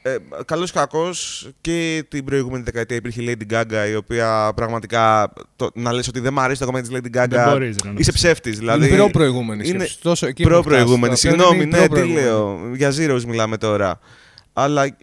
ε, 0.08 0.18
καλώς 0.46 0.70
ή 0.70 0.74
κακός 0.74 1.50
και 1.62 2.06
την 2.08 2.26
προηγούμενη 2.26 2.64
δεκαετία 2.64 2.96
υπήρχε 2.96 3.22
η 3.22 3.38
Lady 3.40 3.54
Gaga 3.54 3.90
η 3.92 3.96
οποία 3.96 4.52
πραγματικά 4.56 5.34
το, 5.56 5.70
να 5.74 5.94
λες 5.94 6.08
ότι 6.08 6.20
δεν 6.20 6.34
μου 6.34 6.42
αρέσει 6.42 6.60
το 6.60 6.66
κομμάτι 6.66 6.88
της 6.90 6.98
Lady 7.00 7.18
Gaga 7.18 7.28
Δεν 7.30 7.50
μπορείς, 7.50 7.76
ρε, 7.84 7.90
να 7.92 7.96
είσαι 8.00 8.12
πεις. 8.12 8.22
ψεύτης. 8.22 8.58
Δηλαδή, 8.60 8.88
είναι 8.88 8.98
προ-προηγούμενη 8.98 9.68
είναι 9.68 9.78
σκέψη. 9.78 10.02
Τόσο 10.02 10.28
εκεί 10.28 10.42
έχουμε 10.42 10.56
Προ-προηγούμενη, 10.56 11.16
φτάσεις. 11.16 11.30
Αυτό 11.30 11.44
συγγνώμη, 11.44 11.64
είναι 11.64 11.78
η 11.78 11.80
ναι, 11.80 11.88
τι 11.88 11.94
προ-προηγούμενη. 11.94 12.26
λέω. 12.26 12.76
Για 12.76 12.92
Zeros 12.98 13.24
μιλάμε 13.28 13.58
τώρα. 13.58 14.00
Αλλά 14.54 14.84
ε, 14.84 14.94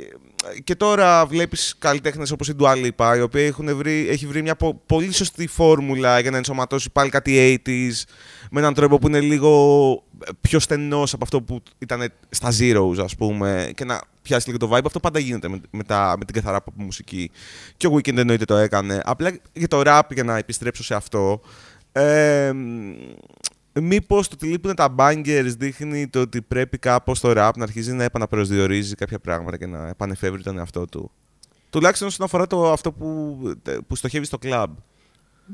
και 0.64 0.74
τώρα 0.74 1.26
βλέπεις 1.26 1.74
καλλιτέχνες 1.78 2.30
όπως 2.30 2.48
η 2.48 2.54
Dua 2.58 2.72
Lipa, 2.72 3.14
η 3.16 3.20
οποία 3.20 3.46
έχουν 3.46 3.76
βρει, 3.76 4.08
έχει 4.08 4.26
βρει 4.26 4.42
μια 4.42 4.56
πο- 4.56 4.82
πολύ 4.86 5.12
σωστή 5.12 5.46
φόρμουλα 5.46 6.18
για 6.18 6.30
να 6.30 6.36
ενσωματώσει 6.36 6.90
πάλι 6.90 7.10
κάτι 7.10 7.60
80s 7.66 8.04
με 8.50 8.60
έναν 8.60 8.74
τρόπο 8.74 8.98
που 8.98 9.06
είναι 9.06 9.20
λίγο 9.20 10.04
πιο 10.40 10.58
στενός 10.58 11.12
από 11.12 11.24
αυτό 11.24 11.42
που 11.42 11.62
ήταν 11.78 12.12
στα 12.28 12.48
Zeros, 12.58 12.98
ας 12.98 13.16
πούμε, 13.16 13.70
και 13.74 13.84
να 13.84 14.00
πιάσει 14.22 14.46
λίγο 14.46 14.58
το 14.66 14.76
vibe. 14.76 14.84
Αυτό 14.84 15.00
πάντα 15.00 15.18
γίνεται 15.18 15.48
με, 15.48 15.60
με, 15.70 15.82
τα, 15.82 16.14
με 16.18 16.24
την 16.24 16.34
καθαρά 16.34 16.64
pop 16.64 16.72
μουσική. 16.74 17.30
Και 17.76 17.86
ο 17.86 17.94
Weekend 17.94 18.16
εννοείται 18.16 18.44
το 18.44 18.56
έκανε. 18.56 19.00
Απλά 19.04 19.38
για 19.52 19.68
το 19.68 19.82
rap, 19.84 20.02
για 20.10 20.24
να 20.24 20.36
επιστρέψω 20.36 20.84
σε 20.84 20.94
αυτό. 20.94 21.40
Ε, 21.92 22.52
Μήπως 23.80 24.28
το 24.28 24.34
ότι 24.34 24.46
λείπουν 24.46 24.74
τα 24.74 24.94
bangers 24.98 25.52
δείχνει 25.58 26.08
το 26.08 26.20
ότι 26.20 26.42
πρέπει 26.42 26.78
κάπως 26.78 27.20
το 27.20 27.32
rap 27.36 27.50
να 27.56 27.62
αρχίζει 27.62 27.92
να 27.92 28.04
επαναπροσδιορίζει 28.04 28.94
κάποια 28.94 29.18
πράγματα 29.18 29.56
και 29.56 29.66
να 29.66 29.88
επανεφεύρει 29.88 30.42
τον 30.42 30.58
εαυτό 30.58 30.86
του. 30.86 31.10
Τουλάχιστον 31.70 32.08
όσον 32.08 32.26
αφορά 32.26 32.46
το, 32.46 32.72
αυτό 32.72 32.92
που, 32.92 33.38
που 33.86 33.96
στοχεύει 33.96 34.24
στο 34.24 34.38
club. 34.42 34.66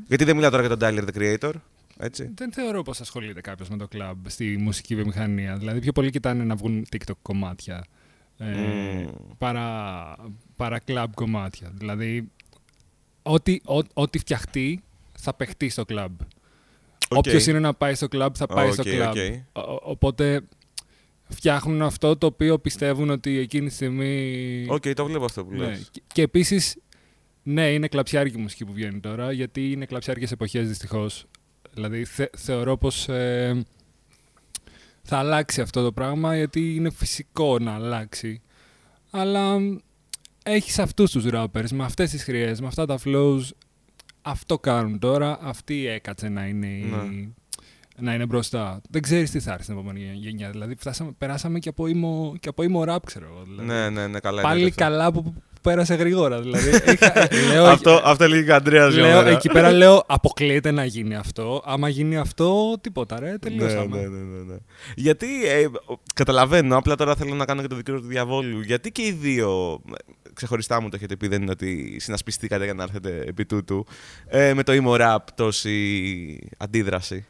Γιατί 0.07 0.25
δεν 0.25 0.35
μιλάω 0.35 0.51
τώρα 0.51 0.67
για 0.67 0.77
τον 0.77 0.89
Tyler 0.89 1.05
the 1.09 1.19
Creator. 1.19 1.53
Έτσι; 1.99 2.31
Δεν 2.35 2.53
θεωρώ 2.53 2.83
πως 2.83 3.01
ασχολείται 3.01 3.41
κάποιος 3.41 3.69
με 3.69 3.77
το 3.77 3.89
κλαμπ 3.89 4.27
στη 4.27 4.57
μουσική 4.61 4.95
βιομηχανία. 4.95 5.57
Δηλαδή, 5.57 5.81
πιο 5.81 5.93
πολύ 5.93 6.11
κοιτάνε 6.11 6.45
να 6.45 6.55
βγουν 6.55 6.87
TikTok 6.93 7.17
κομμάτια 7.23 7.85
ε, 8.39 8.47
Mm. 9.07 9.11
παρά, 9.39 10.17
παρά 10.57 10.79
κλαμπ 10.79 11.13
κομμάτια. 11.15 11.71
Δηλαδή, 11.75 12.31
ό,τι, 13.23 13.61
ό, 13.65 13.79
ό,τι 13.95 14.19
φτιαχτεί 14.19 14.83
θα 15.19 15.35
παιχτεί 15.35 15.69
στο 15.69 15.85
κλαμπ. 15.85 16.21
Οκέι. 17.11 17.19
Όποιος 17.19 17.47
είναι 17.47 17.59
να 17.59 17.75
πάει 17.75 17.95
στο 17.95 18.09
κλαμπ 18.09 18.33
θα 18.37 18.47
πάει 18.47 18.73
στο 18.73 18.83
Οκέι, 18.87 18.89
κλαμπ. 18.89 19.11
οκ. 19.17 19.17
Ο- 19.67 19.73
ο- 19.73 19.81
οπότε 19.83 20.41
φτιάχνουν 21.29 21.83
αυτό 21.83 22.17
το 22.17 22.27
οποίο 22.27 22.59
πιστεύουν 22.59 23.11
ότι 23.11 23.39
εκείνη 23.39 23.69
τη 23.69 23.75
στιγμή... 23.75 24.67
Οκέι, 24.69 24.89
το 24.95 25.05
βλέπω 25.05 25.25
αυτό 25.25 25.45
που 25.45 25.51
Ναι. 25.55 25.67
λες. 25.67 25.89
Και, 25.93 26.03
και 26.13 26.23
επίσης, 26.23 26.77
ναι, 27.43 27.69
είναι 27.73 27.89
κλαψιάρικη 27.89 28.39
μουσική 28.39 28.65
που 28.65 28.73
βγαίνει 28.73 29.01
τώρα, 29.01 29.33
γιατί 29.33 29.71
είναι 29.73 29.85
κλαψιάρικες 29.87 30.31
εποχές 30.33 30.69
δυστυχώς. 30.69 31.25
Δηλαδή, 31.75 32.05
θε- 32.05 32.35
θεωρώ 32.37 32.77
πως 32.77 33.09
ε, 33.09 33.65
θα 35.03 35.19
αλλάξει 35.19 35.61
αυτό 35.61 35.85
το 35.85 35.93
πράγμα, 35.93 36.37
γιατί 36.37 36.75
είναι 36.75 36.91
φυσικό 36.91 37.59
να 37.59 37.75
αλλάξει. 37.75 38.41
Αλλά 39.11 39.59
μ, 39.59 39.77
έχεις 40.43 40.79
αυτούς 40.79 41.11
τους 41.11 41.25
rappers, 41.33 41.69
με 41.73 41.85
αυτές 41.85 42.11
τις 42.11 42.23
χροιές, 42.25 42.61
με 42.61 42.67
αυτά 42.67 42.87
τα 42.87 42.99
flows, 43.05 43.41
αυτό 44.31 44.59
κάνουν 44.59 44.99
τώρα, 44.99 45.39
αυτή 45.43 45.87
έκατσε 45.87 46.29
να 46.29 46.47
είναι, 46.47 46.67
η- 46.67 46.85
Ναι. 46.91 47.29
να 48.01 48.15
είναι 48.15 48.27
μπροστά. 48.27 48.81
Δεν 48.91 49.03
ξέρεις 49.03 49.31
τι 49.31 49.41
θα 49.41 49.51
έρθει 49.51 49.63
στην 49.63 49.75
επόμενη 49.75 50.11
γενιά. 50.15 50.51
Δηλαδή, 50.51 50.75
φτάσαμε, 50.75 51.11
περάσαμε 51.19 51.59
και 51.59 51.69
από 51.69 51.85
emo, 51.85 52.39
και 52.41 52.49
από 52.49 52.63
emo 52.69 52.89
rap, 52.95 52.99
ξέρω 53.05 53.27
εγώ. 53.33 53.43
Δηλαδή. 53.49 53.69
Ναι, 53.69 53.89
ναι, 53.91 54.07
ναι, 54.07 54.19
καλά. 54.21 54.43
Πάλι 54.43 54.59
είναι 54.61 54.69
αυτό. 54.69 54.83
καλά 54.83 55.13
που 55.13 55.23
που 55.23 55.71
πέρασε 55.71 55.95
γρήγορα. 55.95 56.41
Δηλαδή, 56.41 56.69
είχα, 56.93 57.29
λέω, 57.53 57.65
Αυτό, 57.67 58.01
αυτό 58.05 58.29
λέγει 58.29 58.45
και 58.45 58.51
ο 58.51 58.55
Αντρέας 58.55 58.95
για 58.95 59.03
λέω, 59.03 59.17
μένα. 59.23 59.29
εκεί 59.37 59.49
πέρα 59.49 59.71
λέω, 59.73 60.03
αποκλείεται 60.07 60.71
να 60.71 60.85
γίνει 60.85 61.15
αυτό. 61.15 61.63
Άμα 61.65 61.89
γίνει 61.89 62.17
αυτό, 62.17 62.79
τίποτα 62.81 63.21
ρε, 63.21 63.39
τελειώσαμε. 63.39 63.97
Ναι, 63.97 64.03
ναι, 64.03 64.09
ναι, 64.09 64.37
ναι, 64.39 64.53
ναι. 64.53 64.57
Γιατί, 64.97 65.27
ε, 65.47 65.65
ο- 65.65 66.01
καταλαβαίνω, 66.15 66.77
απλά 66.77 66.95
τώρα 66.95 67.15
θέλω 67.15 67.35
να 67.35 67.45
κάνω 67.45 67.61
και 67.63 67.67
το 67.69 67.77
δικαίωμα 67.77 68.01
του 68.01 68.07
διαβόλου. 68.07 68.61
Γιατί 68.61 68.93
και 68.93 69.03
οι 69.03 69.13
δύο, 69.13 69.81
ε, 69.91 69.95
ξεχωριστά 70.39 70.81
μου 70.81 70.89
το 70.89 70.97
έχετε 70.97 71.17
πει, 71.17 71.29
δεν 71.29 71.43
είναι 71.43 71.51
ότι 71.51 71.97
συνασπιστήκατε 72.01 72.65
για 72.65 72.75
να 72.75 72.83
έρθετε 72.83 73.25
επί 73.27 73.47
τούτου. 73.47 73.87
Ε, 74.27 74.55
με 74.55 74.63
το 74.63 74.73
emo 74.77 75.01
rap 75.01 75.19
τόση 75.35 76.39
αντίδραση. 76.59 77.27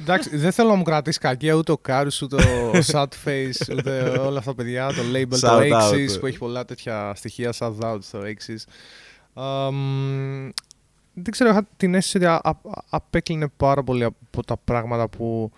Εντάξει, 0.00 0.36
δεν 0.36 0.52
θέλω 0.52 0.68
να 0.68 0.74
μου 0.74 0.82
κρατήσει 0.82 1.18
κακία 1.18 1.54
ούτε 1.54 1.72
ο 1.72 1.78
Κάρους, 1.78 2.22
ούτε 2.22 2.36
ο 2.36 2.70
Sadface, 2.92 3.72
ούτε 3.76 4.00
όλα 4.00 4.38
αυτά 4.38 4.50
τα 4.50 4.62
παιδιά. 4.62 4.86
Το 4.86 5.02
label, 5.14 5.38
το 5.40 5.48
Shout 5.48 5.72
out. 5.72 5.92
Axis 5.92 6.20
που 6.20 6.26
έχει 6.26 6.38
πολλά 6.38 6.64
τέτοια 6.64 7.12
στοιχεία. 7.14 7.52
Shout 7.58 7.78
out 7.80 7.98
στο 8.00 8.20
Axis. 8.20 8.64
Αμ, 9.34 10.50
δεν 11.14 11.32
ξέρω, 11.32 11.50
είχα 11.50 11.66
την 11.76 11.94
αίσθηση 11.94 12.16
ότι 12.16 12.26
α- 12.26 12.40
α- 12.42 12.82
απέκλινε 12.88 13.48
πάρα 13.56 13.82
πολύ 13.82 14.04
από 14.04 14.44
τα 14.44 14.56
πράγματα 14.56 15.08
που 15.08 15.52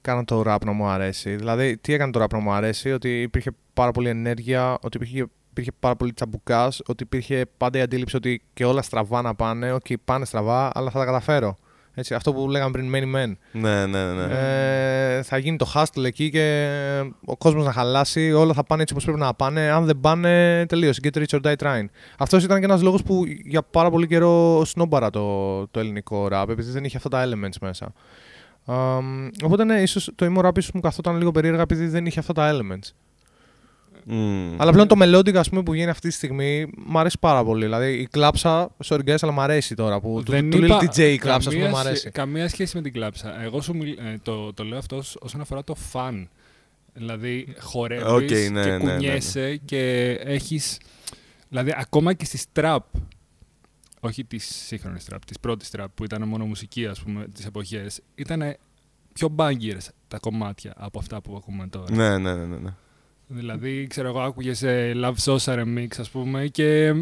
κάναν 0.00 0.24
το 0.24 0.42
rap 0.46 0.58
να 0.64 0.72
μου 0.72 0.86
αρέσει. 0.86 1.36
Δηλαδή, 1.36 1.76
τι 1.76 1.92
έκανε 1.92 2.12
το 2.12 2.22
rap 2.22 2.28
να 2.32 2.38
μου 2.38 2.52
αρέσει, 2.52 2.92
ότι 2.92 3.22
υπήρχε 3.22 3.50
πάρα 3.74 3.90
πολύ 3.90 4.08
ενέργεια, 4.08 4.78
ότι 4.80 4.96
υπήρχε, 4.96 5.26
υπήρχε 5.50 5.70
πάρα 5.80 5.96
πολύ 5.96 6.12
τσαμπουκάς, 6.12 6.80
ότι 6.86 7.02
υπήρχε 7.02 7.46
πάντα 7.56 7.78
η 7.78 7.80
αντίληψη 7.80 8.16
ότι 8.16 8.42
και 8.54 8.64
όλα 8.64 8.82
στραβά 8.82 9.22
να 9.22 9.34
πάνε. 9.34 9.72
Οκέι, 9.72 9.86
πάνε 10.04 10.24
στραβά, 10.24 10.70
αλλά 10.74 10.90
θα 10.90 10.98
τα 10.98 11.04
καταφέρω. 11.04 11.56
Έτσι, 11.96 12.14
αυτό 12.14 12.32
που 12.32 12.50
λέγαμε 12.50 12.70
πριν, 12.70 12.92
many 12.94 13.16
men. 13.16 13.32
Ναι, 13.52 13.86
ναι, 13.86 14.12
ναι. 14.12 14.26
Ε, 15.16 15.22
θα 15.22 15.38
γίνει 15.38 15.56
το 15.56 15.72
hustle 15.74 16.04
εκεί 16.04 16.30
και 16.30 16.68
ο 17.24 17.36
κόσμος 17.36 17.64
να 17.64 17.72
χαλάσει. 17.72 18.32
Όλα 18.32 18.52
θα 18.52 18.64
πάνε 18.64 18.82
έτσι 18.82 18.94
όπως 18.94 19.04
πρέπει 19.04 19.20
να 19.20 19.34
πάνε. 19.34 19.70
Αν 19.70 19.84
δεν 19.84 20.00
πάνε, 20.00 20.66
τελείωσε. 20.66 21.00
Get 21.04 21.18
rich 21.18 21.38
or 21.38 21.40
die 21.40 21.56
trying. 21.56 21.84
Αυτός 22.18 22.44
ήταν 22.44 22.58
και 22.58 22.64
ένας 22.64 22.82
λόγος 22.82 23.02
που 23.02 23.24
για 23.44 23.62
πάρα 23.62 23.90
πολύ 23.90 24.06
καιρό 24.06 24.64
σνόμπαρα 24.64 25.10
το, 25.10 25.66
το 25.66 25.80
ελληνικό 25.80 26.28
rap, 26.32 26.46
επειδή 26.48 26.70
δεν 26.70 26.84
είχε 26.84 26.96
αυτά 26.96 27.08
τα 27.08 27.24
elements 27.26 27.56
μέσα. 27.60 27.92
Αμ, 28.66 29.28
οπότε 29.44 29.64
ναι, 29.64 29.80
ίσως 29.82 30.10
το 30.14 30.26
emo 30.26 30.46
rap 30.46 30.58
ίσως 30.58 30.72
μου 30.72 30.80
καθόταν 30.80 31.16
λίγο 31.16 31.30
περίεργα 31.30 31.62
επειδή 31.62 31.86
δεν 31.86 32.06
είχε 32.06 32.18
αυτά 32.18 32.32
τα 32.32 32.52
elements. 32.52 32.92
Μμμ. 34.06 34.54
Αλλά 34.60 34.72
πλέον 34.72 34.88
το 34.88 34.96
melodic 34.98 35.34
ας 35.34 35.48
πούμε, 35.48 35.62
που 35.62 35.72
βγαίνει 35.72 35.90
αυτή 35.90 36.08
τη 36.08 36.14
στιγμή 36.14 36.70
μου 36.86 36.98
αρέσει 36.98 37.16
πάρα 37.20 37.44
πολύ. 37.44 37.64
Δηλαδή 37.64 37.92
η 37.92 38.06
κλάψα, 38.06 38.70
sorry 38.84 39.00
guys, 39.06 39.16
αλλά 39.20 39.32
μου 39.32 39.40
αρέσει 39.40 39.74
τώρα. 39.74 40.00
Που, 40.00 40.22
του, 40.24 40.48
του 40.48 40.58
Lil 40.62 40.78
DJ 40.78 40.98
η 40.98 41.18
κλάψα, 41.18 41.48
ας 41.48 41.54
πούμε, 41.54 41.56
καμία 41.56 41.68
μου 41.70 41.74
σχέ- 41.76 41.86
αρέσει. 41.86 42.10
Καμία 42.10 42.48
σχέση 42.48 42.76
με 42.76 42.82
την 42.82 42.92
κλάψα. 42.92 43.42
Εγώ 43.42 43.60
σου 43.60 43.76
μιλ- 43.76 43.98
ε, 43.98 44.18
το, 44.22 44.52
το 44.52 44.64
λέω 44.64 44.78
αυτό 44.78 45.02
όσον 45.20 45.40
αφορά 45.40 45.64
το 45.64 45.74
fun. 45.74 46.28
Δηλαδή 46.94 47.54
χορεύεις 47.60 48.04
Οκέι, 48.06 48.20
ναι, 48.20 48.26
και 48.26 48.48
ναι, 48.48 48.60
ναι, 48.64 48.76
ναι. 48.76 48.78
κουνιέσαι 48.92 49.56
και 49.64 50.10
έχεις... 50.24 50.80
Δηλαδή 51.48 51.74
ακόμα 51.76 52.12
και 52.12 52.24
στη 52.24 52.38
τραπ, 52.52 52.84
όχι 54.00 54.24
τη 54.24 54.38
σύγχρονη 54.38 54.98
τραπ, 55.06 55.24
της 55.24 55.38
πρώτης 55.40 55.70
τραπ 55.70 55.90
που 55.94 56.04
ήταν 56.04 56.28
μόνο 56.28 56.44
μουσική 56.44 56.86
ας 56.86 57.00
πούμε 57.00 57.26
τις 57.34 57.46
εποχές, 57.46 58.00
ήταν 58.14 58.56
πιο 59.12 59.34
bangers 59.36 59.86
τα 60.08 60.18
κομμάτια 60.18 60.72
από 60.76 60.98
αυτά 60.98 61.20
που 61.20 61.36
ακούμε 61.36 61.66
τώρα. 61.66 61.90
Ναι, 61.94 62.18
ναι, 62.18 62.34
ναι, 62.34 62.44
ναι, 62.44 62.56
ναι. 62.56 62.74
Δηλαδή, 63.26 63.86
ξέρω 63.86 64.08
εγώ, 64.08 64.20
άκουγες 64.20 64.62
ε, 64.62 64.92
Love 64.96 65.14
Sosa 65.24 65.58
Remix, 65.58 65.86
ας 65.98 66.10
πούμε, 66.10 66.46
και 66.46 66.92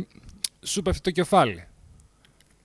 σου 0.63 0.83
πέφτει 0.83 1.01
το 1.01 1.11
κεφάλι. 1.11 1.65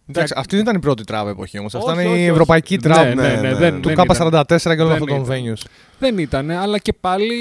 Εντάξει, 0.09 0.34
αυτή 0.38 0.55
δεν 0.55 0.63
ήταν 0.63 0.75
η 0.75 0.79
πρώτη 0.79 1.03
τραβ 1.03 1.27
εποχή 1.27 1.59
όμως. 1.59 1.75
Αυτή 1.75 1.89
Όχι, 1.89 1.99
ήταν 1.99 2.11
όχι, 2.11 2.19
η 2.19 2.21
όχι. 2.23 2.31
ευρωπαϊκή 2.31 2.77
τραβ. 2.77 3.05
Ναι, 3.07 3.13
ναι, 3.13 3.21
ναι, 3.21 3.35
ναι, 3.35 3.41
ναι. 3.49 3.55
δεν, 3.55 3.81
Του 3.81 3.88
δεν 3.95 3.97
ήταν. 4.05 4.17
K44 4.27 4.57
και 4.57 4.63
όλων 4.63 4.75
Δεν 4.75 4.91
αυτών 4.91 5.07
των 5.07 5.17
ήταν. 5.23 5.55
venues. 5.55 5.65
Δεν 5.99 6.17
ήταν, 6.17 6.51
αλλά 6.51 6.77
και 6.77 6.93
πάλι 6.93 7.34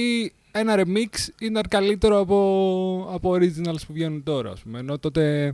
ένα 0.53 0.75
remix 0.79 1.29
ήταν 1.41 1.63
καλύτερο 1.69 2.19
από, 2.19 3.09
από 3.13 3.31
originals 3.33 3.81
που 3.87 3.93
βγαίνουν 3.93 4.23
τώρα, 4.23 4.51
ας 4.51 4.61
πούμε. 4.61 4.79
Ενώ 4.79 4.99
τότε 4.99 5.53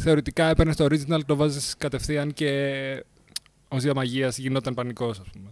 θεωρητικά 0.00 0.44
έπαιρνες 0.44 0.76
το 0.76 0.84
original, 0.84 1.20
το 1.26 1.36
βάζεις 1.36 1.74
κατευθείαν 1.78 2.32
και 2.32 3.04
ως 3.68 3.82
διαμαγείας 3.82 4.38
γινόταν 4.38 4.74
πανικός, 4.74 5.18
ας 5.18 5.26
πούμε. 5.32 5.50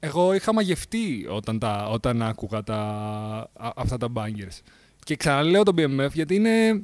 Δε- 0.00 0.06
εγώ 0.08 0.34
είχα 0.34 0.54
μαγευτεί 0.54 1.26
όταν, 1.28 1.58
τα, 1.58 1.88
όταν 1.88 2.22
άκουγα 2.22 2.62
τα, 2.62 2.76
α- 3.52 3.72
αυτά 3.76 3.96
τα 3.96 4.08
bangers. 4.14 4.58
Και 5.04 5.16
ξαναλέω 5.16 5.62
το 5.62 5.72
BMF 5.76 6.10
γιατί 6.12 6.34
είναι... 6.34 6.82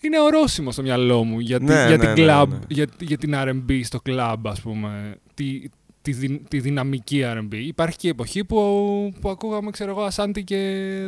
Είναι 0.00 0.20
ορόσημο 0.20 0.72
στο 0.72 0.82
μυαλό 0.82 1.24
μου 1.24 1.38
για, 1.38 1.58
τη- 1.58 1.64
Ναι, 1.64 1.84
για 1.86 1.96
ναι, 1.96 2.14
την 2.14 2.24
ναι, 2.24 2.32
club, 2.32 2.46
ναι. 2.48 2.58
Για, 2.68 2.86
για 3.00 3.18
την 3.18 3.32
R&B 3.34 3.80
στο 3.84 3.98
club, 4.06 4.36
ας 4.42 4.60
πούμε. 4.60 5.16
Τη, 5.34 5.62
τη, 6.02 6.12
δυ- 6.12 6.48
τη 6.48 6.60
δυναμική 6.60 7.22
R&B. 7.24 7.54
Υπάρχει 7.54 7.96
και 7.98 8.06
η 8.06 8.10
εποχή 8.10 8.44
που, 8.44 9.12
που 9.20 9.28
ακούγαμε, 9.30 9.70
ξέρω 9.70 9.90
εγώ, 9.90 10.02
Ασάντι 10.02 10.44
και 10.44 10.56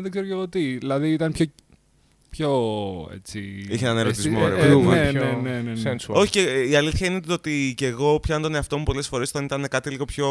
δεν 0.03 0.11
ξέρω 0.11 0.27
και 0.27 0.33
εγώ 0.33 0.49
τι. 0.49 0.77
Δηλαδή 0.79 1.13
ήταν 1.13 1.33
πιο, 1.33 1.47
πιο 2.37 3.11
έτσι... 3.15 3.67
Είχε 3.69 3.85
έναν 3.85 3.99
ερωτισμό, 3.99 4.39
ε, 4.43 4.49
ρε, 4.49 4.55
ε, 4.55 4.61
παιδί 4.61 4.75
μου. 4.75 4.91
ναι, 4.91 5.11
πιο 5.11 5.21
ναι, 5.25 5.51
ναι, 5.51 5.61
ναι, 5.61 5.73
ναι. 5.73 5.95
sensual. 5.95 6.15
Όχι, 6.15 6.31
και 6.31 6.41
ε, 6.41 6.69
η 6.69 6.75
αλήθεια 6.77 7.07
είναι 7.07 7.21
ότι 7.31 7.75
και 7.77 7.87
εγώ 7.87 8.21
πιάνω 8.21 8.43
τον 8.43 8.55
εαυτό 8.55 8.79
μου 8.79 8.83
πολλές 8.85 9.07
φορές 9.09 9.29
όταν 9.29 9.45
ήταν 9.45 9.67
κάτι 9.71 9.91
λίγο 9.91 10.05
πιο. 10.05 10.29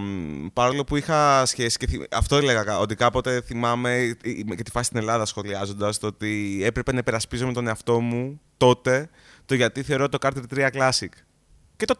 μ, 0.00 0.46
Παρόλο 0.52 0.84
που 0.84 0.96
είχα 0.96 1.46
σχέση. 1.46 1.76
Και 1.78 1.86
θυ- 1.86 2.14
αυτό 2.14 2.36
έλεγα 2.36 2.62
κα- 2.62 2.78
ότι 2.78 2.94
κάποτε 2.94 3.40
θυμάμαι 3.40 3.94
ε, 3.94 4.04
ε, 4.50 4.54
και 4.54 4.62
τη 4.62 4.70
φάση 4.70 4.84
στην 4.86 4.98
Ελλάδα 4.98 5.24
σχολιάζοντας 5.24 5.98
το 5.98 6.06
ότι 6.06 6.60
έπρεπε 6.64 6.92
να 6.92 6.98
υπερασπίζομαι 6.98 7.52
τον 7.52 7.66
εαυτό 7.66 8.00
μου 8.00 8.40
τότε 8.56 9.08
το 9.46 9.54
γιατί 9.54 9.82
θεωρώ 9.82 10.08
το 10.08 10.18
Carter 10.20 10.58
3 10.58 10.68
Classic. 10.72 11.08
Και 11.78 11.84
το 11.84 11.94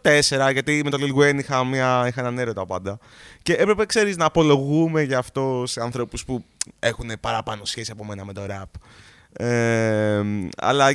4, 0.48 0.52
γιατί 0.52 0.80
με 0.84 0.90
τον 0.90 1.00
Lil 1.02 1.20
Wayne 1.22 1.38
είχα, 1.38 1.64
μια, 1.64 2.04
είχα 2.08 2.20
έναν 2.20 2.38
έρωτα 2.38 2.66
πάντα. 2.66 2.98
Και 3.42 3.52
έπρεπε, 3.52 3.86
ξέρεις, 3.86 4.16
να 4.16 4.24
απολογούμε 4.24 5.02
γι' 5.02 5.14
αυτό 5.14 5.62
σε 5.66 5.80
ανθρώπους 5.80 6.24
που 6.24 6.44
έχουν 6.78 7.10
παραπάνω 7.20 7.64
σχέση 7.64 7.90
από 7.90 8.04
μένα 8.04 8.24
με 8.24 8.32
το 8.32 8.42
rap. 8.50 8.64
Ε, 9.36 10.22
αλλά 10.56 10.94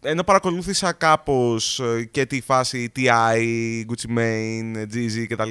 ενώ 0.00 0.22
παρακολούθησα 0.24 0.92
κάπως 0.92 1.80
ε, 1.80 2.04
και 2.10 2.26
τη 2.26 2.40
φάση 2.40 2.92
TI, 2.96 3.84
Gucci 3.90 4.18
Mane, 4.18 4.86
Jeezy 4.94 5.26
κτλ. 5.28 5.50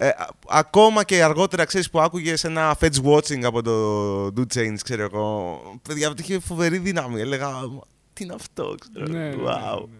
Ε, 0.00 0.08
α- 0.08 0.28
ακόμα 0.48 1.04
και 1.04 1.22
αργότερα, 1.22 1.64
ξέρεις, 1.64 1.90
που 1.90 2.00
άκουγες 2.00 2.44
ένα 2.44 2.76
fetch 2.80 3.02
watching 3.04 3.42
από 3.42 3.62
το 3.62 4.26
Do 4.26 4.54
Change, 4.54 4.76
ξέρω 4.82 5.02
εγώ. 5.02 5.60
Παιδιά, 5.88 6.08
αυτό 6.08 6.22
είχε 6.22 6.38
φοβερή 6.38 6.78
δύναμη. 6.78 7.20
Έλεγα, 7.20 7.48
«Μα, 7.50 7.80
τι 8.12 8.24
είναι 8.24 8.34
αυτό, 8.34 8.74
ξέρω. 8.80 9.12
Ναι, 9.12 9.18
ναι, 9.18 9.28
ναι, 9.28 9.42
wow. 9.42 9.84
ναι. 9.88 9.96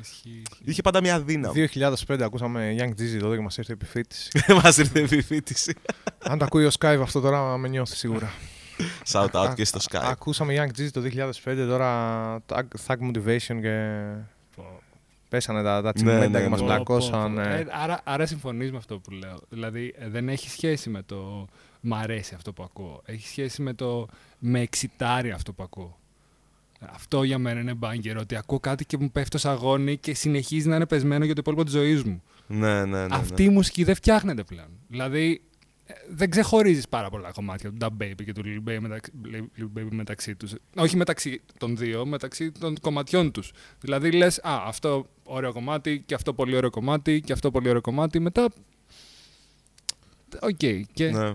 Ισχύει, 0.00 0.42
ισχύει. 0.50 0.62
Είχε 0.64 0.82
πάντα 0.82 1.00
μια 1.00 1.20
δύναμη. 1.20 1.68
2005 2.08 2.20
ακούσαμε 2.20 2.76
Young 2.78 3.00
Jeezy 3.00 3.18
τότε 3.20 3.36
και 3.36 3.42
μας 3.42 3.56
ήρθε 3.56 3.72
η 3.72 3.76
επιφύτηση. 3.80 4.30
Μας 4.62 4.76
ήρθε 4.76 5.00
η 5.00 5.02
επιφύτηση. 5.02 5.74
Αν 6.22 6.38
το 6.38 6.44
ακούει 6.44 6.64
ο 6.64 6.70
Skype 6.78 6.98
αυτό 7.02 7.20
τώρα 7.20 7.56
με 7.56 7.68
νιώθει 7.68 7.96
σίγουρα. 7.96 8.32
Shout 9.12 9.30
out 9.30 9.48
Α- 9.48 9.54
και 9.54 9.64
στο 9.64 9.78
α- 9.78 9.82
Skype. 9.90 10.10
Ακούσαμε 10.10 10.54
Young 10.58 10.80
Jeezy 10.80 10.90
το 10.92 11.00
2005 11.00 11.66
τώρα 11.68 12.42
Thug, 12.48 12.62
Thug 12.86 12.96
Motivation 13.10 13.58
και 13.60 14.02
πέσανε 15.28 15.62
τα, 15.62 15.74
τα 15.74 15.82
Ναι, 15.82 15.92
τσιμέντα 15.92 16.28
ναι, 16.28 16.42
και 16.42 16.48
μας 16.48 16.60
ναι. 16.60 16.66
πλακώσαν. 16.66 17.34
Πω, 17.34 17.40
πω, 17.42 17.48
πω. 17.48 17.54
ε. 17.54 17.60
Ε, 17.60 17.66
άρα, 17.70 18.00
άρα 18.04 18.26
συμφωνείς 18.26 18.70
με 18.70 18.76
αυτό 18.76 18.98
που 18.98 19.10
λέω. 19.10 19.38
Δηλαδή 19.48 19.94
ε, 19.98 20.08
δεν 20.08 20.28
έχει 20.28 20.50
σχέση 20.50 20.90
με 20.90 21.02
το 21.02 21.46
μ' 21.80 21.94
αρέσει 21.94 22.34
αυτό 22.34 22.52
που 22.52 22.62
ακούω. 22.62 23.02
Έχει 23.04 23.26
σχέση 23.28 23.62
με 23.62 23.72
το 23.74 24.08
με 24.38 24.60
εξητάρει 24.60 25.30
αυτό 25.30 25.52
που 25.52 25.62
ακούω. 25.62 25.98
Αυτό 26.92 27.22
για 27.22 27.38
μένα 27.38 27.60
είναι 27.60 27.74
μπάγκερ, 27.74 28.16
ότι 28.16 28.36
ακούω 28.36 28.60
κάτι 28.60 28.84
και 28.84 28.96
μου 28.98 29.10
πέφτει 29.10 29.30
το 29.30 29.38
σαγόνι 29.38 29.96
και 29.96 30.14
συνεχίζει 30.14 30.68
να 30.68 30.76
είναι 30.76 30.86
πεσμένο 30.86 31.24
για 31.24 31.34
το 31.34 31.40
υπόλοιπο 31.40 31.64
της 31.64 31.72
ζωής 31.72 32.02
μου. 32.02 32.22
Ναι, 32.46 32.74
ναι, 32.74 32.84
ναι. 32.84 33.06
ναι. 33.06 33.14
Αυτή 33.16 33.44
η 33.44 33.48
μουσική 33.48 33.84
δεν 33.84 33.94
φτιάχνεται 33.94 34.42
πλέον. 34.42 34.68
Δηλαδή 34.88 35.30
ε, 35.32 35.55
δεν 36.10 36.30
ξεχωρίζεις 36.30 36.88
πάρα 36.88 37.10
πολλά 37.10 37.30
κομμάτια 37.30 37.70
του 37.70 37.76
Dub 37.80 38.02
Baby 38.02 38.24
και 38.24 38.32
του 38.32 38.42
Lil 38.44 38.68
Baby 38.70 38.78
μεταξύ, 38.80 39.12
Lil 39.58 39.78
Baby 39.78 39.88
μεταξύ 39.90 40.34
τους. 40.36 40.52
Όχι 40.76 40.96
μεταξύ 40.96 41.40
των 41.58 41.76
δύο, 41.76 42.06
μεταξύ 42.06 42.52
των 42.52 42.80
κομματιών 42.80 43.30
τους. 43.32 43.52
Δηλαδή 43.80 44.12
λες, 44.12 44.38
Α, 44.38 44.62
αυτό 44.66 45.06
ωραίο 45.24 45.52
κομμάτι 45.52 46.02
και 46.06 46.14
αυτό 46.14 46.32
πολύ 46.34 46.56
ωραίο 46.56 46.70
κομμάτι 46.70 47.20
και 47.20 47.32
αυτό 47.32 47.50
πολύ 47.50 47.68
ωραίο 47.68 47.80
κομμάτι. 47.80 48.18
Μετά. 48.18 48.48
Οκέι. 50.40 50.56
και... 50.92 51.10
Ναι. 51.10 51.34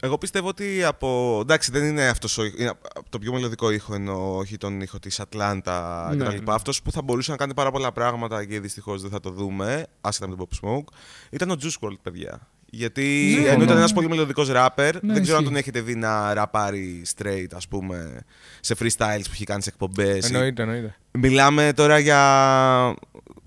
Εγώ 0.00 0.18
πιστεύω 0.18 0.48
ότι 0.48 0.84
από. 0.84 1.38
Εντάξει, 1.42 1.70
δεν 1.70 1.84
είναι 1.84 2.08
αυτός 2.08 2.38
ο. 2.38 2.44
Είναι 2.44 2.68
από 2.68 3.10
το 3.10 3.18
πιο 3.18 3.32
μελλοντικό 3.32 3.70
ήχο 3.70 3.94
εννοώ, 3.94 4.36
όχι 4.36 4.56
τον 4.56 4.80
ήχο 4.80 4.98
της 4.98 5.20
Ατλάντα 5.20 6.08
Ναι, 6.14 6.24
κτλ. 6.24 6.34
ναι. 6.34 6.42
Αυτός 6.46 6.82
που 6.82 6.92
θα 6.92 7.02
μπορούσε 7.02 7.30
να 7.30 7.36
κάνει 7.36 7.54
πάρα 7.54 7.70
πολλά 7.70 7.92
πράγματα 7.92 8.44
και 8.44 8.60
δυστυχώς 8.60 9.02
δεν 9.02 9.10
θα 9.10 9.20
το 9.20 9.30
δούμε, 9.30 9.86
άσχετα 10.00 10.28
με 10.28 10.36
τον 10.36 10.46
Pop 10.48 10.66
Smoke, 10.68 10.84
ήταν 11.30 11.50
ο 11.50 11.56
Juice 11.62 11.86
WRLD, 11.88 11.94
παιδιά. 12.02 12.48
Γιατί 12.70 13.36
Ναι, 13.40 13.48
ενώ 13.48 13.62
ήταν 13.62 13.74
ναι. 13.74 13.80
ένας 13.80 13.92
πολύ 13.92 14.08
μελλοντικός 14.08 14.48
ράπερ, 14.48 15.02
Ναι, 15.04 15.12
δεν 15.12 15.22
ξέρω 15.22 15.36
αν 15.36 15.42
ισχύει. 15.42 15.44
τον 15.44 15.56
έχετε 15.56 15.80
δει 15.80 15.94
να 15.94 16.34
ραπάρει 16.34 17.02
straight, 17.16 17.46
ας 17.54 17.68
πούμε, 17.68 18.20
σε 18.60 18.74
freestyles 18.78 19.22
που 19.24 19.30
έχει 19.32 19.44
κάνει 19.44 19.62
σε 19.62 19.68
εκπομπές. 19.68 20.30
Εννοείται, 20.30 20.62
εννοείται. 20.62 20.96
Μιλάμε 21.10 21.72
τώρα 21.76 21.98
για 21.98 22.20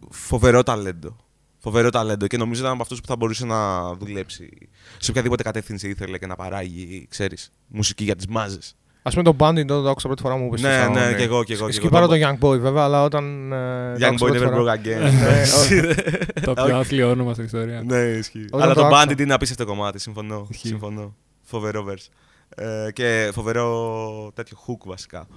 φοβερό 0.10 0.64
ταλέντο. 0.64 1.15
Φοβερό 1.60 1.89
ταλέντο 1.89 2.27
και 2.27 2.38
νομίζω 2.38 2.61
ήταν 2.61 2.73
από 2.73 2.81
αυτούς 2.81 3.02
που 3.02 3.07
θα 3.07 3.15
μπορούσε 3.15 3.45
να 3.45 3.94
δουλέψει 3.95 4.49
σε 4.98 5.11
οποιαδήποτε 5.11 5.44
κατεύθυνση 5.44 5.89
ήθελε 5.89 6.18
και 6.18 6.27
να 6.27 6.35
παράγει, 6.35 7.07
ξέρεις, 7.10 7.52
μουσική 7.68 8.03
για 8.03 8.15
τις 8.15 8.27
μάζες. 8.27 8.76
Α 9.07 9.09
πούμε 9.09 9.23
τον 9.23 9.35
Bandit 9.39 9.65
τότε 9.67 9.81
το 9.81 9.89
άκουσα 9.89 10.07
πρώτη 10.07 10.21
φορά 10.21 10.35
μου 10.38 10.49
που 10.49 10.55
είπε. 10.57 10.67
Ναι, 10.67 10.88
ναι, 10.99 11.13
και 11.13 11.23
εγώ, 11.23 11.43
και 11.43 11.53
εγώ, 11.53 11.65
και 11.65 11.71
Σκυπάρω 11.71 12.13
εγώ. 12.13 12.17
τον 12.17 12.38
Young 12.39 12.45
Boy 12.45 12.59
βέβαια, 12.59 12.84
αλλά 12.84 13.03
όταν. 13.03 13.51
ε, 13.51 13.93
το 13.99 14.05
Young 14.05 14.09
άκουσα 14.09 14.25
Boy 14.25 14.29
πρώτη 14.29 14.45
never 14.45 14.51
φορά- 14.53 14.75
broke 14.75 14.85
again. 14.85 15.11
Ναι, 15.11 16.41
το 16.41 16.53
πιο 16.53 16.77
άθλιο 16.77 17.09
όνομα 17.09 17.34
στην 17.34 17.45
ιστορία. 17.45 17.84
ναι, 17.85 17.97
ισχύει. 17.97 18.45
Όταν 18.51 18.61
Αλλά 18.61 18.73
το 18.73 18.79
το 18.81 18.88
άκουσα. 18.88 19.03
Bandit 19.09 19.19
είναι 19.19 19.34
απίστευτο 19.34 19.65
κομμάτι, 19.65 19.99
συμφωνώ. 19.99 20.47
Ισχύει. 20.49 20.67
συμφωνώ. 20.67 21.15
Φοβερό 21.43 21.85
verse. 21.89 22.07
Ε, 22.55 22.91
και 22.91 23.29
φοβερό 23.34 24.31
τέτοιο 24.34 24.57
hook 24.67 24.85
βασικά. 24.85 25.27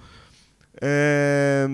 Ε, 0.75 1.67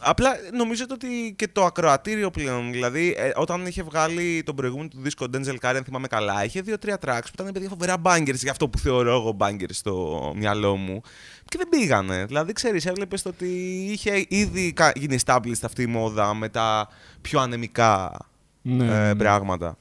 απλά 0.00 0.30
νομίζω 0.56 0.84
ότι 0.90 1.34
και 1.36 1.48
το 1.48 1.64
ακροατήριο 1.64 2.30
πλέον, 2.30 2.72
δηλαδή 2.72 3.14
ε, 3.18 3.30
όταν 3.34 3.66
είχε 3.66 3.82
βγάλει 3.82 4.42
τον 4.42 4.54
προηγούμενο 4.54 4.88
του 4.88 5.00
δίσκο 5.00 5.26
Denzel 5.32 5.56
Curry, 5.60 5.74
αν 5.76 5.84
θυμάμαι 5.84 6.06
καλά, 6.06 6.44
είχε 6.44 6.60
δύο-τρία 6.60 6.98
tracks 7.06 7.22
που 7.22 7.42
ήταν 7.42 7.52
παιδιά 7.52 7.68
φοβερά 7.68 7.94
bangers 8.02 8.34
για 8.34 8.50
αυτό 8.50 8.68
που 8.68 8.78
θεωρώ 8.78 9.10
εγώ 9.10 9.36
bangers 9.40 9.70
στο 9.70 10.32
μυαλό 10.36 10.76
μου 10.76 11.00
και 11.44 11.58
δεν 11.58 11.68
πήγανε. 11.68 12.24
Δηλαδή, 12.24 12.52
ξέρεις, 12.52 12.86
έβλεπες 12.86 13.24
ότι 13.24 13.46
είχε 13.90 14.24
ήδη 14.28 14.74
γίνει 14.94 15.18
established 15.24 15.62
αυτή 15.62 15.82
η 15.82 15.86
μόδα 15.86 16.34
με 16.34 16.48
τα 16.48 16.88
πιο 17.20 17.40
ανεμικά 17.40 18.16
Ναι, 18.62 18.84
ε, 18.84 19.06
ναι. 19.06 19.14
πράγματα. 19.14 19.76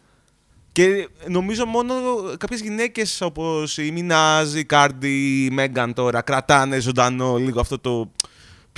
Και 0.72 1.10
νομίζω 1.28 1.66
μόνο 1.66 1.94
κάποιες 2.38 2.62
γυναίκες 2.62 3.22
όπως 3.22 3.78
η 3.78 3.92
Minaj, 3.92 4.54
η 4.54 4.66
Cardi, 4.66 5.46
η 5.46 5.50
Megan 5.50 5.94
τώρα 5.94 6.22
κρατάνε 6.22 6.80
ζωντανό 6.80 7.38
λίγο 7.38 7.60
αυτό 7.60 7.80
το 7.80 8.12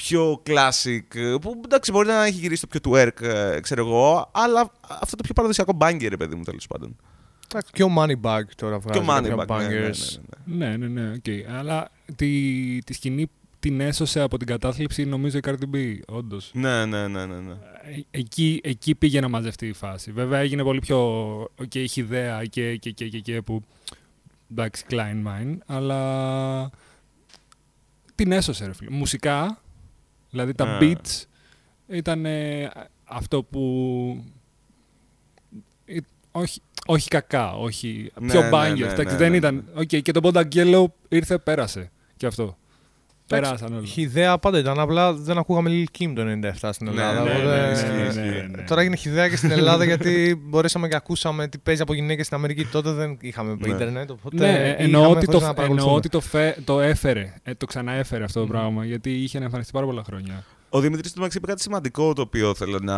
πιο 0.03 0.41
classic 0.45 1.01
που 1.41 1.61
εντάξει 1.65 1.91
μπορεί 1.91 2.07
να 2.07 2.25
έχει 2.25 2.39
γυρίσει 2.39 2.67
το 2.67 2.79
πιο 2.79 2.91
twerk 2.91 3.21
ε, 3.21 3.59
ξέρω 3.59 3.85
εγώ 3.85 4.29
αλλά 4.33 4.71
αυτό 4.87 5.15
το 5.15 5.23
πιο 5.23 5.33
παραδοσιακό 5.33 5.77
banger 5.81 6.05
ρε 6.09 6.17
παιδί 6.17 6.35
μου 6.35 6.43
τέλος 6.43 6.67
πάντων. 6.67 6.95
Εντάξει, 7.51 7.71
και 7.73 7.83
ο 7.83 7.89
Moneybagg 7.97 8.41
τώρα 8.55 8.79
Και 8.91 8.99
βγάζει. 8.99 9.31
ο 9.31 9.35
κάποια 9.35 9.45
Moneybagg, 9.45 9.47
ναι, 9.47 9.67
ναι, 9.67 9.79
ναι, 9.79 9.89
bangers. 9.89 10.17
ναι, 10.45 10.67
ναι. 10.69 10.77
Ναι, 10.77 10.87
ναι, 10.87 11.01
ναι, 11.01 11.11
οκέι. 11.13 11.55
Αλλά 11.57 11.89
τη, 12.15 12.79
τη 12.85 12.93
σκηνή 12.93 13.29
την 13.59 13.79
έσωσε 13.79 14.19
από 14.21 14.37
την 14.37 14.47
κατάθλιψη 14.47 15.05
νομίζω 15.05 15.37
η 15.37 15.41
Cardi 15.43 15.75
B, 15.75 15.99
όντως. 16.07 16.51
Ναι, 16.53 16.85
ναι, 16.85 17.07
ναι, 17.07 17.25
ναι, 17.25 17.35
ναι. 17.39 17.51
Ε, 17.51 18.01
Εκεί, 18.11 18.61
εκεί 18.63 18.95
πήγε 18.95 19.19
να 19.19 19.27
μαζευτεί 19.27 19.67
η 19.67 19.73
φάση. 19.73 20.11
Βέβαια 20.11 20.39
έγινε 20.39 20.63
πολύ 20.63 20.79
πιο 20.79 20.99
οκ, 21.55 21.75
έχει 21.75 21.99
ιδέα 21.99 22.45
και, 22.45 22.75
και, 22.75 22.91
και, 22.91 23.07
και, 23.07 23.19
και 23.19 23.41
που 23.41 23.61
εντάξει, 24.51 24.85
Klein 24.89 25.23
Mine, 25.27 25.57
αλλά 25.65 26.69
την 28.15 28.31
έσωσε 28.31 28.65
ρε 28.65 28.73
φίλε. 28.73 28.89
Μουσικά, 28.89 29.61
δηλαδή 30.37 30.53
τα 30.53 30.63
Α. 30.65 30.77
beats 30.81 31.23
ήταν 31.87 32.25
ε, 32.25 32.71
αυτό 33.03 33.43
που 33.43 34.23
ε, 35.85 35.97
όχι, 36.31 36.61
όχι 36.85 37.07
κακά, 37.07 37.51
όχι 37.53 38.11
Ναι, 38.19 38.31
πιο 38.31 38.41
ναι, 38.41 38.49
bangers. 38.53 38.77
ναι, 38.77 38.85
εντάξει, 38.91 39.13
ναι, 39.13 39.19
δεν 39.19 39.31
ναι, 39.31 39.37
ήταν. 39.37 39.55
ναι. 39.55 39.81
Οκ, 39.81 39.85
και 39.87 40.11
το 40.11 40.19
Bondagelo 40.23 40.85
ήρθε, 41.09 41.37
πέρασε. 41.37 41.91
Και 42.17 42.25
αυτό. 42.25 42.57
Εντάξει, 43.29 43.51
Περάσαν 43.55 43.77
όλα. 43.77 43.87
Η 43.95 44.01
ιδέα 44.01 44.37
πάντα 44.37 44.57
ήταν, 44.59 44.79
απλά 44.79 45.13
δεν 45.13 45.37
ακούγαμε 45.37 45.69
Lil 45.73 45.99
Kim 45.99 46.11
το 46.15 46.21
97 46.61 46.69
στην 46.71 46.85
Ναι, 46.87 46.91
Ελλάδα. 47.01 47.23
ναι, 47.23 47.29
οπότε- 47.29 47.65
ναι, 47.65 47.71
ισχύει, 47.71 48.07
ισχύει. 48.07 48.19
ναι, 48.19 48.47
ναι. 48.57 48.63
Τώρα 48.67 48.81
έγινε 48.81 48.95
χιδέα 48.95 49.29
και 49.29 49.35
στην 49.35 49.51
Ελλάδα 49.57 49.83
γιατί 49.83 50.41
μπορέσαμε 50.43 50.87
και 50.87 50.95
ακούσαμε 50.95 51.47
τι 51.47 51.57
παίζει 51.57 51.81
από 51.81 51.93
γυναίκες 51.93 52.25
στην 52.25 52.37
Αμερική. 52.37 52.65
Τότε 52.65 52.91
δεν 52.91 53.17
είχαμε 53.21 53.57
Ναι. 53.59 53.73
ίντερνετ. 53.73 54.11
Οπότε 54.11 54.35
Ναι, 54.35 54.51
είχαμε 54.51 54.75
εννοώ 54.77 55.01
ότι, 55.01 55.13
χωρίς 55.13 55.27
το, 55.27 55.33
να 55.33 55.39
παρακολουθούμε. 55.53 55.81
εννοώ 55.81 55.95
ότι 55.95 56.09
το, 56.09 56.19
φε, 56.21 56.55
το 56.63 56.79
έφερε, 56.79 57.33
ε, 57.43 57.53
το 57.55 57.65
ξαναέφερε 57.65 58.23
αυτό 58.23 58.39
το 58.39 58.45
πράγμα, 58.47 58.85
γιατί 58.85 59.09
είχε 59.11 59.37
εμφανιστεί 59.37 59.71
πάρα 59.71 59.85
πολλά 59.85 60.03
χρόνια. 60.03 60.43
Ο 60.77 60.79
Δημήτρης 60.79 61.11
του 61.11 61.17
μεταξύ 61.17 61.37
είπε 61.37 61.47
κάτι 61.47 61.61
σημαντικό 61.61 62.13
το 62.13 62.21
οποίο 62.21 62.55
θέλω 62.55 62.79
να 62.81 62.97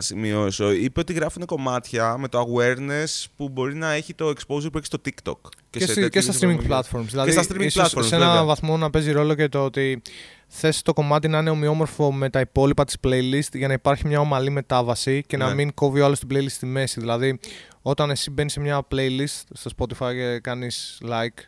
σημειώσω. 0.00 0.72
Είπε 0.72 1.00
ότι 1.00 1.12
γράφουν 1.12 1.44
κομμάτια 1.46 2.16
με 2.18 2.28
το 2.28 2.40
awareness 2.48 3.24
που 3.36 3.48
μπορεί 3.48 3.74
να 3.74 3.92
έχει 3.92 4.14
το 4.14 4.28
exposure 4.28 4.72
που 4.72 4.78
έχει 4.78 4.86
στο 4.86 4.98
TikTok. 5.04 5.34
Και, 5.70 5.78
σε 5.78 5.84
στη- 5.86 5.94
και 5.94 6.00
τέτοιες 6.00 6.24
στα 6.24 6.32
streaming 6.32 6.58
εφαρμογές. 6.58 6.88
platforms. 6.90 7.04
Δηλαδή, 7.10 7.30
στα 7.32 7.42
streaming 7.42 7.60
ίσως 7.64 7.94
platforms, 7.94 8.04
σε 8.04 8.14
ένα 8.14 8.26
βέβαια. 8.26 8.44
βαθμό 8.44 8.76
να 8.76 8.90
παίζει 8.90 9.12
ρόλο 9.12 9.34
και 9.34 9.48
το 9.48 9.64
ότι 9.64 10.02
θες 10.48 10.82
το 10.82 10.92
κομμάτι 10.92 11.28
να 11.28 11.38
είναι 11.38 11.50
ομοιόμορφο 11.50 12.12
με 12.12 12.30
τα 12.30 12.40
υπόλοιπα 12.40 12.84
της 12.84 12.96
playlist 13.04 13.52
για 13.52 13.66
να 13.68 13.72
υπάρχει 13.72 14.06
μια 14.06 14.20
ομαλή 14.20 14.50
μετάβαση 14.50 15.22
και 15.26 15.36
να 15.36 15.48
Ναι. 15.48 15.54
μην 15.54 15.74
κόβει 15.74 16.00
ο 16.00 16.04
άλλος 16.04 16.18
την 16.18 16.28
playlist 16.32 16.50
στη 16.50 16.66
μέση. 16.66 17.00
Δηλαδή, 17.00 17.38
όταν 17.82 18.10
εσύ 18.10 18.30
μπαίνεις 18.30 18.52
σε 18.52 18.60
μια 18.60 18.86
playlist 18.94 19.42
στο 19.52 19.70
Spotify 19.76 20.12
και 20.14 20.38
κάνεις 20.42 21.00
like 21.08 21.42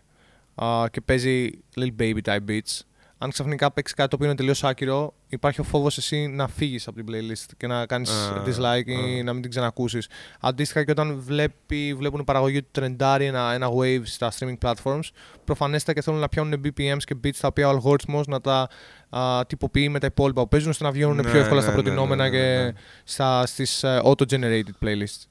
α, 0.64 0.88
και 0.90 1.00
παίζει 1.00 1.50
Lil 1.76 1.88
Baby 2.00 2.18
type 2.24 2.48
beats, 2.50 2.80
αν 3.22 3.30
ξαφνικά 3.30 3.72
παίξεις 3.72 3.96
κάτι 3.96 4.08
το 4.08 4.16
οποίο 4.16 4.28
είναι 4.28 4.36
τελείως 4.36 4.64
άκυρο, 4.64 5.14
υπάρχει 5.28 5.60
ο 5.60 5.64
φόβος 5.64 5.96
εσύ 5.96 6.26
να 6.26 6.48
φύγεις 6.48 6.86
από 6.86 6.96
την 6.96 7.06
playlist 7.08 7.50
και 7.56 7.66
να 7.66 7.86
κάνεις 7.86 8.10
Α, 8.10 8.42
dislike 8.46 8.86
ή 8.86 9.20
α. 9.20 9.22
να 9.24 9.32
μην 9.32 9.42
την 9.42 9.50
ξανακούσεις. 9.50 10.08
Αντίστοιχα 10.40 10.84
και 10.84 10.90
όταν 10.90 11.20
βλέπει, 11.20 11.94
βλέπουν 11.94 12.20
η 12.20 12.24
παραγωγή 12.24 12.62
του 12.62 12.68
τρεντάρει 12.70 13.24
ένα, 13.24 13.52
ένα 13.52 13.68
wave 13.78 14.02
στα 14.04 14.32
streaming 14.38 14.58
platforms, 14.62 15.08
προφανέστατα 15.44 15.92
και 15.92 16.02
θέλουν 16.02 16.20
να 16.20 16.28
πιάνουν 16.28 16.60
BPMs 16.64 17.02
και 17.04 17.16
beats 17.24 17.36
τα 17.40 17.48
οποία 17.48 17.66
ο 17.66 17.70
αλγόριθμος 17.70 18.26
να 18.26 18.40
τα 18.40 18.68
α, 19.10 19.46
τυποποιεί 19.46 19.88
με 19.90 19.98
τα 19.98 20.06
υπόλοιπα 20.06 20.42
που 20.42 20.48
παίζουν 20.48 20.70
ώστε 20.70 20.84
να 20.84 20.90
βγαίνουν 20.90 21.16
Ναι, 21.16 21.22
πιο 21.22 21.38
εύκολα 21.38 21.60
στα 21.60 21.70
ναι, 21.70 21.76
ναι, 21.76 21.82
προτινόμενα 21.82 22.28
ναι, 22.28 22.38
ναι, 22.38 22.62
ναι. 22.62 22.70
και 22.70 22.78
στα, 23.04 23.46
στις 23.46 23.82
ε, 23.82 24.00
auto-generated 24.04 24.84
playlists. 24.84 25.26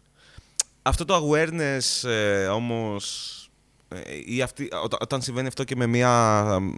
Αυτό 0.82 1.06
το 1.06 1.16
awareness 1.16 2.10
ε, 2.10 2.46
όμως 2.46 3.36
ε, 3.36 3.41
ή 4.26 4.42
αυτή, 4.42 4.70
όταν, 4.84 5.00
όταν 5.02 5.22
συμβαίνει 5.22 5.48
αυτό 5.48 5.64
και 5.64 5.76
με, 5.76 5.86
μια, 5.88 6.10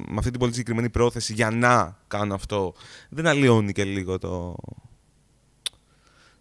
με 0.07 0.15
αυτή 0.18 0.30
την 0.31 0.40
πολύ 0.40 0.52
συγκεκριμένη 0.52 0.90
πρόθεση 0.90 1.34
για 1.34 1.49
να 1.49 1.98
κάνω 2.07 2.34
αυτό, 2.34 2.73
δεν 3.10 3.27
αλλοιώνει 3.27 3.72
και 3.72 3.84
λίγο 3.84 4.18
το... 4.19 4.56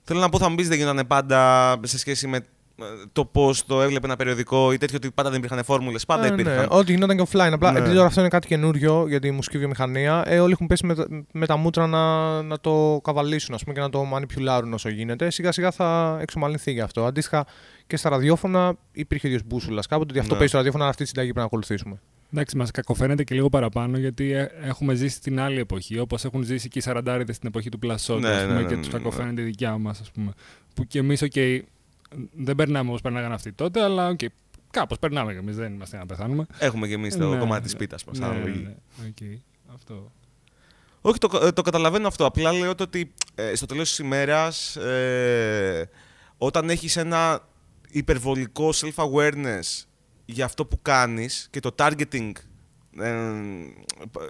Θέλω 0.04 0.20
να 0.20 0.28
πω, 0.28 0.38
θα 0.38 0.48
μου 0.48 0.54
πεις 0.54 0.68
δεν 0.68 0.78
γινόταν 0.78 1.06
πάντα 1.06 1.76
σε 1.82 1.98
σχέση 1.98 2.26
με 2.26 2.36
ε, 2.36 2.84
το 3.12 3.24
πώς 3.24 3.64
το 3.66 3.82
έβλεπε 3.82 4.06
ένα 4.06 4.16
περιοδικό 4.16 4.72
ή 4.72 4.78
τέτοιο 4.78 4.96
ότι 4.96 5.10
πάντα 5.10 5.30
δεν 5.30 5.38
υπήρχαν 5.38 5.64
φόρμουλες. 5.64 6.04
Πάντα 6.06 6.26
Ε, 6.26 6.30
ναι, 6.30 6.40
υπήρχαν. 6.40 6.66
ό,τι 6.70 6.92
γινόταν 6.92 7.16
και 7.16 7.22
offline. 7.32 7.50
Απλά 7.52 7.72
Ναι. 7.72 7.78
επειδή 7.78 7.94
τώρα 7.94 8.06
αυτό 8.06 8.20
είναι 8.20 8.28
κάτι 8.28 8.46
καινούριο 8.46 9.04
για 9.08 9.20
τη 9.20 9.30
μουσική 9.30 9.58
βιομηχανία, 9.58 10.22
ε, 10.26 10.40
όλοι 10.40 10.52
έχουν 10.52 10.66
πέσει 10.66 10.86
με, 10.86 10.94
τα- 10.94 11.06
με 11.32 11.46
τα 11.46 11.56
μούτρα 11.56 11.86
να, 11.86 12.42
να 12.42 12.60
το 12.60 13.00
καβαλήσουν 13.04 13.54
ας 13.54 13.62
πούμε, 13.62 13.74
και 13.74 13.80
να 13.80 13.90
το 13.90 14.04
μανιπιουλάρουν 14.04 14.72
όσο 14.72 14.88
γίνεται. 14.88 15.30
Σιγά 15.30 15.52
σιγά 15.52 15.70
θα 15.70 16.18
εξομαλυνθεί 16.20 16.72
γι' 16.72 16.80
αυτό. 16.80 17.04
Αντίστοιχα 17.04 17.46
και 17.92 17.98
στα 17.98 18.08
ραδιόφωνα 18.08 18.74
υπήρχε 18.92 19.26
ο 19.26 19.30
ίδιος 19.30 19.42
μπούσουλας 19.46 19.86
κάποτε 19.86 20.10
ότι 20.10 20.18
αυτό 20.18 20.30
Ναι. 20.32 20.36
παίζει 20.36 20.48
στο 20.48 20.56
ραδιόφωνο, 20.56 20.82
αλλά 20.82 20.92
αυτή 20.92 21.02
τη 21.02 21.08
συνταγή 21.08 21.26
πρέπει 21.28 21.40
να 21.40 21.46
ακολουθήσουμε. 21.46 22.00
Εντάξει, 22.32 22.56
μας 22.56 22.70
κακοφαίνεται 22.70 23.24
και 23.24 23.34
λίγο 23.34 23.48
παραπάνω 23.48 23.98
γιατί 23.98 24.32
ε, 24.32 24.50
έχουμε 24.62 24.94
ζήσει 24.94 25.20
την 25.20 25.40
άλλη 25.40 25.58
εποχή. 25.58 25.98
Όπως 25.98 26.24
έχουν 26.24 26.42
ζήσει 26.42 26.68
και 26.68 26.78
οι 26.78 26.82
Σαραντάριδες 26.82 27.36
στην 27.36 27.48
εποχή 27.48 27.68
του 27.68 27.78
Πλασόντ 27.78 28.20
Ναι, 28.20 28.28
ας 28.28 28.42
πούμε, 28.42 28.54
ναι, 28.54 28.60
ναι, 28.60 28.68
και 28.68 28.74
ναι, 28.74 28.80
τους 28.80 28.92
ναι. 28.92 28.98
κακοφαίνεται 28.98 29.40
η 29.40 29.44
δικιά 29.44 29.78
μας, 29.78 30.00
ας 30.00 30.10
πούμε. 30.10 30.32
Που 30.74 30.84
κι 30.84 30.98
εμείς, 30.98 31.22
οκ, 31.22 31.32
δεν 32.32 32.54
περνάμε 32.56 32.88
όπως 32.88 33.00
περνάγαν 33.00 33.32
αυτοί 33.32 33.52
τότε, 33.52 33.82
αλλά 33.82 34.08
οκ, 34.08 34.18
κάπως 34.70 34.98
περνάμε 34.98 35.32
κι 35.32 35.38
εμείς. 35.38 35.56
Δεν 35.56 35.72
είμαστε 35.72 35.96
να 35.96 36.06
πεθάνουμε. 36.06 36.46
Έχουμε 36.58 36.86
και 36.86 36.94
εμείς 36.94 37.16
το 37.16 37.28
Ναι, 37.28 37.38
κομμάτι 37.38 37.62
της 37.62 37.72
ναι. 37.72 37.78
πίτας 37.78 38.04
μας. 38.04 38.18
Ναι, 38.18 38.26
ναι, 38.26 38.34
ναι. 38.34 38.74
Οκ, 39.08 39.38
αυτό. 39.74 40.10
Όχι, 41.00 41.18
το, 41.18 41.40
ε, 41.42 41.52
το 41.52 41.62
καταλαβαίνω 41.62 42.06
αυτό. 42.06 42.26
Απλά 42.26 42.52
λέω 42.52 42.74
το 42.74 42.82
ότι 42.82 43.12
ε, 43.34 43.54
στο 43.54 43.66
τέλος 43.66 43.88
της 43.88 43.98
ημέρας, 43.98 44.76
ε, 44.76 45.88
όταν 46.38 46.70
έχεις 46.70 46.96
ένα 46.96 47.50
υπερβολικό 47.92 48.70
self-awareness 48.74 49.84
για 50.24 50.44
αυτό 50.44 50.66
που 50.66 50.78
κάνεις 50.82 51.48
και 51.50 51.60
το 51.60 51.74
targeting 51.78 52.32
ε, 53.00 53.32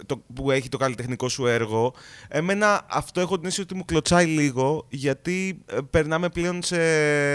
το, 0.06 0.22
που 0.34 0.51
έχει 0.51 0.68
το 0.68 0.76
καλλιτεχνικό 0.76 1.28
σου 1.28 1.47
έργο, 1.47 1.94
εμένα 2.28 2.86
αυτό 2.90 3.20
έχω 3.20 3.36
την 3.36 3.44
αίσθηση 3.44 3.62
ότι 3.62 3.74
μου 3.74 3.84
κλωτσάει 3.84 4.26
λίγο, 4.26 4.86
γιατί 4.89 5.62
ε, 5.66 5.78
περνάμε 5.90 6.28
πλέον 6.28 6.62
σε... 6.62 6.76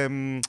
μ, 0.07 0.39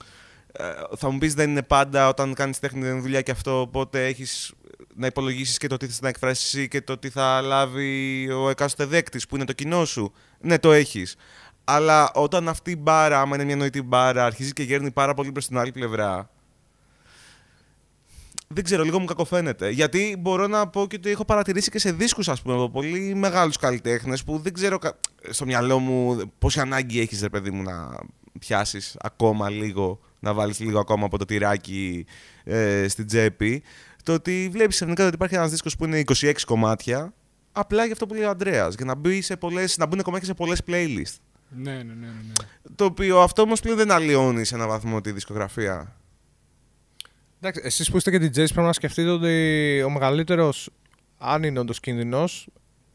ε, 0.51 0.63
θα 0.97 1.09
μου 1.09 1.17
πεις 1.17 1.33
δεν 1.33 1.49
είναι 1.49 1.63
πάντα 1.63 2.07
όταν 2.07 2.33
κάνεις 2.33 2.59
τέχνη 2.59 2.81
δεν 2.81 2.91
είναι 2.91 3.01
δουλειά 3.01 3.21
και 3.21 3.31
αυτό, 3.31 3.61
οπότε 3.61 4.05
έχεις 4.05 4.53
να 4.95 5.05
υπολογίσεις 5.05 5.57
και 5.57 5.67
το 5.67 5.77
τι 5.77 5.85
θες 5.85 6.01
να 6.01 6.09
εκφράσεις 6.09 6.53
εσύ 6.53 6.67
και 6.67 6.81
το 6.81 6.97
τι 6.97 7.09
θα 7.09 7.41
λάβει 7.41 8.29
ο 8.31 8.49
εκάστοτε 8.49 8.89
δέκτης 8.89 9.27
που 9.27 9.35
είναι 9.35 9.45
το 9.45 9.53
κοινό 9.53 9.85
σου. 9.85 10.13
Ναι, 10.41 10.59
το 10.59 10.71
έχεις. 10.71 11.15
Αλλά 11.71 12.11
όταν 12.13 12.49
αυτή 12.49 12.71
η 12.71 12.75
μπάρα, 12.79 13.21
άμα 13.21 13.35
είναι 13.35 13.43
μια 13.45 13.55
νοητή 13.55 13.81
μπάρα, 13.81 14.25
αρχίζει 14.25 14.53
και 14.53 14.63
γέρνει 14.63 14.91
πάρα 14.91 15.13
πολύ 15.13 15.31
προς 15.31 15.47
την 15.47 15.57
άλλη 15.57 15.71
πλευρά, 15.71 16.29
δεν 18.47 18.63
ξέρω, 18.63 18.83
λίγο 18.83 18.99
μου 18.99 19.05
κακοφαίνεται. 19.05 19.69
Γιατί 19.69 20.15
μπορώ 20.19 20.47
να 20.47 20.67
πω 20.67 20.87
και 20.87 20.95
ότι 20.95 21.09
έχω 21.09 21.25
παρατηρήσει 21.25 21.69
και 21.71 21.79
σε 21.79 21.91
δίσκους, 21.91 22.29
ας 22.29 22.41
πούμε, 22.41 22.55
από 22.55 22.69
πολύ 22.69 23.15
μεγάλους 23.15 23.57
καλλιτέχνες 23.57 24.23
που 24.23 24.37
δεν 24.39 24.53
ξέρω 24.53 24.77
κα- 24.77 24.99
στο 25.29 25.45
μυαλό 25.45 25.79
μου 25.79 26.31
πόση 26.39 26.59
ανάγκη 26.59 26.99
έχεις, 26.99 27.21
ρε 27.21 27.29
παιδί 27.29 27.51
μου, 27.51 27.63
να 27.63 27.97
πιάσεις 28.39 28.95
ακόμα 28.99 29.49
λίγο, 29.49 29.99
να 30.19 30.33
βάλεις 30.33 30.59
λίγο 30.59 30.79
ακόμα 30.79 31.05
από 31.05 31.17
το 31.17 31.25
τυράκι 31.25 32.05
ε, 32.43 32.87
στην 32.87 33.05
τσέπη. 33.07 33.63
Το 34.03 34.13
ότι 34.13 34.49
βλέπεις 34.51 34.75
ξαφνικά 34.75 35.05
ότι 35.05 35.13
υπάρχει 35.15 35.35
ένας 35.35 35.49
δίσκος 35.49 35.75
που 35.75 35.85
είναι 35.85 36.03
26 36.15 36.33
κομμάτια, 36.45 37.13
απλά 37.51 37.83
για 37.83 37.93
αυτό 37.93 38.05
που 38.05 38.13
λέει 38.13 38.23
ο 38.23 38.29
Ανδρέας, 38.29 38.75
για 38.75 38.85
να, 38.85 38.95
μπει 38.95 39.21
σε 39.21 39.35
πολλές, 39.37 39.77
να 39.77 39.85
μπουν 39.85 40.01
κομμάτια 40.01 40.27
σε 40.27 40.33
πολλές 40.33 40.61
playlist. 40.67 41.15
Ναι, 41.49 41.71
ναι, 41.71 41.83
ναι. 41.83 41.93
ναι, 41.93 42.07
ναι. 42.27 42.75
Το 42.75 42.85
οποίο 42.85 43.21
αυτό 43.21 43.41
όμως 43.41 43.59
πλέον 43.59 43.77
δεν 43.77 43.91
αλλοιώνει 43.91 44.43
σε 44.45 44.55
έναν 44.55 44.67
βαθμό 44.67 45.01
τη 45.01 45.11
δισκογραφία. 45.11 45.95
Εντάξει, 47.41 47.61
εσείς 47.63 47.89
που 47.91 47.97
είστε 47.97 48.11
και 48.11 48.17
DJs 48.25 48.33
πρέπει 48.33 48.61
να 48.61 48.73
σκεφτείτε 48.73 49.09
ότι 49.09 49.81
ο 49.85 49.89
μεγαλύτερος, 49.89 50.69
αν 51.17 51.43
είναι 51.43 51.59
όντως 51.59 51.79
κίνδυνος, 51.79 52.47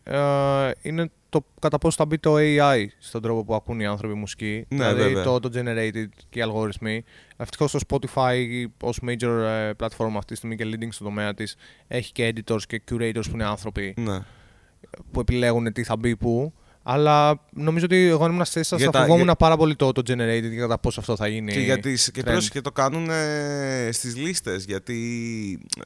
ε, 0.02 0.70
είναι 0.82 1.10
το 1.28 1.46
κατά 1.60 1.78
πόσο 1.78 1.96
θα 1.96 2.06
μπει 2.06 2.18
το 2.18 2.34
AI 2.38 2.86
στον 2.98 3.22
τρόπο 3.22 3.44
που 3.44 3.54
ακούν 3.54 3.80
οι 3.80 3.86
άνθρωποι 3.86 4.14
μουσική. 4.14 4.66
Ναι, 4.68 4.92
δηλαδή 4.92 5.14
βέβαια. 5.14 5.22
το 5.22 5.34
auto-generated 5.34 6.06
και 6.28 6.38
οι 6.38 6.42
αλγόριθμοι. 6.42 7.04
Ευτυχώς 7.36 7.72
το 7.72 7.78
Spotify 7.88 8.64
ως 8.80 9.00
major 9.06 9.42
ε, 9.42 9.70
platform 9.78 10.12
αυτή 10.16 10.26
τη 10.26 10.34
στιγμή 10.34 10.56
και 10.56 10.64
leading 10.66 10.88
στον 10.90 11.06
τομέα 11.06 11.34
της 11.34 11.56
έχει 11.88 12.12
και 12.12 12.32
editors 12.36 12.62
και 12.66 12.82
curators 12.90 13.22
που 13.22 13.32
είναι 13.34 13.44
άνθρωποι 13.44 13.94
Ναι. 13.98 14.18
που 15.12 15.20
επιλέγουν 15.20 15.72
τι 15.72 15.82
θα 15.84 15.96
μπει 15.96 16.16
πού. 16.16 16.54
Αλλά 16.86 17.40
νομίζω 17.52 17.84
ότι 17.84 17.96
εγώ 17.96 18.24
αν 18.24 18.30
ήμουν 18.32 18.44
στη 18.44 18.54
θέση 18.54 18.68
σας 18.68 18.78
Για 18.78 18.86
θα 18.86 18.92
τα- 18.92 19.00
φοβόμουν 19.00 19.24
για- 19.24 19.36
πάρα 19.36 19.56
πολύ 19.56 19.76
το 19.76 19.88
auto-generated 19.88 20.48
και 20.50 20.56
κατά 20.56 20.78
πόσο 20.78 21.00
αυτό 21.00 21.16
θα 21.16 21.28
γίνει. 21.28 21.52
Και, 21.52 21.60
για 21.60 21.78
τις, 21.78 22.10
και, 22.10 22.20
trend. 22.20 22.24
πρόσεχε, 22.24 22.60
το 22.60 22.72
κάνουν 22.72 23.10
ε, 23.10 23.88
στις 23.92 24.16
λίστες, 24.16 24.64
γιατί 24.64 24.98
ε, 25.78 25.80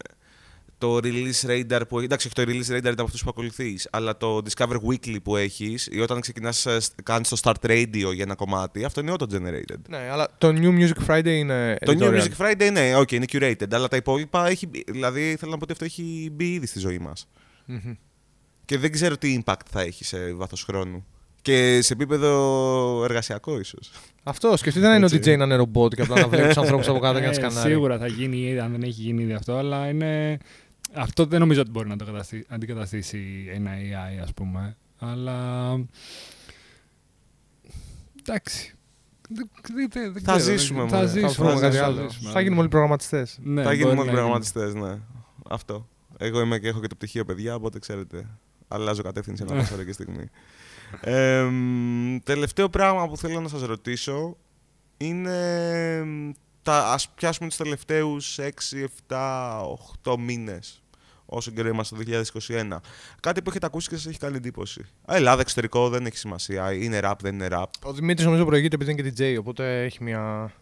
το 0.78 0.96
release 1.02 1.46
radar 1.46 1.80
που 1.88 1.98
εντάξει, 2.00 2.30
το 2.30 2.42
release 2.46 2.66
radar 2.70 2.76
ήταν 2.76 2.92
από 2.92 3.02
αυτούς 3.02 3.22
που 3.22 3.28
ακολουθείς, 3.30 3.88
αλλά 3.92 4.16
το 4.16 4.42
Discover 4.48 4.76
Weekly 4.90 5.16
που 5.22 5.36
έχεις 5.36 5.88
ή 5.90 6.00
όταν 6.00 6.20
ξεκινάς, 6.20 6.66
κάνεις 7.02 7.28
το 7.28 7.36
Start 7.42 7.66
Radio 7.70 8.12
για 8.14 8.22
ένα 8.22 8.34
κομμάτι, 8.34 8.84
αυτό 8.84 9.00
είναι 9.00 9.12
auto-generated. 9.18 9.80
Ναι, 9.88 10.08
αλλά 10.12 10.28
το 10.38 10.48
New 10.48 10.78
Music 10.78 11.06
Friday 11.10 11.26
είναι. 11.26 11.76
Το 11.84 11.92
New 11.92 12.02
editorial. 12.02 12.22
Music 12.22 12.36
Friday, 12.46 12.70
ναι, 12.72 12.96
ok, 12.96 13.12
είναι 13.12 13.24
curated, 13.32 13.72
αλλά 13.72 13.88
τα 13.88 13.96
υπόλοιπα 13.96 14.48
έχει. 14.48 14.68
Δηλαδή, 14.86 15.36
θέλω 15.38 15.50
να 15.50 15.56
πω 15.56 15.62
ότι 15.62 15.72
αυτό 15.72 15.84
έχει 15.84 16.30
μπει 16.32 16.52
ήδη 16.52 16.66
στη 16.66 16.78
ζωή 16.78 16.98
μας. 16.98 17.28
Μμμ. 17.64 17.92
Και 18.68 18.78
δεν 18.78 18.92
ξέρω 18.92 19.16
τι 19.18 19.42
impact 19.44 19.54
θα 19.70 19.80
έχει 19.80 20.04
σε 20.04 20.32
βάθος 20.34 20.62
χρόνου. 20.64 21.04
Και 21.42 21.80
σε 21.82 21.92
επίπεδο 21.92 23.04
εργασιακό, 23.04 23.58
ίσως. 23.58 23.90
Αυτός. 24.22 24.60
Σκεφτείτε 24.60 24.86
να 24.88 24.94
είναι 24.94 25.04
ο 25.04 25.08
Έτσι. 25.14 25.32
DJ 25.32 25.38
να 25.38 25.44
είναι 25.44 25.54
ρομπότ 25.54 25.94
και 25.94 26.02
απλά 26.02 26.20
να 26.20 26.28
βλέπει 26.28 26.46
τους 26.54 26.56
ανθρώπους 26.56 26.88
από 26.88 26.98
κάτω 26.98 27.18
και 27.18 27.24
να 27.24 27.30
Ε, 27.30 27.34
σκανάρει. 27.34 27.70
Σίγουρα 27.70 27.98
θα 27.98 28.06
γίνει, 28.06 28.36
ήδη, 28.36 28.58
αν 28.58 28.70
δεν 28.70 28.82
έχει 28.82 29.00
γίνει 29.00 29.22
ήδη 29.22 29.32
αυτό, 29.32 29.56
αλλά 29.56 29.88
είναι... 29.88 30.38
αυτό 30.92 31.26
δεν 31.26 31.40
νομίζω 31.40 31.60
ότι 31.60 31.70
μπορεί 31.70 31.88
να 31.88 31.96
το 31.96 32.04
καταστήσει- 32.04 32.46
αντικαταστήσει 32.48 33.48
ένα 33.54 33.70
AI, 33.74 34.22
ας 34.22 34.32
πούμε. 34.34 34.76
Αλλά. 34.98 35.70
Εντάξει. 38.20 38.74
Δεν- 39.28 39.50
δεν- 39.74 39.88
δεν- 39.92 40.12
δεν 40.12 40.22
Θα 40.22 40.36
ξέρω, 40.36 40.56
ζήσουμε, 40.58 40.84
δεν- 40.84 40.88
μωρέ. 40.94 41.06
Θα 41.06 41.12
Θα 41.12 41.20
Θα 41.20 41.28
ζήσουμε. 41.28 41.46
βρούμε 41.48 41.60
κάτι 41.60 41.76
θα 41.76 41.84
άλλο. 41.84 42.08
ζήσουμε. 42.08 42.30
Θα 42.30 42.40
γίνουμε 42.40 42.60
όλοι 42.60 42.68
προγραμματιστές. 42.68 43.38
Ναι, 43.42 43.62
θα 43.62 43.72
γίνουμε 43.72 43.94
μπορεί 43.94 44.08
όλοι 44.08 44.18
να 44.18 44.22
γίνει. 44.22 44.42
προγραμματιστέ, 44.42 44.78
ναι. 44.78 44.98
Αυτό. 45.50 45.88
Εγώ 46.18 46.40
είμαι 46.40 46.58
και 46.58 46.68
έχω 46.68 46.80
και 46.80 46.86
το 46.86 46.94
πτυχίο 46.94 47.24
παιδιά, 47.24 47.54
οπότε 47.54 47.78
ξέρετε. 47.78 48.26
Αλλάζω 48.68 49.02
κατεύθυνση 49.02 49.44
ένα 49.48 49.56
πάσα 49.56 49.74
ώρα 49.74 49.84
και 49.84 49.92
στιγμή. 49.92 50.30
Ε, 51.00 51.42
μ, 51.42 52.16
τελευταίο 52.22 52.68
πράγμα 52.68 53.08
που 53.08 53.16
θέλω 53.16 53.40
να 53.40 53.48
σας 53.48 53.62
ρωτήσω 53.62 54.36
είναι 54.96 56.02
μ, 56.04 56.30
τα, 56.62 56.92
ας 56.92 57.08
πιάσουμε 57.08 57.48
τους 57.48 57.56
τελευταίους 57.56 58.38
6, 58.38 58.48
7, 59.08 59.62
8 60.04 60.16
μήνες 60.18 60.82
όσο 61.30 61.50
καιρό 61.50 61.68
είμαστε 61.68 61.96
το 61.96 62.02
2021. 62.48 62.76
Κάτι 63.20 63.42
που 63.42 63.50
έχετε 63.50 63.66
ακούσει 63.66 63.88
και 63.88 63.96
σας 63.96 64.06
έχει 64.06 64.18
κάνει 64.18 64.36
εντύπωση. 64.36 64.80
Α, 65.12 65.16
Ελλάδα, 65.16 65.40
εξωτερικό, 65.40 65.88
δεν 65.88 66.06
έχει 66.06 66.16
σημασία. 66.16 66.72
Είναι 66.72 67.00
rap, 67.02 67.14
δεν 67.20 67.34
είναι 67.34 67.48
rap. 67.50 67.64
Ο 67.82 67.92
Δημήτρης 67.92 68.26
νομίζω 68.26 68.44
προηγείται 68.44 68.74
επειδή 68.74 68.90
είναι 68.90 69.10
και 69.10 69.36
DJ, 69.36 69.38
οπότε 69.38 69.82
έχει 69.84 70.02
μια 70.02 70.52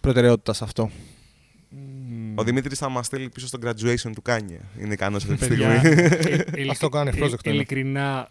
προτεραιότητα 0.00 0.52
σε 0.52 0.64
αυτό. 0.64 0.90
Μμμ. 2.38 2.44
Ο 2.44 2.44
Δημήτρης 2.44 2.78
θα 2.78 2.88
μας 2.88 3.06
στείλει 3.06 3.28
πίσω 3.28 3.46
στο 3.46 3.58
graduation 3.64 4.10
του 4.14 4.22
Kanye. 4.22 4.58
Είναι 4.80 4.92
ικανός 4.92 5.22
αυτή 5.24 5.36
τη 5.36 5.46
Παιδιά, 5.48 5.78
στιγμή. 5.78 6.02
ε, 6.02 6.44
ειλικ- 6.60 6.70
Αυτό 6.70 6.88
κάνει, 6.88 7.08
ε, 7.08 7.12
project 7.24 7.44
είναι. 7.44 7.54
Ειλικρινά, 7.54 8.28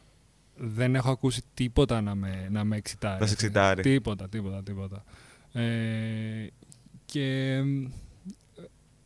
δεν 0.56 0.96
έχω 0.96 1.12
ακούσει 1.12 1.42
τίποτα 1.54 2.02
να 2.02 2.16
με, 2.16 2.48
να 2.52 2.64
με 2.64 2.76
εξιτάρει. 2.78 3.20
Να 3.20 3.26
σε 3.26 3.34
εξιτάρει. 3.34 3.82
Τίποτα, 3.82 4.30
τίποτα, 4.30 4.64
τίποτα. 4.64 5.04
Ε, 5.52 6.48
και... 7.06 7.58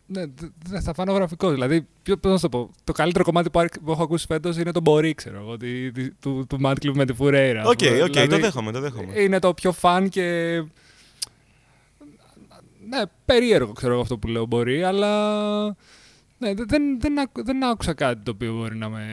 Ναι, 0.06 0.26
δε- 0.26 0.48
δε- 0.70 0.80
θα 0.82 0.94
φάνω 0.94 1.14
γραφικός. 1.14 1.52
Δηλαδή, 1.52 1.88
ποιο, 2.04 2.18
πώς 2.18 2.32
να 2.32 2.38
σου 2.38 2.50
το 2.50 2.58
πω, 2.58 2.72
το 2.84 2.92
καλύτερο 2.92 3.24
κομμάτι 3.24 3.50
που, 3.50 3.60
άρχ- 3.60 3.80
που 3.80 3.92
έχω 3.92 4.04
ακούσει 4.04 4.26
φέτος 4.26 4.58
είναι 4.58 4.72
το 4.72 4.82
Μπορεί, 4.82 5.14
ξέρω 5.14 5.38
εγώ, 5.40 5.58
τη- 5.58 5.92
τη- 5.92 6.12
του, 6.14 6.46
του 6.50 6.60
Mad 6.64 6.72
Clip 6.74 6.94
με 6.94 7.06
τη 7.06 7.14
Φουρέιρα. 7.14 7.62
ας 7.62 7.68
Οκ, 7.68 7.78
πούμε. 7.78 7.90
οκ, 8.04 8.12
το 8.14 8.22
Δηλαδή, 8.22 8.42
δέχομαι, 8.42 8.72
το 8.72 8.80
δέχομαι. 8.80 9.20
Είναι 9.22 9.40
το 9.40 9.54
πιο 9.54 9.72
fun 9.72 10.10
και... 10.10 10.58
Ναι, 12.92 13.02
περίεργο 13.26 13.72
ξέρω 13.74 13.94
εγώ 13.94 14.02
αυτό 14.02 14.18
που 14.18 14.28
λέω 14.28 14.46
μπορεί, 14.46 14.84
αλλά... 14.84 15.10
Ναι, 16.38 16.54
δεν, 16.54 16.66
δεν, 16.68 17.00
δεν, 17.00 17.20
άκου- 17.20 17.46
δεν 17.46 17.64
άκουσα 17.64 17.94
κάτι 17.94 18.24
το 18.24 18.32
οποίο 18.32 18.54
μπορεί 18.54 18.76
να 18.78 18.90
με... 18.90 19.06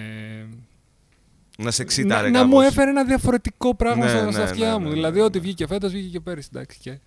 Να 1.58 1.70
σε 1.70 1.82
να, 1.82 1.88
εξήταρε 1.88 2.30
να 2.30 2.44
μου 2.44 2.50
κάπως. 2.54 2.66
έφερε 2.66 2.90
ένα 2.90 3.04
διαφορετικό 3.04 3.74
πράγμα 3.74 4.04
Ναι, 4.04 4.10
στα, 4.10 4.24
ναι, 4.24 4.32
στα 4.32 4.42
αυτιά 4.42 4.70
ναι, 4.72 4.78
μου. 4.78 4.84
ναι, 4.84 4.90
δηλαδή, 4.90 5.18
ναι, 5.18 5.24
ό,τι 5.24 5.38
ναι. 5.38 5.44
βγήκε 5.44 5.66
φέτος, 5.66 5.90
βγήκε 5.92 6.08
και 6.08 6.20
πέρυσι, 6.20 6.48
εντάξει 6.54 6.78
και... 6.78 6.98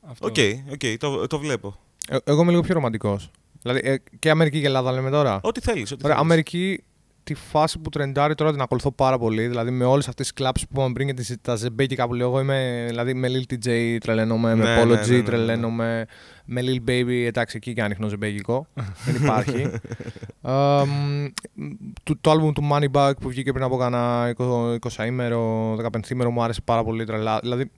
Αυτό. 0.00 0.26
Οκ, 0.26 0.36
οκ, 0.72 0.98
το, 0.98 1.26
το 1.26 1.38
βλέπω. 1.38 1.76
Ε, 2.08 2.16
εγώ 2.24 2.40
είμαι 2.42 2.50
λίγο 2.50 2.62
πιο 2.62 2.74
ρομαντικός. 2.74 3.30
Δηλαδή 3.62 3.80
ε, 3.84 3.96
και 4.18 4.30
Αμερική 4.30 4.60
και 4.60 4.66
Ελλάδα 4.66 4.92
λέμε 4.92 5.10
τώρα. 5.10 5.40
Ό,τι 5.42 5.60
θέλεις, 5.60 5.92
ό,τι 5.92 6.00
Ωραία, 6.04 6.16
θέλεις. 6.16 6.30
Αμερική 6.30 6.84
τη 7.34 7.36
φάση 7.50 7.78
που 7.78 7.88
τρεντάρει 7.90 8.34
τώρα 8.34 8.50
την 8.50 8.60
ακολουθώ 8.60 8.92
πάρα 8.92 9.18
πολύ. 9.18 9.46
Δηλαδή 9.46 9.70
με 9.70 9.84
όλες 9.84 10.08
αυτές 10.08 10.26
τις 10.26 10.34
κλαψ 10.34 10.62
που 10.62 10.68
είπαμε 10.72 10.92
πριν 10.92 11.06
και 11.06 11.14
τις, 11.14 11.36
τα 11.42 11.56
ζεμπέκικα 11.56 12.06
που 12.06 12.14
λέω 12.14 12.26
εγώ 12.26 12.40
είμαι. 12.40 12.84
Δηλαδή 12.88 13.14
με 13.14 13.28
Lil 13.28 13.52
TJ 13.52 13.96
τρελαίνομαι, 14.00 14.54
Ναι, 14.54 14.64
με 14.64 14.74
ναι, 14.74 14.82
Polo 14.82 14.86
ναι, 14.86 15.02
G 15.02 15.08
ναι, 15.08 15.16
ναι. 15.16 15.22
τρελαίνομαι, 15.22 16.06
με 16.44 16.60
Lil 16.64 16.88
Baby. 16.90 17.24
Εντάξει, 17.26 17.56
εκεί 17.56 17.72
και 17.72 17.82
ανοιχνό 17.82 18.08
ζεμπέκικο. 18.08 18.66
Δεν 19.04 19.14
υπάρχει. 19.22 19.70
Ε, 20.42 20.82
μ, 20.84 21.26
το, 22.02 22.16
το 22.20 22.30
album 22.30 22.52
του 22.54 22.68
Moneybagg 22.72 23.12
που 23.20 23.28
βγήκε 23.28 23.52
πριν 23.52 23.64
από 23.64 23.76
κάνα 23.76 24.32
20, 24.36 24.76
20 24.78 25.06
ημέρο, 25.06 25.74
15 25.74 26.10
ημέρο 26.10 26.30
μου 26.30 26.42
άρεσε 26.42 26.60
πάρα 26.64 26.84
πολύ 26.84 27.04
τρελά. 27.04 27.38
Δηλαδή, 27.42 27.70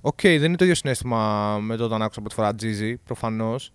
οκ, 0.00 0.20
δεν 0.22 0.44
είναι 0.44 0.56
το 0.56 0.64
ίδιο 0.64 0.76
συναίσθημα 0.76 1.56
με 1.58 1.76
το 1.76 1.84
όταν 1.84 2.02
άκουσα 2.02 2.20
πρώτη 2.20 2.34
φορά 2.34 2.50
Jeezy, 2.62 2.94
προφανώς. 3.04 3.72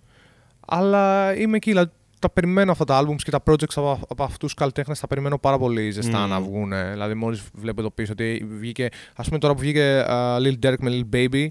Αλλά 0.67 1.35
είμαι 1.35 1.55
εκεί, 1.55 1.69
δηλαδή, 1.69 1.91
τα 2.21 2.29
περιμένω 2.29 2.71
αυτά 2.71 2.85
τα 2.85 3.01
albums 3.01 3.21
και 3.23 3.31
τα 3.31 3.43
projects 3.49 3.73
από, 3.75 3.99
από 4.09 4.23
αυτούς 4.23 4.49
τους 4.53 4.59
καλλιτέχνες. 4.59 4.99
Τα 4.99 5.07
περιμένω 5.07 5.37
πάρα 5.37 5.57
πολύ 5.57 5.91
ζεστά 5.91 6.19
Μμμ. 6.19 6.29
να 6.29 6.41
βγουν. 6.41 6.69
Δηλαδή, 6.91 7.13
μόλις 7.13 7.43
βλέπω 7.53 7.79
εδώ 7.79 7.91
πίσω 7.91 8.11
ότι 8.11 8.47
βγήκε. 8.59 8.89
Α 9.15 9.23
πούμε 9.23 9.37
τώρα 9.39 9.53
που 9.53 9.59
βγήκε 9.59 10.05
uh, 10.07 10.37
Lil 10.37 10.53
Durk 10.65 10.75
με 10.79 10.91
Lil 11.11 11.15
Baby, 11.15 11.47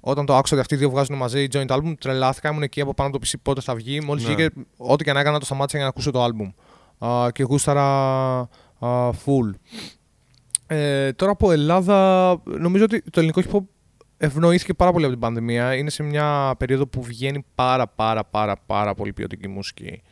όταν 0.00 0.26
το 0.26 0.36
άκουσα 0.36 0.52
ότι 0.52 0.60
αυτοί 0.62 0.74
οι 0.74 0.78
δύο 0.78 0.90
βγάζουν 0.90 1.16
μαζί 1.16 1.46
joint 1.52 1.66
album, 1.66 1.94
τρελάθηκα. 2.00 2.48
Ήμουν 2.50 2.62
εκεί 2.62 2.80
από 2.80 2.94
πάνω 2.94 3.08
από 3.08 3.18
το 3.18 3.26
PC 3.28 3.34
πότε 3.42 3.60
θα 3.60 3.74
βγει. 3.74 4.00
Μόλις 4.00 4.26
Ναι. 4.26 4.34
βγήκε, 4.34 4.54
ό,τι 4.76 5.04
και 5.04 5.12
να 5.12 5.20
έκανα, 5.20 5.38
το 5.38 5.44
σταμάτησα 5.44 5.76
για 5.76 5.86
να 5.86 5.92
ακούσω 5.92 6.10
το 6.10 6.24
album. 6.24 6.52
Α, 7.08 7.30
και 7.32 7.42
γούσταρα 7.42 7.84
α, 8.78 9.10
full. 9.10 9.50
Ε, 10.66 11.12
τώρα 11.12 11.32
από 11.32 11.52
Ελλάδα, 11.52 12.36
νομίζω 12.44 12.84
ότι 12.84 13.02
το 13.02 13.20
ελληνικό 13.20 13.40
hip 13.44 13.56
hop 13.56 13.60
ευνοήθηκε 14.18 14.74
πάρα 14.74 14.92
πολύ 14.92 15.04
από 15.04 15.12
την 15.12 15.22
πανδημία. 15.22 15.74
Είναι 15.74 15.90
σε 15.90 16.02
μια 16.02 16.54
περίοδο 16.58 16.86
που 16.86 17.02
βγαίνει 17.02 17.44
πάρα 17.54 17.86
πάρα 17.86 18.24
πάρα 18.24 18.56
πάρα 18.66 18.94
πολύ 18.94 19.12
ποιοτική 19.12 19.48
μουσική. 19.48 20.02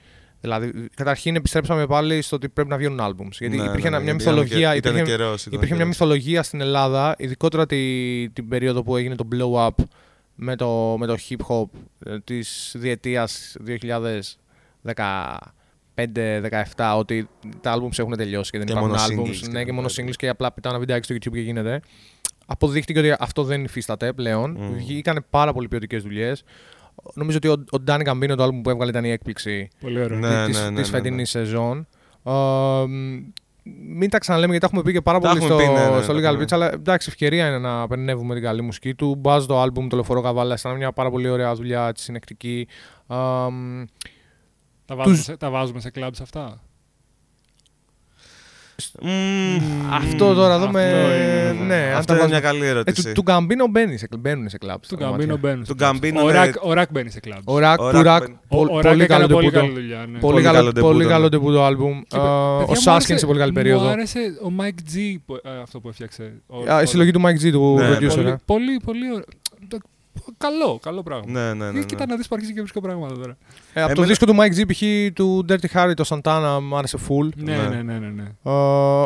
Δηλαδή, 0.41 0.89
καταρχήν 0.95 1.37
επιστρέψαμε 1.37 1.87
πάλι 1.87 2.23
στο 2.23 2.37
ότι 2.37 2.49
πρέπει 2.49 2.69
να 2.69 2.77
βγαίνουν 2.77 2.99
albums. 3.01 3.31
Γιατί 3.39 3.57
Ναι, 3.57 3.63
υπήρχε 3.65 3.89
ναι, 3.91 3.97
ένα- 3.97 3.99
ναι, 3.99 4.05
μια 4.05 4.13
γιατί 4.13 4.23
ήταν 4.23 4.35
μυθολογία. 4.35 4.71
και- 4.73 4.77
ήταν 4.79 4.93
υπήρχε, 4.97 5.17
καιρός, 5.17 5.41
ήταν 5.41 5.53
υπήρχε 5.53 5.75
μια 5.75 5.83
καιρός. 5.85 5.99
μυθολογία 6.01 6.43
στην 6.43 6.61
Ελλάδα, 6.61 7.15
ειδικότερα 7.19 7.67
τη, 7.67 7.77
την 8.33 8.49
περίοδο 8.49 8.83
που 8.83 8.97
έγινε 8.97 9.15
το 9.15 9.29
blow 9.33 9.67
up 9.67 9.85
με 10.35 10.57
το, 10.57 10.97
με 10.99 11.07
το 11.07 11.17
hip 11.29 11.37
hop 11.49 11.65
ε, 12.07 12.19
της 12.21 12.75
διετίας 12.79 13.57
2015-17 15.95 16.95
ότι 16.99 17.29
τα 17.61 17.75
albums 17.77 17.99
έχουν 17.99 18.17
τελειώσει 18.17 18.51
και 18.51 18.59
δεν 18.59 18.67
Και 18.67 18.73
υπάρχουν 18.73 18.91
μόνο 18.91 19.03
albums. 19.03 19.29
singles 19.29 19.37
και 19.37 19.49
ναι, 19.49 19.59
και 19.61 19.67
τα 19.69 19.73
μόνο 19.75 19.87
τέτοια. 19.87 20.05
singles 20.05 20.17
και 20.17 20.29
απλά 20.29 20.53
πετάω 20.53 20.71
ένα 20.73 20.81
βιντεάκι 20.81 21.05
στο 21.05 21.15
YouTube 21.15 21.33
και 21.35 21.41
γίνεται. 21.41 21.81
Αποδείχτηκε 22.47 22.99
ότι 22.99 23.15
αυτό 23.19 23.43
δεν 23.43 23.65
υφίσταται 23.65 24.13
πλέον. 24.13 24.57
Mm. 24.61 24.75
Βγήκαν 24.75 25.25
πάρα 25.31 25.53
πολύ 25.53 25.69
ποιοτικές 25.69 26.03
δουλειές. 26.03 26.45
Νομίζω 27.15 27.37
ότι 27.37 27.49
ο, 27.49 27.53
ο 27.53 27.83
Danny 27.87 28.03
Gambino 28.07 28.35
το 28.37 28.45
album 28.45 28.61
που 28.63 28.71
έβγαλε 28.71 28.91
ήταν 28.91 29.05
η 29.05 29.11
έκπληξη 29.11 29.69
Πολύ 29.81 30.03
ωραίο. 30.03 30.19
Ναι. 30.19 30.45
της, 30.47 30.59
ναι, 30.63 30.71
ναι, 30.71 30.81
της 30.81 30.91
ναι. 30.91 30.97
φετινής 30.97 31.31
σεζόν. 31.31 31.87
Ε, 32.25 32.31
μ, 32.87 33.19
μην 33.97 34.11
τα 34.11 34.19
ξαναλέμε 34.19 34.51
γιατί 34.53 34.67
τα 34.67 34.71
έχουμε 34.73 34.83
πει 34.83 34.93
και 34.99 35.03
πάρα 35.03 35.19
Τα 35.19 35.29
πολύ 35.29 35.45
έχουμε 35.45 35.61
στο, 35.61 35.73
πει, 35.73 35.79
ναι, 35.79 35.97
ναι, 35.97 36.03
στο 36.03 36.13
τα 36.13 36.19
Legal 36.19 36.23
έχουμε. 36.23 36.45
Beach, 36.45 36.53
αλλά 36.53 36.73
εντάξει, 36.73 37.09
ευκαιρία 37.11 37.47
είναι 37.49 37.59
να 37.59 37.87
περνεύουμε 37.87 38.35
την 38.35 38.43
καλή 38.43 38.63
μουσική 38.63 38.95
του. 38.95 39.15
Μπάζ 39.15 39.45
το 39.45 39.63
album, 39.63 39.87
το 39.89 39.97
λεωφορείο 39.97 40.23
Καβάλα, 40.23 40.57
ήταν 40.59 40.77
μια 40.77 40.93
πάρα 40.93 41.11
πολύ 41.11 41.29
ωραία 41.29 41.55
δουλειά, 41.55 41.93
τη 41.93 42.01
συνεκτική. 42.01 42.69
Ε, 43.11 43.15
μ, 43.51 43.85
Τα, 44.85 44.95
βάζουμε 44.97 45.17
τους- 45.17 45.25
σε, 45.25 45.37
τα 45.37 45.51
βάζουμε 45.51 45.81
σε 45.81 45.91
κλαμπς 45.91 46.21
αυτά; 46.21 46.61
Μμμ. 49.03 49.59
αυτό 49.93 50.35
τώρα 50.35 50.55
εδώ 50.55 50.65
αυτό 50.65 50.71
με. 50.79 50.83
είναι- 50.83 51.65
Ναι, 51.67 51.75
αν 51.75 51.97
Αυτό 51.97 52.05
τα 52.07 52.13
είναι 52.15 52.23
βάζουμε- 52.23 52.29
μια 52.29 52.41
καλή 52.41 52.65
Ε, 52.65 52.69
ερώτηση. 52.69 53.03
του, 53.07 53.13
του 53.13 53.23
Γκαμπίνο 53.23 53.67
μπαίνει 53.67 53.99
σε, 53.99 54.09
μπαίνουν 54.19 54.49
σε 54.49 54.59
κλαμπ. 54.59 54.81
Του 54.89 54.97
Γκαμπίνο 54.97 55.37
μπαίνουν. 55.37 55.65
σε 55.65 55.73
Του 55.73 55.79
κλαμπς. 55.79 55.99
Γκαμπίνο, 55.99 56.23
Ο 56.23 56.27
ναι. 56.27 56.33
Ρακ- 56.33 56.65
Ο 56.65 56.73
Ρακ 56.73 56.89
μπαίνει 56.93 57.11
σε 57.11 57.21
κλαμπς. 57.21 57.43
Ο 57.45 57.59
Ρακ, 57.59 57.81
Ο 57.81 57.91
του 57.91 57.97
Ρακ 57.97 58.05
Ρακ, 58.05 58.21
μπαίνει. 58.21 58.39
Ο- 58.49 58.57
πο- 58.57 58.61
ο 58.73 58.81
Ρακ 58.81 58.83
πολύ 58.93 59.03
έκανε 59.03 59.07
καλό 59.07 59.27
πολύ 59.35 59.51
ντεμπούτο. 59.51 59.61
καλή 59.61 59.73
δουλειά. 59.81 59.99
ναι. 59.99 60.05
Πολύ 60.05 60.19
Πολύ 60.21 60.43
καλό 60.43 60.57
καλό 60.57 60.73
πολύ 60.73 60.87
ντεμπούτο, 60.87 61.09
καλό 61.09 61.23
ναι. 61.23 61.29
ντεμπούτο 61.29 61.65
άλμπουμ. 61.65 62.01
Και, 62.09 62.17
Ε, 62.17 62.19
παιδιά, 62.19 62.31
Ο 62.31 62.59
μου 62.69 62.75
Σάσκιν 62.75 62.93
άρεσε- 62.93 63.19
σε 63.19 63.27
πολύ 63.27 63.39
καλή 63.39 63.53
περίοδο. 63.53 63.85
Μου 63.85 63.91
άρεσε 63.91 64.19
ο 64.45 64.53
Mike 64.61 64.81
G 64.95 65.17
που- 65.27 65.35
ε, 65.35 65.61
αυτό 65.63 65.81
που 65.81 65.89
έφτιαξε. 65.89 66.33
Ο- 66.47 66.73
Α, 66.73 66.81
Η 66.81 66.83
ο- 66.83 66.87
συλλογή 66.87 67.11
του 67.11 67.21
Mike 67.25 67.39
G, 67.47 67.51
του 67.53 67.75
Ναι, 67.79 67.89
producer. 67.97 68.15
Πολύ, 68.15 68.29
ε. 68.29 68.37
πολύ, 68.45 68.81
πολύ 68.85 69.11
ωραίο. 69.13 69.25
Το- 69.69 69.79
Καλό, 70.39 70.79
καλό 70.83 71.03
πράγμα. 71.03 71.25
Ναι, 71.31 71.53
ναι, 71.55 71.65
ναι. 71.65 71.71
ναι. 71.79 71.85
Κοίτα 71.85 72.07
να 72.07 72.17
δεις 72.17 72.29
που 72.29 72.35
αρχίζει 72.35 72.53
και 72.55 72.61
βρίσκω 72.61 72.81
πράγματα 72.81 73.15
τώρα. 73.15 73.37
Ε, 73.73 73.83
από 73.83 73.95
το 73.95 74.03
Εμένα- 74.03 74.07
δίσκο 74.07 74.27
του 74.27 74.35
Mike 74.39 74.61
G, 74.61 74.73
π.χ. 74.73 75.13
του 75.15 75.45
Dirty 75.49 75.67
Harry, 75.75 75.93
το 75.95 76.05
Santana, 76.09 76.59
μου 76.63 76.77
άρεσε 76.77 76.99
full. 77.09 77.29
Ναι, 77.37 77.57
Ναι. 77.57 77.69
ναι, 77.69 77.83
ναι, 77.83 77.99
ναι. 77.99 78.09
ναι. 78.09 78.23
Ε, 78.43 78.51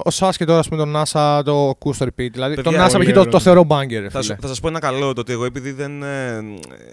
ο 0.04 0.10
Σάσκε 0.10 0.44
τώρα, 0.44 0.58
ας 0.58 0.68
πούμε, 0.68 0.84
τον 0.84 0.94
NASA 0.96 1.40
το 1.44 1.68
ακούω 1.68 1.92
στο 1.92 2.06
repeat. 2.06 2.28
Δηλαδή, 2.32 2.54
Παιδιά, 2.54 2.62
τον 2.72 2.80
NASA, 2.86 2.92
πολύ 2.92 3.04
π.χ. 3.04 3.12
το, 3.12 3.20
ωραίο. 3.20 3.32
το 3.32 3.40
θεωρώ 3.40 3.66
banger, 3.68 3.88
ρε 4.00 4.08
Θα, 4.08 4.20
σου- 4.22 4.26
φίλε. 4.26 4.38
θα 4.40 4.48
σας 4.48 4.60
πω 4.60 4.68
ένα 4.68 4.78
καλό 4.78 5.12
το 5.12 5.20
ότι 5.20 5.32
εγώ 5.32 5.44
επειδή 5.44 5.72
δεν, 5.72 6.02
ε, 6.02 6.44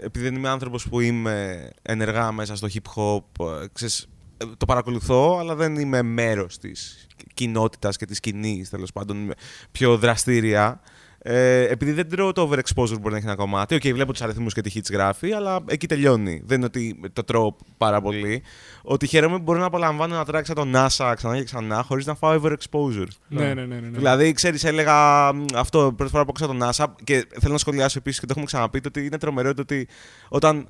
επειδή 0.01 0.25
δεν 0.25 0.35
είμαι 0.35 0.49
άνθρωπος 0.49 0.87
που 0.89 0.99
είμαι 0.99 1.69
ενεργά 1.81 2.31
μέσα 2.31 2.55
στο 2.55 2.67
hip 2.73 2.93
hop, 2.95 3.45
ε, 3.45 3.65
ξέρεις, 3.73 4.07
ε, 4.37 4.45
το 4.57 4.65
παρακολουθώ, 4.65 5.37
αλλά 5.39 5.55
δεν 5.55 5.75
είμαι 5.75 6.01
μέρος 6.01 6.57
της 6.57 7.07
κοινότητας 7.33 7.97
και 7.97 8.05
της 8.05 8.17
σκηνής, 8.17 8.69
τέλος 8.69 8.91
πάντων, 8.91 9.17
είμαι 9.17 9.33
πιο 9.71 9.97
δραστήρια. 9.97 10.79
Ε, 11.27 11.61
επειδή 11.68 11.91
δεν 11.91 12.10
τρώω 12.10 12.31
το 12.31 12.49
overexposure 12.49 12.89
που 12.93 12.99
μπορεί 12.99 13.11
να 13.11 13.18
έχει 13.18 13.26
ένα 13.26 13.35
κομμάτι, 13.35 13.76
οκ, 13.76 13.81
βλέπω 13.81 14.11
τους 14.11 14.22
αριθμούς 14.22 14.53
και 14.53 14.61
τι 14.61 14.72
hits 14.76 14.91
γράφει, 14.91 15.31
αλλά 15.31 15.60
εκεί 15.65 15.88
τελειώνει. 15.88 16.41
Δεν 16.45 16.57
είναι 16.57 16.65
ότι 16.65 16.99
το 17.14 17.23
τρώω 17.23 17.56
πάρα 17.77 18.02
πολύ. 18.02 18.43
Ότι 18.84 19.07
χαίρομαι 19.07 19.38
που 19.38 19.43
μπορώ 19.43 19.60
να 19.60 19.65
απολαμβάνω 19.65 20.14
ένα 20.15 20.26
track 20.31 20.41
σαν 20.43 20.56
τον 20.56 20.72
NASA 20.76 21.14
ξανά 21.15 21.38
και 21.38 21.43
ξανά, 21.43 21.84
χωρίς 21.84 22.06
να 22.06 22.15
φάω 22.15 22.41
overexposure. 22.41 23.07
Ναι, 23.27 23.45
ναι, 23.45 23.53
ναι, 23.53 23.65
ναι, 23.65 23.76
ναι. 23.88 23.97
Δηλαδή, 23.97 24.31
ξέρεις, 24.34 24.64
έλεγα 24.64 25.34
μ, 25.34 25.45
αυτό 25.56 25.93
πρώτη 25.97 26.11
φορά 26.11 26.23
που 26.26 26.34
άκουσα 26.38 26.47
τον 26.47 26.60
NASA 26.64 26.85
και 27.03 27.27
θέλω 27.39 27.53
να 27.53 27.60
σχολιάσω 27.60 27.97
επίσης 27.99 28.19
και 28.19 28.26
το 28.26 28.31
έχουμε 28.31 28.45
ξαναπεί 28.45 28.80
το 28.81 28.88
ότι 28.88 29.06
είναι 29.06 29.18
τρομερό 29.18 29.53
το 29.53 29.61
ότι 29.61 29.88
όταν 30.30 30.68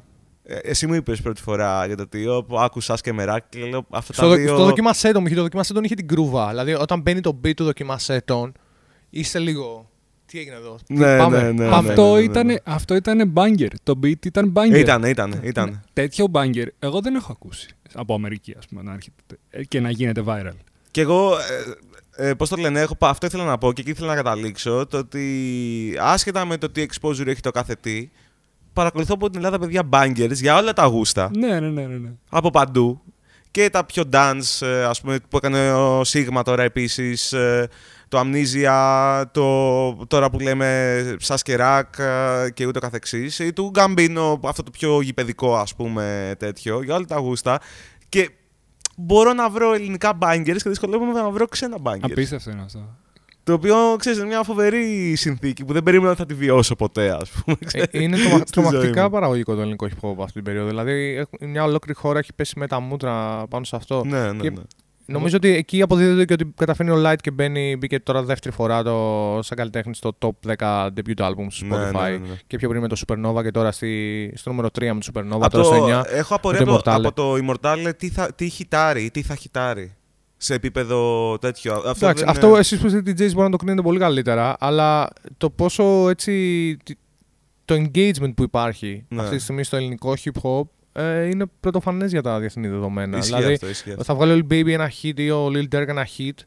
Ε, 0.48 0.56
Εσύ 0.58 0.88
μου 0.88 0.94
είπες 0.94 1.22
πρώτη 1.22 1.42
φορά 1.42 1.86
για 1.86 1.96
το 1.98 2.08
Τίο 2.08 2.44
που 2.44 2.60
άκουσα 2.60 2.96
και 3.02 3.14
μεράκι 3.14 3.60
και 3.60 3.66
λέω 3.66 3.86
αυτά 3.90 4.14
Στο, 4.14 4.22
τα 4.22 4.28
δο- 4.28 4.36
δύο. 4.36 4.48
στο 4.56 4.66
δοκιμασέτον 4.66 5.22
μου 5.22 5.28
είχε, 5.28 5.36
το 5.36 5.42
δοκιμασέτον 5.42 5.84
είχε 5.84 5.96
την 5.96 6.08
κρούβα. 6.08 6.50
Δηλαδή, 6.50 6.74
όταν 6.74 7.02
μπαίνει 7.02 7.20
το 7.22 7.40
beat 7.44 7.54
του 7.56 7.64
δοκιμασέτον, 7.64 8.52
είσαι 9.10 9.40
λίγο. 9.40 9.90
Τι 10.36 10.42
έγινε 10.42 10.56
εδώ; 10.56 10.78
Τι, 10.86 10.94
Ναι, 10.94 11.18
πάμε, 11.18 11.42
ναι, 11.42 11.52
ναι, 11.52 11.70
πάμε. 11.70 11.90
αυτό, 11.90 12.06
ναι, 12.14 12.18
ναι, 12.20 12.24
ήταν, 12.24 12.46
ναι. 12.46 12.56
αυτό 12.64 12.96
ήταν 12.96 13.34
banger. 13.36 13.68
Το 13.84 14.00
beat 14.04 14.26
ήταν 14.26 14.54
banger. 14.56 14.76
Ήταν, 14.78 15.04
ήταν, 15.04 15.40
ήταν. 15.44 15.82
Τέτοιο 15.94 16.26
banger 16.32 16.66
εγώ 16.80 17.02
δεν 17.02 17.16
έχω 17.16 17.32
ακούσει 17.32 17.68
από 17.94 18.14
Αμερική, 18.14 18.56
ας 18.58 18.66
πούμε, 18.68 18.82
να 18.82 18.94
έρχεται 18.94 19.16
ε, 19.50 19.64
και 19.64 19.80
να 19.80 19.90
γίνεται 19.90 20.24
viral. 20.28 20.56
Και 20.92 21.02
εγώ, 21.02 21.32
ε, 22.18 22.30
ε, 22.30 22.34
πώς 22.34 22.50
το 22.50 22.56
λένε, 22.56 22.80
έχω, 22.80 22.96
πα- 22.96 23.10
αυτό 23.10 23.26
ήθελα 23.26 23.44
να 23.44 23.58
πω 23.58 23.74
και 23.74 23.82
εκεί 23.82 23.90
ήθελα 23.90 24.08
να 24.08 24.16
καταλήξω, 24.16 24.86
το 24.88 24.98
ότι 24.98 25.98
άσχετα 26.00 26.46
με 26.46 26.58
το 26.58 26.70
τι 26.70 26.86
exposure 26.90 27.28
έχει 27.28 27.42
το 27.42 27.52
κάθε 27.52 27.76
τι, 27.82 28.10
παρακολουθώ 28.74 29.14
από 29.14 29.30
την 29.30 29.38
Ελλάδα 29.44 29.60
παιδιά 29.60 29.90
bangers 29.92 30.34
για 30.34 30.58
όλα 30.58 30.74
τα 30.74 30.86
γούστα, 30.86 31.32
Ναι, 31.38 31.60
ναι, 31.60 31.70
ναι, 31.70 31.82
ναι. 31.86 31.98
ναι. 31.98 32.10
από 32.30 32.50
παντού. 32.50 33.02
Και 33.52 33.70
τα 33.70 33.86
πιο 33.86 34.04
dance, 34.12 34.66
ε, 34.66 34.84
ας 34.84 35.02
πούμε, 35.02 35.18
που 35.30 35.38
έκανε 35.38 35.74
ο 35.74 36.04
Σίγμα 36.04 36.44
τώρα 36.44 36.64
επίσης, 36.64 37.34
ε, 37.34 37.68
το 38.16 38.22
Amnesia, 38.26 39.24
το, 39.32 40.06
τώρα 40.08 40.30
που 40.30 40.40
λέμε 40.40 41.16
Σας 41.20 41.42
και 41.42 41.56
Ρακ 41.56 41.94
ε, 42.00 42.50
και 42.54 42.66
ούτω 42.66 42.80
καθεξής, 42.80 43.40
ή 43.40 43.54
του 43.54 43.72
Gambino, 43.76 44.38
αυτό 44.44 44.64
το 44.64 44.72
πιο 44.72 45.02
γηπαιδικό 45.02 45.56
ας 45.56 45.76
πούμε 45.76 46.36
τέτοιο, 46.40 46.82
για 46.84 46.96
όλα 46.96 47.06
τα 47.06 47.18
γούστα. 47.18 47.60
Και 48.10 48.30
μπορώ 48.98 49.34
να 49.34 49.50
βρω 49.50 49.74
ελληνικά 49.74 50.18
bangers 50.22 50.58
και 50.64 50.70
δυσκολεύομαι 50.70 51.12
να 51.22 51.30
βρω 51.30 51.48
ξένα 51.48 51.78
bangers. 51.84 52.00
Απίστευτο 52.02 52.52
είναι 52.52 52.62
αυτό. 52.62 52.96
Το 53.44 53.54
οποίο, 53.54 53.76
ξέρεις, 54.00 54.18
είναι 54.20 54.28
μια 54.28 54.44
φοβερή 54.44 55.14
συνθήκη 55.16 55.66
που 55.66 55.74
δεν 55.74 55.84
περίμενα 55.84 56.10
ότι 56.12 56.20
θα 56.20 56.26
τη 56.26 56.34
βιώσω 56.34 56.76
ποτέ, 56.76 57.10
ας 57.22 57.30
πούμε. 57.30 57.58
Ε, 57.62 57.66
ξέρεις, 57.66 57.88
είναι 57.92 58.18
τρομα- 58.18 58.38
στη 58.46 58.62
ζωή 58.62 58.64
τρομακτικά 58.70 59.04
μου. 59.04 59.10
παραγωγικό 59.10 59.56
το 59.56 59.62
ελληνικό 59.62 59.88
hip 59.90 60.10
hop 60.10 60.16
αυτή 60.20 60.34
την 60.34 60.44
περίοδο. 60.44 60.68
Δηλαδή, 60.68 61.16
έχουν- 61.16 61.50
μια 61.50 61.64
ολόκληρη 61.64 62.00
χώρα 62.00 62.20
έχει 62.20 62.34
πέσει 62.34 62.60
με 62.60 62.68
τα 62.68 62.80
μούτρα 62.80 63.44
πάνω 63.50 63.64
σε 63.66 63.76
αυτό. 63.76 64.04
Ναι, 64.06 64.32
ναι, 64.32 64.42
Και 64.42 64.50
ναι. 64.50 64.62
Νομίζω 65.08 65.36
ότι 65.38 65.50
εκεί 65.50 65.82
αποδίδεται 65.82 66.26
και 66.26 66.34
ότι 66.34 66.54
καταφέρνει 66.56 66.92
ο 66.92 67.04
Light 67.06 67.16
και 67.22 67.32
μπαίνει, 67.32 67.76
μπήκε 67.80 68.00
τώρα 68.00 68.24
δεύτερη 68.24 68.56
φορά 68.56 68.84
το, 68.84 69.40
σαν 69.44 69.58
καλλιτέχνη 69.58 69.96
στο 69.96 70.18
top 70.20 70.30
10 70.58 70.88
debut 70.88 71.18
album 71.26 71.46
στο 71.50 71.66
Ναι, 71.66 71.76
Spotify. 71.90 71.92
ναι, 72.04 72.10
ναι, 72.10 72.18
ναι. 72.18 72.36
Και 72.48 72.58
πιο 72.58 72.70
πριν 72.70 72.82
με 72.82 72.88
το 72.88 72.96
Supernova 73.08 73.42
και 73.44 73.52
τώρα 73.52 73.72
στη, 73.72 74.32
στο 74.36 74.50
νούμερο 74.50 74.68
3 74.80 74.84
με 74.94 75.00
το 75.00 75.08
Supernova, 75.14 75.42
Από 75.42 75.50
τώρα 75.50 75.64
στο 75.64 75.78
το, 75.78 76.00
9. 76.00 76.04
έχω 76.08 76.36
απορία 76.36 76.60
με 76.60 76.66
το 76.66 76.74
από, 76.76 76.84
το- 76.84 76.92
Immortale. 76.92 77.06
από 77.06 77.14
το 77.14 77.34
Immortale 77.36 77.92
τι, 77.98 78.10
θα, 78.10 78.34
τι 78.34 78.50
χιτάρει, 78.50 79.10
τι 79.12 79.22
θα 79.22 79.36
χιτάρει 79.36 79.94
σε 80.38 80.54
επίπεδο 80.54 81.38
τέτοιο. 81.42 81.74
Αυτό, 81.74 81.90
Εντάξει, 82.06 82.24
δεν 82.24 82.30
αυτό 82.34 82.48
είναι- 82.48 82.58
εσείς 82.60 82.80
που 82.80 82.86
είστε 82.86 83.00
DJs 83.00 83.32
μπορεί 83.32 83.44
να 83.46 83.50
το 83.50 83.58
κρίνετε 83.58 83.82
πολύ 83.82 84.00
καλύτερα, 84.00 84.56
αλλά 84.60 85.08
το 85.38 85.50
πόσο 85.50 86.10
έτσι 86.10 86.32
τι- 86.84 86.94
το 87.66 87.76
engagement 87.76 88.34
που 88.36 88.44
υπάρχει 88.44 89.06
Ναι. 89.10 89.22
αυτή 89.22 89.36
τη 89.36 89.42
στιγμή 89.42 89.64
στο 89.64 89.76
ελληνικό 89.76 90.14
hip 90.24 90.42
hop 90.44 90.62
ε, 90.98 91.26
είναι 91.26 91.46
πρωτοφανές 91.60 92.12
για 92.12 92.22
τα 92.22 92.40
διεθνή 92.40 92.68
δεδομένα. 92.68 93.18
Ισχύει 93.18 93.34
δηλαδή, 93.36 93.54
αυτό, 93.54 93.70
ισχύει 93.70 93.92
αυτό. 93.92 94.04
θα 94.04 94.16
βγάλει 94.16 94.32
ο 94.32 94.46
Lil 94.50 94.54
Baby 94.54 94.70
ένα 94.70 94.92
hit 95.02 95.20
ή 95.20 95.32
ο 95.32 95.48
Lil 95.48 95.76
Durk 95.76 95.88
ένα 95.88 96.08
hit 96.18 96.44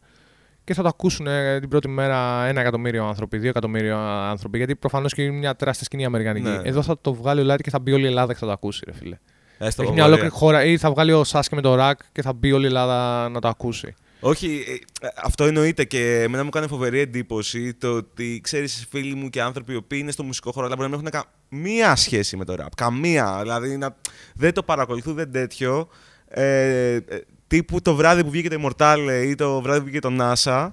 και 0.65 0.75
θα 0.75 0.83
το 0.83 0.89
ακούσουν 0.89 1.27
ε, 1.27 1.61
την 1.61 1.69
πρώτη 1.69 1.89
μέρα 1.89 2.45
ένα 2.47 2.61
εκατομμύριο 2.61 3.05
άνθρωποι, 3.05 3.39
δύο 3.39 3.49
εκατομμύριο 3.49 3.97
άνθρωποι. 3.99 4.57
Γιατί 4.57 4.77
προφανώς 4.77 5.15
και 5.15 5.23
είναι 5.23 5.37
μια 5.37 5.57
τεράστια 5.57 5.85
σκηνή 5.85 6.05
αμερικανική. 6.05 6.49
Ναι. 6.49 6.61
Εδώ 6.63 6.83
θα 6.83 6.99
το 7.01 7.15
βγάλει 7.15 7.41
ο 7.41 7.55
Light 7.55 7.61
και 7.63 7.71
θα 7.71 7.79
μπει 7.79 7.93
όλη 7.93 8.03
η 8.05 8.07
Ελλάδα 8.07 8.33
και 8.33 8.39
θα 8.39 8.47
το 8.47 8.53
ακούσει, 8.53 8.83
ρε 8.87 8.93
φίλε. 8.93 9.19
Έστω 9.59 9.83
Έχει 9.83 9.91
από 9.91 9.93
μια 9.93 10.03
βαριά. 10.03 10.05
ολόκληρη 10.05 10.31
χώρα, 10.31 10.65
ή 10.65 10.77
θα 10.77 10.91
βγάλει 10.91 11.13
ο 11.13 11.25
Σάσκε 11.25 11.55
με 11.55 11.61
το 11.61 11.75
ρακ 11.75 11.99
και 12.13 12.23
θα 12.23 12.33
μπει 12.33 12.53
όλη 12.53 12.65
η 12.65 12.67
Ελλάδα 12.67 13.29
να 13.29 13.41
το 13.41 13.49
ακούσει. 13.49 13.95
Όχι, 14.21 14.65
ε, 14.67 15.07
ε, 15.07 15.11
αυτό 15.23 15.45
εννοείται 15.45 15.85
και 15.85 16.21
εμένα 16.23 16.45
μου 16.45 16.51
κάνει 16.51 16.67
φοβερή 16.67 16.99
εντύπωση 16.99 17.75
το 17.75 17.89
ότι 17.89 18.41
ξέρεις 18.43 18.87
φίλοι 18.91 19.15
μου 19.15 19.31
και 19.31 19.43
άνθρωποι 19.43 19.73
οι 19.73 19.77
οποίοι 19.77 19.99
είναι 20.03 20.11
στο 20.11 20.23
μουσικό 20.23 20.53
χώρο 20.53 20.67
αλλά 20.67 20.77
μπορεί 20.77 20.91
να 20.91 20.97
μην 20.97 21.07
έχουν 21.07 21.25
καμία 21.51 21.97
σχέση 21.97 22.37
με 22.37 22.45
το 22.45 22.55
ραπ. 22.55 22.75
Καμία. 22.75 23.39
Δηλαδή 23.41 23.77
να, 23.77 23.97
δεν 24.35 24.53
το 24.53 24.63
παρακολουθούν, 24.63 25.15
δεν 25.15 25.33
τέτοιο. 25.33 25.89
Ε, 26.29 26.95
ε, 26.95 27.03
τύπου 27.47 27.83
το 27.83 27.95
βράδυ 27.95 28.25
που 28.25 28.31
βγήκε 28.31 28.49
το 28.49 28.61
Immortale 28.63 29.23
ή 29.25 29.35
το 29.35 29.61
βράδυ 29.61 29.79
που 29.79 29.85
βγήκε 29.85 30.01
το 30.01 30.17
NASA, 30.21 30.71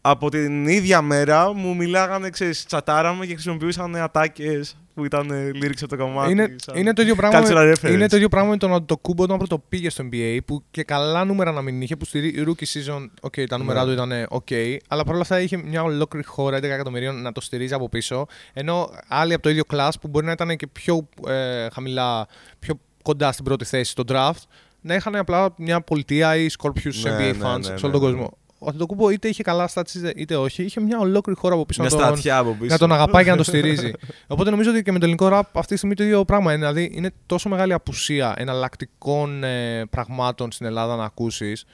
από 0.00 0.30
την 0.30 0.66
ίδια 0.66 1.02
μέρα 1.02 1.52
μου 1.52 1.76
μιλάγανε, 1.76 2.30
ξέρεις, 2.30 2.64
τσατάραμε 2.64 3.26
και 3.26 3.32
χρησιμοποιούσαν 3.32 3.96
ατάκες 3.96 4.76
που 4.94 5.04
ήταν 5.04 5.30
ε, 5.30 5.50
lyrics 5.54 5.80
από 5.80 5.88
το 5.88 5.96
κομμάτι. 5.96 6.30
Είναι, 6.30 6.54
σαν 6.56 6.76
είναι, 6.76 6.92
το 6.92 7.02
ίδιο 7.02 7.14
πράγμα 7.14 7.42
cultural 7.42 7.54
με, 7.54 7.72
reference. 7.72 7.92
είναι 7.92 8.08
το 8.08 8.16
ίδιο 8.16 8.28
πράγμα 8.28 8.50
με 8.50 8.56
τον 8.56 8.74
Αντοκούμπο 8.74 9.22
όταν 9.22 9.38
πρώτο 9.38 9.58
πήγε 9.68 9.90
στο 9.90 10.08
NBA 10.10 10.38
που 10.44 10.62
και 10.70 10.82
καλά 10.82 11.24
νούμερα 11.24 11.52
να 11.52 11.62
μην 11.62 11.82
είχε 11.82 11.96
που 11.96 12.04
στη 12.04 12.44
rookie 12.46 12.64
season 12.64 13.10
okay, 13.20 13.46
τα 13.48 13.58
νούμερα 13.58 13.84
Ναι. 13.84 13.86
του 13.86 13.92
ήταν 13.92 14.26
ok 14.30 14.76
αλλά 14.88 15.04
παρόλα 15.04 15.22
αυτά 15.22 15.40
είχε 15.40 15.56
μια 15.56 15.82
ολόκληρη 15.82 16.26
χώρα 16.26 16.58
11 16.58 16.62
εκατομμυρίων 16.62 17.22
να 17.22 17.32
το 17.32 17.40
στηρίζει 17.40 17.74
από 17.74 17.88
πίσω 17.88 18.26
ενώ 18.52 18.90
άλλοι 19.08 19.32
από 19.32 19.42
το 19.42 19.50
ίδιο 19.50 19.62
class 19.72 19.90
που 20.00 20.08
μπορεί 20.08 20.26
να 20.26 20.32
ήταν 20.32 20.56
και 20.56 20.66
πιο 20.66 21.08
ε, 21.28 21.66
χαμηλά 21.72 22.26
πιο 22.58 22.80
κοντά 23.02 23.32
στην 23.32 23.44
πρώτη 23.44 23.64
θέση 23.64 23.90
στο 23.90 24.02
draft 24.08 24.42
να 24.80 24.94
είχαν 24.94 25.16
απλά 25.16 25.54
μια 25.56 25.80
πολιτεία 25.80 26.36
ή 26.36 26.46
Scorpius 26.58 26.94
Ναι, 27.02 27.16
NBA 27.16 27.36
ναι, 27.36 27.48
fans 27.48 27.56
ναι, 27.56 27.62
σε 27.62 27.72
ναι, 27.72 27.78
όλο 27.82 27.90
τον 27.90 27.90
ναι. 27.90 27.98
κόσμο. 27.98 28.36
Ο 28.64 28.68
Αντοκούμπο 28.68 29.10
είτε 29.10 29.28
είχε 29.28 29.42
καλά 29.42 29.68
stats 29.74 30.12
είτε 30.16 30.36
όχι, 30.36 30.62
είχε 30.62 30.80
μια 30.80 30.98
ολόκληρη 30.98 31.38
χώρα 31.38 31.54
από 31.54 31.66
πίσω 31.66 31.82
Μια 31.82 31.90
να 31.90 31.96
τον, 31.96 32.06
στρατιά 32.06 32.38
από 32.38 32.56
πίσω. 32.60 32.72
να 32.72 32.78
τον 32.78 32.92
αγαπάει 32.92 33.24
και 33.24 33.30
να 33.30 33.36
τον 33.36 33.44
στηρίζει. 33.44 33.92
Οπότε 34.26 34.50
νομίζω 34.50 34.70
ότι 34.70 34.82
και 34.82 34.92
με 34.92 34.98
το 34.98 35.04
ελληνικό 35.04 35.28
ραπ 35.28 35.58
αυτή 35.58 35.72
τη 35.72 35.76
στιγμή 35.76 35.94
το 35.94 36.02
ίδιο 36.02 36.24
πράγμα 36.24 36.52
είναι. 36.52 36.66
Δηλαδή 36.66 36.90
είναι 36.94 37.10
τόσο 37.26 37.48
μεγάλη 37.48 37.72
απουσία 37.72 38.34
εναλλακτικών 38.36 39.44
ε, 39.44 39.84
πραγμάτων 39.90 40.52
στην 40.52 40.66
Ελλάδα 40.66 40.96
να 40.96 41.04
ακούσεις 41.04 41.64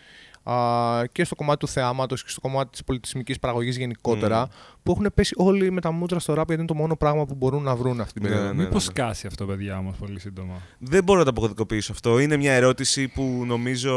και 1.13 1.25
στο 1.25 1.35
κομμάτι 1.35 1.59
του 1.59 1.69
θεάματος 1.69 2.23
και 2.25 2.31
στο 2.31 2.41
κομμάτι 2.41 2.71
της 2.71 2.85
πολιτισμικής 2.85 3.39
παραγωγής 3.39 3.77
γενικότερα 3.77 4.49
που 4.83 4.93
έχουν 4.93 5.07
πέσει 5.15 5.35
όλοι 5.37 5.71
με 5.71 5.81
τα 5.81 5.91
μούτρα 5.91 6.19
στο 6.19 6.35
ραπ 6.35 6.47
γιατί 6.47 6.63
είναι 6.63 6.71
το 6.71 6.77
μόνο 6.77 6.97
πράγμα 6.97 7.27
που 7.27 7.35
μπορούν 7.35 7.63
να 7.63 7.77
βρουν 7.77 8.01
αυτή 8.01 8.21
την 8.21 8.23
Ναι, 8.23 8.29
περίοδο. 8.35 8.55
ναι. 8.55 8.63
Μήπως 8.65 8.85
σκάσει 8.85 9.27
αυτό, 9.27 9.47
παιδιά, 9.47 9.79
όμως, 9.79 9.97
πολύ 9.97 10.21
σύντομα; 10.21 10.55
Δεν 10.79 11.05
μπορώ 11.05 11.19
να 11.19 11.25
το 11.25 11.31
αποκωδικοποιήσω 11.31 11.93
αυτό. 11.93 12.19
Είναι 12.19 12.37
μια 12.37 12.53
ερώτηση 12.53 13.09
που 13.09 13.43
νομίζω. 13.47 13.93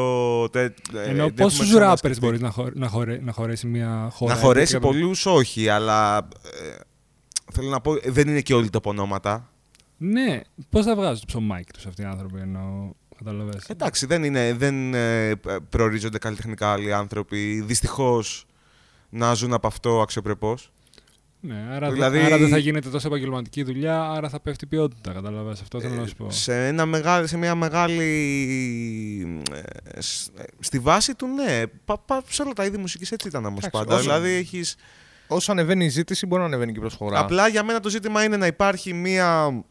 Τε, 0.50 0.64
ε, 0.64 0.70
Ενώ 0.94 1.24
δεν 1.24 1.34
πόσους 1.34 1.60
έχουμε 1.60 1.76
rappers 1.76 1.80
ξανασκεφτεί. 1.96 2.20
μπορείς 2.20 2.40
να, 2.42 2.50
χω- 2.50 2.74
να, 2.76 2.88
χωρέ- 2.88 3.22
να 3.24 3.32
χωρέσει 3.32 3.68
μια 3.68 4.10
χώρα. 4.12 4.34
Να 4.34 4.40
χωρέσει 4.40 4.74
τέτοια- 4.74 4.88
πολλούς, 4.90 5.26
όχι, 5.26 5.70
αλλά. 5.70 6.18
ε, 6.18 6.76
θέλω 7.54 7.70
να 7.70 7.82
πω, 7.82 7.94
δεν 8.06 8.28
είναι 8.28 8.42
και 8.42 8.54
όλοι 8.54 8.70
τα 8.70 8.80
ονόματα. 8.84 9.48
Ναι, 9.98 10.40
πώς 10.70 10.86
θα 10.86 10.96
βγάζουν 10.96 11.20
το 11.20 11.26
ψωμάκι 11.28 11.72
τους 11.74 11.86
αυτοί 11.86 12.02
οι 12.02 12.06
άνθρωποι, 12.06 12.40
ενώ 12.40 12.96
καταλαβες. 13.24 13.64
Εντάξει, 13.68 14.06
δεν, 14.06 14.24
είναι, 14.24 14.54
δεν 14.54 14.94
ε, 14.94 15.32
προορίζονται 15.70 16.18
καλλιτεχνικά 16.18 16.72
άλλοι 16.72 16.94
άνθρωποι. 16.94 17.62
Δυστυχώς 17.66 18.46
να 19.10 19.34
ζουν 19.34 19.54
από 19.54 19.68
αυτό 19.68 20.02
αξιοπρεπώς. 20.02 20.72
Ναι, 21.46 21.68
άρα, 21.72 21.92
Δηλαδή- 21.92 22.20
άρα 22.20 22.38
δεν 22.38 22.50
θα 22.50 22.58
γίνεται 22.58 22.90
τόσο 22.90 23.08
επαγγελματική 23.08 23.64
δουλειά, 23.64 24.02
άρα 24.12 24.30
θα 24.30 24.40
πέφτει 24.40 24.66
η 24.66 24.68
ποιότητα, 24.68 25.12
καταλαβες. 25.14 25.62
Αυτό 25.62 25.82
θέλω 25.82 25.96
να 25.96 26.06
σου 26.08 26.16
πω. 26.16 26.32
σε, 26.32 26.68
ένα 26.68 26.86
μεγάλη, 26.86 27.28
σε 27.28 27.38
μια 27.38 27.56
μεγάλη. 27.56 28.04
ε, 29.94 30.02
σ- 30.02 30.40
ε, 30.40 30.44
στη 30.60 30.80
βάση 30.80 31.16
του, 31.16 31.28
ναι. 31.28 31.64
Πα, 31.86 31.98
πα- 31.98 32.24
σε 32.30 32.42
όλα 32.42 32.54
τα 32.54 32.66
είδη 32.66 32.78
μουσικής 32.78 33.12
έτσι 33.12 33.28
ήταν 33.28 33.46
όμως 33.46 33.64
Εντάξει, 33.64 33.78
πάντα. 33.80 33.94
όσο- 33.96 34.04
Δηλαδή 34.04 34.30
έχεις 34.32 34.76
Όσο 35.28 35.52
ανεβαίνει 35.52 35.86
η 35.86 35.90
ζήτηση, 35.90 36.26
μπορεί 36.26 36.42
να 36.42 36.48
ανεβαίνει 36.48 36.72
και 36.72 36.78
η 36.78 36.82
προσφορά. 36.82 37.20
Απλά 37.20 37.48
για 37.48 37.64
μένα 37.64 37.80
το 37.80 37.90
ζήτημα 37.90 38.24
είναι 38.24 38.38
να 38.38 38.46
υπάρχει 38.46 38.94
μία. 38.94 39.64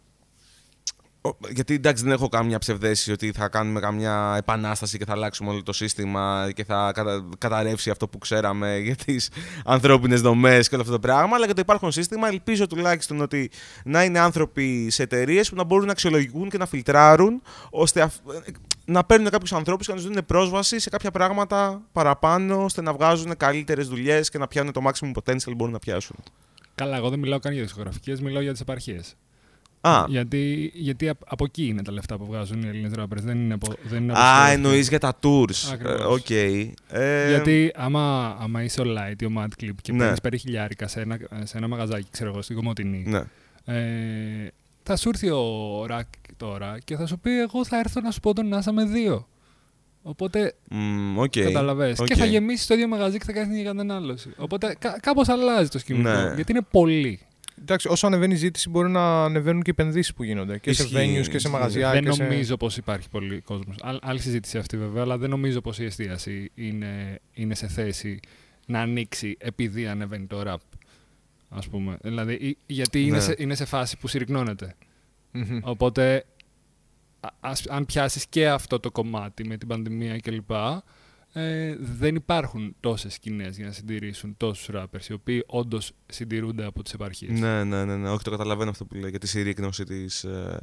Ο- 1.25 1.37
Γιατί 1.51 1.75
εντάξει 1.75 2.03
δεν 2.05 2.13
έχω 2.13 2.29
καμιά 2.29 2.59
ψευδέση 2.59 3.13
ότι 3.13 3.33
θα 3.33 3.49
κάνουμε 3.49 3.81
καμιά 3.81 4.35
επανάσταση 4.39 4.99
και 4.99 5.05
θα 5.05 5.13
αλλάξουμε 5.13 5.51
όλο 5.51 5.63
το 5.63 5.73
σύστημα 5.73 6.51
και 6.55 6.65
θα 6.65 6.91
κατα... 6.95 7.29
καταρρεύσει 7.39 7.91
αυτό 7.91 8.09
που 8.09 8.19
ξέραμε 8.19 8.79
για 8.85 8.95
τις 8.95 9.31
ανθρώπινες 9.65 10.21
δομές 10.21 10.69
και 10.69 10.75
όλο 10.75 10.83
αυτό 10.83 10.95
το 10.97 11.01
πράγμα. 11.01 11.37
Αλλά 11.37 11.45
για 11.45 11.55
το 11.55 11.61
υπάρχον 11.61 11.93
σύστημα 11.93 12.29
ελπίζω 12.29 12.67
τουλάχιστον 12.67 13.21
ότι 13.21 13.51
να 13.85 14.05
είναι 14.05 14.19
άνθρωποι 14.19 14.91
σε 14.91 15.03
εταιρείες 15.03 15.51
που 15.51 15.57
να 15.57 15.65
μπορούν 15.65 15.87
να 15.87 15.93
αξιολογούν 15.93 16.49
και 16.51 16.59
να 16.59 16.67
φιλτράρουν 16.67 17.43
ώστε 17.71 18.01
αυ- 18.01 18.21
να 18.85 19.05
παίρνουν 19.05 19.31
κάποιους 19.31 19.53
ανθρώπους 19.53 19.87
και 19.87 19.93
να 19.93 19.99
τους 19.99 20.09
δίνουν 20.09 20.25
πρόσβαση 20.27 20.79
σε 20.79 20.91
κάποια 20.91 21.11
πράγματα 21.11 21.83
παραπάνω 21.93 22.65
ώστε 22.65 22.83
να 22.83 22.93
βγάζουν 22.93 23.37
καλύτερες 23.37 23.89
δουλειές 23.89 24.29
και 24.31 24.39
να 24.39 24.49
πιάνουν 24.49 24.73
το 24.73 24.81
maximum 24.85 25.11
potential 25.13 25.45
που 25.45 25.55
μπορούν 25.55 25.73
να 25.73 25.79
πιάσουν. 25.79 26.17
Καλά, 26.75 26.97
εγώ 26.97 27.09
δεν 27.11 27.19
μιλάω 27.19 27.39
καν 27.39 27.53
για 27.53 27.63
δισκογραφικές, 27.63 28.21
μιλάω 28.21 28.43
για 28.43 28.53
τις 28.53 28.61
επαρχίες. 28.61 29.17
Α, 29.85 30.05
Γιατί, 30.09 30.71
γιατί 30.75 31.09
απ- 31.09 31.33
από 31.33 31.45
εκεί 31.45 31.67
είναι 31.67 31.83
τα 31.83 31.93
λεφτά 31.93 32.17
που 32.19 32.27
βγάζουν 32.27 32.63
οι 32.63 32.69
Έλληνες 32.69 32.93
rappers, 32.99 33.21
δεν 33.23 33.37
είναι 33.41 33.55
από, 33.55 33.73
δεν 33.85 34.03
είναι 34.03 34.13
από 34.13 34.21
Α, 34.21 34.25
δισκογραφίες. 34.25 34.55
εννοείς 34.57 34.89
για 34.89 34.99
τα 34.99 35.19
tours. 35.23 35.71
Ακριβώς. 35.73 36.01
Ε, 36.01 36.05
Οκ. 36.05 36.31
Ε, 36.89 37.29
Γιατί 37.29 37.73
άμα, 37.75 38.37
άμα 38.41 38.63
είσαι 38.63 38.81
ο 38.81 38.85
Light 38.87 39.23
ή 39.23 39.25
ο 39.25 39.31
Mad 39.39 39.65
Clip 39.65 39.71
και 39.83 39.93
Ναι. 39.93 39.99
παίρνεις 39.99 40.21
πέντε 40.21 40.37
χιλιάρικα 40.37 40.89
σε 40.89 41.01
ένα, 41.01 41.19
σε 41.43 41.57
ένα 41.57 41.69
μαγαζάκι, 41.69 42.07
ξέρω 42.11 42.31
εγώ, 42.31 42.43
στην 42.43 42.57
Κομοτηνή, 42.57 43.05
Ναι. 43.07 43.23
ε, 43.65 44.49
θα 44.83 44.97
σου 44.97 45.09
έρθει 45.09 45.29
ο 45.31 45.85
Ρακ 45.87 46.07
τώρα 46.37 46.79
και 46.85 46.97
θα 46.97 47.07
σου 47.07 47.19
πει 47.19 47.41
εγώ 47.41 47.65
θα 47.65 47.79
έρθω 47.79 48.01
να 48.01 48.11
σου 48.11 48.21
πω 48.21 48.33
τον 48.35 48.49
Νάσα 48.49 48.73
με 48.73 48.85
δύο. 48.85 49.27
Οπότε 50.03 50.55
Μμ, 50.71 51.19
οκ. 51.19 51.33
κατάλαβες. 51.39 51.99
Οκ. 51.99 52.07
Και 52.07 52.15
θα 52.15 52.25
γεμίσεις 52.25 52.67
το 52.67 52.75
ίδιο 52.75 52.89
μαγαζί 52.89 53.19
και 53.19 53.25
θα 53.25 53.33
κάνει 53.33 53.55
την 53.55 53.65
κατανάλωση. 53.65 54.31
Οπότε 54.37 54.77
κα, 54.79 54.99
κάπως 55.01 55.29
αλλάζει 55.29 55.69
το 55.69 55.79
σκηνικό. 55.79 56.09
Ναι. 56.11 56.33
Γιατί 56.35 56.53
είναι 56.53 56.67
πολύ. 56.71 57.21
Εντάξει, 57.63 57.89
όσο 57.89 58.07
ανεβαίνει 58.07 58.33
η 58.33 58.37
ζήτηση, 58.37 58.69
μπορεί 58.71 58.91
να 58.91 59.25
ανεβαίνουν 59.25 59.63
και 59.63 59.71
οι 59.71 59.75
επενδύσεις 59.79 60.15
που 60.15 60.23
γίνονται. 60.25 60.59
Και 60.59 60.73
σε 60.73 60.83
Ισχύει, 60.83 60.95
venues 60.97 61.17
και 61.17 61.23
σε 61.31 61.37
ισχύει. 61.37 61.49
μαγαζιά. 61.49 61.91
δεν 61.93 62.05
και 62.05 62.11
σε... 62.13 62.23
νομίζω 62.23 62.57
πως 62.57 62.77
υπάρχει 62.77 63.09
πολύ 63.09 63.41
κόσμος. 63.41 63.77
Άλλ- 63.81 63.99
Άλλη 64.03 64.21
συζήτηση 64.21 64.59
αυτή 64.59 64.77
βέβαια, 64.77 65.03
αλλά 65.03 65.19
δεν 65.19 65.31
νομίζω 65.31 65.61
πως 65.61 65.79
η 65.79 65.85
εστίαση 65.85 66.51
είναι, 66.55 67.21
είναι 67.33 67.55
σε 67.55 67.69
θέση 67.69 68.21
να 68.67 68.81
ανοίξει 68.81 69.37
επειδή 69.41 69.87
ανεβαίνει 69.87 70.27
το 70.27 70.43
rap. 70.47 70.57
Ας 71.49 71.69
πούμε. 71.69 71.97
Δηλαδή, 72.03 72.35
ή- 72.35 72.57
γιατί 72.67 73.03
είναι, 73.03 73.17
Ναι. 73.17 73.23
σε, 73.23 73.35
είναι 73.39 73.55
σε 73.55 73.65
φάση 73.65 73.97
που 73.99 74.09
συρρυκνώνεται. 74.09 74.75
Μμμ. 75.33 75.59
Οπότε 75.63 76.25
ας, 77.41 77.67
αν 77.67 77.87
πιάσεις 77.87 78.27
και 78.27 78.49
αυτό 78.49 78.81
το 78.81 78.91
κομμάτι 78.91 79.47
με 79.47 79.57
την 79.57 79.69
πανδημία 79.69 80.19
κλπ. 80.19 80.51
Ε, 81.35 81.77
δεν 81.79 82.15
υπάρχουν 82.15 82.75
τόσες 82.81 83.15
σκηνές 83.15 83.57
για 83.57 83.67
να 83.67 83.73
συντηρήσουν 83.73 84.35
τόσους 84.37 84.69
rappers 84.75 85.09
οι 85.09 85.13
οποίοι 85.13 85.45
όντως 85.47 85.93
συντηρούνται 86.07 86.65
από 86.65 86.83
τις 86.83 86.93
επαρχίες. 86.93 87.41
Ναι, 87.41 87.65
ναι, 87.65 87.85
ναι, 87.85 87.97
ναι. 87.97 88.09
Όχι, 88.11 88.25
το 88.25 88.31
καταλαβαίνω 88.31 88.71
αυτό 88.71 88.85
που 88.85 88.95
λέει 88.95 89.11
για 89.11 89.19
τη 89.19 89.27
συρρήκνωση 89.27 89.85
τη. 89.85 90.05
Ε... 90.29 90.57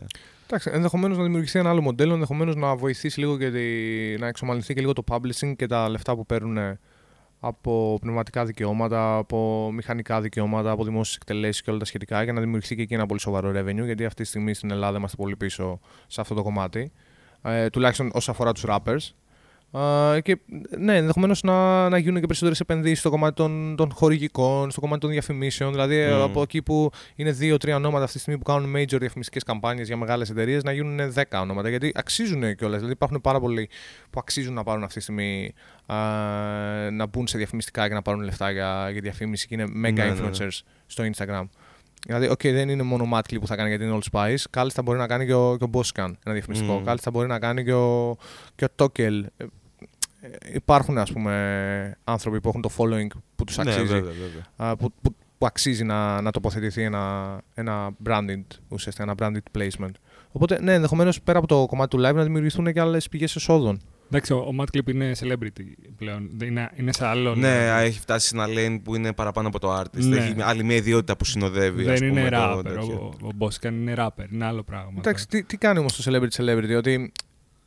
Εντάξει, 0.46 0.70
ενδεχομένως 0.74 1.18
να 1.18 1.24
δημιουργηθεί 1.24 1.60
ένα 1.60 1.70
άλλο 1.70 1.82
μοντέλο, 1.82 2.14
ενδεχομένως 2.14 2.56
να 2.56 2.76
βοηθήσει 2.76 3.20
λίγο 3.20 3.38
και 3.38 3.52
τη... 3.52 4.20
να 4.20 4.28
εξομαλυνθεί 4.28 4.74
και 4.74 4.80
λίγο 4.80 4.94
το 4.94 5.04
publishing 5.08 5.56
και 5.56 5.68
τα 5.68 5.90
λεφτά 5.90 6.16
που 6.16 6.26
παίρνουν 6.26 6.78
από 7.40 7.98
πνευματικά 8.02 8.46
δικαιώματα, 8.46 9.18
από 9.18 9.70
μηχανικά 9.74 10.22
δικαιώματα, 10.22 10.72
από 10.72 10.84
δημόσιες 10.84 11.16
εκτελέσεις 11.16 11.62
και 11.62 11.70
όλα 11.70 11.80
τα 11.80 11.86
σχετικά, 11.86 12.24
για 12.24 12.34
να 12.34 12.40
δημιουργηθεί 12.40 12.76
και 12.76 12.82
εκεί 12.82 12.94
ένα 12.94 13.06
πολύ 13.06 13.20
σοβαρό 13.20 13.50
revenue. 13.50 13.86
Γιατί 13.86 14.06
αυτή 14.06 14.22
τη 14.22 14.28
στιγμή 14.28 14.54
στην 14.54 14.72
Ελλάδα 14.72 14.98
είμαστε 14.98 15.18
πολύ 15.18 15.36
πίσω 15.36 15.80
σε 16.08 16.22
αυτό 16.22 16.34
το 16.36 16.44
κομμάτι. 16.44 16.92
Ε, 17.42 17.70
τουλάχιστον 17.70 18.10
όσον 18.14 18.34
αφορά 18.34 18.52
τους 18.52 18.64
rappers. 18.68 19.14
Uh, 19.72 20.18
και 20.22 20.40
ναι, 20.78 20.98
ενδεχομένως 20.98 21.44
να, 21.44 21.90
να 21.90 21.98
γίνουν 21.98 22.20
και 22.20 22.26
περισσότερες 22.26 22.60
επενδύσεις 22.60 23.00
στο 23.00 23.10
κομμάτι 23.10 23.36
των, 23.36 23.76
των 23.76 23.92
χορηγικών, 23.92 24.72
στο 24.72 24.80
κομμάτι 24.82 25.02
των 25.02 25.10
διαφημίσεων. 25.10 25.72
Δηλαδή 25.72 26.08
mm. 26.10 26.22
από 26.24 26.42
εκεί 26.42 26.62
που 26.62 26.92
είναι 27.16 27.32
δύο-τρία 27.32 27.76
ονόματα 27.76 28.04
αυτή 28.04 28.16
τη 28.16 28.22
στιγμή 28.22 28.40
που 28.40 28.52
κάνουν 28.52 28.76
major 28.76 29.00
διαφημιστικές 29.00 29.44
καμπάνιες 29.44 29.88
για 29.88 29.98
μεγάλες 29.98 30.30
εταιρείες 30.30 30.64
να 30.64 30.72
γίνουν 30.72 31.12
δέκα 31.12 31.42
ονόματα. 31.42 31.70
Γιατί 31.70 31.92
αξίζουν 31.96 32.56
κιόλας. 32.56 32.76
Δηλαδή 32.76 32.92
υπάρχουν 32.92 33.22
πάρα 33.22 33.40
πολλοί 33.40 33.70
που 34.10 34.20
αξίζουν 34.20 34.54
να 34.54 34.64
πάρουν 34.64 34.84
αυτή 34.84 34.96
τη 34.96 35.02
στιγμή 35.02 35.54
uh, 35.86 35.94
να 36.92 37.06
μπουν 37.06 37.28
σε 37.28 37.38
διαφημιστικά 37.38 37.88
και 37.88 37.94
να 37.94 38.02
πάρουν 38.02 38.22
λεφτά 38.22 38.52
για, 38.52 38.90
για 38.92 39.02
διαφήμιση 39.02 39.48
και 39.48 39.56
είναι 39.56 39.66
mega 39.66 39.94
ναι, 39.94 40.14
influencers 40.14 40.38
ναι, 40.40 40.46
ναι. 40.46 40.52
στο 40.86 41.04
Instagram. 41.14 41.44
Δηλαδή, 42.06 42.30
okay, 42.32 42.52
δεν 42.52 42.70
είναι 42.70 42.84
μόνο 42.84 43.04
ο 43.04 43.08
Matt 43.14 43.40
που 43.40 43.48
θα 43.48 43.56
κάνει 43.56 43.70
για 43.70 43.80
την 43.80 44.00
Old 44.00 44.12
Spice. 44.12 44.44
Κάλλιστα 44.50 44.82
μπορεί 44.82 44.98
να 44.98 45.08
κάνει 45.08 45.26
και 45.26 45.34
ο, 45.34 45.58
και 45.58 45.64
ο 45.64 45.70
Boscan 45.74 46.12
ένα 46.26 46.34
διαφημιστικό. 46.34 46.80
Mm. 46.80 46.84
Κάλλιστα 46.86 47.12
μπορεί 47.12 47.28
να 47.28 47.40
κάνει 47.40 47.64
και 47.64 47.74
ο, 47.74 48.18
και 48.56 48.66
ο 48.66 48.68
Tokel 48.76 49.22
υπάρχουν 50.54 50.98
ας 50.98 51.12
πούμε 51.12 51.98
άνθρωποι 52.04 52.42
που 52.42 52.50
έχουν 52.50 52.62
το 52.62 52.70
following 52.78 53.08
που 53.36 53.44
τους 53.44 53.58
ναι, 53.58 53.72
αξίζει, 53.72 54.02
που, 54.56 54.76
που, 54.78 55.16
που, 55.38 55.46
αξίζει 55.46 55.84
να, 55.84 56.22
να 56.22 56.32
τοποθετηθεί 56.32 56.82
ένα, 56.82 57.38
ένα 57.54 57.90
branded, 58.06 58.46
ουσιαστικά 58.68 59.12
ένα 59.12 59.16
branded 59.20 59.58
placement. 59.60 59.92
Οπότε, 60.32 60.62
ναι, 60.62 60.74
ενδεχομένως 60.74 61.22
πέρα 61.22 61.38
από 61.38 61.48
το 61.48 61.66
κομμάτι 61.66 61.98
του 61.98 62.04
live 62.06 62.14
να 62.14 62.24
δημιουργηθούν 62.24 62.74
και 62.74 62.80
άλλες 62.80 63.10
πηγές 63.10 63.36
εσόδων. 63.36 63.82
Εντάξει, 64.12 64.34
ο 64.34 64.56
Matt 64.60 64.78
Clip 64.78 64.90
είναι 64.90 65.12
celebrity 65.20 65.90
πλέον. 65.98 66.30
Είναι, 66.44 66.72
είναι 66.76 66.94
σε 66.94 67.06
άλλο. 67.06 67.36
Ναι, 67.36 67.84
έχει 67.84 68.00
φτάσει 68.00 68.28
σε 68.28 68.36
ένα 68.36 68.46
lane 68.48 68.80
που 68.84 68.96
είναι 68.96 69.14
παραπάνω 69.14 69.48
από 69.48 69.60
το 69.60 69.80
artist. 69.80 70.04
Ναι. 70.04 70.18
Έχει 70.18 70.36
άλλη 70.40 70.64
μια 70.64 70.76
ιδιότητα 70.76 71.18
που 71.18 71.26
συνοδεύει. 71.26 71.84
Δεν 71.84 71.94
ας 71.94 72.00
πούμε, 72.00 72.20
είναι 72.20 72.30
rapper. 72.32 72.78
Ο, 72.80 72.94
ο, 73.22 73.38
ο 73.40 73.68
είναι 73.68 73.94
rapper. 73.98 74.32
Είναι 74.32 74.46
άλλο 74.46 74.64
πράγμα. 74.64 74.94
Εντάξει, 74.98 75.28
τι, 75.28 75.44
τι 75.44 75.58
κάνει 75.58 75.80
όμως 75.80 75.96
το 75.96 76.12
celebrity 76.12 76.44
celebrity, 76.44 76.78
ότι 76.78 77.12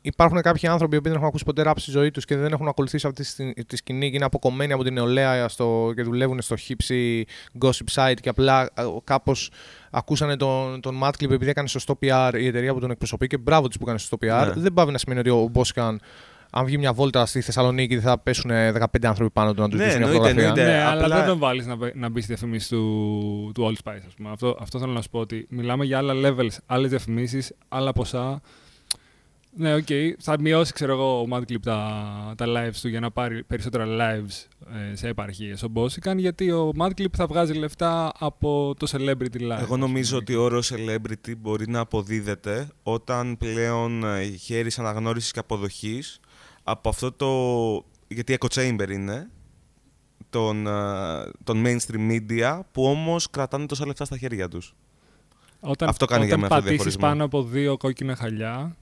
υπάρχουν 0.05 0.41
κάποιοι 0.41 0.69
άνθρωποι 0.69 0.97
που 0.97 1.03
δεν 1.03 1.13
έχουν 1.13 1.25
ακούσει 1.25 1.43
ποτέ 1.43 1.61
ράπ 1.61 1.79
στη 1.79 1.91
ζωή 1.91 2.11
τους 2.11 2.25
και 2.25 2.35
δεν 2.35 2.51
έχουν 2.51 2.67
ακολουθήσει 2.67 3.07
αυτή 3.07 3.25
τη 3.63 3.75
σκηνή 3.75 4.09
και 4.09 4.15
είναι 4.15 4.25
αποκομμένοι 4.25 4.73
από 4.73 4.83
την 4.83 4.93
νεολαία 4.93 5.47
στο, 5.47 5.91
και 5.95 6.03
δουλεύουν 6.03 6.41
στο 6.41 6.55
hipsy 6.67 7.21
gossip 7.59 7.93
site 7.93 8.17
και 8.21 8.29
απλά 8.29 8.69
κάπως 9.03 9.51
ακούσανε 9.91 10.37
τον, 10.37 10.81
τον 10.81 10.99
Matt 11.03 11.09
Clip 11.09 11.31
επειδή 11.31 11.49
έκανε 11.49 11.67
σωστό 11.67 11.97
PR 12.01 12.31
η 12.37 12.47
εταιρεία 12.47 12.73
που 12.73 12.79
τον 12.79 12.91
εκπροσωπεί 12.91 13.27
και 13.27 13.37
μπράβο 13.37 13.67
της 13.67 13.77
που 13.77 13.83
έκανε 13.83 13.99
σωστό 13.99 14.17
PR. 14.21 14.53
Ναι. 14.55 14.61
Δεν 14.61 14.73
πάει 14.73 14.85
να 14.85 14.97
σημαίνει 14.97 15.19
ότι 15.19 15.29
ο 15.29 15.47
Μπόσκαν 15.51 16.01
αν 16.55 16.65
βγει 16.65 16.77
μια 16.77 16.93
βόλτα 16.93 17.25
στη 17.25 17.41
Θεσσαλονίκη 17.41 17.99
θα 17.99 18.19
πέσουν 18.19 18.51
15 18.51 18.85
άνθρωποι 19.03 19.31
πάνω 19.31 19.53
του 19.53 19.61
να 19.61 19.69
τους 19.69 19.79
ναι, 19.79 19.97
μια 19.97 20.07
φωτογραφία. 20.07 20.51
Ναι, 20.51 20.63
ναι, 20.63 20.81
αλλά 20.83 21.15
δεν 21.15 21.25
τον 21.25 21.37
βάλεις 21.37 21.65
να, 21.65 21.75
να 21.93 22.09
μπει 22.09 22.21
στη 22.21 22.33
διαφήμιση 22.33 22.69
του, 22.69 23.51
του 23.53 23.73
Old 23.73 23.89
Spice. 23.89 24.01
Ας 24.07 24.13
πούμε. 24.13 24.29
Αυτό, 24.29 24.57
αυτό 24.59 24.79
θέλω 24.79 24.91
να 24.91 25.01
σου 25.01 25.09
πω 25.09 25.19
ότι 25.19 25.45
μιλάμε 25.49 25.85
για 25.85 25.97
άλλα 25.97 26.13
levels, 26.13 26.57
άλλες 26.65 26.89
διαφημίσεις, 26.89 27.53
άλλα 27.69 27.91
ποσά. 27.91 28.41
Ναι, 29.55 29.75
οκ. 29.75 29.85
Okay. 29.87 30.11
Θα 30.19 30.39
μειώσει, 30.39 30.73
ξέρω 30.73 30.93
εγώ, 30.93 31.21
ο 31.21 31.25
Madclip 31.31 31.61
τα, 31.61 32.33
τα 32.37 32.45
lives 32.47 32.75
του 32.81 32.87
για 32.87 32.99
να 32.99 33.11
πάρει 33.11 33.43
περισσότερα 33.43 33.85
lives 33.87 34.47
ε, 34.91 34.95
σε 34.95 35.07
επαρχίες 35.07 35.63
ο 35.63 35.67
Μπόσικαν, 35.67 36.17
γιατί 36.17 36.51
ο 36.51 36.71
Madclip 36.79 37.13
θα 37.17 37.27
βγάζει 37.27 37.53
λεφτά 37.53 38.11
από 38.19 38.73
το 38.77 38.87
celebrity 38.91 39.51
life. 39.51 39.59
Εγώ 39.61 39.77
νομίζω 39.77 40.17
ότι 40.17 40.35
ο 40.35 40.43
όρος 40.43 40.73
celebrity 40.73 41.33
μπορεί 41.37 41.69
να 41.69 41.79
αποδίδεται 41.79 42.67
όταν 42.83 43.37
πλέον 43.37 44.03
ε, 44.03 44.23
χαίρει 44.23 44.71
αναγνώρισης 44.77 45.31
και 45.31 45.39
αποδοχής 45.39 46.19
από 46.63 46.89
αυτό 46.89 47.11
το... 47.11 47.29
γιατί 48.07 48.37
echo 48.39 48.47
chamber 48.55 48.89
είναι, 48.89 49.29
των, 50.29 50.67
των 51.43 51.63
mainstream 51.65 52.11
media 52.11 52.59
που 52.71 52.83
όμως 52.85 53.29
κρατάνε 53.29 53.65
τόσα 53.65 53.85
λεφτά 53.85 54.05
στα 54.05 54.17
χέρια 54.17 54.47
τους. 54.47 54.75
Όταν, 55.59 55.89
Αυτό 55.89 56.05
κάνει 56.05 56.25
όταν 56.25 56.39
για 56.39 56.49
μένα 56.49 56.61
πατήσεις 56.61 56.95
πάνω 56.95 57.23
από 57.23 57.43
δύο 57.43 57.77
κόκκινα 57.77 58.15
χαλιά, 58.15 58.75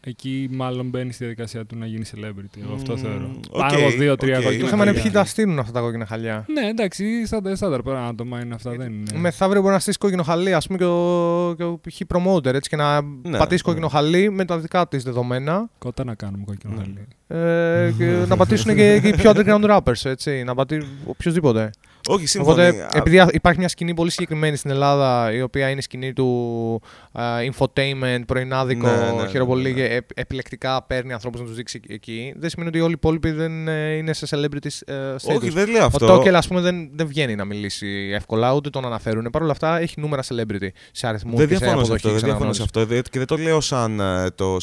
εκεί 0.00 0.48
μάλλον 0.50 0.88
μπαίνει 0.88 1.12
στη 1.12 1.24
διαδικασία 1.24 1.66
του 1.66 1.76
να 1.78 1.86
γίνει 1.86 2.04
celebrity. 2.14 2.58
Mm, 2.58 2.74
αυτό 2.74 2.96
θεωρώ. 2.96 3.30
Okay, 3.40 3.58
Πάνω 3.58 3.78
από 3.78 3.90
δύο-τρία 3.90 4.38
okay, 4.38 4.42
κόκκινα 4.42 4.68
χαλιά. 4.68 4.84
Είχαμε 4.84 5.02
ποιοι 5.02 5.10
τα 5.10 5.24
στείλουν 5.24 5.58
αυτά 5.58 5.72
τα 5.72 5.80
κόκκινα 5.80 6.06
χαλιά. 6.06 6.44
Ναι, 6.48 6.68
εντάξει, 6.68 7.26
στάνταρ 7.26 7.82
πέρα 7.82 8.06
άτομα 8.06 8.40
είναι 8.40 8.54
αυτά. 8.54 8.70
Δεν 8.70 8.92
είναι. 8.92 9.18
Μεθαύριο 9.18 9.60
μπορεί 9.60 9.72
να 9.72 9.80
στήσει 9.80 9.98
κόκκινο 9.98 10.22
χαλί, 10.22 10.54
ας 10.54 10.66
πούμε, 10.66 10.78
και 10.78 10.84
ο, 10.84 11.54
και 11.56 11.64
ο 11.64 11.80
π.χ. 11.88 12.00
promoter 12.14 12.54
έτσι, 12.54 12.70
και 12.70 12.76
να 12.76 13.02
ναι, 13.02 13.38
πατήσεις 13.38 13.64
ναι. 13.64 13.72
κόκκινο 13.72 13.88
χαλί 13.88 14.30
με 14.30 14.44
τα 14.44 14.58
δικά 14.58 14.88
της 14.88 15.02
δεδομένα. 15.02 15.70
Κότα 15.78 16.04
να 16.04 16.14
κάνουμε 16.14 16.44
κόκκινο 16.46 16.72
ναι. 16.72 16.80
χαλί. 16.80 17.06
Ε, 17.28 17.92
και 17.98 18.04
να 18.04 18.36
πατήσουν 18.36 18.74
και, 18.74 19.00
και 19.00 19.08
οι 19.08 19.14
πιο 19.14 19.32
underground 19.34 19.70
rappers, 19.70 20.04
έτσι. 20.04 20.42
Να 20.44 20.54
πατήσουν 20.54 20.88
οποιοδήποτε. 21.06 21.70
Όχι, 22.08 22.26
σύμφωνα. 22.26 22.68
Οπότε, 22.68 22.88
επειδή 22.92 23.26
υπάρχει 23.32 23.58
μια 23.58 23.68
σκηνή 23.68 23.94
πολύ 23.94 24.10
συγκεκριμένη 24.10 24.56
στην 24.56 24.70
Ελλάδα, 24.70 25.32
η 25.32 25.42
οποία 25.42 25.68
είναι 25.70 25.80
σκηνή 25.80 26.12
του 26.12 26.82
uh, 27.12 27.50
infotainment, 27.50 28.22
πρωινάδικο, 28.26 28.86
ναι, 28.86 29.22
ναι, 29.22 29.28
χειροπολί, 29.28 29.72
ναι, 29.72 29.82
ναι. 29.82 29.88
και 29.88 30.02
επιλεκτικά 30.14 30.82
παίρνει 30.82 31.12
ανθρώπους 31.12 31.40
να 31.40 31.46
τους 31.46 31.56
δείξει 31.56 31.80
εκεί, 31.88 32.34
δεν 32.36 32.50
σημαίνει 32.50 32.68
ότι 32.68 32.80
όλοι 32.80 32.90
οι 32.90 32.96
υπόλοιποι 32.96 33.30
δεν 33.30 33.68
ε, 33.68 33.92
είναι 33.92 34.12
σε 34.12 34.26
celebrity 34.30 34.92
uh, 34.92 35.36
Όχι, 35.36 35.50
δεν 35.50 35.70
λέω 35.70 35.84
αυτό. 35.84 36.06
Ο 36.06 36.08
Τόκελ, 36.08 36.34
ας 36.34 36.48
πούμε, 36.48 36.60
δεν, 36.60 36.90
δεν 36.94 37.06
βγαίνει 37.06 37.34
να 37.34 37.44
μιλήσει 37.44 38.10
εύκολα, 38.14 38.54
ούτε 38.54 38.70
τον 38.70 38.84
αναφέρουν. 38.86 39.28
Παρ' 39.32 39.42
όλα 39.42 39.52
αυτά 39.52 39.78
έχει 39.78 40.00
νούμερα 40.00 40.22
celebrity 40.22 40.68
σε 40.92 41.06
αριθμούς 41.06 41.38
Δεν 41.38 41.48
διαφωνώ 41.48 41.84
σε 41.84 41.92
αυτό. 41.92 42.10
Δεν 42.10 42.20
διαφωνώ 42.20 42.52
σε 42.52 42.62
αυτό. 42.62 42.86
Και 42.86 43.18
δεν 43.18 43.26
το 43.26 43.36
λέω 43.36 43.60
σαν 43.60 43.96
το, 44.34 44.56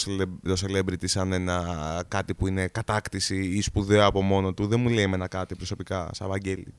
το 0.44 0.56
celebrity, 0.62 1.04
σαν 1.04 1.34
ένα 1.34 1.64
κάτι 2.08 2.34
που 2.34 2.48
είναι 2.48 2.53
κατάκτηση 2.72 3.36
ή 3.36 3.62
σπουδαίο 3.62 4.06
από 4.06 4.22
μόνο 4.22 4.54
του. 4.54 4.68
Δεν 4.68 4.80
μου 4.80 4.90
λέει 4.90 5.04
εμένα 5.04 5.28
κάτι 5.28 5.56
προσωπικά, 5.56 6.10
σαν 6.12 6.28
Βαγγέλη. 6.28 6.74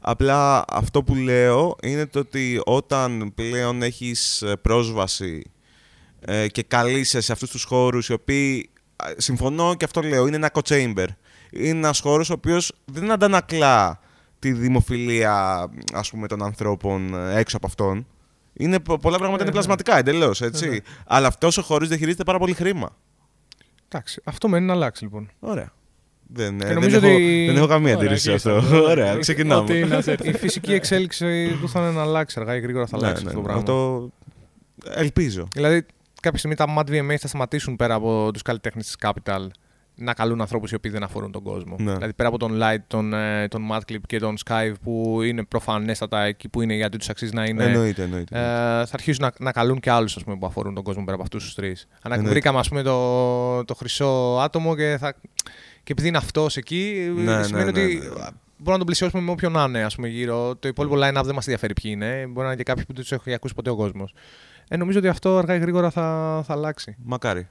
Απλά 0.00 0.64
αυτό 0.68 1.02
που 1.02 1.14
λέω 1.14 1.76
είναι 1.82 2.06
το 2.06 2.18
ότι 2.18 2.60
όταν 2.64 3.32
πλέον 3.34 3.82
έχεις 3.82 4.42
ε, 4.42 4.56
πρόσβαση 4.56 5.50
ε, 6.20 6.48
και 6.48 6.62
καλείσαι 6.62 7.20
σε 7.20 7.32
αυτούς 7.32 7.50
τους 7.50 7.64
χώρους 7.64 8.08
οι 8.08 8.12
οποίοι, 8.12 8.70
συμφωνώ 9.16 9.74
και 9.74 9.84
αυτό 9.84 10.00
λέω, 10.00 10.26
είναι 10.26 10.36
ένα 10.36 10.50
echo 10.52 10.60
chamber. 10.68 11.06
Είναι 11.50 11.68
ένας 11.68 12.00
χώρος 12.00 12.30
ο 12.30 12.32
οποίος 12.32 12.72
δεν 12.84 13.10
αντανακλά 13.10 14.00
τη 14.38 14.52
δημοφιλία 14.52 15.66
ας 15.92 16.10
πούμε, 16.10 16.26
των 16.26 16.42
ανθρώπων 16.42 17.14
ε, 17.14 17.38
έξω 17.38 17.56
από 17.56 17.66
αυτόν. 17.66 18.06
Είναι, 18.52 18.80
πολλά 18.80 19.00
πράγματα 19.00 19.34
είναι 19.34 19.44
ναι. 19.44 19.50
πλασματικά 19.50 19.98
εντελώς, 19.98 20.40
έτσι. 20.40 20.68
Ναι. 20.68 20.76
Αλλά 21.06 21.26
αυτός 21.26 21.58
ο 21.58 21.62
χώρος 21.62 21.88
διαχειρίζεται 21.88 22.24
πάρα 22.24 22.38
πολύ 22.38 22.52
χρήμα. 22.52 22.96
Εντάξει, 23.96 24.20
αυτό 24.24 24.48
μένει 24.48 24.66
να 24.66 24.72
αλλάξει 24.72 25.04
λοιπόν. 25.04 25.30
Ωραία. 25.40 25.72
Δεν, 26.28 26.58
δεν, 26.58 26.76
έχω, 26.76 26.96
ότι... 26.96 27.44
δεν 27.46 27.56
έχω 27.56 27.66
καμία 27.66 27.94
αντίρρηση 27.94 28.38
σε 28.38 28.50
αυτό. 28.50 28.62
Ωραία, 28.90 29.16
ξεκινάμε. 29.16 29.74
η 30.22 30.32
φυσική 30.32 30.72
εξέλιξη 30.72 31.56
του 31.60 31.68
θα 31.68 31.80
είναι 31.80 31.90
να 31.90 32.02
αλλάξει 32.02 32.40
αργά 32.40 32.56
ή 32.56 32.60
γρήγορα 32.60 32.86
θα 32.86 32.98
ναι, 32.98 33.06
αλλάξει 33.06 33.24
ναι, 33.24 33.28
αυτό 33.28 33.40
το 33.42 33.46
πράγμα. 33.46 33.60
Αυτό 33.60 34.10
ελπίζω. 35.00 35.48
Δηλαδή, 35.54 35.86
κάποια 36.22 36.38
στιγμή 36.38 36.56
τα 36.56 36.66
Mad 36.78 36.90
VMA 36.90 37.16
θα 37.18 37.28
σταματήσουν 37.28 37.76
πέρα 37.76 37.94
από 37.94 38.30
τους 38.32 38.42
καλλιτέχνες 38.42 38.84
της 38.86 38.96
Capital 39.00 39.46
να 39.96 40.14
καλούν 40.14 40.40
ανθρώπους 40.40 40.70
οι 40.70 40.74
οποίοι 40.74 40.90
δεν 40.90 41.02
αφορούν 41.02 41.32
τον 41.32 41.42
κόσμο. 41.42 41.76
Ναι. 41.78 41.92
Δηλαδή 41.92 42.12
πέρα 42.12 42.28
από 42.28 42.38
τον 42.38 42.58
Light, 42.62 42.78
τον, 42.86 43.12
ε, 43.12 43.48
τον 43.48 43.68
Madclip 43.72 44.00
και 44.06 44.18
τον 44.18 44.34
Skype 44.44 44.72
που 44.82 45.22
είναι 45.22 45.44
προφανέστατα 45.44 46.22
εκεί 46.22 46.48
που 46.48 46.62
είναι 46.62 46.74
γιατί 46.74 46.98
του 46.98 47.06
αξίζει 47.10 47.34
να 47.34 47.44
είναι. 47.44 47.64
Εννοείται, 47.64 48.02
εννοείται. 48.02 48.38
Ε, 48.38 48.40
θα 48.86 48.90
αρχίσουν 48.92 49.24
να, 49.24 49.32
να 49.38 49.52
καλούν 49.52 49.80
και 49.80 49.90
άλλους 49.90 50.18
που 50.24 50.46
αφορούν 50.46 50.74
τον 50.74 50.84
κόσμο 50.84 51.04
πέρα 51.04 51.14
από 51.14 51.22
αυτούς 51.22 51.44
τους 51.44 51.54
τρεις. 51.54 51.88
Αν 52.02 52.24
βρήκαμε 52.24 52.58
ας 52.58 52.68
πούμε, 52.68 52.82
το, 52.82 53.64
το 53.64 53.74
χρυσό 53.74 54.38
άτομο 54.40 54.76
και 54.76 54.96
θα. 55.00 55.14
Και 55.82 55.92
επειδή 55.92 56.08
είναι 56.08 56.16
αυτός 56.16 56.56
εκεί, 56.56 57.12
ναι, 57.16 57.42
σημαίνει 57.42 57.64
ναι, 57.64 57.70
ότι 57.70 57.80
ναι, 57.80 57.94
ναι. 57.94 58.08
μπορούμε 58.08 58.72
να 58.72 58.76
τον 58.76 58.86
πλησιώσουμε 58.86 59.22
με 59.22 59.30
όποιον 59.30 59.52
να 59.52 59.64
είναι 59.64 59.84
ας 59.84 59.94
πούμε, 59.94 60.08
γύρω. 60.08 60.56
Το 60.56 60.68
υπόλοιπο 60.68 60.94
line-up 60.94 61.22
δεν 61.24 61.34
μας 61.34 61.46
ενδιαφέρει 61.46 61.72
ποιοι 61.72 61.90
είναι. 61.94 62.26
Μπορεί 62.26 62.40
να 62.40 62.46
είναι 62.46 62.56
και 62.56 62.62
κάποιοι 62.62 62.84
που 62.84 62.92
δεν 62.92 63.02
τους 63.02 63.12
έχει 63.12 63.34
ακούσει 63.34 63.54
ποτέ 63.54 63.70
ο 63.70 63.76
κόσμος. 63.76 64.14
Ε, 64.68 64.76
νομίζω 64.76 64.98
ότι 64.98 65.08
αυτό 65.08 65.36
αργά 65.36 65.54
ή 65.54 65.58
γρήγορα 65.58 65.90
θα, 65.90 66.42
θα 66.46 66.52
αλλάξει. 66.52 66.96
Μακάρι. 67.04 67.48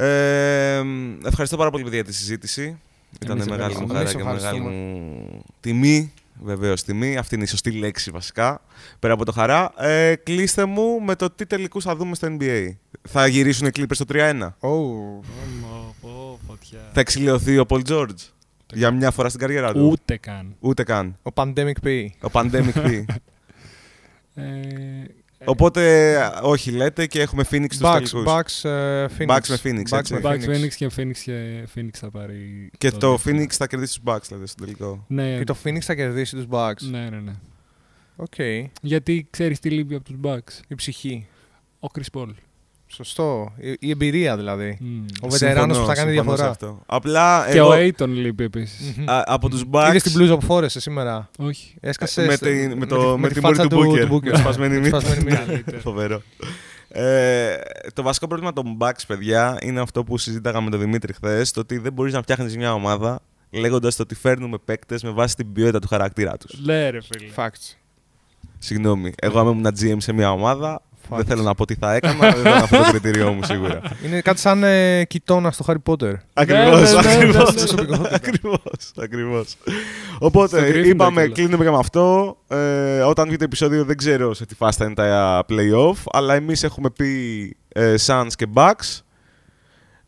Ε, 0.00 0.82
ευχαριστώ 1.24 1.56
πάρα 1.56 1.70
πολύ 1.70 1.88
για 1.88 2.04
τη 2.04 2.14
συζήτηση. 2.14 2.78
Ήταν 3.22 3.42
μεγάλη 3.48 3.76
μου 3.76 3.88
χαρά 3.88 4.12
και 4.14 4.24
μεγάλη 4.24 4.60
μου 4.60 5.44
τιμή. 5.60 6.12
Βεβαίως 6.42 6.82
τιμή. 6.82 7.16
Αυτή 7.16 7.34
είναι 7.34 7.44
η 7.44 7.46
σωστή 7.46 7.70
λέξη 7.70 8.10
βασικά. 8.10 8.60
Πέρα 8.98 9.12
από 9.12 9.24
το 9.24 9.32
χαρά. 9.32 9.72
Ε, 9.76 10.14
κλείστε 10.14 10.64
μου 10.64 11.00
με 11.00 11.14
το 11.16 11.30
τι 11.30 11.46
τελικούς 11.46 11.84
θα 11.84 11.96
δούμε 11.96 12.14
στο 12.14 12.36
NBA. 12.38 12.68
Θα 13.08 13.26
γυρίσουν 13.26 13.66
οι 13.66 13.70
Clippers 13.76 13.94
στο 13.94 14.04
3-1. 14.08 14.48
Oh. 14.60 15.24
Θα 16.92 17.00
εξηλαιωθεί 17.00 17.58
ο 17.58 17.64
Paul 17.68 17.82
George. 17.88 18.30
Για 18.72 18.90
μια 18.90 19.10
φορά 19.10 19.28
στην 19.28 19.40
καριέρα 19.40 19.72
του. 19.72 19.88
Ούτε 19.90 20.16
καν. 20.16 20.56
Ούτε 20.60 20.82
καν. 20.82 21.16
Ο 21.22 21.30
Pandemic 21.34 21.84
P. 21.84 22.06
Ο 22.22 22.28
Pandemic 22.32 22.72
P. 22.74 23.04
ε, 24.34 24.44
Οπότε, 25.44 26.16
όχι 26.42 26.70
λέτε 26.70 27.06
και 27.06 27.20
έχουμε 27.20 27.44
Phoenix 27.50 27.64
στους 27.64 27.80
Bucks, 27.82 27.92
τελικούς. 27.92 28.24
Bucks, 28.26 28.68
ε, 28.70 29.06
Phoenix. 29.18 29.26
Bucks 29.36 29.48
με 29.48 29.58
Phoenix, 29.62 29.88
Bucks 29.94 29.98
έτσι. 29.98 30.14
με 30.14 30.20
Bucks 30.22 30.44
Phoenix. 30.44 30.48
Phoenix 30.48 30.68
και 30.76 30.90
Phoenix 30.96 31.16
και 31.24 31.66
Phoenix 31.74 31.90
θα 31.92 32.10
πάρει. 32.10 32.70
Και 32.78 32.90
το 32.90 33.10
δεύτερο. 33.16 33.38
Phoenix 33.38 33.46
θα 33.52 33.66
κερδίσει 33.66 34.00
τους 34.00 34.12
Bucks, 34.14 34.28
λέτε, 34.30 34.46
στο 34.46 34.64
τελικό. 34.64 35.04
Ναι, 35.08 35.36
Και 35.38 35.44
το 35.44 35.56
Phoenix 35.64 35.78
θα 35.80 35.94
κερδίσει 35.94 36.36
τους 36.36 36.44
Bucks. 36.50 36.80
ναι, 36.90 37.08
ναι, 37.10 37.20
ναι. 37.20 37.32
Οκ. 38.16 38.34
Γιατί 38.80 39.26
ξέρεις 39.30 39.58
τι 39.60 39.70
λείπει 39.70 39.94
από 39.94 40.04
τους 40.04 40.16
Bucks; 40.22 40.60
Η 40.68 40.74
ψυχή. 40.74 41.26
Ο 41.80 41.86
Chris 41.94 42.18
Paul. 42.20 42.28
Σωστό. 42.92 43.52
Η, 43.60 43.76
η 43.80 43.90
εμπειρία 43.90 44.36
δηλαδή. 44.36 44.76
Μμ. 44.80 45.04
Ο 45.20 45.28
βετεράνος 45.28 45.78
που 45.78 45.86
θα 45.86 45.94
κάνει 45.94 46.12
συμφωνώ 46.12 46.36
σε 46.36 46.42
διαφορά. 46.42 46.50
αυτό. 46.50 46.82
Απλά 46.86 47.46
Και 47.50 47.58
εγώ, 47.58 47.68
ο 47.68 47.72
Ayton 47.74 48.08
λείπει 48.08 48.44
επίσης. 48.44 48.94
Μμμ. 48.96 49.10
α, 49.10 49.22
από 49.26 49.48
τους 49.48 49.62
Bucks... 49.70 49.86
Είδες 49.88 50.02
την 50.02 50.12
μπλούζα 50.12 50.36
που 50.36 50.44
φόρεσε 50.44 50.80
σήμερα; 50.80 51.30
Όχι. 51.38 51.74
Έσκασες 51.80 52.26
με, 52.26 52.34
στο- 52.34 52.46
την- 52.46 52.76
με, 52.78 52.86
το, 52.86 53.12
τη- 53.14 53.20
με, 53.20 53.28
τη 53.28 53.34
τη 53.34 53.40
μούρη 53.40 53.54
φάτσα 53.56 53.68
του 53.68 53.78
Booker. 53.80 54.06
του 54.06 54.14
Booker. 54.16 54.30
Με 54.30 54.36
σπασμένη 54.36 54.74
μύτη. 54.76 54.88
Σπασμένη 54.88 55.24
μύτη. 55.24 55.36
Καλύτερα. 55.36 55.78
Φοβερό. 55.88 56.22
Ε, 56.88 57.54
το 57.92 58.02
βασικό 58.02 58.26
πρόβλημα 58.26 58.52
των 58.52 58.76
Bucks, 58.80 59.02
παιδιά, 59.06 59.58
είναι 59.62 59.80
αυτό 59.80 60.04
που 60.04 60.18
συζήταγα 60.18 60.60
με 60.60 60.70
τον 60.70 60.80
Δημήτρη 60.80 61.12
χθες. 61.12 61.50
Το 61.50 61.60
ότι 61.60 61.78
δεν 61.78 61.92
μπορείς 61.92 62.12
να 62.12 62.22
φτιάχνεις 62.22 62.56
μια 62.56 62.72
ομάδα 62.72 63.20
λέγοντας 63.50 63.98
ότι 63.98 64.14
φέρνουμε 64.14 64.58
παίκτες 64.64 65.02
με 65.02 65.10
βάση 65.10 65.36
την 65.36 65.52
ποιότητα 65.52 65.78
του 65.78 65.88
χαρακτήρα 65.88 66.36
τους. 66.36 66.60
Ναι, 66.64 66.90
ρε 66.90 66.98
φίλε. 67.02 67.30
Facts. 67.36 67.74
Συγγνώμη. 68.58 69.12
Εγώ, 69.18 69.38
αν 69.40 69.46
ήμουν 69.46 69.66
GM 69.80 69.96
σε 69.98 70.12
μια 70.12 70.30
ομάδα, 70.32 70.82
δεν 71.08 71.18
Facts. 71.18 71.24
θέλω 71.26 71.42
να 71.42 71.54
πω 71.54 71.64
τι 71.64 71.74
θα 71.74 71.94
έκανα, 71.94 72.30
δεν 72.30 72.40
ήταν 72.40 72.52
αυτό 72.62 72.76
το 72.76 72.90
κριτήριό 72.90 73.32
μου 73.32 73.42
σίγουρα. 73.44 73.80
Είναι 74.04 74.20
κάτι 74.20 74.40
σαν 74.40 74.62
ε, 74.62 75.04
κοιτώνα 75.04 75.50
στο 75.50 75.64
Harry 75.68 75.92
Potter. 75.92 76.12
Ακριβώς, 76.32 76.92
ναι, 76.92 77.00
ναι, 77.02 77.08
ακριβώς, 77.08 77.54
ναι, 77.74 77.96
ναι. 77.96 78.08
ακριβώς, 78.12 78.92
ακριβώς. 79.02 79.48
Στο 79.48 79.72
Οπότε, 80.18 80.68
Gryffindor 80.72 80.86
είπαμε, 80.86 81.20
κιόλας. 81.20 81.38
κλείνουμε 81.38 81.64
και 81.64 81.70
με 81.70 81.78
αυτό. 81.78 82.36
Ε, 82.48 83.00
όταν 83.00 83.26
βγει 83.28 83.36
το 83.36 83.44
επεισόδιο 83.44 83.84
δεν 83.84 83.96
ξέρω 83.96 84.34
σε 84.34 84.46
τι 84.46 84.54
φάση 84.54 84.78
θα 84.78 84.84
είναι 84.84 84.94
τα 84.94 85.44
play-off, 85.48 86.02
αλλά 86.10 86.34
εμείς 86.34 86.62
έχουμε 86.62 86.90
πει 86.90 87.56
ε, 87.68 87.94
Suns 88.06 88.28
και 88.36 88.46
Bucks. 88.54 89.00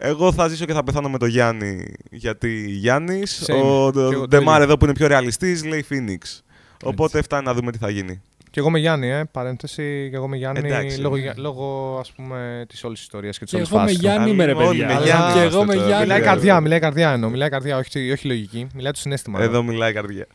Εγώ 0.03 0.33
θα 0.33 0.49
ζήσω 0.49 0.65
και 0.65 0.73
θα 0.73 0.85
πεθάνω 0.85 1.09
με 1.09 1.19
το 1.19 1.27
Γιάννη, 1.27 1.93
γιατί 2.11 2.65
Γιάννης, 2.69 3.45
Same. 3.47 3.55
ο 3.55 3.91
Και 3.91 3.99
εγώ 3.99 4.21
το 4.21 4.27
Ντεμάρ 4.29 4.55
ίδιο. 4.55 4.65
εδώ 4.65 4.77
που 4.77 4.85
είναι 4.85 4.95
πιο 4.95 5.07
ρεαλιστής 5.07 5.65
λέει 5.65 5.85
Phoenix. 5.91 6.41
Οπότε 6.85 7.23
φτάνει 7.23 7.45
να 7.45 7.55
δούμε 7.55 7.73
τι 7.73 7.79
θα 7.79 7.91
γίνει. 7.91 8.23
Και 8.51 8.61
εγώ 8.61 8.71
με 8.71 8.79
Γιάννη, 8.79 9.09
ε, 9.09 9.25
παρένθεση. 9.33 10.07
Και 10.11 10.17
εγώ 10.17 10.29
με 10.29 10.37
Γιάννη 10.37 10.61
Εντάξει. 10.65 11.01
λόγω, 11.01 11.17
για- 11.17 11.35
λόγω 11.37 11.97
ας 12.01 12.13
πούμε 12.13 12.65
της 12.69 12.85
όλης 12.85 13.01
ιστορίας 13.01 13.39
και 13.39 13.45
της 13.45 13.53
Και 13.53 13.57
όλης 13.59 13.71
εγώ 13.71 13.79
με 13.81 13.85
φάσης. 13.87 14.01
Γιάννη 14.01 14.31
είμαι 14.31 14.45
ρε 14.45 14.53
Όλοι 14.53 14.67
παιδιά. 14.67 14.87
με 14.87 14.95
Αλλά- 14.95 15.05
Γιάννη 15.05 15.33
Και 15.33 15.39
είμαστε 15.39 15.57
εγώ 15.57 15.65
με 15.67 15.75
τώρα, 15.75 15.87
Γιάννη. 15.87 16.03
Μιλάει 16.05 16.19
παιδιά. 16.19 16.33
καρδιά, 16.33 16.61
μιλάει 16.61 16.79
καρδιά 16.79 17.13
εννοώ. 17.13 17.31
Μιλάει 17.31 17.49
καρδιά, 17.49 17.77
όχι, 17.77 18.11
όχι 18.13 18.27
λογική. 18.27 18.67
Μιλάει 18.75 18.93
το 18.93 18.99
συνέστημα. 18.99 19.41
Εδώ 19.43 19.63
μιλάει 19.63 19.91
η 19.91 19.95
καρδιά. 19.95 20.27